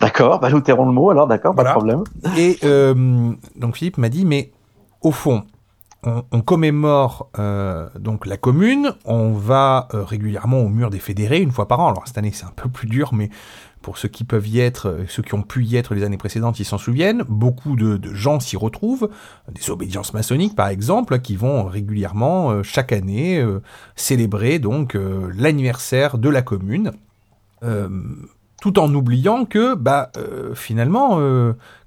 d'accord, 0.00 0.40
bah 0.40 0.50
nous 0.50 0.60
tairons 0.60 0.86
le 0.86 0.92
mot 0.92 1.10
alors, 1.10 1.28
d'accord, 1.28 1.54
pas 1.54 1.62
de 1.62 1.70
problème. 1.70 2.02
Et 2.36 2.58
donc 3.54 3.76
Philippe 3.76 3.98
m'a 3.98 4.08
dit, 4.08 4.24
mais 4.24 4.50
au 5.02 5.12
fond, 5.12 5.44
on, 6.02 6.40
commémore 6.40 7.28
euh, 7.38 7.88
donc 7.98 8.26
la 8.26 8.36
commune, 8.36 8.94
on 9.04 9.32
va 9.32 9.88
euh, 9.92 10.02
régulièrement 10.02 10.60
au 10.60 10.68
mur 10.68 10.88
des 10.88 10.98
fédérés 10.98 11.40
une 11.40 11.50
fois 11.50 11.68
par 11.68 11.80
an. 11.80 11.88
Alors 11.90 12.06
cette 12.06 12.16
année 12.16 12.30
c'est 12.32 12.46
un 12.46 12.52
peu 12.56 12.68
plus 12.68 12.88
dur, 12.88 13.12
mais 13.12 13.28
pour 13.82 13.98
ceux 13.98 14.08
qui 14.08 14.24
peuvent 14.24 14.48
y 14.48 14.60
être, 14.60 14.88
euh, 14.88 15.04
ceux 15.08 15.22
qui 15.22 15.34
ont 15.34 15.42
pu 15.42 15.64
y 15.64 15.76
être 15.76 15.94
les 15.94 16.02
années 16.02 16.16
précédentes, 16.16 16.58
ils 16.58 16.64
s'en 16.64 16.78
souviennent. 16.78 17.22
Beaucoup 17.28 17.76
de, 17.76 18.00
gens 18.14 18.40
s'y 18.40 18.56
retrouvent, 18.56 19.10
des 19.52 19.70
obédiences 19.70 20.14
maçonniques 20.14 20.56
par 20.56 20.68
exemple, 20.68 21.20
qui 21.20 21.36
vont 21.36 21.64
régulièrement 21.64 22.62
chaque 22.62 22.92
année 22.92 23.44
célébrer 23.94 24.58
donc 24.58 24.96
l'anniversaire 25.36 26.18
de 26.18 26.28
la 26.28 26.42
commune. 26.42 26.92
tout 28.62 28.78
en 28.78 28.94
oubliant 28.94 29.44
que, 29.44 29.74
bah, 29.74 30.10
finalement, 30.54 31.18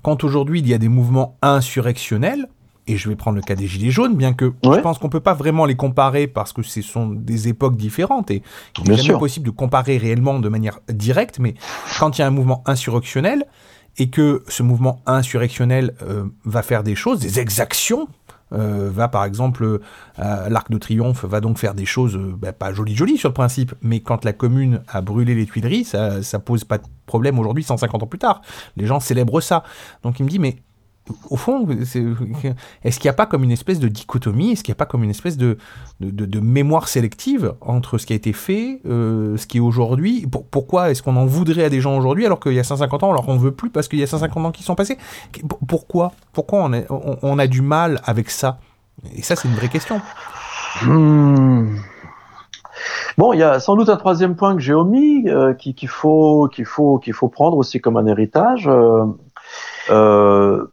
quand 0.02 0.24
aujourd'hui 0.24 0.60
il 0.60 0.68
y 0.68 0.74
a 0.74 0.78
des 0.78 0.88
mouvements 0.88 1.38
insurrectionnels, 1.42 2.48
et 2.88 2.98
je 2.98 3.10
vais 3.10 3.16
prendre 3.16 3.38
le 3.38 3.42
cas 3.42 3.56
des 3.56 3.68
Gilets 3.68 3.92
jaunes, 3.92 4.16
bien 4.16 4.34
que 4.34 4.54
je 4.64 4.80
pense 4.80 4.98
qu'on 4.98 5.10
peut 5.10 5.20
pas 5.20 5.34
vraiment 5.34 5.66
les 5.66 5.76
comparer 5.76 6.28
parce 6.28 6.54
que 6.54 6.62
ce 6.64 6.82
sont 6.82 7.08
des 7.08 7.48
époques 7.48 7.78
différentes 7.78 8.32
et 8.32 8.44
il 8.80 8.90
n'est 8.90 8.98
jamais 8.98 9.20
possible 9.20 9.46
de 9.46 9.52
comparer 9.52 9.98
réellement 9.98 10.40
de 10.40 10.50
manière 10.50 10.80
directe, 10.90 11.40
mais 11.40 11.56
quand 12.00 12.18
il 12.18 12.22
y 12.22 12.24
a 12.24 12.28
un 12.28 12.32
mouvement 12.32 12.64
insurrectionnel 12.66 13.46
et 13.98 14.10
que 14.10 14.44
ce 14.48 14.64
mouvement 14.64 15.02
insurrectionnel 15.06 15.94
euh, 16.02 16.26
va 16.46 16.64
faire 16.64 16.84
des 16.84 16.96
choses, 16.96 17.20
des 17.20 17.40
exactions, 17.40 18.08
euh, 18.52 18.90
va 18.92 19.08
par 19.08 19.26
exemple, 19.26 19.64
euh, 19.64 20.50
l'Arc 20.50 20.70
de 20.70 20.78
Triomphe 20.78 21.26
va 21.26 21.42
donc 21.42 21.58
faire 21.58 21.74
des 21.74 21.86
choses 21.86 22.18
bah, 22.18 22.54
pas 22.54 22.74
jolies 22.74 22.96
jolies 22.96 23.18
sur 23.18 23.30
le 23.30 23.34
principe, 23.34 23.74
mais 23.82 24.00
quand 24.00 24.26
la 24.26 24.34
commune 24.34 24.82
a 24.88 25.02
brûlé 25.02 25.36
les 25.36 25.46
Tuileries, 25.46 25.86
ça, 25.86 26.22
ça 26.22 26.40
pose 26.40 26.64
pas 26.64 26.78
de 26.78 26.84
problème 27.06 27.40
aujourd'hui 27.40 27.64
150 27.64 28.04
ans 28.04 28.08
plus 28.08 28.20
tard. 28.20 28.42
Les 28.78 28.86
gens 28.86 29.00
célèbrent 29.00 29.42
ça. 29.42 29.64
Donc 30.04 30.20
il 30.20 30.24
me 30.24 30.30
dit 30.30 30.40
mais 30.40 30.58
au 31.30 31.36
fond, 31.36 31.68
est-ce 31.70 33.00
qu'il 33.00 33.08
n'y 33.08 33.10
a 33.10 33.14
pas 33.14 33.26
comme 33.26 33.44
une 33.44 33.52
espèce 33.52 33.80
de 33.80 33.90
dichotomie, 33.90 34.52
est-ce 34.52 34.64
qu'il 34.64 34.72
n'y 34.72 34.78
a 34.78 34.80
pas 34.80 34.86
comme 34.86 35.04
une 35.04 35.10
espèce 35.10 35.36
de, 35.36 35.58
de, 36.00 36.40
mémoire 36.40 36.88
sélective 36.88 37.54
entre 37.60 37.98
ce 37.98 38.06
qui 38.06 38.14
a 38.14 38.16
été 38.16 38.32
fait, 38.32 38.80
euh, 38.86 39.36
ce 39.36 39.46
qui 39.46 39.58
est 39.58 39.62
aujourd'hui? 39.62 40.26
Pourquoi 40.52 40.92
est-ce 40.92 41.04
qu'on 41.04 41.18
en 41.18 41.26
voudrait 41.26 41.66
à 41.66 41.70
des 41.70 41.82
gens 41.82 41.98
aujourd'hui 41.98 42.26
alors 42.26 42.40
qu'il 42.40 42.54
y 42.54 42.60
a 42.60 42.64
150 42.64 43.04
ans, 43.04 43.12
alors 43.12 43.26
qu'on 43.26 43.36
ne 43.36 43.40
veut 43.40 43.52
plus 43.52 43.70
parce 43.70 43.88
qu'il 43.88 44.00
y 44.00 44.04
a 44.04 44.08
150 44.08 44.46
ans 44.46 44.52
qui 44.52 44.64
sont 44.64 44.76
passés? 44.76 44.98
Pourquoi? 45.68 46.14
Pourquoi 46.32 46.70
on 46.90 47.40
a, 47.40 47.48
du 47.48 47.62
mal 47.62 48.02
avec 48.06 48.30
ça? 48.30 48.60
Et 49.14 49.22
ça, 49.22 49.36
c'est 49.36 49.50
une 49.50 49.56
vraie 49.56 49.70
question. 49.70 50.00
Hmm. 50.84 51.76
Bon, 53.18 53.34
il 53.34 53.40
y 53.40 53.44
a 53.44 53.60
sans 53.60 53.76
doute 53.76 53.90
un 53.90 53.98
troisième 53.98 54.36
point 54.36 54.56
que 54.56 54.62
j'ai 54.62 54.74
omis, 54.74 55.30
euh, 55.30 55.54
qu'il 55.54 55.88
faut, 55.90 56.50
faut, 56.66 57.02
faut 57.14 57.28
prendre 57.28 57.58
aussi 57.58 57.82
comme 57.82 57.98
un 57.98 58.08
héritage. 58.08 58.70
Euh, 59.90 60.64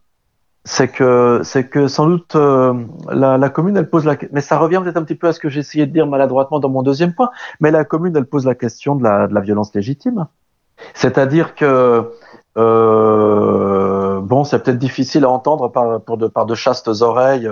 c'est 0.63 0.89
que, 0.89 1.41
c'est 1.43 1.67
que 1.67 1.87
sans 1.87 2.07
doute 2.07 2.35
la, 2.35 3.37
la, 3.37 3.49
commune, 3.49 3.77
elle 3.77 3.89
pose 3.89 4.05
la, 4.05 4.15
mais 4.31 4.41
ça 4.41 4.57
revient 4.57 4.79
peut-être 4.83 4.97
un 4.97 5.03
petit 5.03 5.15
peu 5.15 5.27
à 5.27 5.33
ce 5.33 5.39
que 5.39 5.47
essayé 5.47 5.85
de 5.85 5.91
dire 5.91 6.07
maladroitement 6.07 6.59
dans 6.59 6.69
mon 6.69 6.83
deuxième 6.83 7.13
point. 7.13 7.29
Mais 7.59 7.71
la 7.71 7.83
commune, 7.83 8.15
elle 8.15 8.25
pose 8.25 8.45
la 8.45 8.55
question 8.55 8.95
de 8.95 9.03
la, 9.03 9.27
de 9.27 9.33
la 9.33 9.41
violence 9.41 9.73
légitime, 9.73 10.27
c'est-à-dire 10.93 11.55
que 11.55 12.11
bon, 12.55 14.43
c'est 14.43 14.61
peut-être 14.63 14.77
difficile 14.77 15.25
à 15.25 15.29
entendre 15.29 15.71
par, 15.71 16.01
pour 16.01 16.17
de, 16.17 16.27
par 16.27 16.45
de 16.45 16.53
chastes 16.53 16.89
oreilles 17.01 17.49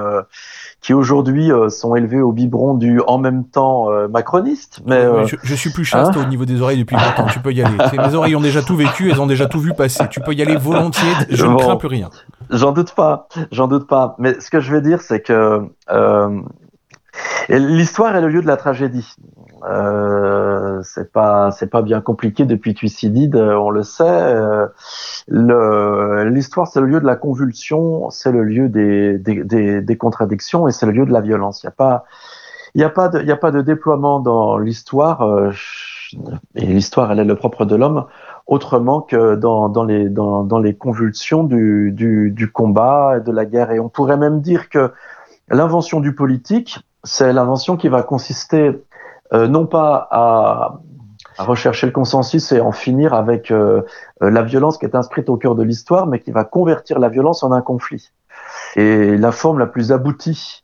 qui 0.82 0.94
aujourd'hui 0.94 1.52
euh, 1.52 1.70
sont 1.70 1.96
élevés 1.96 2.22
au 2.22 2.32
biberon 2.32 2.74
du 2.74 3.02
en 3.06 3.18
même 3.18 3.46
temps 3.46 3.92
euh, 3.92 4.08
macroniste. 4.08 4.82
Mais 4.86 4.96
euh, 4.96 5.26
je, 5.44 5.56
suis 5.56 5.72
plus 5.72 5.84
chaste 5.84 6.16
hein 6.16 6.24
au 6.26 6.30
niveau 6.30 6.46
des 6.46 6.62
oreilles 6.62 6.80
depuis 6.80 6.96
longtemps. 6.96 7.28
tu 7.32 7.40
peux 7.40 7.52
y 7.52 7.62
aller. 7.62 7.78
Mes 7.98 8.16
oreilles 8.16 8.36
ont 8.36 8.42
déjà 8.42 8.62
tout 8.62 8.76
vécu, 8.76 9.12
elles 9.12 9.22
ont 9.22 9.28
déjà 9.28 9.48
tout 9.48 9.60
vu 9.60 9.74
passer. 9.74 10.06
Tu 10.10 10.22
peux 10.22 10.34
y 10.34 10.42
aller 10.42 10.56
volontiers. 10.56 11.12
Je 11.30 11.46
ne 11.46 11.56
crains 11.56 11.76
plus 11.76 11.88
rien. 11.88 12.10
J'en 12.50 12.72
doute 12.72 12.94
pas. 12.94 13.28
J'en 13.52 13.68
doute 13.68 13.88
pas. 13.88 14.16
Mais 14.20 14.40
ce 14.40 14.50
que 14.50 14.60
je 14.60 14.72
veux 14.72 14.82
dire, 14.82 15.02
c'est 15.02 15.22
que 15.22 15.70
l'histoire 17.50 18.16
est 18.16 18.22
le 18.22 18.30
lieu 18.30 18.42
de 18.42 18.48
la 18.48 18.58
tragédie. 18.58 19.16
Euh, 19.64 20.80
c'est 20.84 21.12
pas 21.12 21.52
c'est 21.52 21.68
pas 21.68 21.82
bien 21.82 22.00
compliqué 22.02 22.46
depuis 22.46 22.74
Thucydide, 22.74 23.36
euh, 23.36 23.56
on 23.56 23.70
le 23.70 23.84
sait. 23.84 24.04
Euh, 24.06 24.70
l'histoire 26.30 26.68
c'est 26.68 26.80
le 26.80 26.86
lieu 26.86 27.02
de 27.02 27.06
la 27.06 27.16
convulsion, 27.18 28.10
c'est 28.10 28.32
le 28.32 28.44
lieu 28.44 28.70
des, 28.70 29.18
des, 29.18 29.82
des, 29.82 29.98
contradictions 29.98 30.68
et 30.68 30.72
c'est 30.72 30.86
le 30.86 30.94
lieu 30.94 31.06
de 31.06 31.12
la 31.12 31.22
violence. 31.22 31.64
Il 31.64 31.66
y 31.66 31.70
a 31.70 31.72
pas 31.72 32.06
il 32.74 32.82
y 32.82 32.84
a 32.84 32.90
pas 32.90 33.10
de 33.10 33.20
il 33.20 33.28
y 33.28 33.32
a 33.32 33.38
pas 33.38 33.52
de 33.52 33.62
déploiement 33.62 34.20
dans 34.20 34.58
l'histoire 34.58 35.24
euh, 35.24 35.52
et 36.56 36.66
l'histoire 36.66 37.12
elle 37.12 37.20
est 37.20 37.26
le 37.26 37.36
propre 37.36 37.66
de 37.66 37.76
l'homme 37.76 38.06
autrement 38.50 39.00
que 39.00 39.36
dans, 39.36 39.84
les 40.60 40.76
convulsions 40.76 41.44
du 41.44 42.52
combat 42.54 43.18
et 43.18 43.22
de 43.22 43.32
la 43.32 43.46
guerre 43.46 43.72
et 43.72 43.80
on 43.80 43.90
pourrait 43.90 44.18
même 44.18 44.42
dire 44.42 44.70
que 44.70 44.92
l'invention 45.50 46.02
du 46.02 46.14
politique 46.14 46.80
c'est 47.04 47.32
l'invention 47.32 47.78
qui 47.78 47.88
va 47.88 48.04
consister 48.04 48.84
euh, 49.34 49.48
non 49.48 49.66
pas 49.66 50.08
à, 50.12 50.80
rechercher 51.38 51.86
le 51.86 51.94
consensus 51.94 52.52
et 52.52 52.60
en 52.60 52.74
finir 52.74 53.14
avec 53.14 53.50
euh, 53.50 53.84
euh, 54.22 54.30
la 54.30 54.42
violence 54.42 54.78
qui 54.78 54.86
est 54.86 54.96
inscrite 54.96 55.30
au 55.30 55.38
cœur 55.38 55.56
de 55.56 55.64
l'histoire, 55.64 56.06
mais 56.06 56.20
qui 56.20 56.32
va 56.32 56.44
convertir 56.44 57.00
la 57.00 57.08
violence 57.08 57.44
en 57.44 57.54
un 57.54 57.62
conflit. 57.62 58.12
Et 58.76 59.16
la 59.16 59.32
forme 59.32 59.60
la 59.60 59.68
plus 59.68 59.92
aboutie 59.92 60.64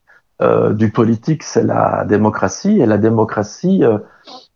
du 0.74 0.92
politique, 0.92 1.44
c'est 1.44 1.64
la 1.64 2.04
démocratie, 2.04 2.82
et 2.82 2.86
la 2.86 2.98
démocratie, 2.98 3.86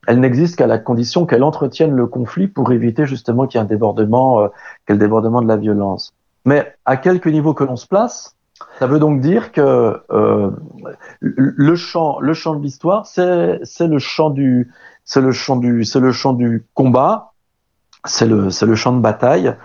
elle 0.07 0.19
n'existe 0.19 0.55
qu'à 0.55 0.67
la 0.67 0.77
condition 0.77 1.25
qu'elle 1.25 1.43
entretienne 1.43 1.91
le 1.91 2.07
conflit 2.07 2.47
pour 2.47 2.71
éviter 2.71 3.05
justement 3.05 3.47
qu'il 3.47 3.57
y 3.57 3.61
ait 3.61 3.65
un 3.65 3.67
débordement, 3.67 4.49
qu'il 4.87 4.97
débordement 4.97 5.41
de 5.41 5.47
la 5.47 5.57
violence. 5.57 6.13
Mais 6.45 6.73
à 6.85 6.97
quelque 6.97 7.29
niveau 7.29 7.53
que 7.53 7.63
l'on 7.63 7.75
se 7.75 7.85
place, 7.85 8.35
ça 8.79 8.87
veut 8.87 8.99
donc 8.99 9.21
dire 9.21 9.51
que 9.51 10.01
euh, 10.11 10.51
le 11.21 11.75
champ, 11.75 12.19
le 12.19 12.33
champ 12.33 12.55
de 12.55 12.63
l'histoire, 12.63 13.05
c'est 13.05 13.59
le 13.87 13.99
champ 13.99 14.29
du 14.29 14.71
c'est 15.03 15.21
le 15.21 15.31
champ 15.31 15.57
du 15.57 15.83
c'est 15.85 15.99
le 15.99 16.11
champ 16.11 16.33
du 16.33 16.65
combat, 16.73 17.33
c'est 18.05 18.25
le 18.25 18.49
le 18.65 18.75
champ 18.75 18.93
de 18.93 19.01
bataille, 19.01 19.55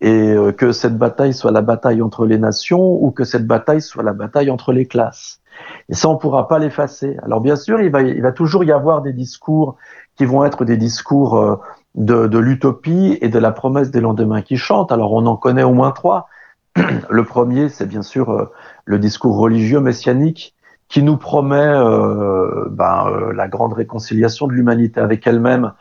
et 0.00 0.32
euh, 0.32 0.52
que 0.52 0.72
cette 0.72 0.98
bataille 0.98 1.34
soit 1.34 1.52
la 1.52 1.62
bataille 1.62 2.02
entre 2.02 2.26
les 2.26 2.38
nations 2.38 3.02
ou 3.02 3.10
que 3.10 3.24
cette 3.24 3.46
bataille 3.46 3.82
soit 3.82 4.02
la 4.02 4.12
bataille 4.12 4.50
entre 4.50 4.72
les 4.72 4.86
classes. 4.86 5.40
Et 5.88 5.94
ça, 5.94 6.08
on 6.08 6.16
pourra 6.16 6.48
pas 6.48 6.58
l'effacer. 6.58 7.16
Alors 7.22 7.40
bien 7.40 7.56
sûr, 7.56 7.80
il 7.80 7.90
va 7.90 8.02
il 8.02 8.22
va 8.22 8.32
toujours 8.32 8.64
y 8.64 8.72
avoir 8.72 9.02
des 9.02 9.12
discours 9.12 9.76
qui 10.16 10.24
vont 10.24 10.44
être 10.44 10.64
des 10.64 10.76
discours 10.76 11.36
euh, 11.36 11.56
de, 11.94 12.26
de 12.26 12.38
l'utopie 12.38 13.18
et 13.20 13.28
de 13.28 13.38
la 13.38 13.52
promesse 13.52 13.90
des 13.90 14.00
lendemains 14.00 14.42
qui 14.42 14.56
chantent. 14.56 14.92
Alors 14.92 15.12
on 15.12 15.26
en 15.26 15.36
connaît 15.36 15.62
au 15.62 15.74
moins 15.74 15.92
trois. 15.92 16.28
Le 17.08 17.24
premier, 17.24 17.68
c'est 17.68 17.86
bien 17.86 18.02
sûr 18.02 18.30
euh, 18.30 18.50
le 18.84 18.98
discours 18.98 19.36
religieux 19.36 19.80
messianique 19.80 20.54
qui 20.88 21.02
nous 21.02 21.16
promet 21.16 21.56
euh, 21.56 22.66
ben, 22.70 23.06
euh, 23.06 23.32
la 23.32 23.48
grande 23.48 23.72
réconciliation 23.72 24.46
de 24.46 24.52
l'humanité 24.52 25.00
avec 25.00 25.26
elle-même 25.26 25.72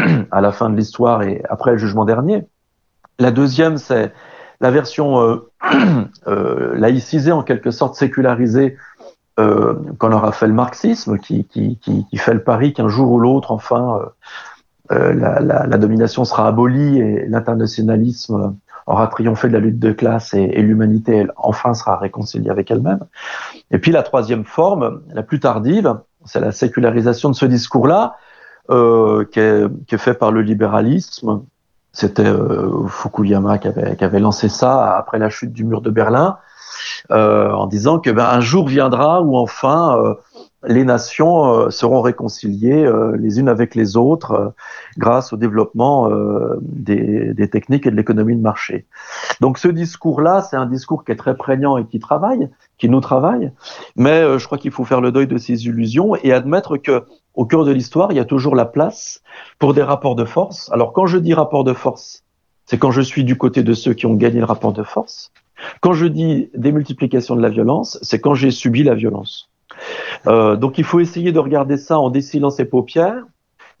à 0.30 0.40
la 0.40 0.52
fin 0.52 0.70
de 0.70 0.76
l'histoire 0.76 1.22
et 1.22 1.42
après 1.48 1.72
le 1.72 1.78
jugement 1.78 2.04
dernier. 2.04 2.46
La 3.18 3.30
deuxième, 3.30 3.76
c'est 3.76 4.12
la 4.60 4.70
version 4.70 5.42
laïcisée, 6.26 7.32
en 7.32 7.42
quelque 7.42 7.70
sorte 7.70 7.94
sécularisée, 7.94 8.76
qu'on 9.36 10.12
aura 10.12 10.32
fait 10.32 10.46
le 10.46 10.52
marxisme, 10.52 11.18
qui, 11.18 11.44
qui, 11.44 11.78
qui, 11.78 12.16
fait 12.16 12.34
le 12.34 12.42
pari 12.42 12.72
qu'un 12.72 12.88
jour 12.88 13.10
ou 13.10 13.18
l'autre, 13.18 13.50
enfin, 13.50 14.00
la, 14.90 15.40
la, 15.40 15.66
la, 15.66 15.78
domination 15.78 16.24
sera 16.24 16.46
abolie 16.46 17.00
et 17.00 17.26
l'internationalisme 17.26 18.54
aura 18.86 19.06
triomphé 19.08 19.48
de 19.48 19.52
la 19.52 19.60
lutte 19.60 19.78
de 19.78 19.92
classe 19.92 20.34
et, 20.34 20.62
l'humanité 20.62 21.26
enfin 21.36 21.74
sera 21.74 21.96
réconciliée 21.96 22.50
avec 22.50 22.70
elle-même. 22.70 23.00
Et 23.70 23.78
puis 23.78 23.92
la 23.92 24.02
troisième 24.02 24.44
forme, 24.44 25.02
la 25.12 25.22
plus 25.22 25.40
tardive, 25.40 25.98
c'est 26.24 26.40
la 26.40 26.52
sécularisation 26.52 27.30
de 27.30 27.34
ce 27.34 27.46
discours-là, 27.46 28.16
euh, 28.70 29.24
qui, 29.24 29.40
est, 29.40 29.98
fait 29.98 30.14
par 30.14 30.32
le 30.32 30.42
libéralisme. 30.42 31.42
C'était 31.92 32.26
euh, 32.26 32.86
Fukuyama 32.86 33.58
qui 33.58 33.68
avait, 33.68 33.96
qui 33.96 34.04
avait, 34.04 34.20
lancé 34.20 34.48
ça 34.48 34.96
après 34.96 35.18
la 35.18 35.28
chute 35.28 35.52
du 35.52 35.64
mur 35.64 35.82
de 35.82 35.90
Berlin, 35.90 36.38
euh, 37.10 37.50
en 37.50 37.66
disant 37.66 37.98
que 37.98 38.10
ben, 38.10 38.24
un 38.24 38.40
jour 38.40 38.66
viendra 38.68 39.20
où 39.22 39.36
enfin 39.36 39.98
euh, 39.98 40.14
les 40.64 40.84
nations 40.84 41.52
euh, 41.52 41.70
seront 41.70 42.00
réconciliées 42.00 42.84
euh, 42.84 43.16
les 43.16 43.40
unes 43.40 43.48
avec 43.48 43.74
les 43.74 43.96
autres 43.96 44.32
euh, 44.32 44.48
grâce 44.98 45.32
au 45.32 45.36
développement 45.36 46.10
des, 46.60 47.32
des, 47.34 47.48
techniques 47.48 47.86
et 47.86 47.90
de 47.90 47.96
l'économie 47.96 48.36
de 48.36 48.40
marché. 48.40 48.86
Donc 49.40 49.58
ce 49.58 49.68
discours-là, 49.68 50.42
c'est 50.42 50.56
un 50.56 50.66
discours 50.66 51.04
qui 51.04 51.12
est 51.12 51.16
très 51.16 51.36
prégnant 51.36 51.76
et 51.78 51.86
qui 51.86 51.98
travaille, 51.98 52.50
qui 52.78 52.88
nous 52.88 53.00
travaille, 53.00 53.52
mais 53.96 54.38
je 54.38 54.44
crois 54.44 54.58
qu'il 54.58 54.70
faut 54.70 54.84
faire 54.84 55.00
le 55.00 55.12
deuil 55.12 55.26
de 55.26 55.38
ces 55.38 55.66
illusions 55.66 56.14
et 56.16 56.32
admettre 56.32 56.76
que 56.76 57.04
au 57.34 57.46
cœur 57.46 57.64
de 57.64 57.72
l'histoire, 57.72 58.12
il 58.12 58.16
y 58.16 58.20
a 58.20 58.24
toujours 58.24 58.54
la 58.54 58.66
place 58.66 59.22
pour 59.58 59.72
des 59.72 59.82
rapports 59.82 60.14
de 60.14 60.24
force. 60.24 60.70
Alors 60.72 60.92
quand 60.92 61.06
je 61.06 61.18
dis 61.18 61.32
rapport 61.32 61.64
de 61.64 61.72
force, 61.72 62.24
c'est 62.66 62.78
quand 62.78 62.90
je 62.90 63.00
suis 63.00 63.24
du 63.24 63.36
côté 63.36 63.62
de 63.62 63.72
ceux 63.72 63.94
qui 63.94 64.06
ont 64.06 64.14
gagné 64.14 64.40
le 64.40 64.44
rapport 64.44 64.72
de 64.72 64.82
force. 64.82 65.32
Quand 65.80 65.92
je 65.92 66.06
dis 66.06 66.50
démultiplication 66.54 67.36
de 67.36 67.42
la 67.42 67.48
violence, 67.48 67.98
c'est 68.02 68.20
quand 68.20 68.34
j'ai 68.34 68.50
subi 68.50 68.82
la 68.82 68.94
violence. 68.94 69.51
Euh, 70.26 70.56
donc 70.56 70.78
il 70.78 70.84
faut 70.84 71.00
essayer 71.00 71.32
de 71.32 71.38
regarder 71.38 71.76
ça 71.76 71.98
en 71.98 72.10
dessilant 72.10 72.50
ses 72.50 72.64
paupières 72.64 73.24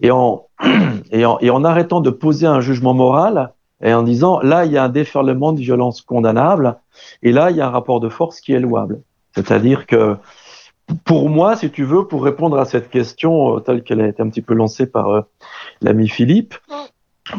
et 0.00 0.10
en 0.12 1.64
arrêtant 1.64 2.00
de 2.00 2.10
poser 2.10 2.46
un 2.46 2.60
jugement 2.60 2.94
moral 2.94 3.52
et 3.82 3.94
en 3.94 4.02
disant 4.02 4.40
là 4.40 4.64
il 4.64 4.72
y 4.72 4.78
a 4.78 4.84
un 4.84 4.88
déferlement 4.88 5.52
de 5.52 5.60
violence 5.60 6.02
condamnable 6.02 6.78
et 7.22 7.30
là 7.30 7.50
il 7.50 7.56
y 7.56 7.60
a 7.60 7.66
un 7.66 7.70
rapport 7.70 8.00
de 8.00 8.08
force 8.08 8.40
qui 8.40 8.52
est 8.52 8.60
louable. 8.60 9.00
C'est-à-dire 9.34 9.86
que 9.86 10.16
pour 11.04 11.30
moi, 11.30 11.56
si 11.56 11.70
tu 11.70 11.84
veux, 11.84 12.06
pour 12.06 12.24
répondre 12.24 12.58
à 12.58 12.64
cette 12.64 12.90
question 12.90 13.56
euh, 13.56 13.60
telle 13.60 13.82
qu'elle 13.82 14.00
a 14.00 14.08
été 14.08 14.22
un 14.22 14.28
petit 14.28 14.42
peu 14.42 14.54
lancée 14.54 14.86
par 14.86 15.08
euh, 15.08 15.20
l'ami 15.80 16.08
Philippe, 16.08 16.54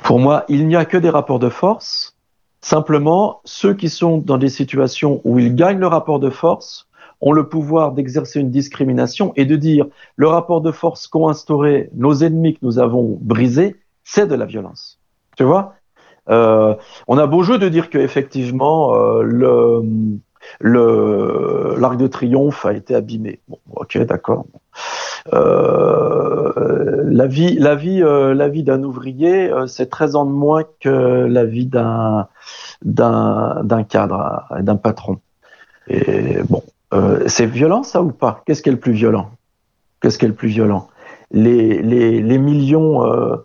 pour 0.03 0.19
moi, 0.19 0.45
il 0.49 0.67
n'y 0.67 0.75
a 0.75 0.85
que 0.85 0.97
des 0.97 1.09
rapports 1.09 1.39
de 1.39 1.49
force. 1.49 2.17
Simplement, 2.61 3.41
ceux 3.43 3.73
qui 3.73 3.89
sont 3.89 4.17
dans 4.17 4.37
des 4.37 4.49
situations 4.49 5.21
où 5.25 5.37
ils 5.37 5.53
gagnent 5.53 5.79
le 5.79 5.87
rapport 5.87 6.19
de 6.19 6.29
force 6.29 6.87
ont 7.23 7.31
le 7.31 7.47
pouvoir 7.47 7.93
d'exercer 7.93 8.41
une 8.41 8.51
discrimination 8.51 9.31
et 9.37 9.45
de 9.45 9.55
dire 9.55 9.85
le 10.17 10.27
rapport 10.27 10.59
de 10.61 10.71
force 10.71 11.07
qu'ont 11.07 11.29
instauré 11.29 11.89
nos 11.95 12.15
ennemis 12.15 12.53
que 12.55 12.59
nous 12.61 12.79
avons 12.79 13.17
brisé, 13.21 13.77
c'est 14.03 14.27
de 14.27 14.35
la 14.35 14.45
violence. 14.45 14.99
Tu 15.37 15.45
vois? 15.45 15.75
Euh, 16.29 16.75
On 17.07 17.17
a 17.17 17.25
beau 17.25 17.41
jeu 17.43 17.57
de 17.57 17.69
dire 17.69 17.89
qu'effectivement, 17.89 18.93
euh, 18.95 19.23
l'arc 20.61 21.97
de 21.97 22.07
triomphe 22.07 22.65
a 22.65 22.73
été 22.73 22.93
abîmé. 22.93 23.39
Bon, 23.47 23.57
ok, 23.73 23.97
d'accord. 23.99 24.45
Euh, 25.33 27.03
la 27.05 27.27
vie, 27.27 27.55
la 27.55 27.75
vie, 27.75 28.03
vie 28.51 28.63
d'un 28.63 28.83
ouvrier, 28.83 29.49
c'est 29.67 29.89
13 29.89 30.17
ans 30.17 30.25
de 30.25 30.31
moins 30.31 30.63
que 30.81 30.89
la 30.89 31.45
vie 31.45 31.67
d'un 31.67 32.27
d'un 32.83 33.83
cadre, 33.87 34.43
d'un 34.59 34.75
patron. 34.75 35.19
Et 35.87 36.43
bon, 36.49 36.63
euh, 36.93 37.23
c'est 37.27 37.45
violent 37.45 37.83
ça 37.83 38.01
ou 38.01 38.11
pas? 38.11 38.41
Qu'est-ce 38.45 38.61
qui 38.61 38.69
est 38.69 38.73
le 38.73 38.79
plus 38.79 38.93
violent? 38.93 39.31
Qu'est-ce 40.01 40.17
qui 40.17 40.25
est 40.25 40.29
le 40.29 40.33
plus 40.33 40.49
violent? 40.49 40.87
Les, 41.31 41.81
millions 42.37 43.05
euh, 43.05 43.37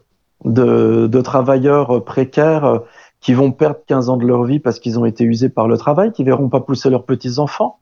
de, 0.44 1.06
de, 1.06 1.20
travailleurs 1.20 2.04
précaires 2.04 2.64
euh, 2.64 2.78
qui 3.20 3.32
vont 3.32 3.50
perdre 3.50 3.80
15 3.86 4.10
ans 4.10 4.16
de 4.16 4.26
leur 4.26 4.44
vie 4.44 4.58
parce 4.58 4.78
qu'ils 4.78 4.98
ont 4.98 5.06
été 5.06 5.24
usés 5.24 5.48
par 5.48 5.66
le 5.66 5.78
travail, 5.78 6.12
qui 6.12 6.24
verront 6.24 6.48
pas 6.48 6.60
pousser 6.60 6.90
leurs 6.90 7.04
petits-enfants, 7.04 7.78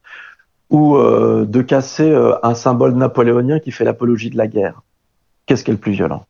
ou 0.71 0.97
de 0.99 1.63
casser 1.63 2.13
un 2.43 2.55
symbole 2.55 2.95
napoléonien 2.95 3.61
qui 3.61 3.71
fait 3.71 3.85
l'apologie 3.85 4.31
de 4.31 4.37
la 4.37 4.49
guerre? 4.49 4.83
Qu'est-ce 5.45 5.63
qui 5.63 5.71
est 5.71 5.75
le 5.75 5.79
plus 5.79 5.93
violent? 5.93 6.25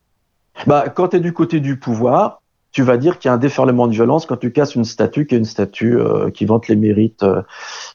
Bah, 0.67 0.89
Quand 0.89 1.09
tu 1.09 1.17
es 1.17 1.21
du 1.21 1.33
côté 1.33 1.61
du 1.61 1.79
pouvoir, 1.79 2.43
tu 2.77 2.83
vas 2.83 2.99
dire 2.99 3.19
qu'il 3.19 3.31
y 3.31 3.33
a 3.33 3.35
un 3.35 3.39
déferlement 3.39 3.87
de 3.87 3.93
violence 3.93 4.27
quand 4.27 4.37
tu 4.37 4.53
casses 4.53 4.75
une 4.75 4.85
statue 4.85 5.27
qui 5.27 5.35
est 5.35 5.39
une 5.39 5.47
statue 5.47 5.99
euh, 5.99 6.29
qui 6.29 6.45
vante 6.45 6.69
les 6.69 6.77
mérites 6.77 7.23
euh, 7.23 7.41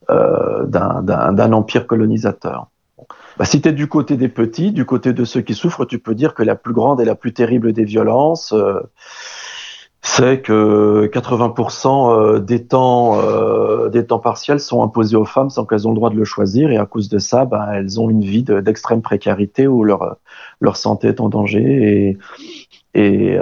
euh 0.10 0.66
d'un 0.66 1.54
empire 1.54 1.86
colonisateur. 1.86 2.66
bah, 3.38 3.46
si 3.46 3.62
tu 3.62 3.70
es 3.70 3.74
du 3.74 3.86
côté 3.86 4.18
des 4.18 4.28
petits, 4.28 4.72
du 4.72 4.86
côté 4.86 5.14
de 5.14 5.24
ceux 5.24 5.42
qui 5.42 5.54
souffrent, 5.54 5.86
tu 5.86 6.00
peux 6.00 6.16
dire 6.16 6.34
que 6.34 6.42
la 6.42 6.56
plus 6.56 6.74
grande 6.74 7.00
et 7.00 7.06
la 7.06 7.14
plus 7.14 7.32
terrible 7.32 7.74
des 7.74 7.84
violences, 7.84 8.54
euh, 8.54 8.80
c'est 10.04 10.42
que 10.42 11.10
80% 11.14 12.12
euh, 12.12 12.40
des 12.40 12.66
temps, 12.66 13.20
euh, 13.22 13.90
des 13.90 14.06
temps 14.06 14.18
partiels 14.18 14.60
sont 14.60 14.82
imposés 14.82 15.16
aux 15.16 15.26
femmes 15.26 15.52
sans 15.52 15.64
qu'elles 15.64 15.88
ont 15.88 15.92
le 15.92 15.96
droit 15.96 16.10
de 16.10 16.16
le 16.16 16.26
choisir. 16.26 16.72
Et 16.72 16.78
à 16.78 16.88
cause 16.88 17.08
de 17.08 17.20
ça, 17.20 17.46
bah, 17.46 17.70
elles 17.76 18.00
ont 18.00 18.10
une 18.10 18.22
vie 18.22 18.44
d'extrême 18.44 19.04
précarité 19.04 19.68
où 19.68 19.84
leur, 19.84 20.18
leur 20.60 20.76
santé 20.76 21.10
est 21.10 21.22
en 21.22 21.30
danger. 21.30 21.62
Et, 21.62 22.18
et, 22.94 23.38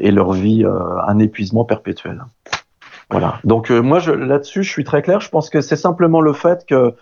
et 0.00 0.10
leur 0.10 0.32
vie 0.32 0.64
un 0.64 1.18
épuisement 1.18 1.64
perpétuel. 1.64 2.24
Voilà. 3.10 3.40
Donc 3.44 3.70
moi 3.70 4.00
là-dessus, 4.00 4.62
je 4.62 4.70
suis 4.70 4.84
très 4.84 5.02
clair. 5.02 5.20
Je 5.20 5.28
pense 5.28 5.50
que 5.50 5.60
c'est 5.60 5.76
simplement 5.76 6.20
le 6.20 6.32
fait 6.32 6.64
que 6.66 6.94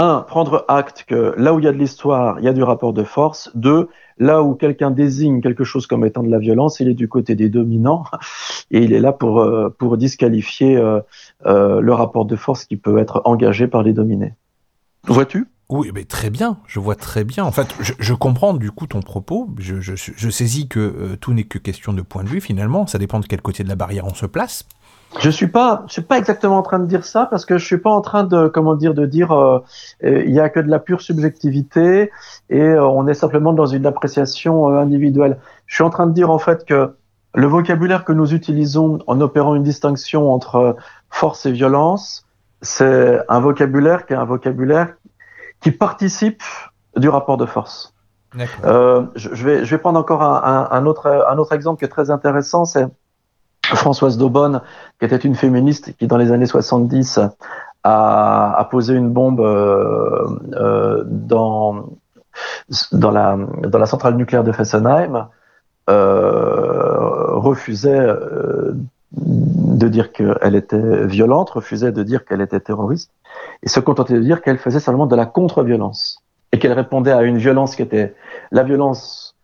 un, 0.00 0.22
prendre 0.22 0.64
acte 0.68 1.04
que 1.06 1.34
là 1.36 1.52
où 1.52 1.58
il 1.58 1.66
y 1.66 1.68
a 1.68 1.72
de 1.72 1.76
l'histoire, 1.76 2.38
il 2.38 2.44
y 2.46 2.48
a 2.48 2.54
du 2.54 2.62
rapport 2.62 2.94
de 2.94 3.04
force. 3.04 3.50
Deux, 3.54 3.88
là 4.18 4.42
où 4.42 4.54
quelqu'un 4.54 4.90
désigne 4.90 5.42
quelque 5.42 5.62
chose 5.62 5.86
comme 5.86 6.06
étant 6.06 6.22
de 6.22 6.30
la 6.30 6.38
violence, 6.38 6.80
il 6.80 6.88
est 6.88 6.94
du 6.94 7.06
côté 7.06 7.34
des 7.34 7.50
dominants 7.50 8.04
et 8.70 8.82
il 8.82 8.94
est 8.94 9.00
là 9.00 9.12
pour, 9.12 9.42
euh, 9.42 9.68
pour 9.78 9.98
disqualifier 9.98 10.78
euh, 10.78 11.00
euh, 11.44 11.80
le 11.80 11.92
rapport 11.92 12.24
de 12.24 12.34
force 12.34 12.64
qui 12.64 12.78
peut 12.78 12.96
être 12.96 13.20
engagé 13.26 13.66
par 13.66 13.82
les 13.82 13.92
dominés. 13.92 14.32
Vois-tu? 15.04 15.46
Oui, 15.70 15.90
mais 15.94 16.04
très 16.04 16.30
bien, 16.30 16.56
je 16.66 16.80
vois 16.80 16.96
très 16.96 17.24
bien. 17.24 17.44
En 17.44 17.52
fait, 17.52 17.74
je, 17.80 18.14
comprends 18.14 18.54
du 18.54 18.70
coup 18.70 18.86
ton 18.86 19.00
propos. 19.00 19.48
Je, 19.58 19.80
je, 19.80 20.30
saisis 20.30 20.68
que 20.68 21.14
tout 21.20 21.32
n'est 21.32 21.44
que 21.44 21.58
question 21.58 21.92
de 21.92 22.02
point 22.02 22.24
de 22.24 22.28
vue 22.28 22.40
finalement. 22.40 22.86
Ça 22.86 22.98
dépend 22.98 23.20
de 23.20 23.26
quel 23.26 23.40
côté 23.40 23.62
de 23.62 23.68
la 23.68 23.76
barrière 23.76 24.04
on 24.06 24.14
se 24.14 24.26
place. 24.26 24.66
Je 25.18 25.28
suis 25.28 25.48
pas, 25.48 25.82
je 25.88 25.94
suis 25.94 26.02
pas 26.02 26.18
exactement 26.18 26.58
en 26.58 26.62
train 26.62 26.78
de 26.78 26.86
dire 26.86 27.04
ça 27.04 27.26
parce 27.26 27.44
que 27.44 27.58
je 27.58 27.66
suis 27.66 27.78
pas 27.78 27.90
en 27.90 28.00
train 28.00 28.22
de, 28.22 28.46
comment 28.46 28.76
dire, 28.76 28.94
de 28.94 29.06
dire 29.06 29.32
euh, 29.32 29.58
euh 30.04 30.22
il 30.24 30.32
y 30.32 30.38
a 30.38 30.48
que 30.48 30.60
de 30.60 30.68
la 30.68 30.78
pure 30.78 31.00
subjectivité 31.00 32.12
et 32.48 32.60
euh, 32.60 32.86
on 32.86 33.08
est 33.08 33.14
simplement 33.14 33.52
dans 33.52 33.66
une 33.66 33.86
appréciation 33.86 34.70
euh, 34.70 34.80
individuelle. 34.80 35.38
Je 35.66 35.74
suis 35.74 35.84
en 35.84 35.90
train 35.90 36.06
de 36.06 36.12
dire 36.12 36.30
en 36.30 36.38
fait 36.38 36.64
que 36.64 36.94
le 37.34 37.46
vocabulaire 37.48 38.04
que 38.04 38.12
nous 38.12 38.32
utilisons 38.34 39.00
en 39.06 39.20
opérant 39.20 39.56
une 39.56 39.64
distinction 39.64 40.32
entre 40.32 40.76
force 41.10 41.44
et 41.44 41.52
violence, 41.52 42.24
c'est 42.62 43.18
un 43.28 43.40
vocabulaire 43.40 44.06
qui 44.06 44.12
est 44.12 44.16
un 44.16 44.24
vocabulaire 44.24 44.94
qui 45.60 45.70
participe 45.70 46.42
du 46.96 47.08
rapport 47.08 47.36
de 47.36 47.46
force. 47.46 47.94
Euh, 48.64 49.06
je, 49.16 49.44
vais, 49.44 49.64
je 49.64 49.70
vais 49.70 49.78
prendre 49.78 49.98
encore 49.98 50.22
un, 50.22 50.42
un, 50.44 50.68
un, 50.70 50.86
autre, 50.86 51.24
un 51.28 51.38
autre 51.38 51.52
exemple 51.52 51.80
qui 51.80 51.84
est 51.84 51.88
très 51.88 52.10
intéressant, 52.10 52.64
c'est 52.64 52.86
Françoise 53.64 54.18
Daubonne, 54.18 54.62
qui 54.98 55.06
était 55.06 55.16
une 55.16 55.34
féministe 55.34 55.96
qui, 55.96 56.06
dans 56.06 56.16
les 56.16 56.32
années 56.32 56.46
70, 56.46 57.20
a, 57.82 58.54
a 58.56 58.64
posé 58.66 58.94
une 58.94 59.10
bombe 59.10 59.40
euh, 59.40 60.28
euh, 60.54 61.02
dans, 61.06 61.86
dans, 62.92 63.10
la, 63.10 63.36
dans 63.36 63.78
la 63.78 63.86
centrale 63.86 64.16
nucléaire 64.16 64.44
de 64.44 64.52
Fessenheim, 64.52 65.26
refusait 65.88 68.06
de 69.12 69.88
dire 69.88 70.12
qu'elle 70.12 70.54
était 70.54 71.06
violente, 71.06 71.50
refusait 71.50 71.90
de 71.90 72.04
dire 72.04 72.24
qu'elle 72.24 72.40
était 72.40 72.60
terroriste, 72.60 73.10
et 73.62 73.68
se 73.68 73.80
contentait 73.80 74.14
de 74.14 74.20
dire 74.20 74.42
qu'elle 74.42 74.58
faisait 74.58 74.80
seulement 74.80 75.06
de 75.06 75.16
la 75.16 75.26
contre-violence, 75.26 76.22
et 76.52 76.58
qu'elle 76.58 76.72
répondait 76.72 77.12
à 77.12 77.22
une 77.22 77.38
violence 77.38 77.76
qui 77.76 77.82
était 77.82 78.14
la 78.50 78.62
violence 78.62 79.36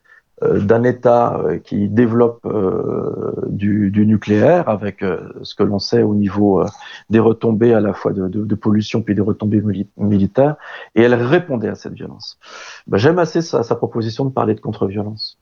euh, 0.43 0.61
d'un 0.61 0.85
État 0.85 1.39
euh, 1.39 1.59
qui 1.59 1.89
développe 1.89 2.45
euh, 2.45 3.33
du, 3.47 3.91
du, 3.91 4.05
nucléaire, 4.05 4.69
avec 4.69 5.03
ce 5.43 5.55
que 5.55 5.63
l'on 5.63 5.79
sait 5.79 6.03
au 6.03 6.15
niveau 6.15 6.63
des 7.09 7.21
retombées 7.21 7.73
à 7.73 7.81
la 7.81 7.95
fois 7.95 8.13
de, 8.13 8.29
de, 8.29 8.45
de 8.45 8.55
pollution 8.55 9.01
puis 9.01 9.15
des 9.15 9.23
retombées 9.23 9.63
militaires, 9.97 10.57
et 10.95 11.03
elle 11.03 11.15
répondait 11.15 11.69
à 11.69 11.75
cette 11.75 11.95
violence. 11.95 12.39
Ben, 12.87 12.99
J'aime 12.99 13.19
assez 13.19 13.41
sa, 13.41 13.63
sa, 13.63 13.77
proposition 13.77 14.27
de 14.27 14.31
parler 14.31 14.55
de 14.55 14.61
contre-violence. 14.61 15.39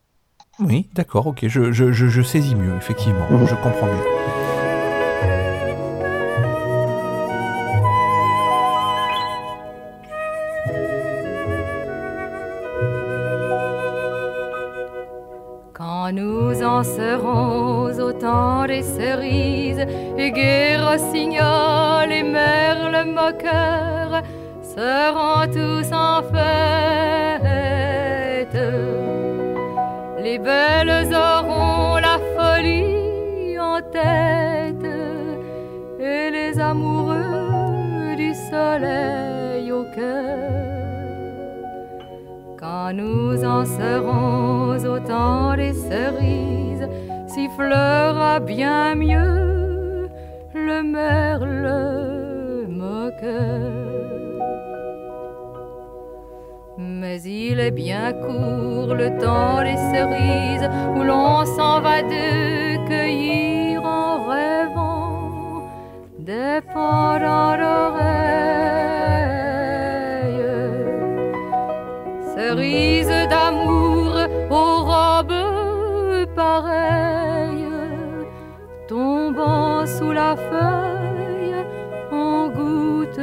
Oui, 0.59 0.89
d'accord, 0.95 1.27
ok, 1.27 1.45
je, 1.45 1.73
je, 1.73 1.91
je, 1.91 2.21
saisis 2.21 2.55
mieux, 2.55 2.73
effectivement, 2.77 3.25
mmh. 3.29 3.47
je 3.47 3.55
comprends 3.55 3.87
mieux. 3.87 4.44
Serons 17.15 17.97
au 17.99 18.11
temps 18.11 18.65
des 18.65 18.83
cerises, 18.83 19.85
et 20.17 20.31
gai 20.31 20.77
rossignol 20.77 22.11
et 22.11 22.23
merle 22.23 23.05
moqueur 23.19 24.21
seront 24.61 25.45
tous 25.57 25.91
en 25.93 26.21
fête. 26.33 27.53
Les 30.25 30.39
belles 30.39 31.13
auront 31.13 31.97
la 32.07 32.17
folie 32.35 33.57
en 33.59 33.79
tête, 33.99 34.91
et 35.99 36.29
les 36.31 36.59
amoureux 36.59 38.15
du 38.17 38.33
soleil 38.51 39.71
au 39.71 39.83
cœur. 39.95 40.35
Quand 42.59 42.91
nous 42.93 43.43
en 43.43 43.63
serons 43.65 44.77
au 44.93 44.99
temps 44.99 45.55
des 45.55 45.73
cerises, 45.73 46.64
sifflera 47.55 48.39
bien 48.39 48.95
mieux 48.95 50.09
le 50.53 50.83
merle 50.83 52.67
moqueur. 52.67 53.71
Mais 56.77 57.21
il 57.21 57.59
est 57.59 57.71
bien 57.71 58.11
court 58.13 58.93
le 58.93 59.17
temps 59.19 59.61
des 59.61 59.77
cerises 59.93 60.69
où 60.95 61.03
l'on 61.03 61.45
s'en 61.45 61.79
va 61.81 62.01
de 62.01 62.87
cueillir 62.87 63.83
en 63.83 64.27
rêvant 64.27 65.69
des 66.19 66.59
pendants 66.73 67.55
cerise 72.35 73.13
d'amour 73.29 74.13
aux 74.49 74.83
robes 74.83 76.35
pareilles, 76.35 77.04
feuille 80.35 81.55
en 82.11 82.49
gouttes 82.49 83.19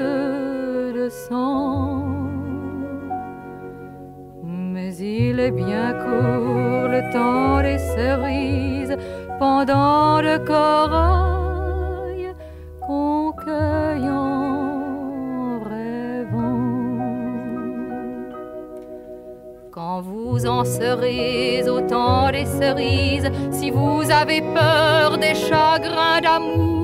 de 0.99 1.09
sang. 1.09 2.05
Mais 4.45 4.95
il 4.97 5.41
est 5.41 5.51
bien 5.51 5.93
court 6.05 6.89
le 6.97 7.03
temps 7.13 7.61
des 7.63 7.79
cerises 7.79 8.97
pendant 9.39 10.21
le 10.21 10.39
corail 10.39 11.23
qu'on 19.73 20.03
vous 20.03 20.47
en 20.47 20.65
serez 20.65 21.69
autant 21.69 22.31
des 22.31 22.45
cerises 22.45 23.31
si 23.51 23.71
vous 23.71 24.03
avez 24.11 24.41
peur 24.41 25.17
des 25.19 25.35
chagrins 25.35 26.21
d'amour. 26.21 26.82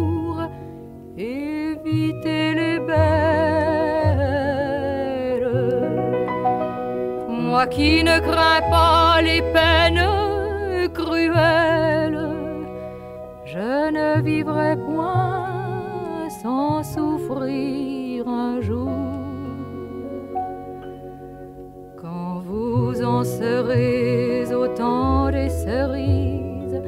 Qui 7.66 8.04
ne 8.04 8.20
crains 8.20 8.62
pas 8.70 9.20
les 9.20 9.42
peines 9.42 10.88
cruelles, 10.94 12.18
je 13.44 13.90
ne 13.90 14.22
vivrai 14.22 14.76
point 14.76 16.28
sans 16.40 16.84
souffrir 16.84 18.28
un 18.28 18.60
jour. 18.60 18.88
vous 22.46 23.02
en 23.02 23.24
serez 23.24 24.54
autant 24.54 25.30
des 25.30 25.50
cerises, 25.50 26.80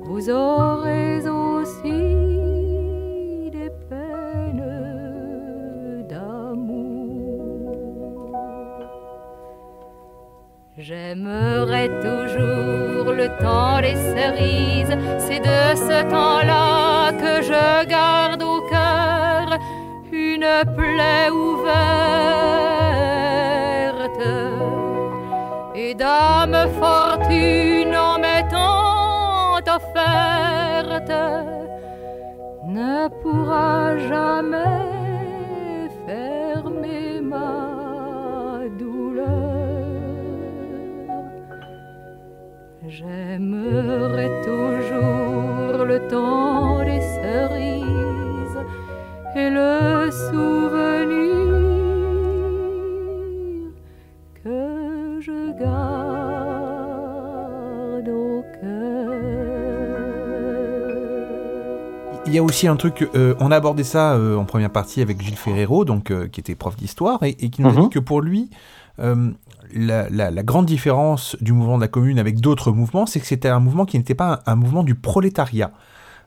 vous 0.00 0.30
aurez 0.30 1.28
aussi 1.28 2.15
J'aimerai 10.78 11.88
toujours 12.02 13.10
le 13.10 13.28
temps 13.40 13.80
des 13.80 13.94
cerises, 13.94 14.94
c'est 15.18 15.40
de 15.40 15.74
ce 15.74 16.02
temps-là 16.10 17.12
que 17.12 17.42
je 17.42 17.86
garde 17.86 18.42
au 18.42 18.60
cœur 18.68 19.58
une 20.12 20.46
plaie 20.76 21.30
ouverte. 21.30 21.66
Et 25.74 25.94
dame 25.94 26.68
fortune 26.78 27.96
en 27.96 28.18
m'étant 28.18 29.54
offerte 29.60 31.12
ne 32.68 33.08
pourra 33.22 33.96
jamais 33.96 34.84
fermer 36.06 37.22
ma 37.22 37.75
J'aimerais 42.88 44.30
toujours 44.44 45.84
le 45.84 46.06
temps 46.08 46.84
des 46.84 47.00
cerises 47.00 48.60
et 49.34 49.50
le 49.50 50.08
souvenir 50.10 51.35
Il 62.26 62.34
y 62.34 62.38
a 62.38 62.42
aussi 62.42 62.66
un 62.66 62.76
truc, 62.76 63.08
euh, 63.14 63.34
on 63.38 63.50
a 63.52 63.56
abordé 63.56 63.84
ça 63.84 64.14
euh, 64.14 64.36
en 64.36 64.44
première 64.44 64.70
partie 64.70 65.00
avec 65.00 65.22
Gilles 65.22 65.36
Ferrero, 65.36 65.84
donc 65.84 66.10
euh, 66.10 66.26
qui 66.26 66.40
était 66.40 66.54
prof 66.56 66.76
d'histoire, 66.76 67.22
et, 67.22 67.30
et 67.40 67.50
qui 67.50 67.62
nous 67.62 67.68
a 67.68 67.72
Mhm. 67.72 67.82
dit 67.84 67.90
que 67.90 67.98
pour 68.00 68.20
lui, 68.20 68.50
la, 68.98 70.08
la- 70.10 70.30
la 70.30 70.42
grande 70.42 70.66
différence 70.66 71.36
du 71.40 71.52
mouvement 71.52 71.76
de 71.76 71.82
la 71.82 71.88
commune 71.88 72.18
avec 72.18 72.40
d'autres 72.40 72.72
mouvements, 72.72 73.06
c'est 73.06 73.20
que 73.20 73.26
c'était 73.26 73.48
un 73.48 73.60
mouvement 73.60 73.84
qui 73.84 73.96
n'était 73.98 74.14
pas 74.14 74.40
un, 74.46 74.52
un 74.52 74.56
mouvement 74.56 74.82
du 74.82 74.94
prolétariat. 74.94 75.70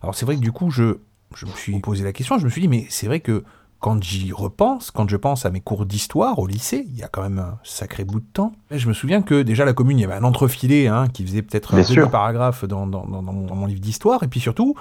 Alors 0.02 0.16
c'est 0.16 0.26
vrai 0.26 0.36
que 0.36 0.42
du 0.42 0.52
coup, 0.52 0.70
je, 0.72 0.98
je 1.36 1.46
me 1.46 1.52
suis 1.52 1.78
posé 1.80 2.04
la 2.04 2.14
question, 2.14 2.38
je 2.38 2.46
me 2.46 2.50
suis 2.50 2.62
dit, 2.62 2.68
mais 2.68 2.86
c'est 2.90 3.08
vrai 3.08 3.20
que 3.20 3.44
quand 3.80 4.02
j'y 4.04 4.32
repense, 4.32 4.92
quand 4.92 5.10
je 5.10 5.18
pense 5.18 5.46
à 5.46 5.50
mes 5.52 5.62
cours 5.62 5.86
d'histoire 5.86 6.38
au 6.40 6.48
lycée, 6.48 6.86
il 6.90 6.98
y 6.98 7.04
a 7.04 7.08
quand 7.08 7.22
même 7.24 7.40
un 7.40 7.58
sacré 7.64 8.04
bout 8.04 8.20
de 8.20 8.26
temps, 8.34 8.52
je 8.72 8.88
me 8.88 8.94
souviens 8.94 9.22
que 9.22 9.42
déjà 9.42 9.66
la 9.66 9.74
commune, 9.74 9.98
il 9.98 10.02
y 10.02 10.06
avait 10.06 10.14
un 10.16 10.24
entrefilé 10.24 10.88
hein, 10.88 11.08
qui 11.12 11.26
faisait 11.26 11.42
peut-être 11.42 11.76
dans, 12.68 12.86
dans, 12.88 13.06
dans, 13.06 13.22
dans 13.24 13.34
mon, 13.34 13.46
dans 13.48 13.56
mon 13.56 13.66
livre 13.66 13.80
d'histoire, 13.82 14.22
et 14.24 14.28
puis 14.28 14.40
surtout, 14.42 14.76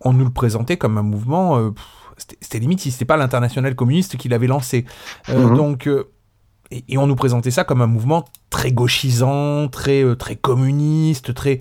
on 0.00 0.12
nous 0.12 0.24
le 0.24 0.30
présentait 0.32 0.76
comme 0.76 0.98
un 0.98 1.02
mouvement. 1.02 1.58
euh, 1.58 1.70
c'était- 2.40 2.58
limite 2.58 2.80
si 2.80 2.90
c'était 2.90 3.04
pas 3.04 3.16
l'international 3.16 3.74
communiste 3.76 4.16
qui 4.16 4.28
l'avait 4.28 4.46
lancé. 4.48 4.84
Euh, 5.28 5.48
Mhm. 5.48 5.56
Donc, 5.56 5.86
euh, 5.86 6.10
et, 6.70 6.84
et 6.88 6.98
on 6.98 7.06
nous 7.06 7.14
présentait 7.16 7.50
ça 7.52 7.64
comme 7.64 7.80
un 7.80 7.86
mouvement 7.86 8.24
très 8.50 8.72
gauchisant, 8.72 9.68
très 9.68 10.04
très 10.16 10.36
communiste, 10.36 11.32
très. 11.34 11.60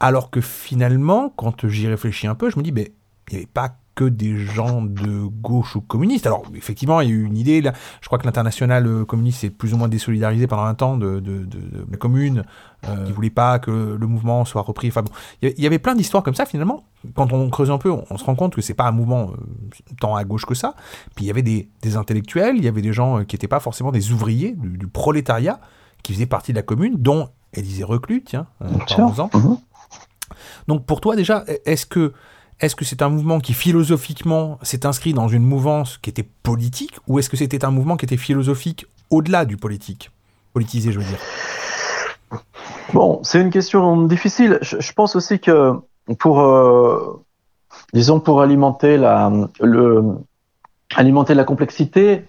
Alors 0.00 0.30
que 0.30 0.40
finalement, 0.40 1.32
quand 1.36 1.66
j'y 1.66 1.86
réfléchis 1.88 2.26
un 2.26 2.34
peu, 2.34 2.50
je 2.50 2.58
me 2.58 2.62
dis, 2.62 2.70
ben, 2.72 2.86
il 3.28 3.32
n'y 3.32 3.36
avait 3.38 3.46
pas 3.52 3.76
que 3.94 4.04
des 4.04 4.36
gens 4.36 4.82
de 4.82 5.24
gauche 5.26 5.76
ou 5.76 5.80
communistes. 5.80 6.26
Alors, 6.26 6.42
effectivement, 6.54 7.00
il 7.00 7.08
y 7.08 7.12
a 7.12 7.14
eu 7.14 7.24
une 7.24 7.36
idée. 7.36 7.60
Là, 7.60 7.72
je 8.00 8.06
crois 8.06 8.18
que 8.18 8.24
l'international 8.24 8.86
euh, 8.86 9.04
communiste 9.04 9.40
s'est 9.40 9.50
plus 9.50 9.72
ou 9.72 9.76
moins 9.76 9.88
désolidarisé 9.88 10.46
pendant 10.46 10.64
un 10.64 10.74
temps 10.74 10.96
de, 10.96 11.20
de, 11.20 11.38
de, 11.44 11.58
de 11.58 11.86
la 11.90 11.96
commune. 11.96 12.44
Euh, 12.88 13.04
il 13.06 13.12
voulait 13.12 13.30
pas 13.30 13.58
que 13.58 13.70
le 13.70 14.06
mouvement 14.06 14.44
soit 14.44 14.62
repris. 14.62 14.88
Enfin 14.88 15.02
bon, 15.02 15.10
il 15.42 15.58
y 15.58 15.66
avait- 15.66 15.78
plein 15.78 15.94
d'histoires 15.94 16.22
comme 16.22 16.34
ça 16.34 16.44
finalement. 16.46 16.84
Quand 17.14 17.32
on 17.32 17.48
creuse 17.50 17.70
un 17.70 17.78
peu, 17.78 17.90
on, 17.90 18.04
on 18.10 18.18
se 18.18 18.24
rend 18.24 18.34
compte 18.34 18.54
que 18.54 18.62
c'est 18.62 18.74
pas 18.74 18.86
un 18.88 18.92
mouvement 18.92 19.30
euh, 19.30 19.36
tant 20.00 20.16
à 20.16 20.24
gauche 20.24 20.44
que 20.46 20.54
ça. 20.54 20.74
Puis 21.14 21.24
il 21.24 21.28
y 21.28 21.30
avait 21.30 21.42
des, 21.42 21.68
des 21.82 21.96
intellectuels, 21.96 22.56
il 22.56 22.64
y 22.64 22.68
avait 22.68 22.82
des 22.82 22.92
gens 22.92 23.20
euh, 23.20 23.24
qui 23.24 23.34
n'étaient 23.36 23.48
pas 23.48 23.60
forcément 23.60 23.92
des 23.92 24.12
ouvriers 24.12 24.52
du, 24.52 24.76
du 24.76 24.86
prolétariat 24.86 25.60
qui 26.02 26.12
faisaient 26.14 26.26
partie 26.26 26.52
de 26.52 26.56
la 26.58 26.62
commune, 26.62 26.96
dont 26.98 27.28
Élisée 27.52 27.84
Reclus, 27.84 28.22
tiens, 28.24 28.46
sûr. 28.86 28.96
parlons-en. 28.96 29.30
Mhm. 29.38 29.58
Donc 30.68 30.86
pour 30.86 31.00
toi 31.00 31.16
déjà, 31.16 31.44
est-ce 31.64 31.86
que 31.86 32.12
est-ce 32.60 32.76
que 32.76 32.84
c'est 32.84 33.02
un 33.02 33.08
mouvement 33.08 33.40
qui 33.40 33.52
philosophiquement 33.52 34.58
s'est 34.62 34.86
inscrit 34.86 35.12
dans 35.12 35.28
une 35.28 35.44
mouvance 35.44 35.98
qui 35.98 36.10
était 36.10 36.26
politique 36.42 36.96
ou 37.06 37.18
est-ce 37.18 37.28
que 37.28 37.36
c'était 37.36 37.64
un 37.64 37.70
mouvement 37.70 37.96
qui 37.96 38.04
était 38.04 38.16
philosophique 38.16 38.86
au-delà 39.10 39.44
du 39.44 39.56
politique? 39.56 40.10
Politisé, 40.52 40.92
je 40.92 41.00
veux 41.00 41.04
dire. 41.04 41.18
Bon, 42.92 43.20
c'est 43.24 43.40
une 43.40 43.50
question 43.50 44.02
difficile. 44.06 44.58
Je, 44.62 44.92
pense 44.92 45.16
aussi 45.16 45.40
que 45.40 45.72
pour, 46.18 46.40
euh, 46.40 47.24
alimenter 48.40 48.96
la, 48.96 49.32
alimenter 50.94 51.34
la 51.34 51.44
complexité, 51.44 52.24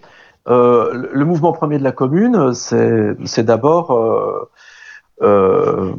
euh, 0.48 1.08
le, 1.12 1.24
mouvement 1.24 1.52
premier 1.52 1.78
de 1.78 1.84
la 1.84 1.92
commune, 1.92 2.52
c'est 2.52 3.16
c'est 3.24 3.44
d'abord 3.44 3.92
euh, 5.22 5.94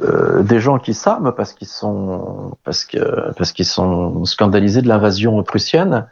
euh, 0.00 0.42
des 0.42 0.60
gens 0.60 0.78
qui 0.78 0.94
s'arment 0.94 1.32
parce 1.32 1.52
qu'ils 1.52 1.68
sont 1.68 2.56
parce 2.64 2.84
que 2.84 3.32
parce 3.36 3.52
qu'ils 3.52 3.66
sont 3.66 4.24
scandalisés 4.24 4.82
de 4.82 4.88
l'invasion 4.88 5.42
prussienne 5.42 6.06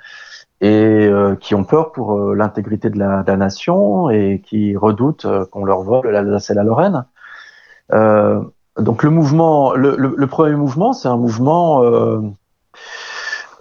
et 0.60 1.06
euh, 1.06 1.36
qui 1.36 1.54
ont 1.54 1.64
peur 1.64 1.92
pour 1.92 2.14
euh, 2.14 2.34
l'intégrité 2.34 2.90
de 2.90 2.98
la, 2.98 3.22
de 3.22 3.30
la 3.30 3.36
nation 3.36 4.10
et 4.10 4.42
qui 4.44 4.76
redoutent 4.76 5.26
euh, 5.26 5.44
qu'on 5.44 5.64
leur 5.64 5.82
vole 5.82 6.08
l'Alsace 6.08 6.50
et 6.50 6.54
la 6.54 6.64
Lorraine. 6.64 7.04
Donc 8.78 9.02
le 9.02 9.10
mouvement, 9.10 9.74
le, 9.74 9.96
le, 9.96 10.14
le 10.16 10.26
premier 10.26 10.54
mouvement, 10.54 10.92
c'est 10.92 11.08
un 11.08 11.16
mouvement, 11.16 11.82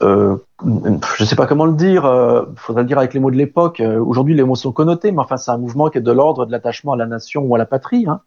je 0.02 0.38
ne 0.62 1.26
sais 1.26 1.36
pas 1.38 1.48
comment 1.48 1.66
le 1.66 1.74
dire, 1.74 2.04
il 2.04 2.60
faudrait 2.60 2.84
le 2.84 2.88
dire 2.88 2.98
avec 2.98 3.14
les 3.14 3.22
mots 3.22 3.32
de 3.32 3.38
l'époque. 3.38 3.82
Aujourd'hui, 3.82 4.36
les 4.36 4.44
mots 4.44 4.56
sont 4.56 4.74
connotés, 4.74 5.14
mais 5.14 5.20
enfin, 5.20 5.38
c'est 5.38 5.52
un 5.52 5.58
mouvement 5.58 5.90
qui 5.90 6.00
est 6.00 6.02
de 6.02 6.12
l'ordre 6.12 6.46
de 6.46 6.52
l'attachement 6.52 6.94
à 6.94 6.98
la 6.98 7.06
nation 7.06 7.44
ou 7.44 7.56
à 7.56 7.58
la 7.58 7.66
patrie. 7.66 8.06
Hein. 8.10 8.20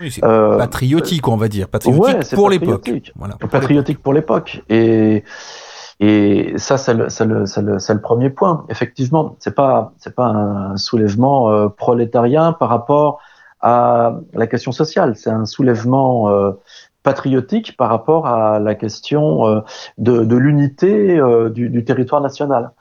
Oui, 0.00 0.10
c'est 0.10 0.24
Euh, 0.24 0.58
patriotique, 0.58 1.26
on 1.28 1.36
va 1.36 1.48
dire, 1.48 1.68
patriotique 1.68 2.04
ouais, 2.04 2.34
pour 2.34 2.50
l'époque. 2.50 2.82
patriotique. 2.82 3.12
Voilà. 3.16 3.34
pour 3.36 3.48
patriotique 3.50 4.02
pour 4.02 4.12
l'époque. 4.12 4.62
Et, 4.68 5.24
et 6.00 6.54
ça, 6.58 6.76
c'est 6.76 6.94
le, 6.94 7.08
c'est 7.08 7.24
le, 7.24 7.46
c'est 7.46 7.94
le, 7.94 8.00
premier 8.00 8.30
point. 8.30 8.64
Effectivement, 8.68 9.36
c'est 9.38 9.54
pas, 9.54 9.92
c'est 9.98 10.14
pas 10.14 10.26
un 10.26 10.76
soulèvement 10.76 11.50
euh, 11.50 11.68
prolétarien 11.68 12.52
par 12.52 12.68
rapport 12.68 13.20
à 13.60 14.16
la 14.34 14.46
question 14.46 14.72
sociale. 14.72 15.16
C'est 15.16 15.30
un 15.30 15.46
soulèvement 15.46 16.28
euh, 16.28 16.52
patriotique 17.02 17.76
par 17.76 17.88
rapport 17.88 18.26
à 18.26 18.58
la 18.58 18.74
question 18.74 19.62
de, 19.98 20.24
de 20.24 20.36
l'unité 20.36 21.20
du, 21.54 21.70
du 21.70 21.84
territoire 21.84 22.20
national. 22.20 22.72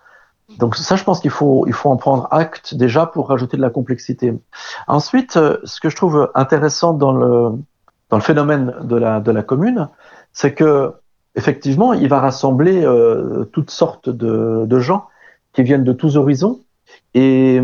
Donc 0.58 0.76
ça, 0.76 0.96
je 0.96 1.04
pense 1.04 1.20
qu'il 1.20 1.32
faut, 1.32 1.66
il 1.68 1.74
faut 1.74 1.90
en 1.90 1.98
prendre 1.98 2.28
acte 2.32 2.76
déjà 2.76 3.06
pour 3.06 3.30
rajouter 3.30 3.58
de 3.58 3.62
la 3.62 3.70
complexité. 3.70 4.34
Ensuite, 4.88 5.38
euh, 5.38 5.58
ce 5.64 5.80
que 5.80 5.90
je 5.90 5.96
trouve 5.96 6.32
intéressant 6.36 6.94
dans 6.94 7.12
le, 7.12 7.52
dans 8.10 8.18
le 8.18 8.22
phénomène 8.22 8.74
de 8.84 8.96
la, 8.96 9.20
de 9.20 9.32
la 9.32 9.44
commune, 9.44 9.90
c'est 10.34 10.54
que 10.54 10.94
effectivement, 11.36 11.94
il 11.94 12.08
va 12.08 12.20
rassembler 12.20 12.86
euh, 12.86 13.46
toutes 13.52 13.72
sortes 13.72 14.10
de, 14.10 14.66
de 14.66 14.80
gens 14.80 15.08
qui 15.54 15.64
viennent 15.64 15.84
de 15.84 15.94
tous 15.94 16.16
horizons. 16.16 16.62
Et, 17.14 17.62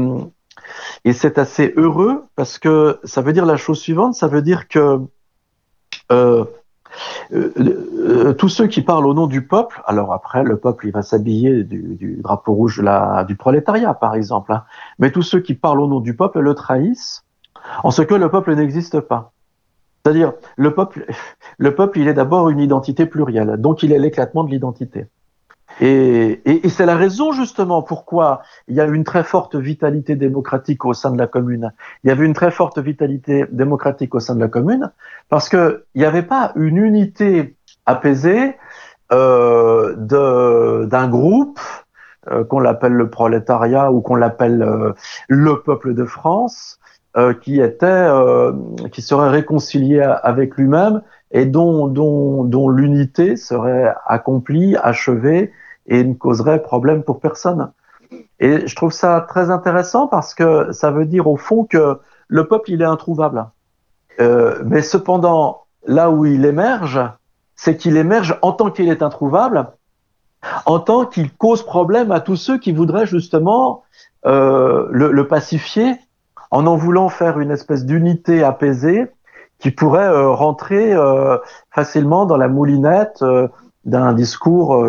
et 1.06 1.14
c'est 1.14 1.38
assez 1.38 1.74
heureux 1.78 2.24
parce 2.36 2.58
que 2.58 3.00
ça 3.04 3.22
veut 3.22 3.34
dire 3.34 3.46
la 3.46 3.58
chose 3.58 3.80
suivante, 3.80 4.16
ça 4.16 4.28
veut 4.28 4.42
dire 4.42 4.68
que 4.68 5.00
euh, 6.12 6.46
euh, 7.34 7.54
euh, 7.58 8.34
tous 8.34 8.50
ceux 8.50 8.68
qui 8.68 8.82
parlent 8.82 9.08
au 9.08 9.14
nom 9.14 9.28
du 9.28 9.46
peuple, 9.46 9.82
alors 9.86 10.14
après 10.14 10.44
le 10.44 10.58
peuple 10.58 10.88
il 10.88 10.92
va 10.92 11.02
s'habiller 11.02 11.64
du, 11.64 12.20
drapeau 12.22 12.54
rouge 12.54 12.84
du 13.28 13.36
prolétariat 13.36 13.94
par 13.94 14.16
exemple, 14.16 14.54
hein, 14.54 14.64
mais 15.00 15.12
tous 15.12 15.22
ceux 15.22 15.40
qui 15.40 15.54
parlent 15.54 15.82
au 15.82 15.88
nom 15.88 16.00
du 16.00 16.16
peuple 16.16 16.40
le 16.40 16.54
trahissent 16.54 17.24
en 17.84 17.92
ce 17.92 18.02
que 18.02 18.16
le 18.16 18.30
peuple 18.30 18.56
n'existe 18.56 19.00
pas. 19.00 19.32
C'est-à-dire 20.04 20.34
le 20.58 20.74
peuple, 20.74 21.06
le 21.58 21.76
peuple 21.76 22.00
il 22.00 22.08
est 22.08 22.14
d'abord 22.14 22.50
une 22.50 22.60
identité 22.60 23.06
plurielle, 23.06 23.58
donc 23.58 23.84
il 23.84 23.92
est 23.92 24.00
l'éclatement 24.00 24.44
de 24.44 24.50
l'identité. 24.50 25.08
Et, 25.80 26.42
et, 26.46 26.66
et 26.66 26.70
c'est 26.70 26.86
la 26.86 26.96
raison 26.96 27.32
justement 27.32 27.82
pourquoi 27.82 28.42
il 28.68 28.76
y 28.76 28.82
a 28.82 28.86
une 28.86 29.04
très 29.04 29.24
forte 29.24 29.56
vitalité 29.56 30.16
démocratique 30.16 30.86
au 30.86 30.94
sein 30.94 31.12
de 31.12 31.18
la 31.18 31.28
commune. 31.28 31.72
Il 32.04 32.10
y 32.10 32.12
avait 32.12 32.26
une 32.26 32.34
très 32.34 32.52
forte 32.52 32.78
vitalité 32.78 33.46
démocratique 33.52 34.14
au 34.14 34.20
sein 34.20 34.36
de 34.36 34.42
la 34.42 34.48
commune 34.48 34.92
parce 35.30 35.50
que 35.50 35.86
il 35.96 36.02
n'y 36.02 36.08
avait 36.08 36.24
pas 36.24 36.52
une 36.56 36.78
unité 36.78 37.56
apaisée 37.86 38.56
euh, 39.12 39.96
d'un 39.98 41.08
groupe 41.10 41.60
euh, 42.30 42.44
qu'on 42.44 42.60
l'appelle 42.60 42.94
le 42.94 43.10
prolétariat 43.10 43.92
ou 43.92 44.02
qu'on 44.02 44.16
l'appelle 44.16 44.62
euh, 44.62 44.94
le 45.28 45.62
peuple 45.62 45.94
de 45.94 46.06
France 46.06 46.80
euh, 47.18 47.34
qui 47.34 47.60
était 47.60 47.86
euh, 47.86 48.54
qui 48.92 49.02
serait 49.02 49.30
réconcilié 49.30 50.02
avec 50.02 50.56
lui-même 50.56 51.02
et 51.32 51.46
dont 51.46 51.88
dont, 51.88 52.44
dont 52.44 52.70
l'unité 52.70 53.36
serait 53.36 53.94
accomplie, 54.06 54.78
achevée 54.78 55.52
et 55.88 56.04
ne 56.04 56.14
causerait 56.14 56.62
problème 56.62 57.04
pour 57.04 57.20
personne. 57.20 57.72
Et 58.40 58.66
je 58.66 58.76
trouve 58.76 58.92
ça 58.92 59.26
très 59.28 59.50
intéressant 59.50 60.08
parce 60.08 60.34
que 60.34 60.72
ça 60.72 60.92
veut 60.92 61.06
dire 61.06 61.28
au 61.28 61.38
fond 61.38 61.66
que 61.66 62.00
le 62.28 62.48
peuple 62.48 62.72
il 62.72 62.82
est 62.82 62.86
introuvable. 62.86 63.46
Euh, 64.20 64.62
mais 64.66 64.82
cependant, 64.82 65.66
là 65.86 66.10
où 66.10 66.26
il 66.26 66.46
émerge, 66.46 67.00
c'est 67.56 67.78
qu'il 67.78 67.98
émerge 67.98 68.38
en 68.42 68.52
tant 68.52 68.72
qu'il 68.72 68.90
est 68.90 69.04
introuvable, 69.04 69.68
en 70.66 70.80
tant 70.80 71.06
qu'il 71.06 71.32
cause 71.34 71.64
problème 71.64 72.12
à 72.12 72.20
tous 72.20 72.36
ceux 72.36 72.58
qui 72.58 72.72
voudraient 72.72 73.06
justement 73.06 73.84
euh, 74.26 74.88
le, 74.92 75.12
le 75.12 75.28
pacifier, 75.28 75.96
en 76.52 76.68
en 76.68 76.76
voulant 76.76 77.10
faire 77.10 77.40
une 77.40 77.52
espèce 77.52 77.86
d'unité 77.86 78.44
apaisée 78.44 79.08
qui 79.60 79.72
pourrait 79.72 80.08
euh, 80.08 80.30
rentrer 80.30 80.94
euh, 80.94 81.38
facilement 81.70 82.26
dans 82.26 82.38
la 82.38 82.48
moulinette 82.48 83.22
euh, 83.22 83.48
d'un 83.86 84.14
discours 84.14 84.88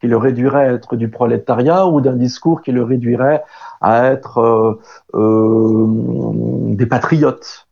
qui 0.00 0.06
le 0.06 0.16
réduirait 0.16 0.68
à 0.68 0.72
être 0.72 0.96
du 0.96 1.10
prolétariat 1.10 1.86
ou 1.86 2.00
d'un 2.00 2.16
discours 2.16 2.62
qui 2.62 2.72
le 2.72 2.82
réduirait 2.82 3.42
à 3.82 4.06
être 4.06 4.78
des 5.12 6.86
patriotes. 6.86 7.68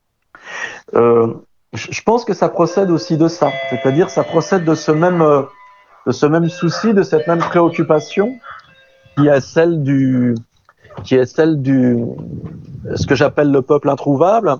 Je 0.93 2.03
pense 2.05 2.26
que 2.26 2.34
ça 2.34 2.51
procède 2.51 2.91
aussi 2.91 3.16
de 3.16 3.28
ça, 3.28 3.51
c'est-à-dire 3.70 4.11
ça 4.11 4.24
procède 4.24 4.66
de 4.66 4.74
ce 4.74 4.93
même 4.93 5.24
de 6.07 6.12
ce 6.12 6.26
même 6.26 6.51
souci, 6.51 6.93
de 6.93 7.03
cette 7.03 7.26
même 7.26 7.39
préoccupation 7.39 8.34
qui 9.16 9.26
est 9.26 9.41
celle 9.41 9.82
du 9.82 10.34
qui 11.05 11.14
est 11.14 11.26
celle 11.26 11.62
du 11.62 12.05
ce 12.94 13.07
que 13.07 13.14
j'appelle 13.14 13.51
le 13.51 13.62
peuple 13.62 13.88
introuvable 13.88 14.57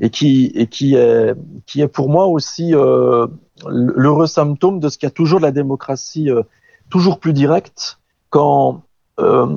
et 0.00 0.10
qui 0.10 0.52
et 0.54 0.66
qui 0.66 0.94
est 0.94 1.34
qui 1.66 1.80
est 1.80 1.88
pour 1.88 2.08
moi 2.08 2.26
aussi 2.26 2.74
euh, 2.74 3.26
l'heureux 3.66 4.26
symptôme 4.26 4.80
de 4.80 4.88
ce 4.88 4.98
qu'il 4.98 5.06
y 5.06 5.08
a 5.08 5.14
toujours 5.14 5.40
de 5.40 5.44
la 5.44 5.52
démocratie 5.52 6.30
euh, 6.30 6.42
toujours 6.90 7.18
plus 7.18 7.32
directe 7.32 7.98
quand 8.30 8.82
euh, 9.20 9.48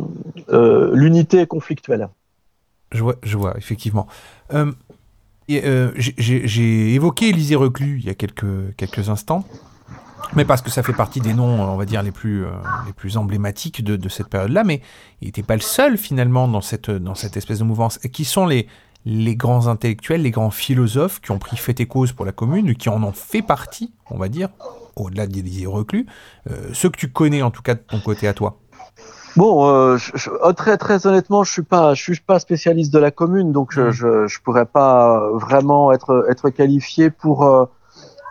l'unité 0.94 1.40
est 1.40 1.48
conflictuelle. 1.48 2.10
Je 2.92 3.02
vois, 3.04 3.16
je 3.24 3.38
vois 3.38 3.58
effectivement. 3.58 4.08
J'ai 5.50 6.94
évoqué 6.94 7.30
Élisée 7.30 7.56
Reclus 7.56 8.00
il 8.00 8.06
y 8.06 8.10
a 8.10 8.14
quelques, 8.14 8.76
quelques 8.78 9.10
instants, 9.10 9.46
mais 10.36 10.46
parce 10.46 10.62
que 10.62 10.70
ça 10.70 10.84
fait 10.84 10.94
partie 10.94 11.22
des 11.22 11.34
noms, 11.34 11.62
on 11.62 11.78
va 11.78 11.86
dire, 11.86 12.04
les 12.04 12.12
plus, 12.12 12.46
euh, 12.46 12.50
les 12.86 12.94
plus 12.94 13.18
emblématiques 13.18 13.84
de, 13.84 13.96
de 13.96 14.10
cette 14.10 14.28
période-là, 14.28 14.64
mais 14.64 14.82
il 15.22 15.28
n'était 15.28 15.44
pas 15.44 15.56
le 15.56 15.62
seul 15.62 15.98
finalement 15.98 16.48
dans 16.48 16.62
cette, 16.62 16.92
dans 16.92 17.16
cette 17.16 17.38
espèce 17.38 17.60
de 17.60 17.64
mouvance. 17.64 18.00
Et 18.04 18.10
qui 18.10 18.26
sont 18.26 18.46
les, 18.46 18.68
les 19.06 19.36
grands 19.36 19.68
intellectuels, 19.68 20.22
les 20.22 20.32
grands 20.32 20.52
philosophes 20.52 21.22
qui 21.22 21.32
ont 21.32 21.40
pris 21.40 21.58
fait 21.58 21.80
et 21.80 21.86
cause 21.86 22.12
pour 22.12 22.26
la 22.26 22.32
commune, 22.32 22.76
qui 22.76 22.90
en 22.90 23.02
ont 23.04 23.14
fait 23.14 23.42
partie, 23.42 23.94
on 24.12 24.18
va 24.18 24.28
dire, 24.28 24.50
au-delà 24.96 25.28
d'Élisée 25.28 25.66
Reclus, 25.66 26.06
euh, 26.50 26.70
ceux 26.74 26.90
que 26.90 26.98
tu 26.98 27.10
connais 27.10 27.42
en 27.42 27.52
tout 27.52 27.62
cas 27.62 27.76
de 27.76 27.80
ton 27.80 28.00
côté 28.00 28.28
à 28.28 28.34
toi. 28.34 28.58
Bon, 29.36 29.70
euh, 29.70 29.98
je, 29.98 30.12
je, 30.16 30.30
oh, 30.44 30.54
très 30.54 30.78
très 30.78 31.06
honnêtement, 31.06 31.44
je 31.44 31.52
suis 31.52 31.62
pas, 31.62 31.94
je 31.94 32.02
suis 32.02 32.20
pas 32.20 32.40
spécialiste 32.40 32.92
de 32.92 32.98
la 32.98 33.12
commune, 33.12 33.52
donc 33.52 33.72
je, 33.72 33.92
je, 33.92 34.26
je 34.26 34.42
pourrais 34.42 34.66
pas 34.66 35.30
vraiment 35.34 35.92
être 35.92 36.26
être 36.30 36.50
qualifié 36.50 37.12
pour 37.12 37.70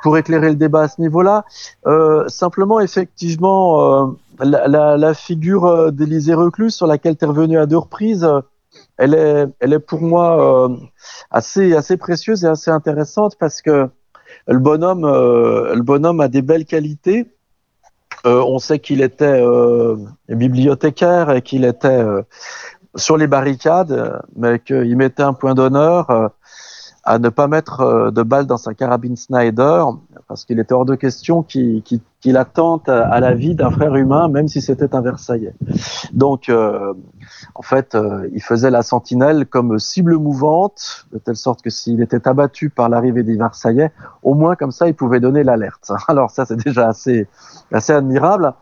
pour 0.03 0.17
éclairer 0.17 0.49
le 0.49 0.57
débat 0.57 0.83
à 0.83 0.89
ce 0.89 1.01
niveau-là. 1.01 1.45
Euh, 1.87 2.29
simplement, 2.29 2.81
effectivement, 2.81 3.81
euh, 3.81 4.07
la, 4.41 4.69
la, 4.69 4.97
la, 4.97 5.15
figure 5.15 5.93
d'Élisée 5.93 6.35
Reclus, 6.35 6.71
sur 6.71 6.87
laquelle 6.87 7.17
tu 7.17 7.25
es 7.25 7.29
revenu 7.29 7.59
à 7.59 7.67
deux 7.67 7.79
reprises, 7.79 8.29
elle 8.99 9.15
est, 9.15 9.47
elle 9.61 9.73
est 9.73 9.79
pour 9.79 10.03
moi 10.03 10.69
assez 11.31 11.75
assez 11.75 11.97
précieuse 11.97 12.45
et 12.45 12.49
assez 12.49 12.71
intéressante 12.71 13.37
parce 13.39 13.63
que 13.63 13.89
le 14.47 14.59
bonhomme, 14.59 15.03
le 15.07 15.81
bonhomme 15.81 16.21
a 16.21 16.29
des 16.29 16.43
belles 16.43 16.67
qualités 16.67 17.27
euh, 18.27 18.43
on 18.43 18.59
sait 18.59 18.81
qu'il 18.81 19.03
était 19.03 19.25
euh, 19.25 19.97
bibliothécaire 20.29 21.31
et 21.31 21.43
qu'il 21.43 21.65
était 21.65 21.89
euh, 21.89 22.23
sur 22.97 23.17
les 23.17 23.29
barricades, 23.29 24.21
mais 24.35 24.59
qu'il 24.59 24.97
mettait 24.97 25.23
un 25.23 25.33
point 25.33 25.55
d'honneur 25.55 26.31
à 27.07 27.19
ne 27.19 27.29
pas 27.29 27.49
mettre 27.49 28.11
de 28.11 28.23
balles 28.23 28.47
dans 28.47 28.57
sa 28.59 28.75
carabine 28.75 29.17
Snyder, 29.17 29.85
parce 30.29 30.45
qu'il 30.45 30.59
était 30.59 30.75
hors 30.75 30.85
de 30.85 30.97
question 30.97 31.43
qu'il 31.43 31.83
qu 31.83 32.01
qu 32.21 32.37
attente 32.37 32.89
à 32.89 33.21
la 33.21 33.35
vie 33.35 33.55
d'un 33.55 33.71
frère 33.71 33.95
humain, 33.95 34.29
même 34.29 34.49
si 34.49 34.61
c'était 34.61 34.95
un 34.95 35.01
Versaillais. 35.01 35.55
Donc, 36.13 36.49
euh, 36.49 36.93
en 37.55 37.63
fait, 37.63 37.95
euh, 37.95 38.29
il 38.33 38.43
faisait 38.43 38.71
la 38.71 38.83
sentinelle 38.83 39.47
comme 39.47 39.79
cible 39.79 40.17
mouvante, 40.17 41.07
de 41.13 41.19
telle 41.19 41.37
sorte 41.37 41.63
que 41.63 41.71
s'il 41.71 42.03
était 42.03 42.27
abattu 42.27 42.71
par 42.71 42.89
l'arrivée 42.89 43.23
des 43.23 43.37
Versaillais, 43.37 43.93
au 44.23 44.35
moins 44.35 44.57
comme 44.57 44.73
ça, 44.73 44.89
il 44.89 44.95
pouvait 44.95 45.21
donner 45.21 45.45
l'alerte. 45.45 45.91
Alors 46.09 46.31
ça, 46.31 46.45
c'est 46.45 46.57
déjà 46.57 46.89
assez, 46.89 47.29
assez 47.73 47.93
admirable. 47.93 48.55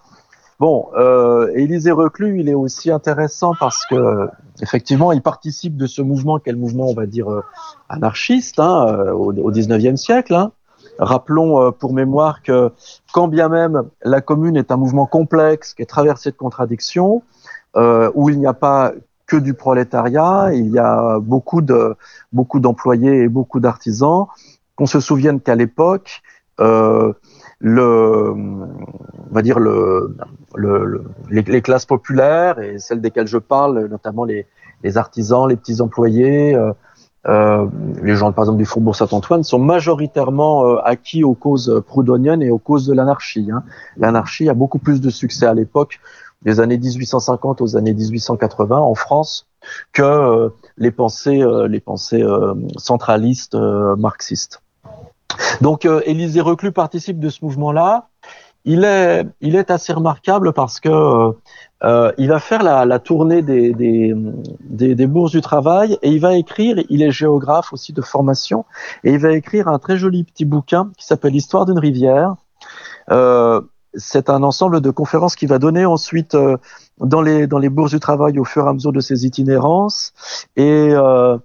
Bon, 0.65 0.89
euh, 0.97 1.53
Élisée 1.55 1.91
Reclus, 1.91 2.41
il 2.41 2.49
est 2.49 2.55
aussi 2.55 2.91
intéressant 2.91 3.53
parce 3.61 3.85
que 3.85 4.31
effectivement, 4.63 5.13
il 5.13 5.21
participe 5.21 5.77
de 5.77 5.87
ce 5.87 6.01
mouvement, 6.01 6.39
quel 6.39 6.57
mouvement, 6.57 6.87
on 6.87 6.95
va 6.95 7.05
dire, 7.05 7.31
euh, 7.31 7.43
anarchiste, 7.91 8.59
hein, 8.59 8.87
euh, 8.89 9.13
au, 9.13 9.53
19e 9.53 9.97
siècle. 9.97 10.35
Hein. 10.35 10.53
Rappelons 10.99 11.71
pour 11.73 11.93
mémoire 11.93 12.43
que 12.43 12.73
quand 13.13 13.29
bien 13.29 13.51
même 13.51 13.83
la 14.05 14.23
commune 14.23 14.57
est 14.57 14.73
un 14.73 14.79
mouvement 14.79 15.05
complexe, 15.05 15.75
qui 15.75 15.83
est 15.83 15.87
traversé 15.97 16.31
de 16.31 16.37
contradictions, 16.37 17.23
où 17.77 18.31
il 18.31 18.39
n'y 18.39 18.47
a 18.47 18.55
pas 18.55 18.95
que 19.27 19.37
du 19.37 19.53
prolétariat, 19.53 20.55
il 20.55 20.71
y 20.71 20.79
a 20.79 21.19
beaucoup 21.21 21.61
de 21.61 21.95
beaucoup 22.33 22.59
d'employés 22.59 23.25
et 23.25 23.29
beaucoup 23.29 23.61
d'artisans. 23.61 24.29
Qu'on 24.77 24.87
se 24.87 25.01
souvienne 25.01 25.43
qu'à 25.43 25.57
l'époque, 25.57 26.23
le, 27.67 28.31
on 28.31 29.33
va 29.33 29.41
dire 29.41 29.59
le, 29.59 30.15
le, 30.55 30.85
le 30.85 31.05
les, 31.31 31.63
classes 31.63 31.87
populaires 31.87 32.59
et 32.61 32.79
celles 32.79 33.01
desquelles 33.01 33.27
je 33.27 33.39
parle, 33.39 33.87
notamment 33.87 34.25
les, 34.25 34.47
les 34.83 34.99
artisans, 34.99 35.49
les 35.49 35.57
petits 35.57 35.81
employés, 35.81 36.55
euh, 36.55 36.73
euh, 37.27 37.67
les 38.03 38.17
gens 38.17 38.33
par 38.33 38.45
exemple 38.45 38.59
du 38.59 38.67
Faubourg 38.67 38.95
Saint-Antoine 38.95 39.45
sont 39.45 39.59
majoritairement 39.59 40.67
euh, 40.67 40.77
acquis 40.85 41.25
aux 41.25 41.33
causes 41.33 41.83
proudhoniennes 41.87 42.43
et 42.43 42.51
aux 42.51 42.59
causes 42.59 42.87
de 42.87 42.93
l'anarchie. 42.93 43.49
Hein. 43.51 43.65
L'anarchie 43.97 44.51
a 44.51 44.55
beaucoup 44.55 44.79
plus 44.79 45.01
de 45.01 45.09
succès 45.09 45.47
à 45.47 45.55
l'époque 45.55 46.01
des 46.43 46.61
années 46.61 46.77
1850 46.77 47.63
aux 47.63 47.79
années 47.79 47.95
1880 47.95 48.77
en 48.77 48.95
France 48.95 49.49
que 49.95 50.03
euh, 50.03 50.51
les 50.77 50.91
pensées, 50.91 51.43
les 51.67 51.81
pensées 51.81 52.23
centralistes 52.77 53.57
marxistes. 53.97 54.61
Donc 55.61 55.85
Élisée 55.85 56.41
Reclus 56.41 56.73
participe 56.73 57.19
de 57.19 57.29
ce 57.29 57.45
mouvement-là. 57.45 58.09
Il 58.67 58.85
est, 58.85 59.27
il 59.43 59.57
est 59.57 59.71
assez 59.71 59.93
remarquable 59.93 60.55
parce 60.55 60.81
que 60.81 61.35
euh, 61.85 62.13
il 62.17 62.29
va 62.29 62.39
faire 62.39 62.63
la, 62.63 62.99
tournée 62.99 63.43
des, 63.43 64.15
bourses 65.07 65.33
du 65.33 65.43
travail 65.43 65.99
et 66.01 66.11
il 66.11 66.21
va 66.21 66.35
écrire, 66.35 66.83
il 66.89 67.03
est 67.03 67.11
géographe 67.11 67.75
aussi 67.75 67.93
de 67.93 68.01
formation, 68.01 68.65
et 69.03 69.13
il 69.13 69.19
va 69.19 69.33
écrire 69.33 69.69
un 69.69 69.79
très 69.79 69.99
joli 69.99 70.25
petit 70.25 70.47
bouquin 70.47 70.91
qui 70.97 71.05
s'appelle 71.05 71.33
L'histoire 71.33 71.67
d'une 71.67 71.79
rivière. 71.79 72.37
Euh, 73.11 73.61
c'est 73.93 74.31
un 74.31 74.43
ensemble 74.43 74.81
de 74.81 74.91
conférences 74.91 75.37
qu'il 75.37 75.49
va 75.49 75.59
donner 75.59 75.85
ensuite 75.85 76.35
euh, 76.35 76.57
dans, 76.99 77.21
les, 77.21 77.47
dans 77.47 77.59
les 77.59 77.69
bourses 77.69 77.91
du 77.91 78.01
travail 78.01 78.39
au 78.39 78.45
fur 78.45 78.65
et 78.65 78.69
à 78.69 78.73
mesure 78.73 78.93
de 78.93 79.01
ses 79.01 79.27
itinérances. 79.27 80.15
Et, 80.57 80.89
euh, 80.91 81.37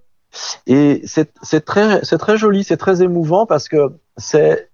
et 0.68 1.02
c'est 1.06 1.66
très, 1.66 2.02
très 2.02 2.38
joli, 2.38 2.64
c'est 2.64 2.78
très 2.78 3.02
émouvant 3.02 3.46
parce 3.46 3.68
que 3.68 3.94
c'est 4.18 4.70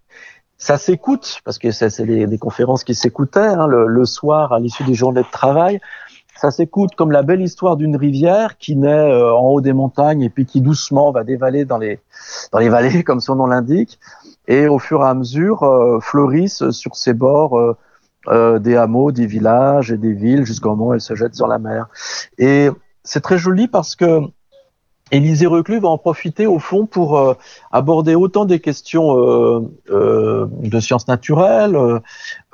ça 0.58 0.78
s'écoute 0.78 1.42
parce 1.44 1.58
que 1.58 1.72
c'est 1.72 2.06
des, 2.06 2.28
des, 2.28 2.38
conférences 2.38 2.84
qui 2.84 2.96
s'écoutaient 2.96 3.40
hein, 3.40 3.68
le, 3.68 3.88
le, 3.88 4.06
soir 4.06 4.54
à 4.54 4.60
l'issue 4.60 4.84
des 4.84 4.94
journées 4.94 5.22
de 5.22 5.32
travail. 5.32 5.80
Ça 6.36 6.52
s'écoute 6.52 6.96
comme 6.96 7.12
la 7.12 7.24
belle 7.24 7.42
histoire 7.42 7.78
d'une 7.78 7.96
rivière 7.96 8.58
qui 8.58 8.76
naît 8.76 8.90
euh, 8.90 9.34
en 9.34 9.48
haut 9.48 9.62
des 9.62 9.74
montagnes 9.74 10.22
et 10.22 10.30
puis 10.30 10.46
qui 10.46 10.62
doucement 10.62 11.12
va 11.12 11.24
dévaler 11.24 11.66
dans 11.66 11.78
les 11.78 12.00
dans 12.52 12.60
les 12.60 12.70
vallées 12.70 13.04
comme 13.06 13.22
son 13.22 13.36
nom 13.36 13.48
l'indique 13.48 14.00
et 14.48 14.68
au 14.68 14.80
fur 14.80 15.02
et 15.02 15.08
à 15.08 15.14
mesure 15.14 15.64
euh, 15.64 16.00
fleurissent 16.02 16.70
sur 16.72 16.96
ses 16.96 17.14
bords 17.14 17.58
euh, 17.58 17.78
euh 18.28 18.60
des 18.60 18.76
hameaux, 18.76 19.12
des 19.12 19.28
villages 19.28 19.92
et 19.92 19.98
des 19.98 20.14
villes 20.14 20.46
jusqu'au 20.46 20.70
moment 20.70 20.88
où 20.88 20.94
elle 20.94 21.02
se 21.02 21.16
jette 21.16 21.36
sur 21.36 21.48
la 21.48 21.60
mer. 21.60 21.88
Et 22.38 22.70
c'est 23.04 23.22
très 23.22 23.38
joli 23.38 23.68
parce 23.68 23.96
que 23.96 24.22
Élisée 25.12 25.46
Reclus 25.46 25.80
va 25.80 25.90
en 25.90 26.00
profiter 26.00 26.48
au 26.48 26.58
fond 26.58 26.88
pour 26.88 27.18
euh, 27.18 27.36
aborder 27.72 28.16
autant 28.16 28.46
des 28.46 28.60
questions 28.60 29.16
euh, 29.16 29.62
euh, 29.92 30.48
de 30.64 30.80
sciences 30.80 31.08
naturelles, 31.08 31.76
euh, 31.76 32.00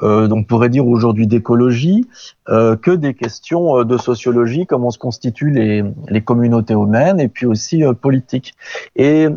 euh, 0.04 0.28
donc 0.28 0.40
on 0.40 0.44
pourrait 0.44 0.70
dire 0.70 0.86
aujourd'hui 0.86 1.28
d'écologie, 1.28 2.06
que 2.48 2.92
des 2.92 3.14
questions 3.14 3.86
de 3.86 3.98
sociologie, 3.98 4.66
comment 4.66 4.90
se 4.90 5.00
constituent 5.00 5.52
les, 5.52 5.86
les 6.10 6.22
communautés 6.22 6.74
humaines 6.74 7.22
et 7.22 7.30
puis 7.30 7.46
aussi 7.46 7.84
politiques. 8.02 8.56
Et 8.98 9.28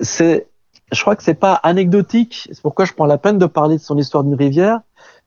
c'est, 0.00 0.46
je 0.92 1.00
crois 1.00 1.16
que 1.16 1.22
c'est 1.22 1.32
pas 1.32 1.54
anecdotique. 1.54 2.48
C'est 2.52 2.60
pourquoi 2.60 2.84
je 2.84 2.92
prends 2.92 3.06
la 3.06 3.16
peine 3.16 3.38
de 3.38 3.46
parler 3.46 3.76
de 3.76 3.82
son 3.82 3.96
histoire 3.96 4.24
d'une 4.24 4.34
rivière, 4.34 4.80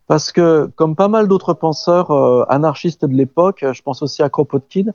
parce 0.07 0.31
que, 0.31 0.71
comme 0.75 0.95
pas 0.95 1.09
mal 1.09 1.27
d'autres 1.27 1.53
penseurs 1.53 2.11
euh, 2.11 2.45
anarchistes 2.49 3.05
de 3.05 3.13
l'époque, 3.13 3.65
je 3.71 3.81
pense 3.81 4.01
aussi 4.01 4.23
à 4.23 4.29
Kropotkin, 4.29 4.91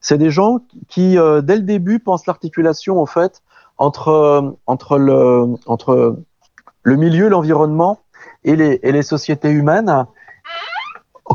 c'est 0.00 0.18
des 0.18 0.30
gens 0.30 0.60
qui, 0.88 1.18
euh, 1.18 1.40
dès 1.42 1.56
le 1.56 1.62
début, 1.62 1.98
pensent 1.98 2.26
l'articulation 2.26 3.00
en 3.00 3.06
fait 3.06 3.42
entre 3.76 4.08
euh, 4.08 4.50
entre 4.66 4.98
le 4.98 5.46
entre 5.66 6.16
le 6.82 6.96
milieu, 6.96 7.28
l'environnement 7.28 7.98
et 8.44 8.56
les 8.56 8.78
et 8.82 8.92
les 8.92 9.02
sociétés 9.02 9.50
humaines 9.50 10.06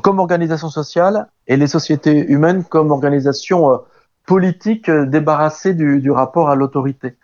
comme 0.04 0.20
organisation 0.20 0.70
sociale 0.70 1.28
et 1.48 1.58
les 1.58 1.68
sociétés 1.68 2.26
humaines 2.28 2.64
comme 2.64 2.92
organisation 2.92 3.72
euh, 3.72 3.78
politique 4.26 4.90
débarrassée 4.90 5.74
du, 5.74 6.00
du 6.02 6.12
rapport 6.12 6.50
à 6.50 6.56
l'autorité. 6.56 7.16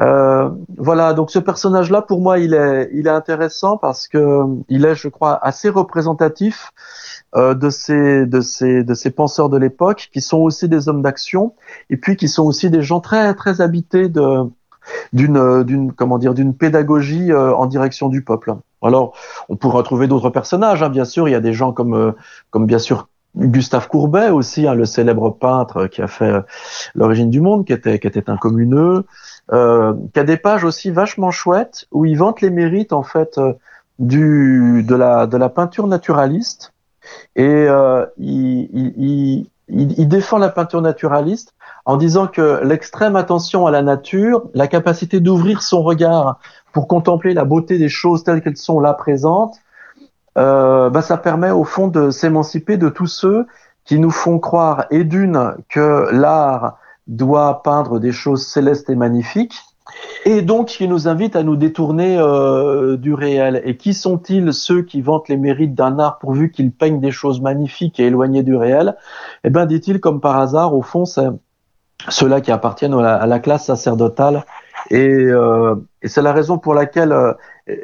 Euh, 0.00 0.50
voilà, 0.76 1.14
donc 1.14 1.30
ce 1.30 1.38
personnage-là, 1.38 2.02
pour 2.02 2.20
moi, 2.20 2.38
il 2.38 2.54
est, 2.54 2.90
il 2.92 3.06
est 3.06 3.10
intéressant 3.10 3.78
parce 3.78 4.08
que 4.08 4.42
il 4.68 4.84
est, 4.84 4.94
je 4.94 5.08
crois, 5.08 5.38
assez 5.42 5.68
représentatif 5.68 6.72
euh, 7.34 7.54
de 7.54 7.70
ces, 7.70 8.26
de 8.26 8.40
ces, 8.40 8.84
de 8.84 8.94
ces 8.94 9.10
penseurs 9.10 9.48
de 9.48 9.56
l'époque, 9.56 10.10
qui 10.12 10.20
sont 10.20 10.38
aussi 10.38 10.68
des 10.68 10.88
hommes 10.88 11.02
d'action, 11.02 11.54
et 11.90 11.96
puis 11.96 12.16
qui 12.16 12.28
sont 12.28 12.44
aussi 12.44 12.70
des 12.70 12.82
gens 12.82 13.00
très, 13.00 13.34
très 13.34 13.60
habités 13.60 14.08
de 14.08 14.44
d'une, 15.12 15.64
d'une, 15.64 15.92
comment 15.92 16.18
dire, 16.18 16.32
d'une 16.32 16.54
pédagogie 16.54 17.32
euh, 17.32 17.54
en 17.54 17.66
direction 17.66 18.08
du 18.08 18.22
peuple. 18.22 18.54
Alors, 18.82 19.14
on 19.48 19.56
pourrait 19.56 19.78
retrouver 19.78 20.06
d'autres 20.06 20.30
personnages, 20.30 20.82
hein, 20.82 20.90
bien 20.90 21.04
sûr. 21.04 21.28
Il 21.28 21.32
y 21.32 21.34
a 21.34 21.40
des 21.40 21.52
gens 21.52 21.72
comme, 21.72 21.94
euh, 21.94 22.12
comme 22.50 22.66
bien 22.66 22.78
sûr 22.78 23.08
Gustave 23.36 23.88
Courbet 23.88 24.30
aussi, 24.30 24.66
hein, 24.66 24.74
le 24.74 24.84
célèbre 24.84 25.30
peintre 25.30 25.88
qui 25.88 26.02
a 26.02 26.06
fait 26.06 26.24
euh, 26.24 26.40
l'origine 26.94 27.30
du 27.30 27.40
monde, 27.40 27.66
qui 27.66 27.72
était, 27.72 27.98
qui 27.98 28.06
était 28.06 28.30
un 28.30 28.36
communeux 28.36 29.04
euh, 29.52 29.94
qui 30.12 30.20
a 30.20 30.24
des 30.24 30.36
pages 30.36 30.64
aussi 30.64 30.90
vachement 30.90 31.30
chouettes 31.30 31.86
où 31.92 32.04
il 32.04 32.16
vante 32.16 32.40
les 32.40 32.50
mérites 32.50 32.92
en 32.92 33.02
fait 33.02 33.38
euh, 33.38 33.52
du 33.98 34.84
de 34.86 34.94
la 34.94 35.26
de 35.26 35.36
la 35.36 35.48
peinture 35.48 35.86
naturaliste. 35.86 36.72
Et 37.36 37.46
euh, 37.46 38.04
il, 38.18 38.68
il, 38.98 39.46
il, 39.68 40.08
défend 40.08 40.38
la 40.38 40.48
peinture 40.48 40.82
naturaliste 40.82 41.54
en 41.84 41.96
disant 41.96 42.26
que 42.26 42.60
l'extrême 42.64 43.14
attention 43.14 43.66
à 43.66 43.70
la 43.70 43.82
nature, 43.82 44.42
la 44.54 44.66
capacité 44.66 45.20
d'ouvrir 45.20 45.62
son 45.62 45.82
regard 45.82 46.40
pour 46.72 46.88
contempler 46.88 47.32
la 47.32 47.44
beauté 47.44 47.78
des 47.78 47.88
choses 47.88 48.24
telles 48.24 48.42
qu'elles 48.42 48.56
sont 48.56 48.80
là 48.80 48.92
présentes, 48.92 49.56
euh, 50.36 50.90
bah, 50.90 51.02
ça 51.02 51.16
permet 51.16 51.50
au 51.50 51.64
fond 51.64 51.88
de 51.88 52.10
s'émanciper 52.10 52.76
de 52.76 52.88
tous 52.88 53.06
ceux 53.06 53.46
qui 53.84 53.98
nous 53.98 54.10
font 54.10 54.38
croire, 54.40 54.86
et 54.90 55.04
d'une, 55.04 55.54
que 55.68 56.08
l'art 56.10 56.78
doit 57.06 57.62
peindre 57.62 57.98
des 57.98 58.12
choses 58.12 58.46
célestes 58.46 58.90
et 58.90 58.96
magnifiques, 58.96 59.54
et 60.24 60.42
donc 60.42 60.68
qui 60.68 60.88
nous 60.88 61.06
invite 61.06 61.36
à 61.36 61.42
nous 61.44 61.56
détourner 61.56 62.18
euh, 62.18 62.96
du 62.96 63.14
réel. 63.14 63.62
Et 63.64 63.76
qui 63.76 63.94
sont-ils 63.94 64.52
ceux 64.52 64.82
qui 64.82 65.00
vantent 65.00 65.28
les 65.28 65.36
mérites 65.36 65.74
d'un 65.74 65.98
art 65.98 66.18
pourvu 66.18 66.50
qu'ils 66.50 66.72
peignent 66.72 67.00
des 67.00 67.12
choses 67.12 67.40
magnifiques 67.40 68.00
et 68.00 68.06
éloignées 68.06 68.42
du 68.42 68.56
réel? 68.56 68.96
Eh 69.44 69.50
bien, 69.50 69.66
dit-il, 69.66 70.00
comme 70.00 70.20
par 70.20 70.38
hasard, 70.38 70.74
au 70.74 70.82
fond, 70.82 71.04
c'est 71.04 71.28
ceux-là 72.08 72.40
qui 72.40 72.50
appartiennent 72.50 72.94
à 72.94 73.26
la, 73.26 73.38
classe 73.38 73.66
sacerdotale. 73.66 74.44
Et, 74.90 75.08
euh, 75.08 75.76
et 76.02 76.08
c'est 76.08 76.22
la 76.22 76.32
raison 76.32 76.58
pour 76.58 76.74
laquelle 76.74 77.12
euh, 77.12 77.32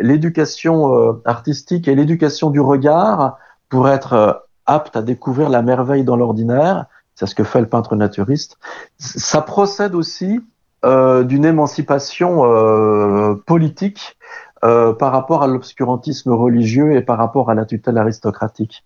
l'éducation 0.01 0.95
euh, 0.95 1.23
artistique 1.25 1.89
et 1.89 1.95
l'éducation 1.95 2.51
du 2.51 2.61
regard, 2.61 3.39
pour 3.69 3.89
être 3.89 4.13
euh, 4.13 4.33
apte 4.67 4.97
à 4.97 5.03
découvrir 5.03 5.49
la 5.49 5.63
merveille 5.63 6.05
dans 6.05 6.17
l'ordinaire, 6.17 6.87
c'est 7.15 7.27
ce 7.27 7.35
que 7.35 7.45
fait 7.45 7.61
le 7.61 7.69
peintre 7.69 7.97
naturiste, 7.97 8.59
ça 8.99 9.43
procède 9.43 9.95
aussi 9.95 10.41
euh, 10.85 11.23
d'une 11.23 11.45
émancipation 11.45 12.45
euh, 12.45 13.37
politique 13.47 14.19
euh, 14.65 14.93
par 14.93 15.13
rapport 15.13 15.45
à 15.45 15.47
l'obscurantisme 15.47 16.33
religieux 16.33 16.97
et 16.97 17.03
par 17.03 17.19
rapport 17.19 17.51
à 17.51 17.55
la 17.55 17.65
tutelle 17.65 17.99
aristocratique. 17.99 18.85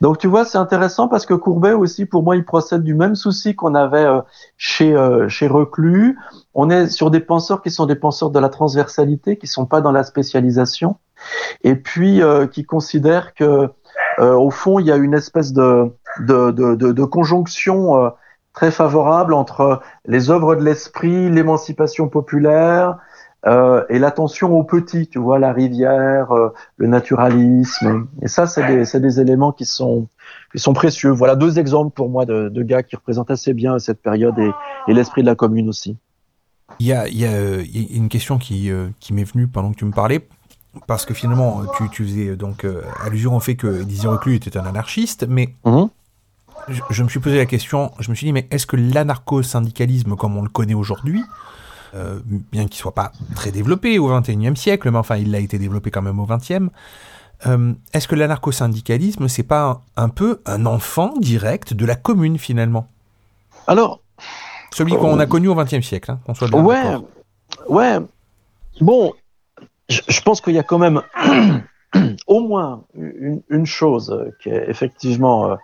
Donc 0.00 0.18
tu 0.18 0.26
vois, 0.26 0.44
c'est 0.44 0.58
intéressant 0.58 1.06
parce 1.06 1.24
que 1.24 1.34
Courbet 1.34 1.70
aussi, 1.70 2.04
pour 2.04 2.24
moi, 2.24 2.34
il 2.34 2.44
procède 2.44 2.82
du 2.82 2.94
même 2.94 3.14
souci 3.14 3.54
qu'on 3.54 3.76
avait 3.76 4.08
chez 4.56 4.96
chez 5.28 5.46
Reclus. 5.46 6.18
On 6.52 6.68
est 6.68 6.88
sur 6.88 7.12
des 7.12 7.20
penseurs 7.20 7.62
qui 7.62 7.70
sont 7.70 7.86
des 7.86 7.94
penseurs 7.94 8.30
de 8.30 8.40
la 8.40 8.48
transversalité, 8.48 9.36
qui 9.36 9.46
sont 9.46 9.66
pas 9.66 9.80
dans 9.80 9.92
la 9.92 10.02
spécialisation, 10.02 10.96
et 11.62 11.76
puis 11.76 12.20
qui 12.50 12.64
considèrent 12.64 13.34
que 13.34 13.70
au 14.18 14.50
fond, 14.50 14.78
il 14.78 14.86
y 14.86 14.92
a 14.92 14.96
une 14.96 15.14
espèce 15.14 15.52
de 15.52 15.92
de, 16.20 16.50
de, 16.50 16.74
de, 16.74 16.92
de 16.92 17.04
conjonction 17.04 18.12
très 18.54 18.70
favorable 18.70 19.34
entre 19.34 19.82
les 20.06 20.30
œuvres 20.30 20.56
de 20.56 20.64
l'esprit, 20.64 21.28
l'émancipation 21.30 22.08
populaire 22.08 22.98
euh, 23.46 23.84
et 23.88 23.98
l'attention 23.98 24.52
aux 24.58 24.64
petits, 24.64 25.06
tu 25.06 25.20
vois, 25.20 25.38
la 25.38 25.52
rivière, 25.52 26.32
euh, 26.32 26.52
le 26.78 26.88
naturalisme. 26.88 28.08
Et 28.22 28.28
ça, 28.28 28.46
c'est 28.46 28.66
des, 28.66 28.98
des, 28.98 29.20
éléments 29.20 29.52
qui 29.52 29.64
sont, 29.64 30.08
qui 30.52 30.58
sont 30.58 30.72
précieux. 30.72 31.10
Voilà 31.10 31.36
deux 31.36 31.58
exemples 31.58 31.94
pour 31.94 32.08
moi 32.08 32.24
de, 32.24 32.48
de 32.48 32.62
gars 32.62 32.82
qui 32.82 32.96
représentent 32.96 33.30
assez 33.30 33.52
bien 33.52 33.78
cette 33.78 34.02
période 34.02 34.36
et, 34.38 34.50
et 34.88 34.94
l'esprit 34.94 35.20
de 35.22 35.26
la 35.26 35.36
commune 35.36 35.68
aussi. 35.68 35.96
Il 36.80 36.86
y 36.86 36.92
a, 36.92 37.06
il 37.06 37.18
y 37.18 37.24
a, 37.24 37.60
une 37.94 38.08
question 38.08 38.38
qui, 38.38 38.70
euh, 38.70 38.88
qui 38.98 39.12
m'est 39.12 39.24
venue 39.24 39.46
pendant 39.46 39.70
que 39.70 39.76
tu 39.76 39.84
me 39.84 39.92
parlais. 39.92 40.26
Parce 40.86 41.06
que 41.06 41.14
finalement, 41.14 41.62
tu, 41.76 41.88
tu 41.90 42.04
faisais 42.04 42.36
donc 42.36 42.64
euh, 42.64 42.82
allusion 43.04 43.36
au 43.36 43.40
fait 43.40 43.56
que 43.56 43.82
Didier 43.82 44.08
Reclus 44.08 44.36
était 44.36 44.56
un 44.56 44.66
anarchiste, 44.66 45.26
mais 45.28 45.54
mmh 45.64 45.84
je, 46.90 47.02
me 47.02 47.08
suis 47.08 47.20
posé 47.20 47.36
la 47.36 47.46
question, 47.46 47.92
je 48.00 48.10
me 48.10 48.14
suis 48.14 48.26
dit, 48.26 48.32
mais 48.32 48.48
est-ce 48.50 48.66
que 48.66 48.76
l'anarcho-syndicalisme, 48.76 50.16
comme 50.16 50.36
on 50.36 50.42
le 50.42 50.48
connaît 50.48 50.74
aujourd'hui, 50.74 51.22
euh, 51.94 52.18
bien 52.24 52.66
qu'il 52.66 52.76
soit 52.76 52.94
pas 52.94 53.12
très 53.34 53.52
développé 53.52 53.98
au 53.98 54.08
XXIe 54.08 54.56
siècle, 54.56 54.90
mais 54.90 54.98
enfin 54.98 55.16
il 55.16 55.34
a 55.34 55.38
été 55.38 55.58
développé 55.58 55.90
quand 55.90 56.02
même 56.02 56.18
au 56.18 56.26
XXe, 56.26 56.70
euh, 57.46 57.72
est-ce 57.92 58.08
que 58.08 58.14
l'anarcho-syndicalisme, 58.14 59.28
c'est 59.28 59.42
pas 59.42 59.82
un, 59.96 60.08
peu 60.08 60.40
un 60.46 60.66
enfant 60.66 61.14
direct 61.18 61.74
de 61.74 61.86
la 61.86 61.94
commune 61.94 62.38
finalement? 62.38 62.88
Alors. 63.66 64.00
Celui 64.72 64.94
qu'on 64.94 65.18
a 65.18 65.26
connu 65.26 65.48
au 65.48 65.54
XXe 65.54 65.86
siècle, 65.86 66.10
hein, 66.10 66.18
qu'on 66.26 66.34
soit 66.34 66.48
bien 66.48 66.62
Ouais, 66.62 66.96
ouais. 67.68 67.98
Bon, 68.80 69.14
je, 69.88 70.20
pense 70.22 70.40
qu'il 70.40 70.54
y 70.54 70.58
a 70.58 70.62
quand 70.62 70.78
même 70.78 71.02
au 72.26 72.40
moins 72.40 72.84
une, 72.94 73.66
chose 73.66 74.32
qui 74.42 74.48
est 74.48 74.68
effectivement 74.68 75.52
euh, 75.52 75.56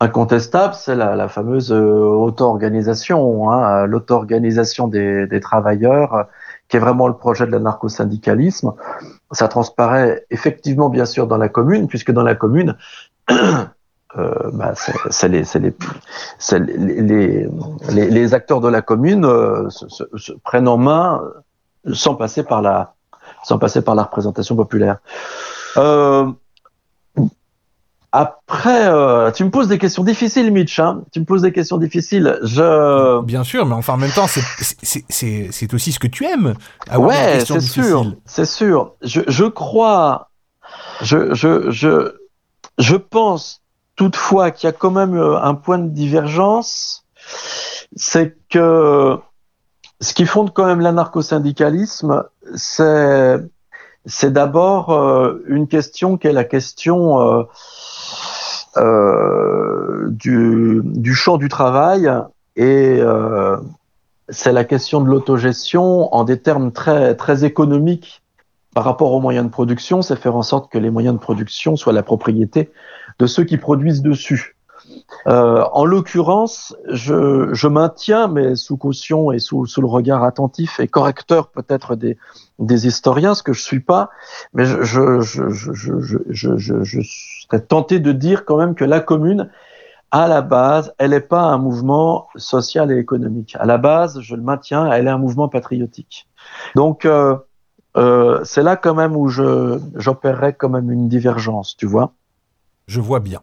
incontestable, 0.00 0.74
c'est 0.74 0.94
la, 0.94 1.28
fameuse 1.28 1.72
euh, 1.72 2.04
auto-organisation, 2.04 3.50
hein, 3.50 3.86
l'auto-organisation 3.86 4.88
des, 4.88 5.40
travailleurs, 5.40 6.26
qui 6.68 6.76
est 6.76 6.80
vraiment 6.80 7.06
le 7.06 7.14
projet 7.14 7.46
de 7.46 7.52
l'anarcho-syndicalisme. 7.52 8.72
Ça 9.32 9.48
transparaît 9.48 10.24
effectivement, 10.30 10.88
bien 10.88 11.04
sûr, 11.04 11.26
dans 11.26 11.38
la 11.38 11.48
commune, 11.48 11.86
puisque 11.86 12.12
dans 12.12 12.22
la 12.22 12.34
commune, 12.34 12.76
euh, 13.30 13.66
bah, 14.52 14.74
c'est 15.10 15.28
les, 15.28 15.54
acteurs 18.34 18.60
de 18.60 18.68
la 18.68 18.80
commune 18.80 19.24
se, 19.70 20.32
prennent 20.44 20.68
en 20.68 20.78
main 20.78 21.20
sans 21.92 22.14
passer 22.14 22.42
par 22.42 22.62
la, 22.62 22.93
sans 23.44 23.58
passer 23.58 23.82
par 23.82 23.94
la 23.94 24.04
représentation 24.04 24.56
populaire. 24.56 24.98
Euh, 25.76 26.26
après, 28.16 28.86
euh, 28.86 29.32
tu 29.32 29.42
me 29.44 29.50
poses 29.50 29.66
des 29.66 29.78
questions 29.78 30.04
difficiles, 30.04 30.52
Mitch. 30.52 30.78
Hein 30.78 31.02
tu 31.10 31.18
me 31.18 31.24
poses 31.24 31.42
des 31.42 31.52
questions 31.52 31.78
difficiles. 31.78 32.38
Je. 32.42 33.20
Bien 33.22 33.42
sûr, 33.42 33.66
mais 33.66 33.74
enfin, 33.74 33.94
en 33.94 33.96
même 33.96 34.12
temps, 34.12 34.28
c'est 34.28 35.74
aussi 35.74 35.92
ce 35.92 35.98
que 35.98 36.06
tu 36.06 36.24
aimes. 36.24 36.54
ouais, 36.96 37.44
c'est 37.44 37.60
sûr, 37.60 38.14
c'est 38.24 38.44
sûr. 38.44 38.92
Je, 39.02 39.22
je 39.26 39.44
crois, 39.44 40.30
je, 41.02 41.34
je, 41.34 41.70
je, 41.72 42.14
je 42.78 42.94
pense 42.94 43.62
toutefois 43.96 44.52
qu'il 44.52 44.68
y 44.68 44.70
a 44.70 44.72
quand 44.72 44.92
même 44.92 45.16
euh, 45.16 45.40
un 45.40 45.54
point 45.54 45.78
de 45.78 45.88
divergence, 45.88 47.04
c'est 47.96 48.36
que 48.48 49.18
ce 50.00 50.14
qui 50.14 50.26
fonde 50.26 50.52
quand 50.52 50.66
même 50.66 50.80
l'anarcho-syndicalisme, 50.80 52.24
c'est 52.54 54.32
d'abord 54.32 54.90
euh, 54.90 55.42
une 55.46 55.66
question 55.66 56.16
qui 56.16 56.26
est 56.26 56.32
la 56.32 56.44
question 56.44 57.46
euh, 58.76 60.08
du, 60.10 60.80
du, 60.84 61.14
champ 61.14 61.36
du 61.36 61.48
travail 61.48 62.10
et 62.56 62.98
euh, 63.00 63.56
c'est 64.28 64.52
la 64.52 64.64
question 64.64 65.00
de 65.00 65.08
l'autogestion 65.08 66.12
en 66.14 66.24
des 66.24 66.40
termes 66.40 66.72
très, 66.72 67.14
très 67.14 67.44
économiques 67.44 68.22
par 68.74 68.84
rapport 68.84 69.12
aux 69.12 69.20
moyens 69.20 69.46
de 69.46 69.50
production, 69.50 70.02
c'est 70.02 70.16
faire 70.16 70.34
en 70.34 70.42
sorte 70.42 70.70
que 70.70 70.78
les 70.78 70.90
moyens 70.90 71.14
de 71.14 71.20
production 71.20 71.76
soient 71.76 71.92
la 71.92 72.02
propriété 72.02 72.72
de 73.20 73.26
ceux 73.26 73.44
qui 73.44 73.56
produisent 73.56 74.02
dessus. 74.02 74.56
Euh, 75.26 75.64
en 75.72 75.84
l'occurrence, 75.84 76.76
je, 76.88 77.48
je, 77.52 77.68
maintiens, 77.68 78.28
mais 78.28 78.56
sous 78.56 78.76
caution 78.76 79.32
et 79.32 79.38
sous, 79.38 79.66
sous 79.66 79.80
le 79.80 79.86
regard 79.86 80.24
attentif 80.24 80.80
et 80.80 80.88
correcteur 80.88 81.48
peut-être 81.48 81.94
des, 81.94 82.18
des 82.58 82.86
historiens, 82.86 83.34
ce 83.34 83.42
que 83.42 83.52
je 83.52 83.62
suis 83.62 83.80
pas, 83.80 84.10
mais 84.52 84.64
je, 84.64 84.82
je, 84.82 85.20
je, 85.20 85.48
je, 85.48 85.72
je, 86.30 86.56
je, 86.56 86.82
je 86.82 87.00
serais 87.02 87.60
tenté 87.60 88.00
de 88.00 88.12
dire 88.12 88.44
quand 88.44 88.56
même 88.56 88.74
que 88.74 88.84
la 88.84 89.00
commune, 89.00 89.50
à 90.10 90.28
la 90.28 90.42
base, 90.42 90.94
elle 90.98 91.10
n'est 91.10 91.20
pas 91.20 91.42
un 91.42 91.58
mouvement 91.58 92.28
social 92.36 92.92
et 92.92 92.98
économique. 92.98 93.56
À 93.58 93.66
la 93.66 93.78
base, 93.78 94.20
je 94.20 94.36
le 94.36 94.42
maintiens, 94.42 94.90
elle 94.92 95.06
est 95.06 95.10
un 95.10 95.18
mouvement 95.18 95.48
patriotique. 95.48 96.28
Donc, 96.76 97.04
euh, 97.04 97.36
euh, 97.96 98.40
c'est 98.44 98.62
là 98.62 98.76
quand 98.76 98.94
même 98.94 99.16
où 99.16 99.28
j'opérerais 99.28 100.52
quand 100.52 100.68
même 100.68 100.90
une 100.90 101.08
divergence, 101.08 101.76
tu 101.76 101.86
vois. 101.86 102.12
Je 102.86 103.00
vois 103.00 103.20
bien. 103.20 103.40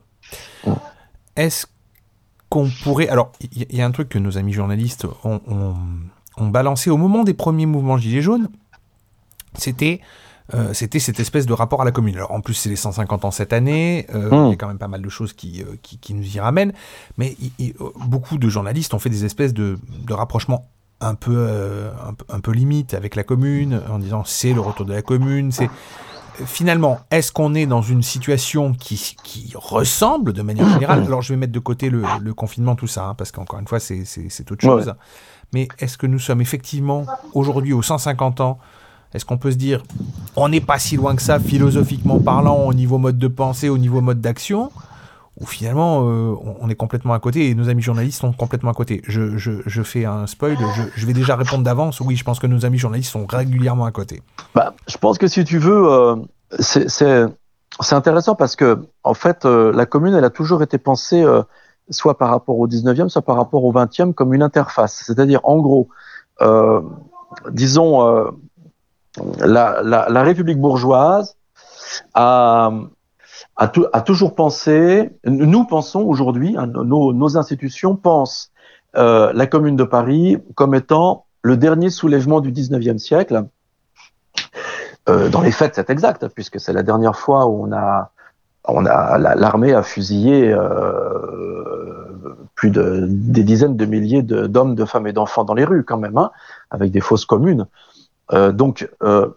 Est-ce 1.35 1.67
qu'on 2.49 2.69
pourrait... 2.83 3.09
Alors, 3.09 3.31
il 3.51 3.75
y, 3.75 3.81
a 3.81 3.85
un 3.85 3.91
truc 3.91 4.09
que 4.09 4.19
nos 4.19 4.37
amis 4.37 4.53
journalistes 4.53 5.05
ont, 5.23 5.41
ont, 5.47 5.75
ont 6.37 6.47
balancé 6.47 6.89
au 6.89 6.97
moment 6.97 7.23
des 7.23 7.33
premiers 7.33 7.65
mouvements 7.65 7.97
Gilets 7.97 8.21
jaunes, 8.21 8.49
c'était 9.55 10.01
euh, 10.53 10.73
c'était 10.73 10.99
cette 10.99 11.19
espèce 11.19 11.45
de 11.45 11.53
rapport 11.53 11.81
à 11.81 11.85
la 11.85 11.91
commune. 11.91 12.15
Alors 12.15 12.31
en 12.31 12.41
plus 12.41 12.53
c'est 12.53 12.69
les 12.69 12.75
150 12.75 13.25
ans 13.25 13.31
cette 13.31 13.53
année, 13.53 14.05
euh, 14.13 14.29
hmm. 14.29 14.47
il 14.47 14.49
y 14.49 14.53
a 14.53 14.55
quand 14.57 14.67
même 14.67 14.77
pas 14.77 14.87
mal 14.87 15.01
de 15.01 15.09
choses 15.09 15.33
qui, 15.33 15.61
euh, 15.61 15.75
qui, 15.81 15.97
qui 15.97 16.13
nous 16.13 16.35
y 16.35 16.39
ramènent, 16.39 16.73
mais 17.17 17.37
beaucoup 18.05 18.37
de 18.37 18.49
journalistes 18.49 18.93
ont 18.93 18.99
fait 18.99 19.09
des 19.09 19.23
espèces 19.23 19.53
de, 19.53 19.79
de 20.05 20.13
rapprochements 20.13 20.67
un 20.99 21.15
peu, 21.15 21.47
un 21.47 22.13
un 22.29 22.39
peu 22.41 22.51
limite 22.51 22.93
avec 22.93 23.15
la 23.15 23.23
commune, 23.23 23.81
en 23.89 23.97
disant 23.97 24.23
c'est 24.23 24.53
le 24.53 24.61
retour 24.61 24.85
de 24.85 24.93
la 24.93 25.01
commune, 25.01 25.51
c'est 25.51 25.69
finalement, 26.45 26.99
est-ce 27.11 27.31
qu'on 27.31 27.53
est 27.55 27.65
dans 27.65 27.81
une 27.81 28.03
situation 28.03 28.73
qui, 28.73 29.15
qui, 29.23 29.53
ressemble 29.55 30.33
de 30.33 30.41
manière 30.41 30.69
générale? 30.69 31.03
Alors, 31.05 31.21
je 31.21 31.33
vais 31.33 31.37
mettre 31.37 31.53
de 31.53 31.59
côté 31.59 31.89
le, 31.89 32.03
le 32.21 32.33
confinement, 32.33 32.75
tout 32.75 32.87
ça, 32.87 33.05
hein, 33.05 33.15
parce 33.15 33.31
qu'encore 33.31 33.59
une 33.59 33.67
fois, 33.67 33.79
c'est 33.79 34.51
autre 34.51 34.61
chose. 34.61 34.93
Mais 35.53 35.67
est-ce 35.79 35.97
que 35.97 36.07
nous 36.07 36.19
sommes 36.19 36.41
effectivement, 36.41 37.05
aujourd'hui, 37.33 37.73
aux 37.73 37.81
150 37.81 38.41
ans 38.41 38.59
est-ce 39.13 39.25
qu'on 39.25 39.37
peut 39.37 39.51
se 39.51 39.57
dire, 39.57 39.83
on 40.35 40.47
n'est 40.47 40.61
pas 40.61 40.79
si 40.79 40.95
loin 40.95 41.15
que 41.15 41.21
ça, 41.21 41.39
philosophiquement 41.39 42.19
parlant, 42.19 42.63
au 42.63 42.73
niveau 42.73 42.97
mode 42.97 43.17
de 43.17 43.27
pensée, 43.27 43.67
au 43.67 43.77
niveau 43.77 43.99
mode 43.99 44.21
d'action? 44.21 44.71
Ou 45.39 45.45
finalement 45.45 46.01
euh, 46.03 46.35
on 46.59 46.69
est 46.69 46.75
complètement 46.75 47.13
à 47.13 47.19
côté 47.19 47.49
et 47.49 47.55
nos 47.55 47.69
amis 47.69 47.81
journalistes 47.81 48.19
sont 48.19 48.33
complètement 48.33 48.71
à 48.71 48.73
côté. 48.73 49.01
Je, 49.07 49.37
je, 49.37 49.51
je 49.65 49.83
fais 49.83 50.05
un 50.05 50.27
spoil, 50.27 50.57
je, 50.95 51.05
vais 51.05 51.13
déjà 51.13 51.35
répondre 51.35 51.63
d'avance. 51.63 52.01
Oui, 52.01 52.15
je 52.15 52.23
pense 52.23 52.39
que 52.39 52.47
nos 52.47 52.65
amis 52.65 52.77
journalistes 52.77 53.11
sont 53.11 53.25
régulièrement 53.25 53.85
à 53.85 53.91
côté. 53.91 54.21
Bah, 54.53 54.73
je 54.87 54.97
pense 54.97 55.17
que 55.17 55.27
si 55.27 55.43
tu 55.45 55.57
veux, 55.57 55.89
euh, 55.89 56.15
c'est 56.59 57.95
intéressant 57.95 58.35
parce 58.35 58.55
que 58.55 58.85
en 59.03 59.13
fait, 59.13 59.45
euh, 59.45 59.71
la 59.73 59.85
commune, 59.85 60.13
elle 60.13 60.25
a 60.25 60.29
toujours 60.29 60.63
été 60.63 60.77
pensée 60.77 61.23
euh, 61.23 61.43
soit 61.89 62.17
par 62.17 62.29
rapport 62.29 62.59
au 62.59 62.67
19e, 62.67 63.07
soit 63.07 63.21
par 63.21 63.37
rapport 63.37 63.63
au 63.63 63.71
20e, 63.71 64.13
comme 64.13 64.33
une 64.33 64.43
interface. 64.43 65.03
C'est-à-dire, 65.05 65.39
en 65.43 65.59
gros, 65.59 65.89
disons, 67.51 68.31
la, 69.39 69.81
la, 69.83 70.23
République 70.23 70.59
bourgeoise 70.59 71.35
a, 72.13 72.71
a, 73.61 74.01
toujours 74.01 74.33
pensé, 74.33 75.11
nous 75.25 75.65
pensons 75.65 76.01
aujourd'hui, 76.01 76.55
hein, 76.57 76.67
nos, 76.67 77.37
institutions 77.37 77.95
pensent 77.95 78.51
euh, 78.95 79.31
la 79.33 79.45
Commune 79.45 79.75
de 79.75 79.83
Paris 79.83 80.37
comme 80.55 80.73
étant 80.73 81.25
le 81.43 81.57
dernier 81.57 81.89
soulèvement 81.89 82.41
du 82.41 82.51
19e 82.51 82.97
siècle. 82.97 83.45
Euh, 85.09 85.29
dans 85.29 85.41
les 85.41 85.51
faits, 85.51 85.75
c'est 85.75 85.89
exact, 85.89 86.27
puisque 86.29 86.59
c'est 86.59 86.73
la 86.73 86.83
dernière 86.83 87.15
fois 87.15 87.45
où 87.45 87.65
on 87.67 87.71
a 87.71 88.11
on 88.67 88.85
a 88.85 89.17
l'armée 89.17 89.73
a 89.73 89.81
fusillé 89.81 90.53
euh, 90.53 91.63
plus 92.53 92.69
de 92.69 93.07
des 93.09 93.43
dizaines 93.43 93.75
de 93.75 93.85
milliers 93.85 94.21
d'hommes, 94.21 94.75
de, 94.75 94.85
femmes 94.85 95.07
et 95.07 95.13
d'enfants 95.13 95.43
dans 95.43 95.55
les 95.55 95.65
rues 95.65 95.83
quand 95.83 95.97
même, 95.97 96.17
hein, 96.17 96.31
avec 96.69 96.91
des 96.91 96.99
fausses 96.99 97.25
communes. 97.25 97.65
Euh, 98.33 98.51
donc 98.51 98.87
euh, 99.01 99.29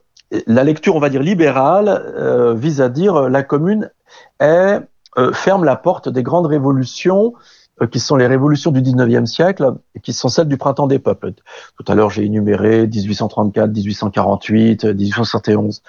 la 0.47 0.65
lecture, 0.65 0.97
on 0.97 1.01
va 1.01 1.09
dire 1.09 1.23
libérale, 1.23 1.89
euh, 1.89 2.55
vise 2.55 2.81
à 2.81 2.89
dire 2.89 3.29
la 3.29 3.43
commune 3.43 3.91
est, 4.40 4.81
euh, 5.16 5.32
ferme 5.32 5.65
la 5.65 5.77
porte 5.77 6.09
des 6.09 6.23
grandes 6.23 6.47
révolutions 6.47 7.35
euh, 7.82 7.86
qui 7.86 8.01
sont 8.01 8.16
les 8.16 8.27
révolutions 8.27 8.70
du 8.70 8.82
19e 8.82 9.27
siècle 9.27 9.74
et 9.94 10.01
qui 10.01 10.12
sont 10.12 10.28
celles 10.28 10.48
du 10.48 10.56
printemps 10.56 10.86
des 10.86 10.98
peuples. 10.98 11.32
Tout 11.77 11.85
à 11.86 11.94
l'heure, 11.94 12.11
j'ai 12.11 12.24
énuméré 12.24 12.86
1834, 12.86 13.70
1848, 13.70 14.85
1871. 14.85 15.82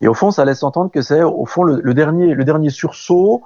Et 0.00 0.08
au 0.08 0.14
fond, 0.14 0.30
ça 0.30 0.44
laisse 0.44 0.62
entendre 0.62 0.90
que 0.90 1.02
c'est 1.02 1.22
au 1.22 1.46
fond 1.46 1.62
le, 1.62 1.94
dernier, 1.94 2.34
le 2.34 2.44
dernier 2.44 2.70
sursaut. 2.70 3.42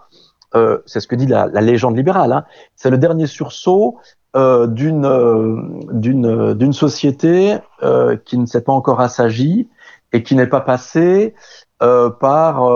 Euh, 0.54 0.78
c'est 0.86 1.00
ce 1.00 1.08
que 1.08 1.16
dit 1.16 1.26
la, 1.26 1.46
la 1.46 1.60
légende 1.60 1.96
libérale. 1.96 2.32
Hein, 2.32 2.44
c'est 2.76 2.90
le 2.90 2.98
dernier 2.98 3.26
sursaut 3.26 3.98
euh, 4.36 4.66
d'une 4.66 5.04
euh, 5.04 5.62
d'une 5.92 6.54
d'une 6.54 6.72
société 6.72 7.56
euh, 7.84 8.16
qui 8.16 8.36
ne 8.36 8.46
s'est 8.46 8.62
pas 8.62 8.72
encore 8.72 9.00
assagie 9.00 9.68
et 10.12 10.24
qui 10.24 10.34
n'est 10.34 10.48
pas 10.48 10.60
passée 10.60 11.36
par 12.20 12.69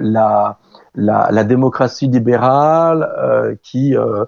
la 0.00 0.58
la, 0.94 1.28
la 1.30 1.44
démocratie 1.44 2.08
libérale 2.08 3.10
euh, 3.18 3.54
qui, 3.62 3.96
euh, 3.96 4.24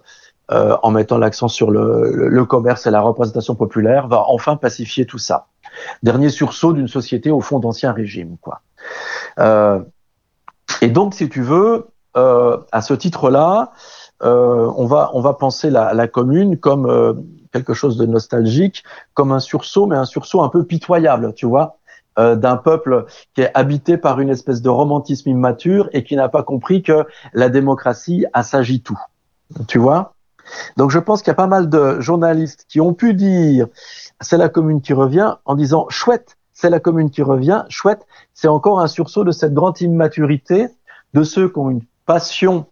euh, 0.51 0.77
en 0.83 0.91
mettant 0.91 1.19
l'accent 1.19 1.49
sur 1.49 1.71
le, 1.71 2.29
le, 2.29 2.45
commerce 2.45 2.87
et 2.87 2.91
la 2.91 3.01
représentation 3.01 3.55
populaire, 3.55 4.09
va 4.09 4.25
enfin 4.29 4.57
pacifier 4.57 5.07
tout 5.07 5.19
ça. 5.19 5.47
Dernier 6.03 6.29
sursaut 6.29 6.73
d'une 6.73 6.89
société 6.89 7.31
au 7.31 7.41
fond 7.41 7.59
d'ancien 7.59 7.93
régime, 7.93 8.37
quoi. 8.41 8.61
et 10.81 10.89
donc, 10.89 11.15
si 11.15 11.29
tu 11.29 11.43
veux, 11.43 11.87
à 12.15 12.83
ce 12.83 12.93
titre-là, 12.93 13.73
on 14.21 14.85
va 14.85 15.11
on 15.15 15.21
va 15.23 15.33
penser 15.33 15.71
la, 15.71 15.95
la 15.95 16.09
commune 16.09 16.59
comme 16.59 17.25
quelque 17.53 17.73
chose 17.73 17.97
de 17.97 18.05
nostalgique, 18.05 18.85
comme 19.15 19.33
un 19.33 19.41
sursaut, 19.41 19.87
mais 19.87 19.97
un 19.97 20.05
sursaut 20.05 20.43
un 20.43 20.51
peu 20.51 20.65
pitoyable, 20.65 21.33
tu 21.35 21.47
vois. 21.47 21.79
Euh, 22.19 22.37
d'un 22.37 22.59
peuple 22.59 23.07
qui 23.35 23.41
est 23.41 23.51
habité 23.55 23.97
par 23.97 24.21
une 24.21 24.29
espèce 24.29 24.61
de 24.61 24.69
romantisme 24.69 25.31
immature 25.31 25.89
et 25.95 26.05
qui 26.05 26.15
n'a 26.15 26.29
pas 26.29 26.43
compris 26.43 26.83
que 26.83 27.07
la 27.33 27.49
démocratie 27.49 28.27
assagit 28.35 28.83
tout. 28.83 28.99
Tu 29.67 29.79
vois? 29.79 30.13
Donc 30.77 30.91
je 30.91 30.99
pense 30.99 31.23
qu'il 31.23 31.31
y 31.31 31.33
a 31.33 31.37
pas 31.37 31.47
mal 31.47 31.71
de 31.71 32.01
journalistes 32.01 32.67
qui 32.69 32.83
ont 32.83 32.93
pu 32.93 33.15
dire 33.15 33.67
c'est 34.21 34.37
la 34.37 34.51
commune 34.51 34.83
qui 34.83 34.93
revient 34.93 35.37
en 35.47 35.55
disant 35.55 35.87
chouette, 35.89 36.37
c'est 36.53 36.69
la 36.69 36.81
commune 36.81 37.09
qui 37.09 37.23
revient, 37.23 37.65
chouette, 37.71 38.07
c'est 38.35 38.49
encore 38.49 38.81
un 38.81 38.89
sursaut 38.89 39.25
de 39.25 39.31
cette 39.33 39.55
grande 39.55 39.81
immaturité 39.81 40.69
de 41.15 41.23
ceux 41.23 41.49
qui 41.49 41.59
ont 41.61 41.71
une 41.71 41.83
passion 42.05 42.67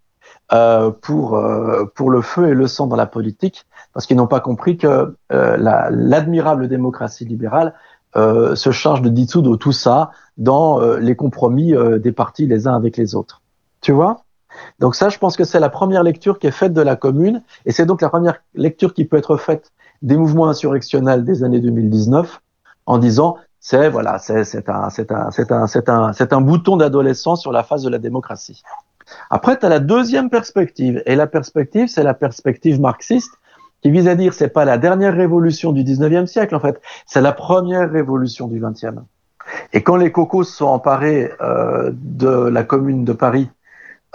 euh, 0.52 0.90
pour 0.90 1.36
euh, 1.36 1.86
pour 1.94 2.10
le 2.10 2.20
feu 2.20 2.50
et 2.50 2.54
le 2.54 2.66
sang 2.66 2.88
dans 2.88 2.96
la 2.96 3.06
politique 3.06 3.64
parce 3.94 4.04
qu'ils 4.04 4.18
n'ont 4.18 4.26
pas 4.26 4.40
compris 4.40 4.76
que 4.76 5.16
l'admirable 5.30 6.68
démocratie 6.68 7.24
libérale 7.24 7.74
euh, 8.16 8.56
se 8.56 8.70
charge 8.70 9.02
de 9.02 9.08
dissoudre 9.08 9.56
tout 9.56 9.72
ça 9.72 10.10
dans 10.36 10.80
euh, 10.80 10.98
les 10.98 11.14
compromis 11.14 11.74
euh, 11.74 11.98
des 11.98 12.12
partis 12.12 12.46
les 12.46 12.66
uns 12.66 12.74
avec 12.74 12.96
les 12.96 13.14
autres. 13.14 13.42
Tu 13.80 13.92
vois? 13.92 14.24
Donc 14.80 14.94
ça, 14.96 15.08
je 15.08 15.18
pense 15.18 15.36
que 15.36 15.44
c'est 15.44 15.60
la 15.60 15.68
première 15.68 16.02
lecture 16.02 16.38
qui 16.38 16.46
est 16.48 16.52
faite 16.52 16.72
de 16.72 16.80
la 16.80 16.96
commune, 16.96 17.42
et 17.66 17.72
c'est 17.72 17.86
donc 17.86 18.02
la 18.02 18.08
première 18.08 18.42
lecture 18.54 18.94
qui 18.94 19.04
peut 19.04 19.16
être 19.16 19.36
faite 19.36 19.72
des 20.02 20.16
mouvements 20.16 20.48
insurrectionnels 20.48 21.24
des 21.24 21.44
années 21.44 21.60
2019, 21.60 22.40
en 22.86 22.98
disant 22.98 23.36
c'est 23.60 23.90
voilà, 23.90 24.18
c'est 24.18 24.68
un 24.68 24.88
un 24.88 25.66
un 25.86 26.12
un 26.30 26.40
bouton 26.40 26.76
d'adolescent 26.76 27.36
sur 27.36 27.52
la 27.52 27.62
face 27.62 27.82
de 27.82 27.90
la 27.90 27.98
démocratie. 27.98 28.62
Après, 29.28 29.58
tu 29.58 29.66
as 29.66 29.68
la 29.68 29.80
deuxième 29.80 30.30
perspective, 30.30 31.02
et 31.06 31.14
la 31.14 31.26
perspective, 31.26 31.88
c'est 31.88 32.02
la 32.02 32.14
perspective 32.14 32.80
marxiste, 32.80 33.32
qui 33.82 33.90
vise 33.90 34.08
à 34.08 34.14
dire 34.14 34.34
c'est 34.34 34.48
pas 34.48 34.64
la 34.64 34.78
dernière 34.78 35.14
révolution 35.14 35.72
du 35.72 35.84
19e 35.84 36.26
siècle 36.26 36.54
en 36.54 36.60
fait, 36.60 36.80
c'est 37.06 37.20
la 37.20 37.32
première 37.32 37.90
révolution 37.90 38.48
du 38.48 38.60
20e. 38.60 39.02
Et 39.72 39.82
quand 39.82 39.96
les 39.96 40.12
cocos 40.12 40.44
sont 40.44 40.66
emparés 40.66 41.30
euh, 41.40 41.90
de 41.94 42.28
la 42.28 42.62
commune 42.62 43.04
de 43.04 43.12
Paris 43.12 43.50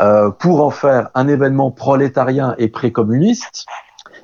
euh, 0.02 0.30
pour 0.30 0.64
en 0.64 0.70
faire 0.70 1.10
un 1.14 1.28
événement 1.28 1.72
prolétarien 1.72 2.56
et 2.58 2.68
précommuniste, 2.68 3.66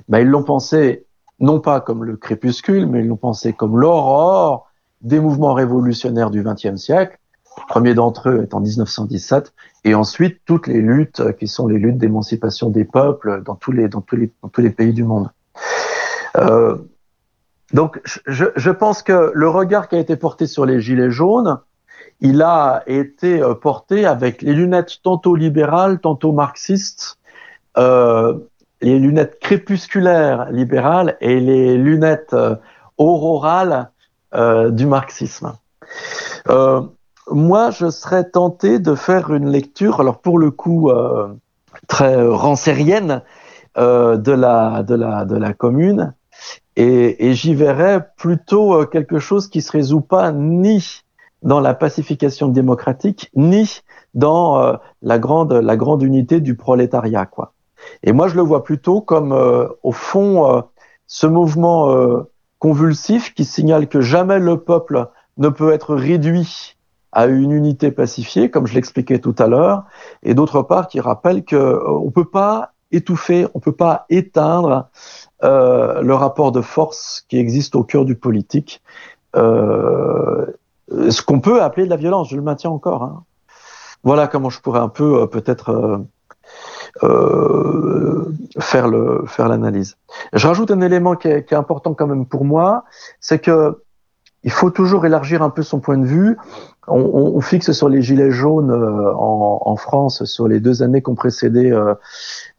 ben 0.10 0.20
ils 0.20 0.28
l'ont 0.28 0.44
pensé 0.44 1.06
non 1.40 1.60
pas 1.60 1.82
comme 1.82 2.04
le 2.04 2.18
crépuscule, 2.18 2.86
mais 2.88 3.00
ils 3.00 3.08
l'ont 3.08 3.18
pensé 3.18 3.54
comme 3.54 3.80
l'aurore 3.80 4.70
des 5.02 5.20
mouvements 5.20 5.54
révolutionnaires 5.54 6.30
du 6.30 6.44
XXe 6.44 6.76
siècle. 6.76 7.18
Premier 7.68 7.94
d'entre 7.94 8.30
eux 8.30 8.44
est 8.44 8.54
en 8.54 8.60
1917, 8.60 9.54
et 9.84 9.96
ensuite 9.96 10.42
toutes 10.46 10.68
les 10.68 10.82
luttes 10.82 11.36
qui 11.38 11.48
sont 11.48 11.68
les 11.68 11.78
luttes 11.78 11.98
d'émancipation 11.98 12.70
des 12.70 12.86
peuples 12.86 13.44
dans 13.44 13.56
tous 13.56 13.72
les, 13.72 13.88
dans 13.88 14.02
tous 14.02 14.18
les, 14.62 14.70
pays 14.70 14.94
du 14.94 15.04
monde. 15.04 15.30
Euh, 16.38 16.78
donc 17.74 18.02
je, 18.06 18.70
pense 18.70 19.04
que 19.04 19.32
le 19.34 19.50
regard 19.50 19.88
qui 19.88 19.96
a 19.96 20.00
été 20.00 20.16
porté 20.16 20.48
sur 20.48 20.66
les 20.66 20.82
gilets 20.82 21.12
jaunes, 21.12 21.60
il 22.20 22.42
a 22.42 22.84
été 22.88 23.42
euh, 23.42 23.56
porté 23.56 24.06
avec 24.06 24.42
les 24.42 24.54
lunettes 24.54 25.00
tantôt 25.02 25.36
libérales, 25.36 26.00
tantôt 26.00 26.34
marxistes, 26.34 27.18
euh, 27.78 28.38
les 28.82 29.00
lunettes 29.00 29.40
crépusculaires 29.40 30.52
libérales 30.52 31.18
et 31.22 31.40
les 31.40 31.78
lunettes 31.78 32.34
euh, 32.34 32.56
aurorales 32.98 33.90
euh, 34.34 34.72
du 34.72 34.86
marxisme. 34.86 35.54
Euh, 36.50 36.82
moi, 37.32 37.72
je 37.72 37.90
serais 37.90 38.24
tenté 38.24 38.80
de 38.80 38.96
faire 38.96 39.34
une 39.34 39.50
lecture, 39.50 40.00
alors 40.00 40.20
pour 40.20 40.38
le 40.38 40.52
coup 40.52 40.90
euh, 40.90 41.28
très 41.88 42.22
rancérienne, 42.22 43.24
euh, 43.78 44.18
de, 44.18 44.32
la, 44.32 44.84
de, 44.84 44.96
la, 44.96 45.26
de 45.26 45.38
la 45.38 45.54
commune, 45.54 46.14
et, 46.76 47.28
et 47.28 47.34
j'y 47.34 47.56
verrais 47.56 48.10
plutôt 48.18 48.74
euh, 48.74 48.86
quelque 48.86 49.20
chose 49.20 49.48
qui 49.48 49.62
se 49.62 49.72
résout 49.72 50.02
pas 50.02 50.32
ni 50.32 51.02
dans 51.42 51.60
la 51.60 51.74
pacification 51.74 52.50
démocratique, 52.50 53.32
ni 53.36 53.80
dans 54.14 54.62
euh, 54.62 54.74
la, 55.02 55.20
grande, 55.20 55.54
la 55.54 55.78
grande 55.78 56.04
unité 56.04 56.42
du 56.42 56.56
prolétariat. 56.56 57.26
Quoi. 57.26 57.54
Et 58.04 58.12
moi, 58.12 58.28
je 58.28 58.36
le 58.36 58.42
vois 58.42 58.64
plutôt 58.64 59.02
comme, 59.02 59.32
au 59.82 59.92
fond, 59.92 60.64
ce 61.08 61.26
mouvement 61.26 62.24
convulsif 62.60 63.34
qui 63.34 63.44
signale 63.44 63.88
que 63.88 64.02
jamais 64.02 64.38
le 64.38 64.58
peuple 64.58 65.08
ne 65.38 65.50
peut 65.50 65.72
être 65.72 65.96
réduit 65.96 66.76
à 67.12 67.26
une 67.26 67.52
unité 67.52 67.92
pacifiée, 67.92 68.50
comme 68.50 68.68
je 68.68 68.74
l'expliquais 68.74 69.20
tout 69.20 69.36
à 69.38 69.48
l'heure, 69.48 69.84
et 70.24 70.34
d'autre 70.34 70.62
part 70.62 70.88
qui 70.88 71.00
rappelle 71.00 71.44
que 71.44 71.56
euh, 71.56 71.90
on 71.90 72.12
peut 72.12 72.30
pas 72.30 72.72
étouffer, 72.92 73.48
on 73.54 73.60
peut 73.60 73.72
pas 73.72 74.06
éteindre 74.10 74.90
euh, 75.44 76.02
le 76.02 76.14
rapport 76.14 76.52
de 76.52 76.62
force 76.62 77.26
qui 77.30 77.38
existe 77.38 77.76
au 77.76 77.84
cœur 77.84 78.06
du 78.06 78.16
politique, 78.16 78.82
euh, 79.36 80.46
ce 81.10 81.22
qu'on 81.22 81.40
peut 81.40 81.62
appeler 81.62 81.86
de 81.86 81.90
la 81.90 81.96
violence. 81.96 82.30
Je 82.30 82.36
le 82.36 82.42
maintiens 82.42 82.70
encore. 82.70 83.04
Hein. 83.04 83.24
Voilà 84.04 84.28
comment 84.28 84.50
je 84.50 84.60
pourrais 84.60 84.80
un 84.80 84.90
peu 84.90 85.22
euh, 85.22 85.28
peut-être 85.28 85.70
euh, 85.70 85.98
euh, 87.04 88.34
faire 88.60 88.88
le 88.88 89.24
faire 89.26 89.48
l'analyse. 89.48 89.98
Je 90.34 90.48
rajoute 90.48 90.72
un 90.72 90.82
élément 90.82 91.16
qui 91.16 91.28
est, 91.28 91.46
qui 91.46 91.54
est 91.54 91.58
important 91.58 91.94
quand 91.94 92.08
même 92.08 92.26
pour 92.26 92.44
moi, 92.46 92.84
c'est 93.20 93.40
que 93.40 93.84
il 94.44 94.52
faut 94.52 94.72
toujours 94.72 95.06
élargir 95.06 95.42
un 95.44 95.50
peu 95.50 95.64
son 95.64 95.80
point 95.80 95.98
de 95.98 96.06
vue 96.06 96.38
on, 96.88 97.36
on, 97.36 97.42
fixe 97.42 97.72
sur 97.72 97.90
les 97.90 98.02
gilets 98.02 98.32
jaunes 98.32 98.72
euh, 98.72 99.14
en, 99.14 99.62
en, 99.66 99.76
France 99.76 100.24
sur 100.26 100.48
les 100.48 100.60
deux 100.60 100.82
années 100.82 101.02
qui 101.02 101.10
ont 101.10 101.16
précédé 101.16 101.72
euh, 101.72 101.94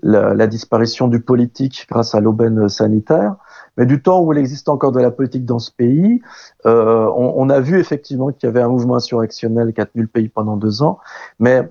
la, 0.02 0.32
la, 0.34 0.46
disparition 0.46 1.09
du 1.09 1.20
politique 1.20 1.86
grâce 1.90 2.14
à 2.14 2.20
l'aubaine 2.20 2.68
sanitaire. 2.68 3.34
Mais 3.76 3.86
du 3.86 4.00
temps 4.00 4.22
où 4.22 4.32
il 4.32 4.38
existe 4.38 4.68
encore 4.68 4.92
de 4.92 5.00
la 5.00 5.10
politique 5.10 5.44
dans 5.44 5.59
ce 5.59 5.72
pays, 5.72 6.20
euh, 6.66 7.10
on, 7.16 7.34
on, 7.36 7.50
a 7.50 7.60
vu 7.60 7.80
effectivement 7.80 8.30
qu'il 8.30 8.46
y 8.46 8.50
avait 8.50 8.62
un 8.62 8.68
mouvement 8.68 8.96
insurrectionnel 8.96 9.72
qui 9.72 9.80
a 9.80 9.86
tenu 9.86 10.02
le 10.02 10.09
pays 10.09 10.28
pendant 10.28 10.56
deux 10.56 10.82
ans, 10.82 10.98
mais 11.38 11.68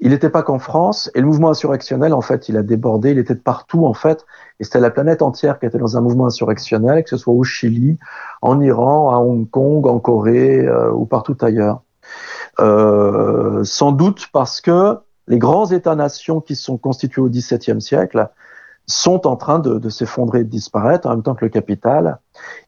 il 0.00 0.10
n'était 0.10 0.30
pas 0.30 0.42
qu'en 0.42 0.58
France, 0.58 1.10
et 1.14 1.20
le 1.20 1.26
mouvement 1.26 1.50
insurrectionnel, 1.50 2.14
en 2.14 2.22
fait, 2.22 2.48
il 2.48 2.56
a 2.56 2.62
débordé, 2.62 3.10
il 3.10 3.18
était 3.18 3.34
de 3.34 3.40
partout, 3.40 3.84
en 3.84 3.92
fait, 3.92 4.24
et 4.58 4.64
c'était 4.64 4.80
la 4.80 4.90
planète 4.90 5.20
entière 5.20 5.58
qui 5.58 5.66
était 5.66 5.78
dans 5.78 5.98
un 5.98 6.00
mouvement 6.00 6.26
insurrectionnel, 6.26 7.04
que 7.04 7.10
ce 7.10 7.18
soit 7.18 7.34
au 7.34 7.44
Chili, 7.44 7.98
en 8.40 8.60
Iran, 8.60 9.14
à 9.14 9.18
Hong 9.18 9.48
Kong, 9.48 9.86
en 9.86 9.98
Corée 9.98 10.66
euh, 10.66 10.90
ou 10.90 11.04
partout 11.04 11.36
ailleurs. 11.42 11.82
Euh, 12.60 13.62
sans 13.62 13.92
doute 13.92 14.28
parce 14.32 14.60
que 14.60 14.96
les 15.28 15.38
grands 15.38 15.66
États-nations 15.66 16.40
qui 16.40 16.56
sont 16.56 16.78
constitués 16.78 17.20
au 17.20 17.28
XVIIe 17.28 17.80
siècle 17.80 18.28
sont 18.86 19.26
en 19.26 19.36
train 19.36 19.58
de, 19.58 19.78
de 19.78 19.88
s'effondrer 19.88 20.40
et 20.40 20.44
de 20.44 20.48
disparaître 20.48 21.06
en 21.06 21.10
même 21.10 21.22
temps 21.22 21.34
que 21.34 21.44
le 21.44 21.50
capital. 21.50 22.18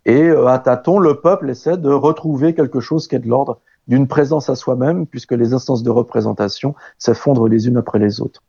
Et 0.04 0.28
euh, 0.28 0.46
à 0.46 0.58
tâtons, 0.58 0.98
le 0.98 1.20
peuple 1.20 1.50
essaie 1.50 1.78
de 1.78 1.90
retrouver 1.90 2.54
quelque 2.54 2.80
chose 2.80 3.08
qui 3.08 3.16
est 3.16 3.20
de 3.20 3.28
l'ordre 3.28 3.58
d'une 3.88 4.06
présence 4.06 4.48
à 4.48 4.54
soi-même, 4.54 5.06
puisque 5.06 5.32
les 5.32 5.54
instances 5.54 5.82
de 5.82 5.90
représentation 5.90 6.74
s'effondrent 6.98 7.48
les 7.48 7.68
unes 7.68 7.76
après 7.76 7.98
les 7.98 8.20
autres. 8.20 8.42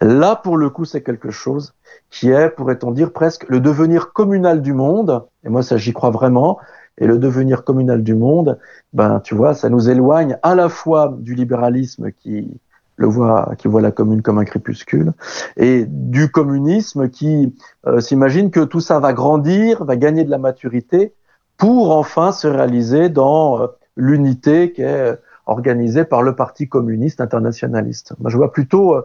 Là, 0.00 0.36
pour 0.36 0.56
le 0.56 0.70
coup, 0.70 0.84
c'est 0.84 1.02
quelque 1.02 1.30
chose 1.30 1.74
qui 2.08 2.30
est, 2.30 2.50
pourrait-on 2.50 2.90
dire, 2.92 3.12
presque 3.12 3.48
le 3.48 3.60
devenir 3.60 4.12
communal 4.12 4.62
du 4.62 4.72
monde. 4.72 5.24
Et 5.44 5.48
moi, 5.48 5.62
ça, 5.62 5.76
j'y 5.76 5.92
crois 5.92 6.10
vraiment. 6.10 6.58
Et 6.98 7.06
le 7.06 7.18
devenir 7.18 7.64
communal 7.64 8.02
du 8.02 8.14
monde, 8.14 8.58
ben, 8.92 9.20
tu 9.20 9.34
vois, 9.34 9.54
ça 9.54 9.68
nous 9.68 9.88
éloigne 9.88 10.38
à 10.42 10.54
la 10.54 10.68
fois 10.68 11.14
du 11.18 11.34
libéralisme 11.34 12.10
qui, 12.12 12.60
le 13.00 13.06
voit, 13.06 13.54
qui 13.56 13.68
voit 13.68 13.80
la 13.80 13.90
commune 13.90 14.20
comme 14.20 14.38
un 14.38 14.44
crépuscule, 14.44 15.12
et 15.56 15.86
du 15.88 16.30
communisme 16.30 17.08
qui 17.08 17.54
euh, 17.86 18.00
s'imagine 18.00 18.50
que 18.50 18.60
tout 18.60 18.80
ça 18.80 19.00
va 19.00 19.14
grandir, 19.14 19.84
va 19.84 19.96
gagner 19.96 20.24
de 20.24 20.30
la 20.30 20.38
maturité, 20.38 21.14
pour 21.56 21.96
enfin 21.96 22.32
se 22.32 22.46
réaliser 22.46 23.08
dans 23.08 23.62
euh, 23.62 23.66
l'unité 24.00 24.72
qui 24.72 24.82
est 24.82 25.18
organisée 25.46 26.04
par 26.04 26.22
le 26.22 26.34
Parti 26.34 26.68
communiste 26.68 27.20
internationaliste. 27.20 28.14
Moi, 28.18 28.30
je 28.30 28.36
vois 28.36 28.52
plutôt 28.52 28.96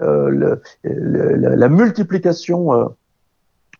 euh, 0.00 0.28
le, 0.30 0.60
la 0.84 1.68
multiplication 1.68 2.94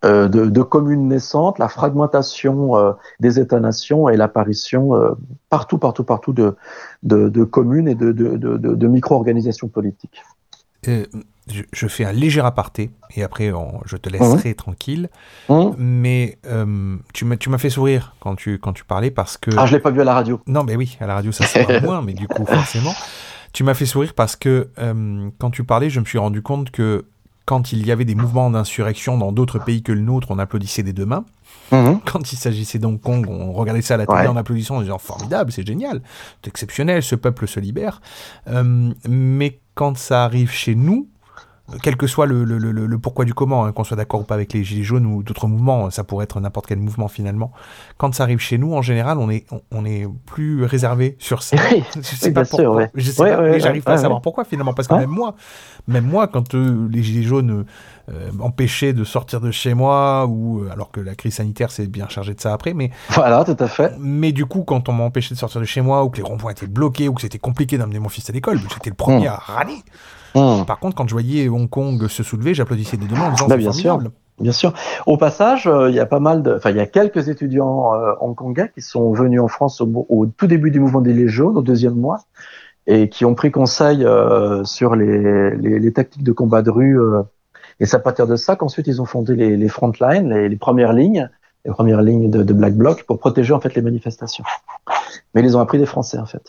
euh, 0.05 0.29
de, 0.29 0.47
de, 0.47 0.63
communes 0.63 1.09
naissantes, 1.09 1.59
la 1.59 1.67
fragmentation 1.67 2.77
euh, 2.77 2.93
des 3.19 3.41
États-nations 3.41 4.09
et 4.09 4.17
l'apparition 4.17 4.95
euh, 4.95 5.15
partout, 5.51 5.77
partout, 5.77 6.05
partout 6.05 6.33
de, 6.33 6.55
de, 7.03 7.29
de 7.29 7.43
communes 7.43 7.89
et 7.89 7.97
de, 7.97 8.13
de 8.13 8.87
micro-organisations 8.87 9.67
politiques. 9.67 10.23
Je, 11.51 11.63
je, 11.73 11.87
fais 11.87 12.05
un 12.05 12.13
léger 12.13 12.43
aparté 12.43 12.91
et 13.17 13.23
après 13.23 13.53
on, 13.53 13.81
je 13.87 13.97
te 13.97 14.11
laisserai 14.11 14.55
tranquille. 14.55 15.09
Mmh. 15.49 15.71
Mais 15.79 16.39
tu 17.15 17.25
m'as 17.25 17.59
fait 17.59 17.71
sourire 17.71 18.15
quand 18.21 18.35
tu, 18.35 18.59
quand 18.59 18.73
tu 18.73 18.85
parlais 18.85 19.11
parce 19.11 19.39
que. 19.39 19.51
Ah, 19.57 19.65
je 19.65 19.73
l'ai 19.75 19.81
pas 19.81 19.91
vu 19.91 20.01
à 20.01 20.05
la 20.05 20.15
radio. 20.15 20.41
Non, 20.47 20.65
mais 20.65 20.77
oui, 20.77 20.99
à 21.01 21.07
la 21.07 21.15
radio 21.15 21.33
ça 21.33 21.47
se 21.47 21.83
moins, 21.85 22.03
mais 22.03 22.13
du 22.13 22.29
coup, 22.29 22.45
forcément. 22.45 22.95
Tu 23.55 23.65
m'as 23.65 23.75
fait 23.75 23.87
sourire 23.87 24.13
parce 24.15 24.37
que 24.37 24.69
quand 25.39 25.51
tu 25.51 25.65
parlais, 25.65 25.89
je 25.89 26.01
me 26.01 26.05
suis 26.05 26.19
rendu 26.19 26.43
compte 26.43 26.71
que 26.71 27.07
quand 27.49 27.73
il 27.73 27.87
y 27.87 27.93
avait 27.93 28.05
des 28.05 28.15
mouvements 28.15 28.51
d'insurrection 28.51 29.17
dans 29.17 29.33
d'autres 29.33 29.59
pays 29.59 29.83
que 29.83 29.91
le 29.91 30.03
nôtre, 30.03 30.31
on 30.31 30.39
applaudissait 30.39 30.83
des 30.83 30.93
deux 30.93 31.07
mains. 31.07 31.25
Mhm. 31.73 32.01
Quand 32.05 32.31
il 32.31 32.37
s'agissait 32.37 32.79
d'Hong 32.79 33.01
Kong, 33.01 33.27
on 33.27 33.53
regardait 33.55 33.81
ça 33.81 33.95
à 33.95 33.97
la 33.97 34.07
télé 34.07 34.27
en 34.27 34.37
applaudissant, 34.37 34.77
en 34.77 34.83
disant 34.83 34.99
formidable, 34.99 35.51
c'est 35.51 35.67
génial, 35.67 36.03
c'est 36.43 36.49
exceptionnel, 36.49 37.03
ce 37.03 37.15
peuple 37.15 37.49
se 37.49 37.59
libère. 37.59 38.03
Euh, 38.49 38.93
mais 39.09 39.61
quand 39.79 39.97
ça 39.97 40.25
arrive 40.25 40.51
chez 40.51 40.75
nous, 40.75 41.09
quel 41.83 41.97
que 41.97 42.07
soit 42.07 42.27
le, 42.27 42.45
le, 42.45 42.59
le, 42.59 42.73
le 42.73 42.99
pourquoi 42.99 43.25
du 43.25 43.35
comment, 43.35 43.65
hein, 43.65 43.73
qu'on 43.73 43.85
soit 43.85 43.97
d'accord 43.97 44.21
ou 44.21 44.25
pas 44.25 44.35
avec 44.35 44.53
les 44.53 44.65
Gilets 44.65 44.85
jaunes 44.85 45.07
ou 45.07 45.23
d'autres 45.23 45.47
mouvements, 45.47 45.91
ça 45.91 46.03
pourrait 46.03 46.25
être 46.25 46.41
n'importe 46.41 46.67
quel 46.67 46.79
mouvement 46.79 47.09
finalement. 47.09 47.53
Quand 47.99 48.15
ça 48.15 48.23
arrive 48.23 48.39
chez 48.39 48.59
nous, 48.59 48.75
en 48.75 48.83
général, 48.83 49.19
on 49.19 49.29
est, 49.31 49.45
on, 49.71 49.85
est 49.85 50.07
plus 50.27 50.65
réservé 50.65 51.17
sur 51.19 51.43
ça. 51.43 51.57
je 51.97 52.01
sais 52.01 52.33
pas 52.33 52.45
pourquoi. 52.45 52.75
Ouais. 52.75 52.91
Je 52.95 53.11
sais 53.11 53.23
pas, 53.23 53.59
j'arrive 53.59 53.83
pas 53.83 53.93
à 53.93 53.99
savoir 53.99 54.23
pourquoi 54.23 54.45
finalement, 54.45 54.73
parce 54.73 54.89
que 54.89 54.95
même 54.95 55.11
moi, 55.11 55.35
même 55.87 56.07
moi, 56.07 56.27
quand 56.27 56.55
euh, 56.55 56.89
les 56.91 57.03
Gilets 57.03 57.27
jaunes 57.27 57.65
euh, 58.11 58.31
m'empêchaient 58.33 58.95
de 58.95 59.05
sortir 59.05 59.41
de 59.41 59.51
chez 59.51 59.75
moi, 59.75 60.27
ou 60.27 60.63
euh, 60.63 60.71
alors 60.71 60.91
que 60.91 61.01
la 61.01 61.15
crise 61.15 61.35
sanitaire 61.35 61.71
s'est 61.71 61.87
bien 61.87 62.09
chargée 62.09 62.35
de 62.35 62.41
ça 62.41 62.55
après, 62.55 62.73
mais 62.73 62.91
voilà, 63.11 63.45
tout 63.45 63.57
à 63.59 63.69
fait. 63.69 63.95
Mais 63.99 64.33
du 64.33 64.47
coup, 64.47 64.63
quand 64.63 64.89
on 64.89 64.93
m'empêchait 64.93 65.35
de 65.35 65.39
sortir 65.39 65.61
de 65.61 65.67
chez 65.67 65.83
moi, 65.83 66.05
ou 66.05 66.09
que 66.09 66.17
les 66.17 66.23
ronds-points 66.23 66.53
étaient 66.53 66.67
bloqués, 66.67 67.09
ou 67.09 67.15
que 67.15 67.21
c'était 67.21 67.39
compliqué 67.39 67.77
d'amener 67.77 67.99
mon 67.99 68.09
fils 68.09 68.29
à 68.31 68.33
l'école, 68.33 68.59
j'étais 68.73 68.91
le 68.91 68.97
premier 68.97 69.27
mmh. 69.27 69.33
à 69.33 69.37
râler. 69.37 69.83
Mmh. 70.35 70.65
Par 70.67 70.79
contre, 70.79 70.97
quand 70.97 71.09
je 71.09 71.15
voyais 71.15 71.49
Hong 71.49 71.69
Kong 71.69 72.07
se 72.09 72.23
soulever, 72.23 72.55
j'applaudissais 72.55 72.97
des 72.97 73.07
deux 73.07 73.17
mains 73.17 73.29
en 73.29 73.33
disant 73.33 73.49
bah, 73.49 73.57
bien 73.57 73.73
sûr. 73.73 73.99
Bien 74.41 74.53
sûr. 74.53 74.73
Au 75.07 75.17
passage, 75.17 75.67
euh, 75.67 75.91
il 75.91 75.97
y 75.97 76.01
a 76.01 76.07
pas 76.07 76.21
mal 76.21 76.43
de, 76.43 76.55
enfin, 76.55 76.71
il 76.71 76.77
y 76.77 76.81
a 76.81 76.87
quelques 76.87 77.29
étudiants 77.29 77.95
euh, 77.95 78.13
hongkongais 78.21 78.71
qui 78.73 78.83
sont 78.83 79.13
venus 79.13 79.41
en 79.41 79.49
France 79.49 79.81
au, 79.81 80.07
au, 80.09 80.27
tout 80.27 80.47
début 80.47 80.71
du 80.71 80.79
mouvement 80.79 81.01
des 81.01 81.27
jaunes, 81.27 81.59
au 81.59 81.63
deuxième 81.63 81.95
mois, 81.95 82.21
et 82.87 83.09
qui 83.09 83.25
ont 83.25 83.35
pris 83.35 83.51
conseil 83.51 84.05
euh, 84.05 84.63
sur 84.65 84.95
les, 84.95 85.57
les, 85.57 85.81
les, 85.81 85.93
tactiques 85.93 86.23
de 86.23 86.33
combat 86.33 86.63
de 86.63 86.71
rue. 86.71 87.01
Euh, 87.01 87.23
et 87.81 87.87
c'est 87.87 87.97
à 87.97 88.01
partir 88.01 88.29
de 88.29 88.37
ça 88.37 88.55
qu'ensuite 88.55 88.87
ils 88.87 89.03
ont 89.03 89.07
fondé 89.07 89.35
les, 89.35 89.57
les 89.57 89.69
frontlines, 89.69 90.33
les, 90.33 90.49
les, 90.49 90.57
premières 90.57 90.93
lignes, 90.93 91.29
les 91.65 91.73
premières 91.73 92.03
lignes 92.03 92.31
de, 92.31 92.45
de 92.45 92.53
Black 92.53 92.75
Bloc 92.75 93.05
pour 93.05 93.19
protéger 93.19 93.53
en 93.53 93.61
fait 93.61 93.75
les 93.75 93.83
manifestations. 93.83 94.45
Mais 95.35 95.41
ils 95.41 95.45
les 95.45 95.57
ont 95.57 95.61
appris 95.61 95.79
des 95.79 95.87
Français 95.87 96.19
en 96.19 96.27
fait. 96.27 96.43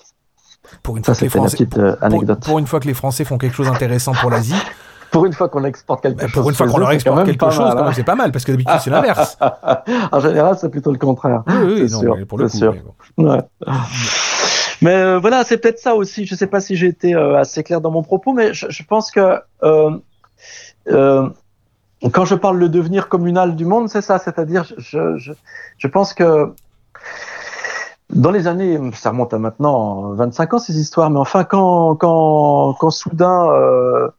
Pour 0.84 0.98
une, 0.98 1.04
fois 1.04 1.16
que 1.16 1.22
les 1.22 1.30
Français, 1.30 1.68
euh, 1.78 1.96
anecdote. 2.02 2.40
Pour, 2.40 2.50
pour, 2.50 2.60
une 2.60 2.68
fois 2.68 2.80
que 2.80 2.88
les 2.88 2.94
Français 2.94 3.26
font 3.26 3.38
quelque 3.38 3.56
chose 3.56 3.68
d'intéressant 3.68 4.14
pour 4.14 4.30
l'Asie. 4.30 4.54
Pour 5.12 5.26
une 5.26 5.34
fois 5.34 5.50
qu'on 5.50 5.64
exporte 5.64 6.04
quelque 6.04 6.18
bah, 6.18 6.28
chose. 6.28 6.34
Pour 6.34 6.50
une 6.50 6.56
fois 6.56 6.68
qu'on 6.68 6.78
leur 6.78 6.92
exporte 6.92 7.26
quelque 7.26 7.50
chose, 7.50 7.74
hein. 7.76 7.92
c'est 7.96 8.04
pas 8.04 8.16
mal, 8.16 8.32
parce 8.32 8.46
que 8.46 8.52
d'habitude 8.52 8.78
c'est 8.80 8.90
l'inverse. 8.90 9.38
en 10.12 10.20
général, 10.20 10.56
c'est 10.60 10.70
plutôt 10.70 10.92
le 10.92 11.00
contraire. 11.00 11.44
Oui, 11.48 11.56
oui, 11.66 11.92
non, 11.92 12.00
sûr, 12.00 12.28
pour 12.28 12.38
le 12.38 12.48
coup. 12.48 12.58
Sûr. 12.58 12.74
Mais, 12.74 12.82
bon. 13.18 13.34
ouais. 13.34 13.40
mais 14.82 14.94
euh, 14.94 15.20
voilà, 15.20 15.44
c'est 15.44 15.58
peut-être 15.58 15.80
ça 15.80 15.96
aussi. 15.96 16.26
Je 16.26 16.36
sais 16.36 16.48
pas 16.48 16.62
si 16.62 16.76
j'ai 16.76 16.88
été 16.88 17.16
euh, 17.16 17.40
assez 17.40 17.64
clair 17.64 17.82
dans 17.82 17.92
mon 17.92 18.04
propos, 18.04 18.34
mais 18.34 18.54
je, 18.54 18.68
je 18.70 18.84
pense 18.84 19.10
que 19.10 19.40
euh, 19.64 19.98
euh, 20.90 21.30
quand 22.12 22.26
je 22.26 22.36
parle 22.36 22.58
le 22.58 22.70
devenir 22.70 23.10
communal 23.10 23.56
du 23.56 23.66
monde, 23.66 23.90
c'est 23.90 24.02
ça. 24.02 24.20
C'est-à-dire, 24.20 24.64
je, 24.78 25.18
je, 25.18 25.32
je 25.78 25.88
pense 25.88 26.14
que 26.14 26.54
dans 28.10 28.32
les 28.32 28.48
années, 28.48 28.80
ça 28.94 29.12
remonte 29.12 29.34
à 29.34 29.40
maintenant 29.40 30.14
25 30.14 30.54
ans 30.56 30.60
ces 30.60 30.80
histoires, 30.80 31.10
mais 31.10 31.20
enfin 31.20 31.44
quand 31.44 31.96
quand 31.96 32.74
quand 32.80 32.90
soudain 32.90 33.50
euh, 33.52 34.10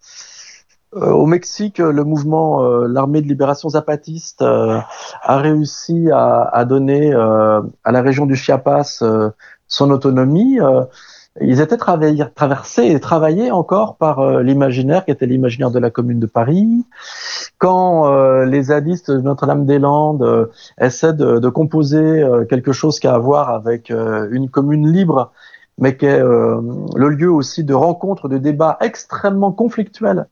euh, 0.96 1.10
au 1.10 1.26
Mexique 1.26 1.78
le 1.78 2.04
mouvement 2.04 2.64
euh, 2.64 2.86
l'armée 2.88 3.20
de 3.20 3.26
libération 3.26 3.68
zapatiste 3.68 4.42
euh, 4.42 4.78
a 5.22 5.36
réussi 5.38 6.08
à, 6.12 6.42
à 6.42 6.64
donner 6.64 7.12
euh, 7.12 7.62
à 7.84 7.92
la 7.92 8.02
région 8.02 8.26
du 8.26 8.36
Chiapas 8.36 9.00
euh, 9.02 9.30
son 9.66 9.90
autonomie, 9.90 10.58
ils 11.40 11.60
étaient 11.60 11.76
traversés 11.76 12.86
et 12.86 13.00
travaillés 13.00 13.50
encore 13.50 13.96
par 13.96 14.42
l'imaginaire 14.42 15.04
qui 15.04 15.10
était 15.10 15.26
l'imaginaire 15.26 15.70
de 15.70 15.78
la 15.78 15.90
Commune 15.90 16.20
de 16.20 16.26
Paris. 16.26 16.84
Quand 17.58 18.06
euh, 18.06 18.46
les 18.46 18.64
zadistes 18.64 19.10
de 19.10 19.20
Notre-Dame-des-Landes 19.20 20.22
euh, 20.22 20.46
essaient 20.78 21.12
de, 21.12 21.38
de 21.38 21.48
composer 21.48 21.98
euh, 21.98 22.44
quelque 22.44 22.72
chose 22.72 22.98
qui 22.98 23.06
a 23.06 23.14
à 23.14 23.18
voir 23.18 23.50
avec 23.50 23.90
une 23.90 24.48
commune 24.48 24.90
libre, 24.90 25.32
mais 25.76 25.96
qui 25.96 26.06
est 26.06 26.20
le 26.20 27.08
lieu 27.08 27.30
aussi 27.30 27.64
de 27.64 27.74
rencontres, 27.74 28.28
de 28.28 28.38
débats 28.38 28.76
extrêmement 28.80 29.50
conflictuels. 29.50 30.26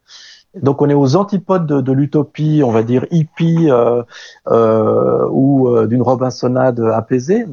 Donc 0.54 0.80
on 0.82 0.88
est 0.88 0.94
aux 0.94 1.16
antipodes 1.16 1.66
de, 1.66 1.80
de 1.80 1.92
l'utopie, 1.92 2.62
on 2.64 2.70
va 2.70 2.82
dire 2.82 3.06
hippie 3.10 3.70
euh, 3.70 4.02
euh, 4.48 5.28
ou 5.30 5.68
euh, 5.68 5.86
d'une 5.86 6.02
Robinsonade 6.02 6.80
apaisée. 6.80 7.46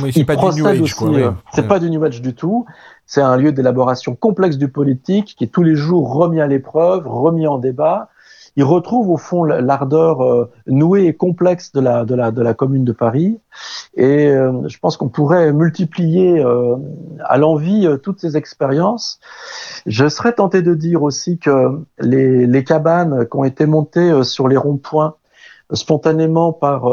Oui, 0.00 0.12
c'est 0.12 0.24
pas 0.24 0.36
du 0.36 0.60
New 0.60 0.66
Age, 0.66 0.94
quoi. 0.94 1.08
Oui. 1.08 1.22
C'est 1.52 1.62
Ouais. 1.62 1.68
pas 1.68 1.78
du 1.78 1.90
New 1.90 2.02
Age 2.04 2.20
du 2.20 2.34
tout. 2.34 2.66
C'est 3.06 3.20
un 3.22 3.36
lieu 3.36 3.52
d'élaboration 3.52 4.14
complexe 4.14 4.56
du 4.56 4.68
politique 4.68 5.34
qui 5.36 5.44
est 5.44 5.48
tous 5.48 5.62
les 5.62 5.76
jours 5.76 6.12
remis 6.14 6.40
à 6.40 6.46
l'épreuve, 6.46 7.06
remis 7.06 7.46
en 7.46 7.58
débat. 7.58 8.08
Il 8.56 8.62
retrouve 8.64 9.10
au 9.10 9.16
fond 9.16 9.42
l'ardeur 9.42 10.22
euh, 10.22 10.48
nouée 10.68 11.06
et 11.06 11.12
complexe 11.14 11.72
de 11.72 11.80
la, 11.80 12.04
de 12.04 12.14
la, 12.14 12.30
de 12.30 12.40
la 12.40 12.54
commune 12.54 12.84
de 12.84 12.92
Paris. 12.92 13.40
Et 13.96 14.28
euh, 14.28 14.52
je 14.68 14.78
pense 14.78 14.96
qu'on 14.96 15.08
pourrait 15.08 15.52
multiplier 15.52 16.38
euh, 16.38 16.76
à 17.24 17.36
l'envie 17.36 17.88
toutes 18.02 18.20
ces 18.20 18.36
expériences. 18.36 19.18
Je 19.86 20.08
serais 20.08 20.32
tenté 20.34 20.62
de 20.62 20.72
dire 20.74 21.02
aussi 21.02 21.38
que 21.38 21.80
les, 21.98 22.46
les 22.46 22.64
cabanes 22.64 23.26
qui 23.28 23.36
ont 23.36 23.44
été 23.44 23.66
montées 23.66 24.22
sur 24.22 24.46
les 24.46 24.56
ronds-points 24.56 25.14
spontanément 25.72 26.52
par, 26.52 26.84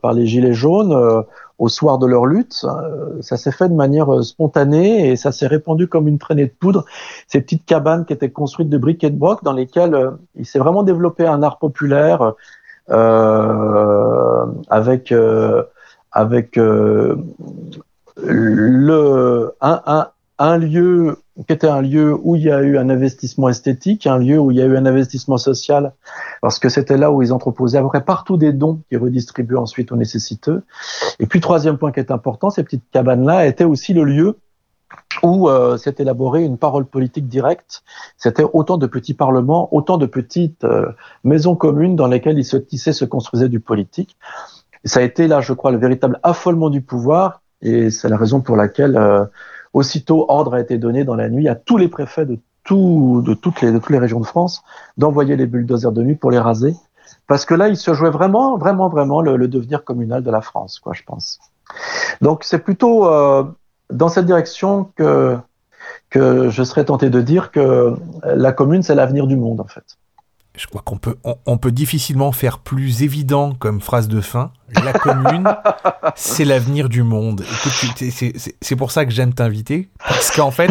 par 0.00 0.12
les 0.12 0.26
Gilets 0.26 0.52
jaunes 0.52 1.24
au 1.60 1.68
soir 1.68 1.98
de 1.98 2.06
leur 2.06 2.26
lutte. 2.26 2.64
Euh, 2.64 3.20
ça 3.20 3.36
s'est 3.36 3.52
fait 3.52 3.68
de 3.68 3.74
manière 3.74 4.12
euh, 4.12 4.22
spontanée 4.22 5.10
et 5.10 5.16
ça 5.16 5.30
s'est 5.30 5.46
répandu 5.46 5.86
comme 5.86 6.08
une 6.08 6.18
traînée 6.18 6.46
de 6.46 6.54
poudre. 6.58 6.86
Ces 7.28 7.42
petites 7.42 7.66
cabanes 7.66 8.06
qui 8.06 8.14
étaient 8.14 8.30
construites 8.30 8.70
de 8.70 8.78
briques 8.78 9.04
et 9.04 9.10
de 9.10 9.18
broc 9.18 9.44
dans 9.44 9.52
lesquelles 9.52 9.94
euh, 9.94 10.10
il 10.36 10.46
s'est 10.46 10.58
vraiment 10.58 10.82
développé 10.82 11.26
un 11.26 11.42
art 11.42 11.58
populaire 11.58 12.34
euh, 12.90 14.46
avec 14.70 15.12
euh, 15.12 15.62
avec 16.10 16.56
euh, 16.56 17.16
le 18.16 19.54
un, 19.60 19.82
un, 19.86 20.08
un 20.40 20.56
lieu 20.56 21.18
qui 21.46 21.52
était 21.52 21.68
un 21.68 21.82
lieu 21.82 22.18
où 22.22 22.34
il 22.34 22.42
y 22.42 22.50
a 22.50 22.60
eu 22.62 22.78
un 22.78 22.88
investissement 22.88 23.50
esthétique, 23.50 24.06
un 24.06 24.18
lieu 24.18 24.38
où 24.38 24.50
il 24.50 24.56
y 24.56 24.62
a 24.62 24.64
eu 24.64 24.76
un 24.76 24.86
investissement 24.86 25.36
social, 25.36 25.92
parce 26.40 26.58
que 26.58 26.70
c'était 26.70 26.96
là 26.96 27.12
où 27.12 27.22
ils 27.22 27.32
entreposaient 27.32 27.78
à 27.78 27.82
peu 27.82 27.88
près 27.88 28.02
partout 28.02 28.38
des 28.38 28.52
dons 28.52 28.80
qui 28.88 28.96
redistribuaient 28.96 29.58
ensuite 29.58 29.92
aux 29.92 29.96
nécessiteux. 29.96 30.62
Et 31.18 31.26
puis 31.26 31.40
troisième 31.40 31.76
point 31.76 31.92
qui 31.92 32.00
est 32.00 32.10
important, 32.10 32.48
ces 32.48 32.64
petites 32.64 32.84
cabanes-là 32.90 33.46
étaient 33.46 33.64
aussi 33.64 33.92
le 33.92 34.04
lieu 34.04 34.38
où 35.22 35.50
euh, 35.50 35.76
s'est 35.76 35.96
élaborée 35.98 36.42
une 36.42 36.56
parole 36.56 36.86
politique 36.86 37.28
directe. 37.28 37.82
C'était 38.16 38.44
autant 38.54 38.78
de 38.78 38.86
petits 38.86 39.14
parlements, 39.14 39.68
autant 39.74 39.98
de 39.98 40.06
petites 40.06 40.64
euh, 40.64 40.86
maisons 41.22 41.54
communes 41.54 41.96
dans 41.96 42.06
lesquelles 42.06 42.38
il 42.38 42.46
se 42.46 42.56
tissait, 42.56 42.94
se 42.94 43.04
construisait 43.04 43.50
du 43.50 43.60
politique. 43.60 44.16
Et 44.84 44.88
ça 44.88 45.00
a 45.00 45.02
été 45.02 45.28
là, 45.28 45.42
je 45.42 45.52
crois, 45.52 45.70
le 45.70 45.78
véritable 45.78 46.18
affolement 46.22 46.70
du 46.70 46.80
pouvoir, 46.80 47.42
et 47.60 47.90
c'est 47.90 48.08
la 48.08 48.16
raison 48.16 48.40
pour 48.40 48.56
laquelle 48.56 48.96
euh, 48.96 49.26
aussitôt 49.72 50.26
ordre 50.28 50.54
a 50.54 50.60
été 50.60 50.78
donné 50.78 51.04
dans 51.04 51.14
la 51.14 51.28
nuit 51.28 51.48
à 51.48 51.54
tous 51.54 51.76
les 51.76 51.88
préfets 51.88 52.26
de 52.26 52.38
tout, 52.64 53.22
de, 53.24 53.34
toutes 53.34 53.60
les, 53.62 53.98
régions 53.98 54.20
de 54.20 54.26
France 54.26 54.62
d'envoyer 54.96 55.36
les 55.36 55.46
bulldozers 55.46 55.92
de 55.92 56.02
nuit 56.02 56.14
pour 56.14 56.30
les 56.30 56.38
raser. 56.38 56.74
Parce 57.26 57.44
que 57.44 57.54
là, 57.54 57.68
il 57.68 57.76
se 57.76 57.94
jouait 57.94 58.10
vraiment, 58.10 58.56
vraiment, 58.58 58.88
vraiment 58.88 59.22
le, 59.22 59.48
devenir 59.48 59.84
communal 59.84 60.22
de 60.22 60.30
la 60.30 60.40
France, 60.40 60.78
quoi, 60.78 60.92
je 60.92 61.02
pense. 61.02 61.40
Donc 62.20 62.44
c'est 62.44 62.58
plutôt 62.58 63.06
euh, 63.06 63.44
dans 63.90 64.08
cette 64.08 64.26
direction 64.26 64.90
que, 64.96 65.38
je 66.12 66.62
serais 66.62 66.84
tenté 66.84 67.08
de 67.08 67.20
dire 67.20 67.50
que 67.50 67.94
la 68.24 68.52
commune, 68.52 68.82
c'est 68.82 68.94
l'avenir 68.94 69.26
du 69.26 69.36
monde, 69.36 69.60
en 69.60 69.66
fait. 69.66 69.96
Je 70.56 70.66
crois 70.66 70.82
qu'on 70.84 70.98
peut, 70.98 71.16
peut 71.60 71.72
difficilement 71.72 72.32
faire 72.32 72.58
plus 72.58 73.02
évident 73.02 73.52
comme 73.58 73.80
phrase 73.80 74.08
de 74.08 74.20
fin. 74.20 74.50
La 74.84 74.92
commune, 74.92 75.48
c'est 76.14 76.44
l'avenir 76.44 76.88
du 76.88 77.02
monde. 77.02 77.44
C'est- 77.94 78.76
pour 78.76 78.90
ça 78.92 79.04
que 79.04 79.10
j'aime 79.10 79.32
t'inviter. 79.34 79.88
Parce 80.06 80.30
qu'en 80.34 80.50
fait, 80.50 80.70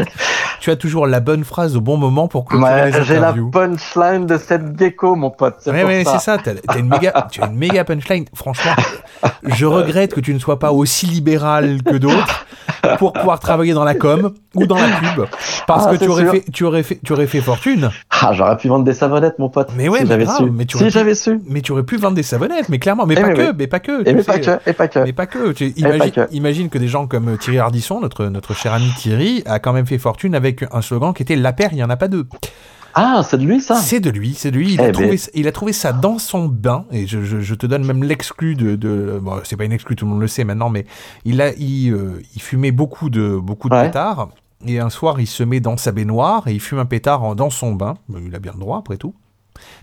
tu 0.59 0.71
as 0.71 0.75
toujours 0.75 1.05
la 1.07 1.19
bonne 1.19 1.43
phrase 1.43 1.75
au 1.75 1.81
bon 1.81 1.97
moment 1.97 2.27
pour 2.27 2.45
clôturer 2.45 2.91
les 2.91 3.03
J'ai 3.03 3.19
la 3.19 3.33
punchline 3.51 4.25
de 4.25 4.37
cette 4.37 4.77
gecko, 4.79 5.15
mon 5.15 5.29
pote. 5.29 5.55
C'est 5.59 5.71
Ouais, 5.71 5.83
ouais, 5.83 6.03
ça. 6.03 6.37
une 6.77 6.87
méga, 6.89 7.27
tu 7.31 7.41
as 7.41 7.47
une 7.47 7.55
méga 7.57 7.83
punchline. 7.83 8.25
Franchement, 8.33 8.71
je 9.43 9.65
regrette 9.65 10.13
que 10.13 10.21
tu 10.21 10.33
ne 10.33 10.39
sois 10.39 10.59
pas 10.59 10.71
aussi 10.71 11.05
libéral 11.05 11.81
que 11.83 11.95
d'autres 11.97 12.45
pour 12.97 13.13
pouvoir 13.13 13.39
travailler 13.39 13.73
dans 13.73 13.83
la 13.83 13.95
com 13.95 14.33
ou 14.55 14.65
dans 14.65 14.77
la 14.77 14.87
pub, 14.87 15.25
parce 15.67 15.85
Ah, 15.87 15.91
que 15.91 15.97
tu 16.03 16.09
aurais 16.09 16.23
sûr. 16.23 16.31
fait, 16.31 16.45
tu 16.51 16.63
aurais 16.63 16.83
fait, 16.83 16.99
tu 17.03 17.13
aurais 17.13 17.27
fait 17.27 17.41
fortune. 17.41 17.89
Ah, 18.21 18.31
j'aurais 18.33 18.57
pu 18.57 18.67
vendre 18.67 18.85
des 18.85 18.93
savonnettes, 18.93 19.37
mon 19.39 19.49
pote. 19.49 19.69
Mais 19.75 19.87
ouais, 19.89 19.99
si 20.01 20.07
j'avais 20.07 20.25
su. 20.25 20.43
mais 20.51 20.65
tu 20.65 20.77
si 20.77 20.83
aurais 20.83 20.89
pu- 20.91 20.93
j'avais 20.93 21.15
su. 21.15 21.39
Mais 21.47 21.61
tu 21.61 21.71
aurais 21.71 21.83
pu 21.83 21.97
vendre 21.97 22.15
des 22.15 22.23
savonnettes, 22.23 22.69
mais 22.69 22.79
clairement, 22.79 23.05
mais 23.05 23.15
Eh 23.17 23.21
pas 23.21 23.33
que, 23.33 23.41
oui. 23.49 23.55
mais 23.57 23.67
pas 23.67 23.79
que. 23.79 23.88
Et 24.05 24.15
pas 24.23 24.39
que, 24.39 24.69
et 24.69 24.73
pas 24.73 24.87
que. 24.87 24.99
Mais 24.99 25.13
pas 25.13 25.25
que. 25.27 25.51
Tu 25.51 25.71
pas 25.71 25.95
imagine, 25.95 26.11
que. 26.11 26.27
imagine 26.31 26.69
que 26.69 26.77
des 26.77 26.87
gens 26.87 27.07
comme 27.07 27.37
Thierry 27.37 27.59
Ardisson, 27.59 27.99
notre, 28.01 28.25
notre 28.25 28.53
cher 28.53 28.73
ami 28.73 28.89
Thierry, 28.97 29.43
a 29.45 29.59
quand 29.59 29.73
même 29.73 29.85
fait 29.85 29.97
fortune 29.97 30.35
avec 30.35 30.63
un 30.71 30.81
slogan 30.81 31.13
qui 31.13 31.23
était 31.23 31.35
La 31.35 31.53
paire, 31.53 31.69
il 31.71 31.75
n'y 31.75 31.83
en 31.83 31.89
a 31.89 31.97
pas 31.97 32.07
deux. 32.07 32.27
Ah, 32.95 33.21
c'est 33.23 33.37
de 33.37 33.45
lui, 33.45 33.61
ça? 33.61 33.75
C'est 33.75 33.99
de 33.99 34.09
lui, 34.09 34.33
c'est 34.33 34.49
de 34.51 34.57
lui. 34.57 34.73
Il, 34.73 34.79
Eh 34.81 34.83
a 34.83 34.85
ben. 34.87 34.91
trouvé, 34.93 35.19
il 35.35 35.47
a 35.47 35.51
trouvé 35.51 35.73
ça 35.73 35.93
dans 35.93 36.17
son 36.17 36.47
bain. 36.47 36.85
Et 36.91 37.05
je, 37.05 37.23
je, 37.23 37.39
je 37.39 37.55
te 37.55 37.67
donne 37.67 37.85
même 37.85 38.03
l'exclu 38.03 38.55
de. 38.55 38.75
de 38.75 39.19
bon, 39.21 39.39
c'est 39.43 39.55
pas 39.57 39.65
une 39.65 39.71
exclu, 39.71 39.95
tout 39.95 40.05
le 40.05 40.11
monde 40.11 40.21
le 40.21 40.27
sait 40.27 40.43
maintenant, 40.43 40.69
mais 40.69 40.85
il, 41.23 41.39
a, 41.41 41.53
il, 41.53 41.91
euh, 41.93 42.21
il 42.35 42.41
fumait 42.41 42.71
beaucoup 42.71 43.09
de, 43.11 43.37
beaucoup 43.37 43.69
de 43.69 43.75
Ouais. 43.75 43.85
pétards. 43.85 44.29
Et 44.67 44.79
un 44.79 44.89
soir, 44.89 45.21
il 45.21 45.27
se 45.27 45.43
met 45.43 45.59
dans 45.61 45.77
sa 45.77 45.91
baignoire 45.93 46.47
et 46.47 46.51
il 46.53 46.59
fume 46.59 46.79
un 46.79 46.85
pétard 46.85 47.35
dans 47.35 47.49
son 47.49 47.73
bain. 47.73 47.93
Il 48.25 48.33
a 48.35 48.39
bien 48.39 48.51
le 48.53 48.59
droit, 48.59 48.79
après 48.79 48.97
tout. 48.97 49.13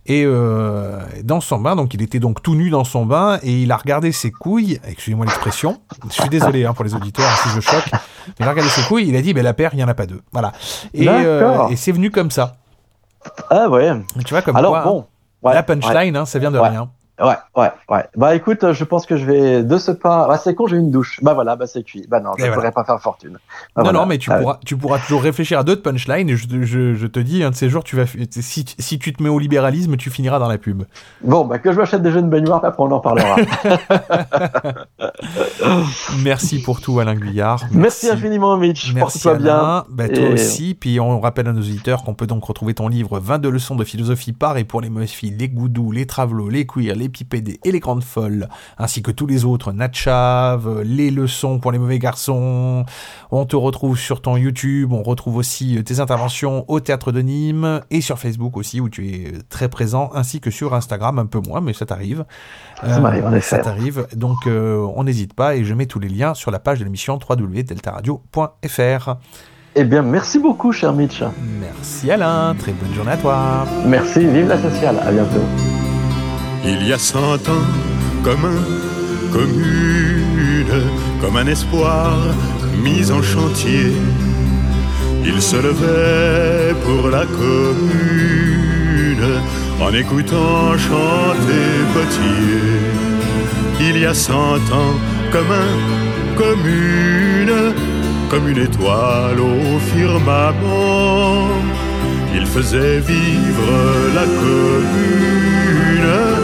Et 0.07 0.23
euh, 0.25 1.01
dans 1.25 1.41
son 1.41 1.59
bain, 1.59 1.75
donc 1.77 1.93
il 1.93 2.01
était 2.01 2.21
donc 2.21 2.41
tout 2.43 2.55
nu 2.55 2.71
dans 2.71 2.85
son 2.85 3.05
bain 3.07 3.39
et 3.43 3.63
il 3.63 3.73
a 3.73 3.77
regardé 3.77 4.13
ses 4.13 4.31
couilles. 4.31 4.81
Excusez-moi 4.87 5.27
l'expression. 5.27 5.81
Je 6.09 6.13
suis 6.15 6.29
désolé 6.29 6.65
hein, 6.65 6.75
pour 6.75 6.85
les 6.85 6.95
auditeurs 6.95 7.29
si 7.43 7.49
je 7.51 7.61
choque. 7.61 7.85
Mais 7.93 8.33
il 8.41 8.47
a 8.47 8.51
regardé 8.51 8.71
ses 8.71 8.83
couilles. 8.83 9.09
Il 9.09 9.17
a 9.17 9.23
dit, 9.23 9.35
ben 9.35 9.43
la 9.43 9.53
paire, 9.55 9.71
il 9.75 9.81
y 9.81 9.85
en 9.85 9.89
a 9.89 9.95
pas 9.95 10.07
deux. 10.07 10.23
Voilà. 10.33 10.53
Et, 10.95 11.09
euh, 11.09 11.67
et 11.69 11.77
c'est 11.77 11.93
venu 11.93 12.11
comme 12.11 12.31
ça. 12.31 12.57
Ah, 13.51 13.69
ouais. 13.69 13.91
Tu 14.25 14.33
vois 14.33 14.43
comme 14.43 14.57
Alors, 14.57 14.71
quoi, 14.73 14.81
hein. 14.81 14.85
bon. 14.85 15.07
Ouais, 15.43 15.55
la 15.55 15.63
punchline, 15.63 16.17
hein, 16.17 16.25
ça 16.25 16.39
vient 16.39 16.51
de 16.53 16.59
Ouais. 16.59 16.69
rien. 16.69 16.89
Ouais, 17.19 17.35
ouais, 17.57 17.71
ouais. 17.89 18.05
Bah 18.17 18.35
écoute, 18.35 18.63
euh, 18.63 18.75
je 18.75 18.85
pense 18.85 19.07
que 19.07 19.17
je 19.17 19.25
vais 19.25 19.63
de 19.63 19.79
ce 19.79 19.91
pas. 19.91 20.29
Bah 20.29 20.37
c'est 20.37 20.55
con, 20.55 20.67
j'ai 20.67 20.77
une 20.77 20.91
douche. 20.91 21.19
Bah 21.23 21.33
voilà, 21.33 21.57
bah 21.57 21.67
c'est 21.67 21.83
cuit. 21.83 22.07
Bah 22.11 22.21
non, 22.21 22.33
je 22.37 22.43
ne 22.43 22.49
voilà. 22.49 22.55
pourrais 22.57 22.73
pas 22.73 22.85
faire 22.85 23.01
fortune. 23.01 23.33
Bah, 23.33 23.39
non, 23.79 23.83
voilà. 23.85 23.99
non, 24.01 24.07
mais 24.07 24.19
tu 24.19 24.31
Ah, 24.31 24.39
pourras, 24.39 24.59
tu 24.67 24.77
pourras 24.77 24.99
toujours 24.99 25.23
réfléchir 25.23 25.59
à 25.59 25.65
d'autres 25.65 25.83
punchlines. 25.83 26.35
Je, 26.37 26.47
te- 26.47 26.63
je, 26.65 26.95
je 26.95 27.07
te 27.07 27.19
dis, 27.19 27.43
un 27.43 27.51
de 27.51 27.55
ces 27.55 27.71
jours, 27.71 27.85
tu 27.85 27.97
vas, 27.97 28.05
si, 28.31 28.67
si 28.79 28.99
tu 28.99 29.15
te 29.15 29.23
mets 29.23 29.31
au 29.31 29.39
libéralisme, 29.39 29.97
tu 29.97 30.11
finiras 30.11 30.39
dans 30.39 30.49
la 30.49 30.59
pub. 30.59 30.83
Bon, 31.23 31.47
bah 31.47 31.59
que 31.59 31.73
je 31.73 31.79
m'achète 31.79 32.03
des 32.03 32.11
jeux 32.11 32.21
de 32.23 32.29
baignoire, 32.29 32.63
après 32.63 32.83
on 32.83 32.91
en 32.93 33.01
parlera. 33.01 33.37
Merci 36.23 36.61
pour 36.63 36.81
tout, 36.81 37.01
Alain 37.01 37.15
Guyard. 37.15 37.65
Merci 37.73 38.09
infiniment, 38.11 38.57
Mitch. 38.57 38.93
Merci 38.95 39.21
Porte-toi 39.23 39.43
bien. 39.43 39.85
Bah, 39.89 40.09
toi 40.09 40.25
Et- 40.25 40.33
aussi. 40.35 40.75
Puis 40.79 41.01
on 41.01 41.21
rappelle 41.21 41.49
à 41.49 41.53
nos 41.53 41.61
auditeurs 41.61 42.03
qu'on 42.05 42.15
peut 42.15 42.27
donc 42.27 42.45
retrouver 42.45 42.75
ton 42.75 42.89
livre 42.89 43.19
22 43.19 43.51
leçons 43.51 43.77
de 43.77 43.85
philosophie 43.85 44.33
par 44.33 44.57
et 44.59 44.65
pour 44.65 44.81
les 44.81 44.91
filles, 45.07 45.37
les 45.39 45.49
goudous, 45.49 45.93
les 45.93 46.07
travelots, 46.07 46.49
les 46.49 46.67
queers, 46.67 46.95
les 46.95 47.06
pipédés 47.09 47.59
et 47.65 47.73
les 47.73 47.81
grandes 47.81 48.05
folles, 48.05 48.49
ainsi 48.79 49.03
que 49.03 49.11
tous 49.11 49.27
les 49.27 49.45
autres, 49.45 49.73
Natchav, 49.73 50.83
les 50.83 51.11
leçons 51.11 51.59
pour 51.59 51.73
les 51.73 51.79
mauvais 51.79 51.99
garçons. 51.99 52.85
On 53.31 53.45
te 53.45 53.57
retrouve 53.57 53.99
sur 53.99 54.21
ton 54.21 54.37
YouTube. 54.37 54.93
On 54.93 55.03
retrouve 55.03 55.37
aussi 55.37 55.79
euh, 55.79 55.83
tes 55.83 56.01
interventions 56.01 56.65
au 56.69 56.81
théâtre 56.81 57.13
de 57.13 57.21
Nîmes 57.21 57.81
et 57.91 58.01
sur 58.01 58.19
Facebook 58.19 58.57
aussi 58.57 58.81
où 58.81 58.89
tu 58.89 59.09
es 59.09 59.33
très 59.49 59.69
présent, 59.69 60.11
ainsi 60.15 60.41
que 60.41 60.51
sur 60.51 60.75
Instagram 60.75 61.19
un 61.19 61.27
peu 61.27 61.41
moins, 61.41 61.61
mais 61.61 61.73
ça 61.73 61.87
t'arrive. 61.87 62.25
Ça 62.83 63.01
m'arrive, 63.01 63.25
en 63.27 63.33
effet. 63.33 63.57
Ça 63.57 63.59
t'arrive. 63.59 64.07
Donc 64.15 64.47
euh, 64.47 64.87
on 64.95 65.05
n'hésite 65.05 65.35
pas 65.35 65.57
et 65.57 65.65
je 65.65 65.75
mets 65.75 65.87
tous 65.87 66.01
les 66.01 66.09
liens 66.09 66.35
sur 66.35 66.51
la 66.51 66.59
page 66.59 66.79
de 66.79 66.85
l'émission 66.85 67.19
www.deltaradio.fr. 67.29 69.17
Eh 69.79 69.85
bien, 69.85 70.01
merci 70.01 70.39
beaucoup, 70.39 70.73
cher 70.73 70.95
Mitch. 70.95 71.23
Merci 71.61 72.11
Alain, 72.11 72.55
très 72.59 72.73
bonne 72.73 72.95
journée 72.95 73.13
à 73.13 73.17
toi. 73.19 73.67
Merci, 73.87 74.21
vive 74.27 74.49
la 74.49 74.61
sociale. 74.61 74.99
À 75.05 75.13
bientôt. 75.13 75.76
Il 76.69 76.85
y 76.87 76.93
a 76.93 76.99
cent 76.99 77.49
ans, 77.49 77.67
comme 78.25 78.45
un 78.45 78.61
commune, 79.33 80.83
comme 81.21 81.37
un 81.37 81.47
espoir 81.47 82.19
mis 82.83 83.13
en 83.13 83.23
chantier, 83.23 83.93
il 85.25 85.41
se 85.41 85.55
levait 85.57 86.75
pour 86.85 87.09
la 87.09 87.25
commune 87.25 87.87
en 89.81 89.93
écoutant 89.93 90.77
chanter 90.77 91.71
Potier. 91.95 92.81
Il 93.81 93.99
y 93.99 94.05
a 94.05 94.15
cent 94.15 94.57
ans, 94.81 94.97
comme 95.31 95.53
un 95.53 95.79
commune, 96.37 97.75
comme 98.29 98.49
une 98.49 98.59
étoile 98.59 99.39
au 99.39 99.79
firmament, 99.95 101.47
il 102.35 102.45
faisait 102.47 102.99
vivre 102.99 103.71
la 104.15 104.25
commune 104.25 106.36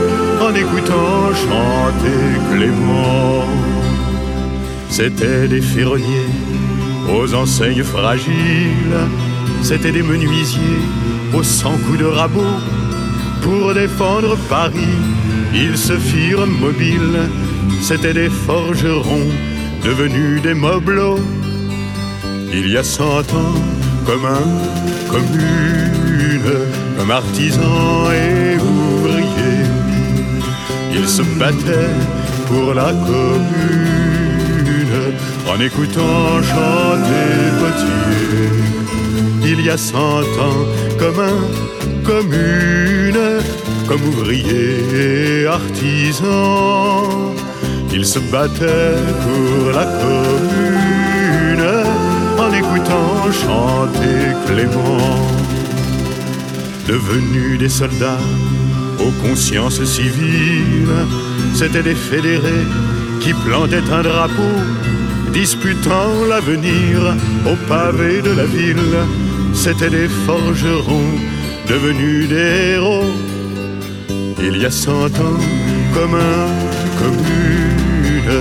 en 0.43 0.55
écoutant 0.55 1.33
chanter 1.45 2.21
Clément. 2.51 3.45
C'étaient 4.89 5.47
des 5.49 5.61
ferronniers 5.61 6.33
aux 7.15 7.35
enseignes 7.35 7.85
fragiles, 7.85 8.99
c'étaient 9.63 9.93
des 9.93 10.03
menuisiers 10.03 10.83
aux 11.35 11.43
cent 11.43 11.77
coups 11.85 11.99
de 11.99 12.05
rabot. 12.05 12.57
Pour 13.43 13.75
défendre 13.75 14.37
Paris, 14.49 14.99
ils 15.55 15.79
se 15.79 15.95
firent 15.95 16.47
mobiles, 16.47 17.21
c'étaient 17.81 18.15
des 18.15 18.29
forgerons 18.29 19.31
devenus 19.85 20.43
des 20.43 20.55
mobelots. 20.55 21.21
Il 22.53 22.69
y 22.69 22.77
a 22.77 22.85
cent 22.85 23.21
ans, 23.43 23.59
comme 24.07 24.27
un 24.27 25.11
commune, 25.11 26.53
comme 26.99 27.11
artisans 27.11 28.11
et 28.13 28.57
ouvriers, 28.57 28.92
ils 30.95 31.09
se 31.09 31.23
battaient 31.39 31.97
pour 32.47 32.75
la 32.75 32.93
commune 32.93 34.13
en 35.49 35.61
écoutant 35.61 36.43
chanter 36.43 37.29
Potier. 37.59 38.49
Il 39.45 39.61
y 39.65 39.71
a 39.71 39.77
cent 39.77 40.21
ans, 40.21 40.65
comme 40.99 41.21
un 41.21 41.41
commune, 42.05 43.41
comme 43.89 44.03
ouvriers 44.09 45.43
et 45.43 45.47
artisans, 45.47 47.35
ils 47.93 48.07
se 48.07 48.19
battaient 48.19 48.97
pour 49.25 49.73
la 49.73 49.85
commune 50.03 51.69
en 52.39 52.53
écoutant 52.53 53.31
chanter 53.43 54.35
Clément. 54.47 55.19
Devenus 56.87 57.59
des 57.59 57.69
soldats 57.69 58.19
aux 59.03 59.27
consciences 59.27 59.83
civiles, 59.85 61.07
c'étaient 61.55 61.83
des 61.83 61.95
fédérés 61.95 62.67
qui 63.21 63.33
plantaient 63.35 63.89
un 63.91 64.03
drapeau, 64.03 64.57
disputant 65.33 66.13
l'avenir 66.29 67.17
au 67.47 67.57
pavé 67.69 68.23
de 68.23 68.33
la 68.33 68.45
ville. 68.45 68.99
C'étaient 69.55 69.91
des 69.91 70.09
forgerons 70.27 71.15
devenus 71.69 72.29
des 72.29 72.75
héros. 72.75 73.13
Il 74.41 74.57
y 74.61 74.67
a 74.67 74.71
cent 74.71 75.07
ans, 75.07 75.41
comme 75.95 76.15
un 76.15 76.47
commune, 77.01 78.41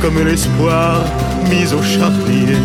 comme 0.00 0.24
l'espoir 0.24 1.04
mis 1.50 1.72
au 1.72 1.82
charnier. 1.82 2.56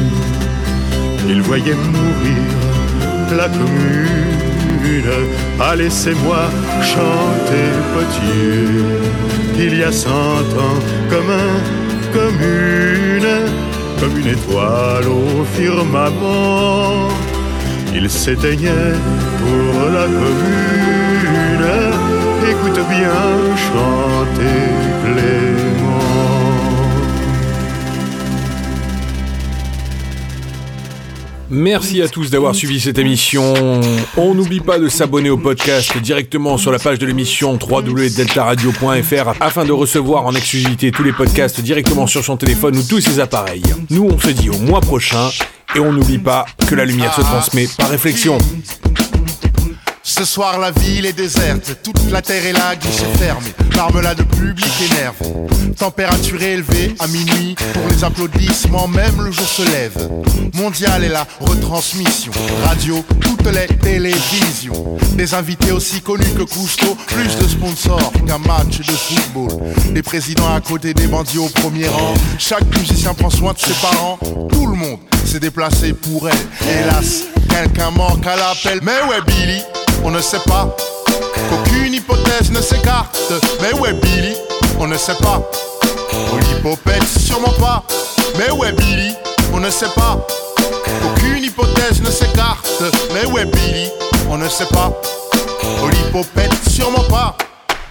Il 1.28 1.42
voyait 1.42 1.74
mourir 1.74 3.36
la 3.36 3.50
commune. 3.50 4.35
Ah, 5.60 5.76
laissez-moi 5.76 6.50
chanter 6.82 7.68
Potier. 7.94 8.84
Il 9.58 9.78
y 9.80 9.84
a 9.84 9.92
cent 9.92 10.10
ans, 10.10 10.80
comme 11.10 11.30
un 11.30 11.60
commune, 12.14 13.32
comme 14.00 14.18
une 14.20 14.28
étoile 14.28 15.08
au 15.08 15.44
firmament. 15.58 17.10
Il 17.94 18.10
s'éteignait 18.10 18.96
pour 19.40 19.90
la 19.92 20.06
commune. 20.06 21.68
Écoute 22.52 22.80
bien 22.90 23.56
chanter 23.68 24.58
Clément. 25.04 25.55
Merci 31.56 32.02
à 32.02 32.10
tous 32.10 32.30
d'avoir 32.30 32.54
suivi 32.54 32.82
cette 32.82 32.98
émission. 32.98 33.54
On 34.18 34.34
n'oublie 34.34 34.60
pas 34.60 34.78
de 34.78 34.90
s'abonner 34.90 35.30
au 35.30 35.38
podcast 35.38 35.98
directement 36.00 36.58
sur 36.58 36.70
la 36.70 36.80
page 36.80 37.00
de 37.00 37.06
l'émission 37.06 37.58
www.deltaradio.fr 37.58 39.42
afin 39.42 39.64
de 39.64 39.72
recevoir 39.72 40.26
en 40.26 40.36
exclusivité 40.36 40.92
tous 40.92 41.04
les 41.04 41.14
podcasts 41.14 41.62
directement 41.62 42.08
sur 42.08 42.26
son 42.26 42.36
téléphone 42.36 42.76
ou 42.76 42.84
tous 42.84 43.00
ses 43.00 43.22
appareils. 43.22 43.64
Nous, 43.90 44.04
on 44.04 44.20
se 44.20 44.32
dit 44.32 44.50
au 44.50 44.60
mois 44.60 44.82
prochain 44.82 45.30
et 45.76 45.80
on 45.80 45.94
n'oublie 45.94 46.20
pas 46.20 46.46
que 46.68 46.76
la 46.76 46.84
lumière 46.84 47.14
se 47.14 47.22
transmet 47.22 47.70
par 47.78 47.88
réflexion. 47.88 48.38
Ce 50.18 50.24
soir 50.24 50.60
la 50.60 50.72
ville 50.72 51.06
est 51.06 51.12
déserte, 51.12 51.76
toute 51.84 52.10
la 52.10 52.22
terre 52.22 52.46
est 52.46 52.54
là, 52.54 52.74
guichet 52.78 53.04
fermé, 53.20 53.50
marmelade 53.76 54.24
public 54.24 54.72
énerve. 54.90 55.18
Température 55.78 56.42
élevée 56.42 56.96
à 57.00 57.08
minuit, 57.08 57.54
pour 57.74 57.86
les 57.90 58.02
applaudissements, 58.02 58.88
même 58.88 59.22
le 59.22 59.30
jour 59.34 59.46
se 59.46 59.64
lève. 59.64 60.10
Mondial 60.54 61.04
est 61.04 61.10
la 61.10 61.28
retransmission, 61.42 62.32
radio, 62.64 63.04
toutes 63.20 63.48
les 63.48 63.68
télévisions. 63.80 64.96
Des 65.18 65.34
invités 65.34 65.74
aussi 65.74 66.00
connus 66.00 66.34
que 66.38 66.44
Cousteau, 66.44 66.96
plus 67.08 67.36
de 67.36 67.50
sponsors 67.50 68.14
qu'un 68.26 68.38
match 68.38 68.78
de 68.78 68.94
football. 68.94 69.50
Des 69.92 70.02
présidents 70.02 70.56
à 70.56 70.62
côté 70.62 70.94
des 70.94 71.08
bandits 71.08 71.40
au 71.40 71.50
premier 71.50 71.90
rang, 71.90 72.14
chaque 72.40 72.74
musicien 72.78 73.14
prend 73.14 73.30
soin 73.30 73.52
de 73.52 73.60
ses 73.60 73.74
parents, 73.82 74.18
tout 74.50 74.66
le 74.66 74.78
monde 74.78 75.00
s'est 75.26 75.42
déplacé 75.42 75.92
pour 75.92 76.30
elle. 76.30 76.70
Hélas, 76.70 77.24
quelqu'un 77.50 77.92
manque 77.92 78.26
à 78.26 78.38
l'appel, 78.38 78.80
mais 78.82 79.02
ouais 79.10 79.20
Billy 79.28 79.62
on 80.06 80.12
ne 80.12 80.22
sait 80.22 80.40
pas. 80.46 80.74
Qu'aucune 81.50 81.96
hypothèse 81.96 82.52
ne 82.52 82.62
s'écarte. 82.62 83.18
Mais 83.62 83.74
ouais, 83.80 83.94
Billy, 83.94 84.36
on 84.80 84.88
ne 84.88 84.98
sait 84.98 85.16
pas. 85.16 85.42
Polypopette, 86.30 87.04
sûrement 87.04 87.54
pas. 87.60 87.84
Mais 88.38 88.52
ouais, 88.52 88.72
Billy, 88.72 89.14
on 89.52 89.60
ne 89.60 89.70
sait 89.70 89.90
pas. 89.96 90.26
Aucune 91.06 91.44
hypothèse 91.44 92.02
ne 92.02 92.12
s'écarte. 92.12 92.84
Mais 93.14 93.26
ouais, 93.32 93.46
Billy, 93.46 93.90
on 94.30 94.38
ne 94.38 94.48
sait 94.48 94.68
pas. 94.68 94.92
Polypopette, 95.80 96.54
sûrement 96.70 97.04
pas. 97.10 97.36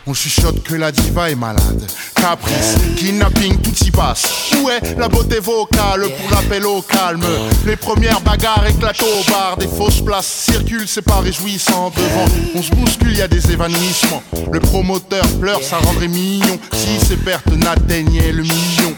On 0.07 0.13
chuchote 0.13 0.63
que 0.63 0.75
la 0.75 0.93
diva 0.93 1.31
est 1.31 1.35
malade. 1.35 1.83
Caprice, 2.15 2.75
kidnapping, 2.97 3.57
tout 3.63 3.75
s'y 3.75 3.91
passe. 3.91 4.53
Où 4.57 4.69
est 4.69 4.99
la 4.99 5.09
beauté 5.09 5.41
vocale 5.41 6.03
pour 6.03 6.31
l'appel 6.31 6.67
au 6.67 6.83
calme? 6.83 7.25
Les 7.65 7.77
premières 7.77 8.21
bagarres 8.21 8.67
éclatent 8.67 9.03
au 9.03 9.31
bar. 9.31 9.57
Des 9.57 9.67
fausses 9.67 10.03
places 10.03 10.27
circulent, 10.27 10.89
c'est 10.89 11.01
pas 11.01 11.21
réjouissant. 11.21 11.91
Devant, 11.97 12.27
on 12.55 12.63
se 12.63 12.71
bouscule, 12.73 13.17
y 13.17 13.23
a 13.23 13.29
des 13.29 13.51
évanouissements. 13.51 14.23
Le 14.53 14.61
promoteur 14.61 15.27
pleure, 15.41 15.63
ça 15.63 15.79
rendrait 15.79 16.09
mignon. 16.09 16.59
Si 16.73 17.01
ses 17.01 17.17
pertes 17.17 17.49
n'atteignaient 17.53 18.33
le 18.33 18.43
million. 18.43 18.95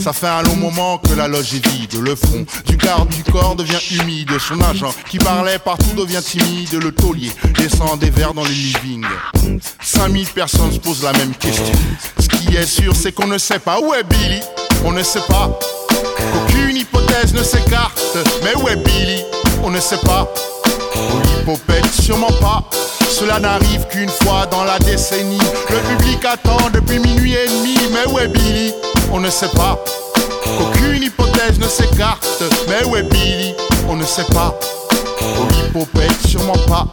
Ça 0.00 0.14
fait 0.14 0.28
un 0.28 0.42
long 0.42 0.56
moment 0.56 0.96
que 0.98 1.12
la 1.12 1.28
loge 1.28 1.54
est 1.54 1.66
vide. 1.68 2.00
Le 2.00 2.16
front 2.16 2.46
du 2.66 2.76
garde 2.76 3.10
du 3.10 3.22
corps 3.22 3.54
devient 3.54 3.78
humide. 3.90 4.30
Son 4.38 4.58
agent 4.62 4.94
qui 5.10 5.18
parlait 5.18 5.58
partout 5.58 5.94
devient 5.94 6.22
timide. 6.24 6.72
Le 6.82 6.90
taulier 6.90 7.30
descend 7.54 7.98
des 8.00 8.08
verres 8.08 8.32
dans 8.32 8.44
le 8.44 8.50
living. 8.50 9.04
5000 9.82 10.26
personne 10.40 10.72
se 10.72 10.78
pose 10.78 11.02
la 11.02 11.12
même 11.12 11.34
question. 11.34 11.74
Ce 12.18 12.26
qui 12.26 12.56
est 12.56 12.64
sûr, 12.64 12.96
c'est 12.96 13.12
qu'on 13.12 13.26
ne 13.26 13.36
sait 13.36 13.58
pas 13.58 13.78
où 13.78 13.92
est 13.92 14.04
Billy. 14.04 14.40
On 14.86 14.90
ne 14.90 15.02
sait 15.02 15.20
pas. 15.28 15.50
Aucune 16.34 16.78
hypothèse 16.78 17.34
ne 17.34 17.42
s'écarte. 17.42 18.16
Mais 18.42 18.54
où 18.56 18.66
est 18.66 18.76
Billy 18.76 19.22
On 19.62 19.68
ne 19.68 19.78
sait 19.78 19.98
pas. 19.98 20.32
Polypopette, 20.94 21.92
sûrement 21.92 22.32
pas. 22.40 22.64
Cela 23.10 23.38
n'arrive 23.38 23.86
qu'une 23.88 24.08
fois 24.08 24.46
dans 24.50 24.64
la 24.64 24.78
décennie. 24.78 25.46
Le 25.68 25.96
public 25.98 26.24
attend 26.24 26.70
depuis 26.72 27.00
minuit 27.00 27.34
et 27.34 27.46
demi. 27.46 27.76
Mais 27.92 28.10
où 28.10 28.18
est 28.18 28.28
Billy 28.28 28.72
On 29.12 29.20
ne 29.20 29.28
sait 29.28 29.50
pas. 29.54 29.78
Aucune 30.58 31.02
hypothèse 31.02 31.58
ne 31.58 31.68
s'écarte. 31.68 32.42
Mais 32.66 32.82
où 32.88 32.96
est 32.96 33.02
Billy 33.02 33.52
On 33.90 33.96
ne 33.96 34.06
sait 34.06 34.24
pas. 34.32 34.58
Polypopette, 35.18 36.26
sûrement 36.26 36.56
pas. 36.66 36.86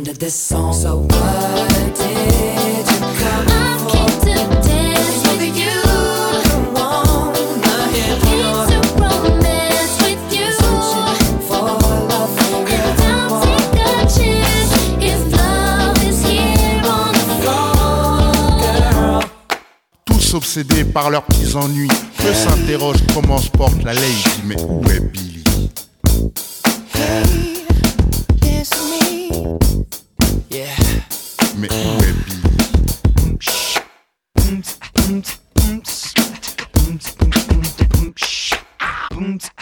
This 0.00 0.34
song. 0.34 0.72
So 0.72 0.98
what 0.98 1.96
did 1.96 2.86
you 2.88 3.00
come 3.20 3.46
I 3.48 3.76
for? 3.78 3.90
came 3.90 4.20
to 4.20 4.34
dance 4.66 5.22
with 5.38 5.56
you. 5.56 5.82
Tous 20.06 20.34
obsédés 20.34 20.84
par 20.84 21.10
leurs 21.10 21.24
petits 21.24 21.54
ennuis, 21.54 21.88
peu 22.16 22.32
s'interrogent 22.32 23.04
comment 23.12 23.38
se 23.38 23.50
porte 23.50 23.82
la 23.84 23.92
lady, 23.92 24.24
mais 24.44 24.56
où 24.62 24.82
est 24.90 25.00
Billy? 25.00 25.32
Mais 30.52 31.68
où 31.70 32.02
est 32.02 32.12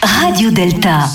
Radio 0.02 0.50
Delta. 0.50 1.06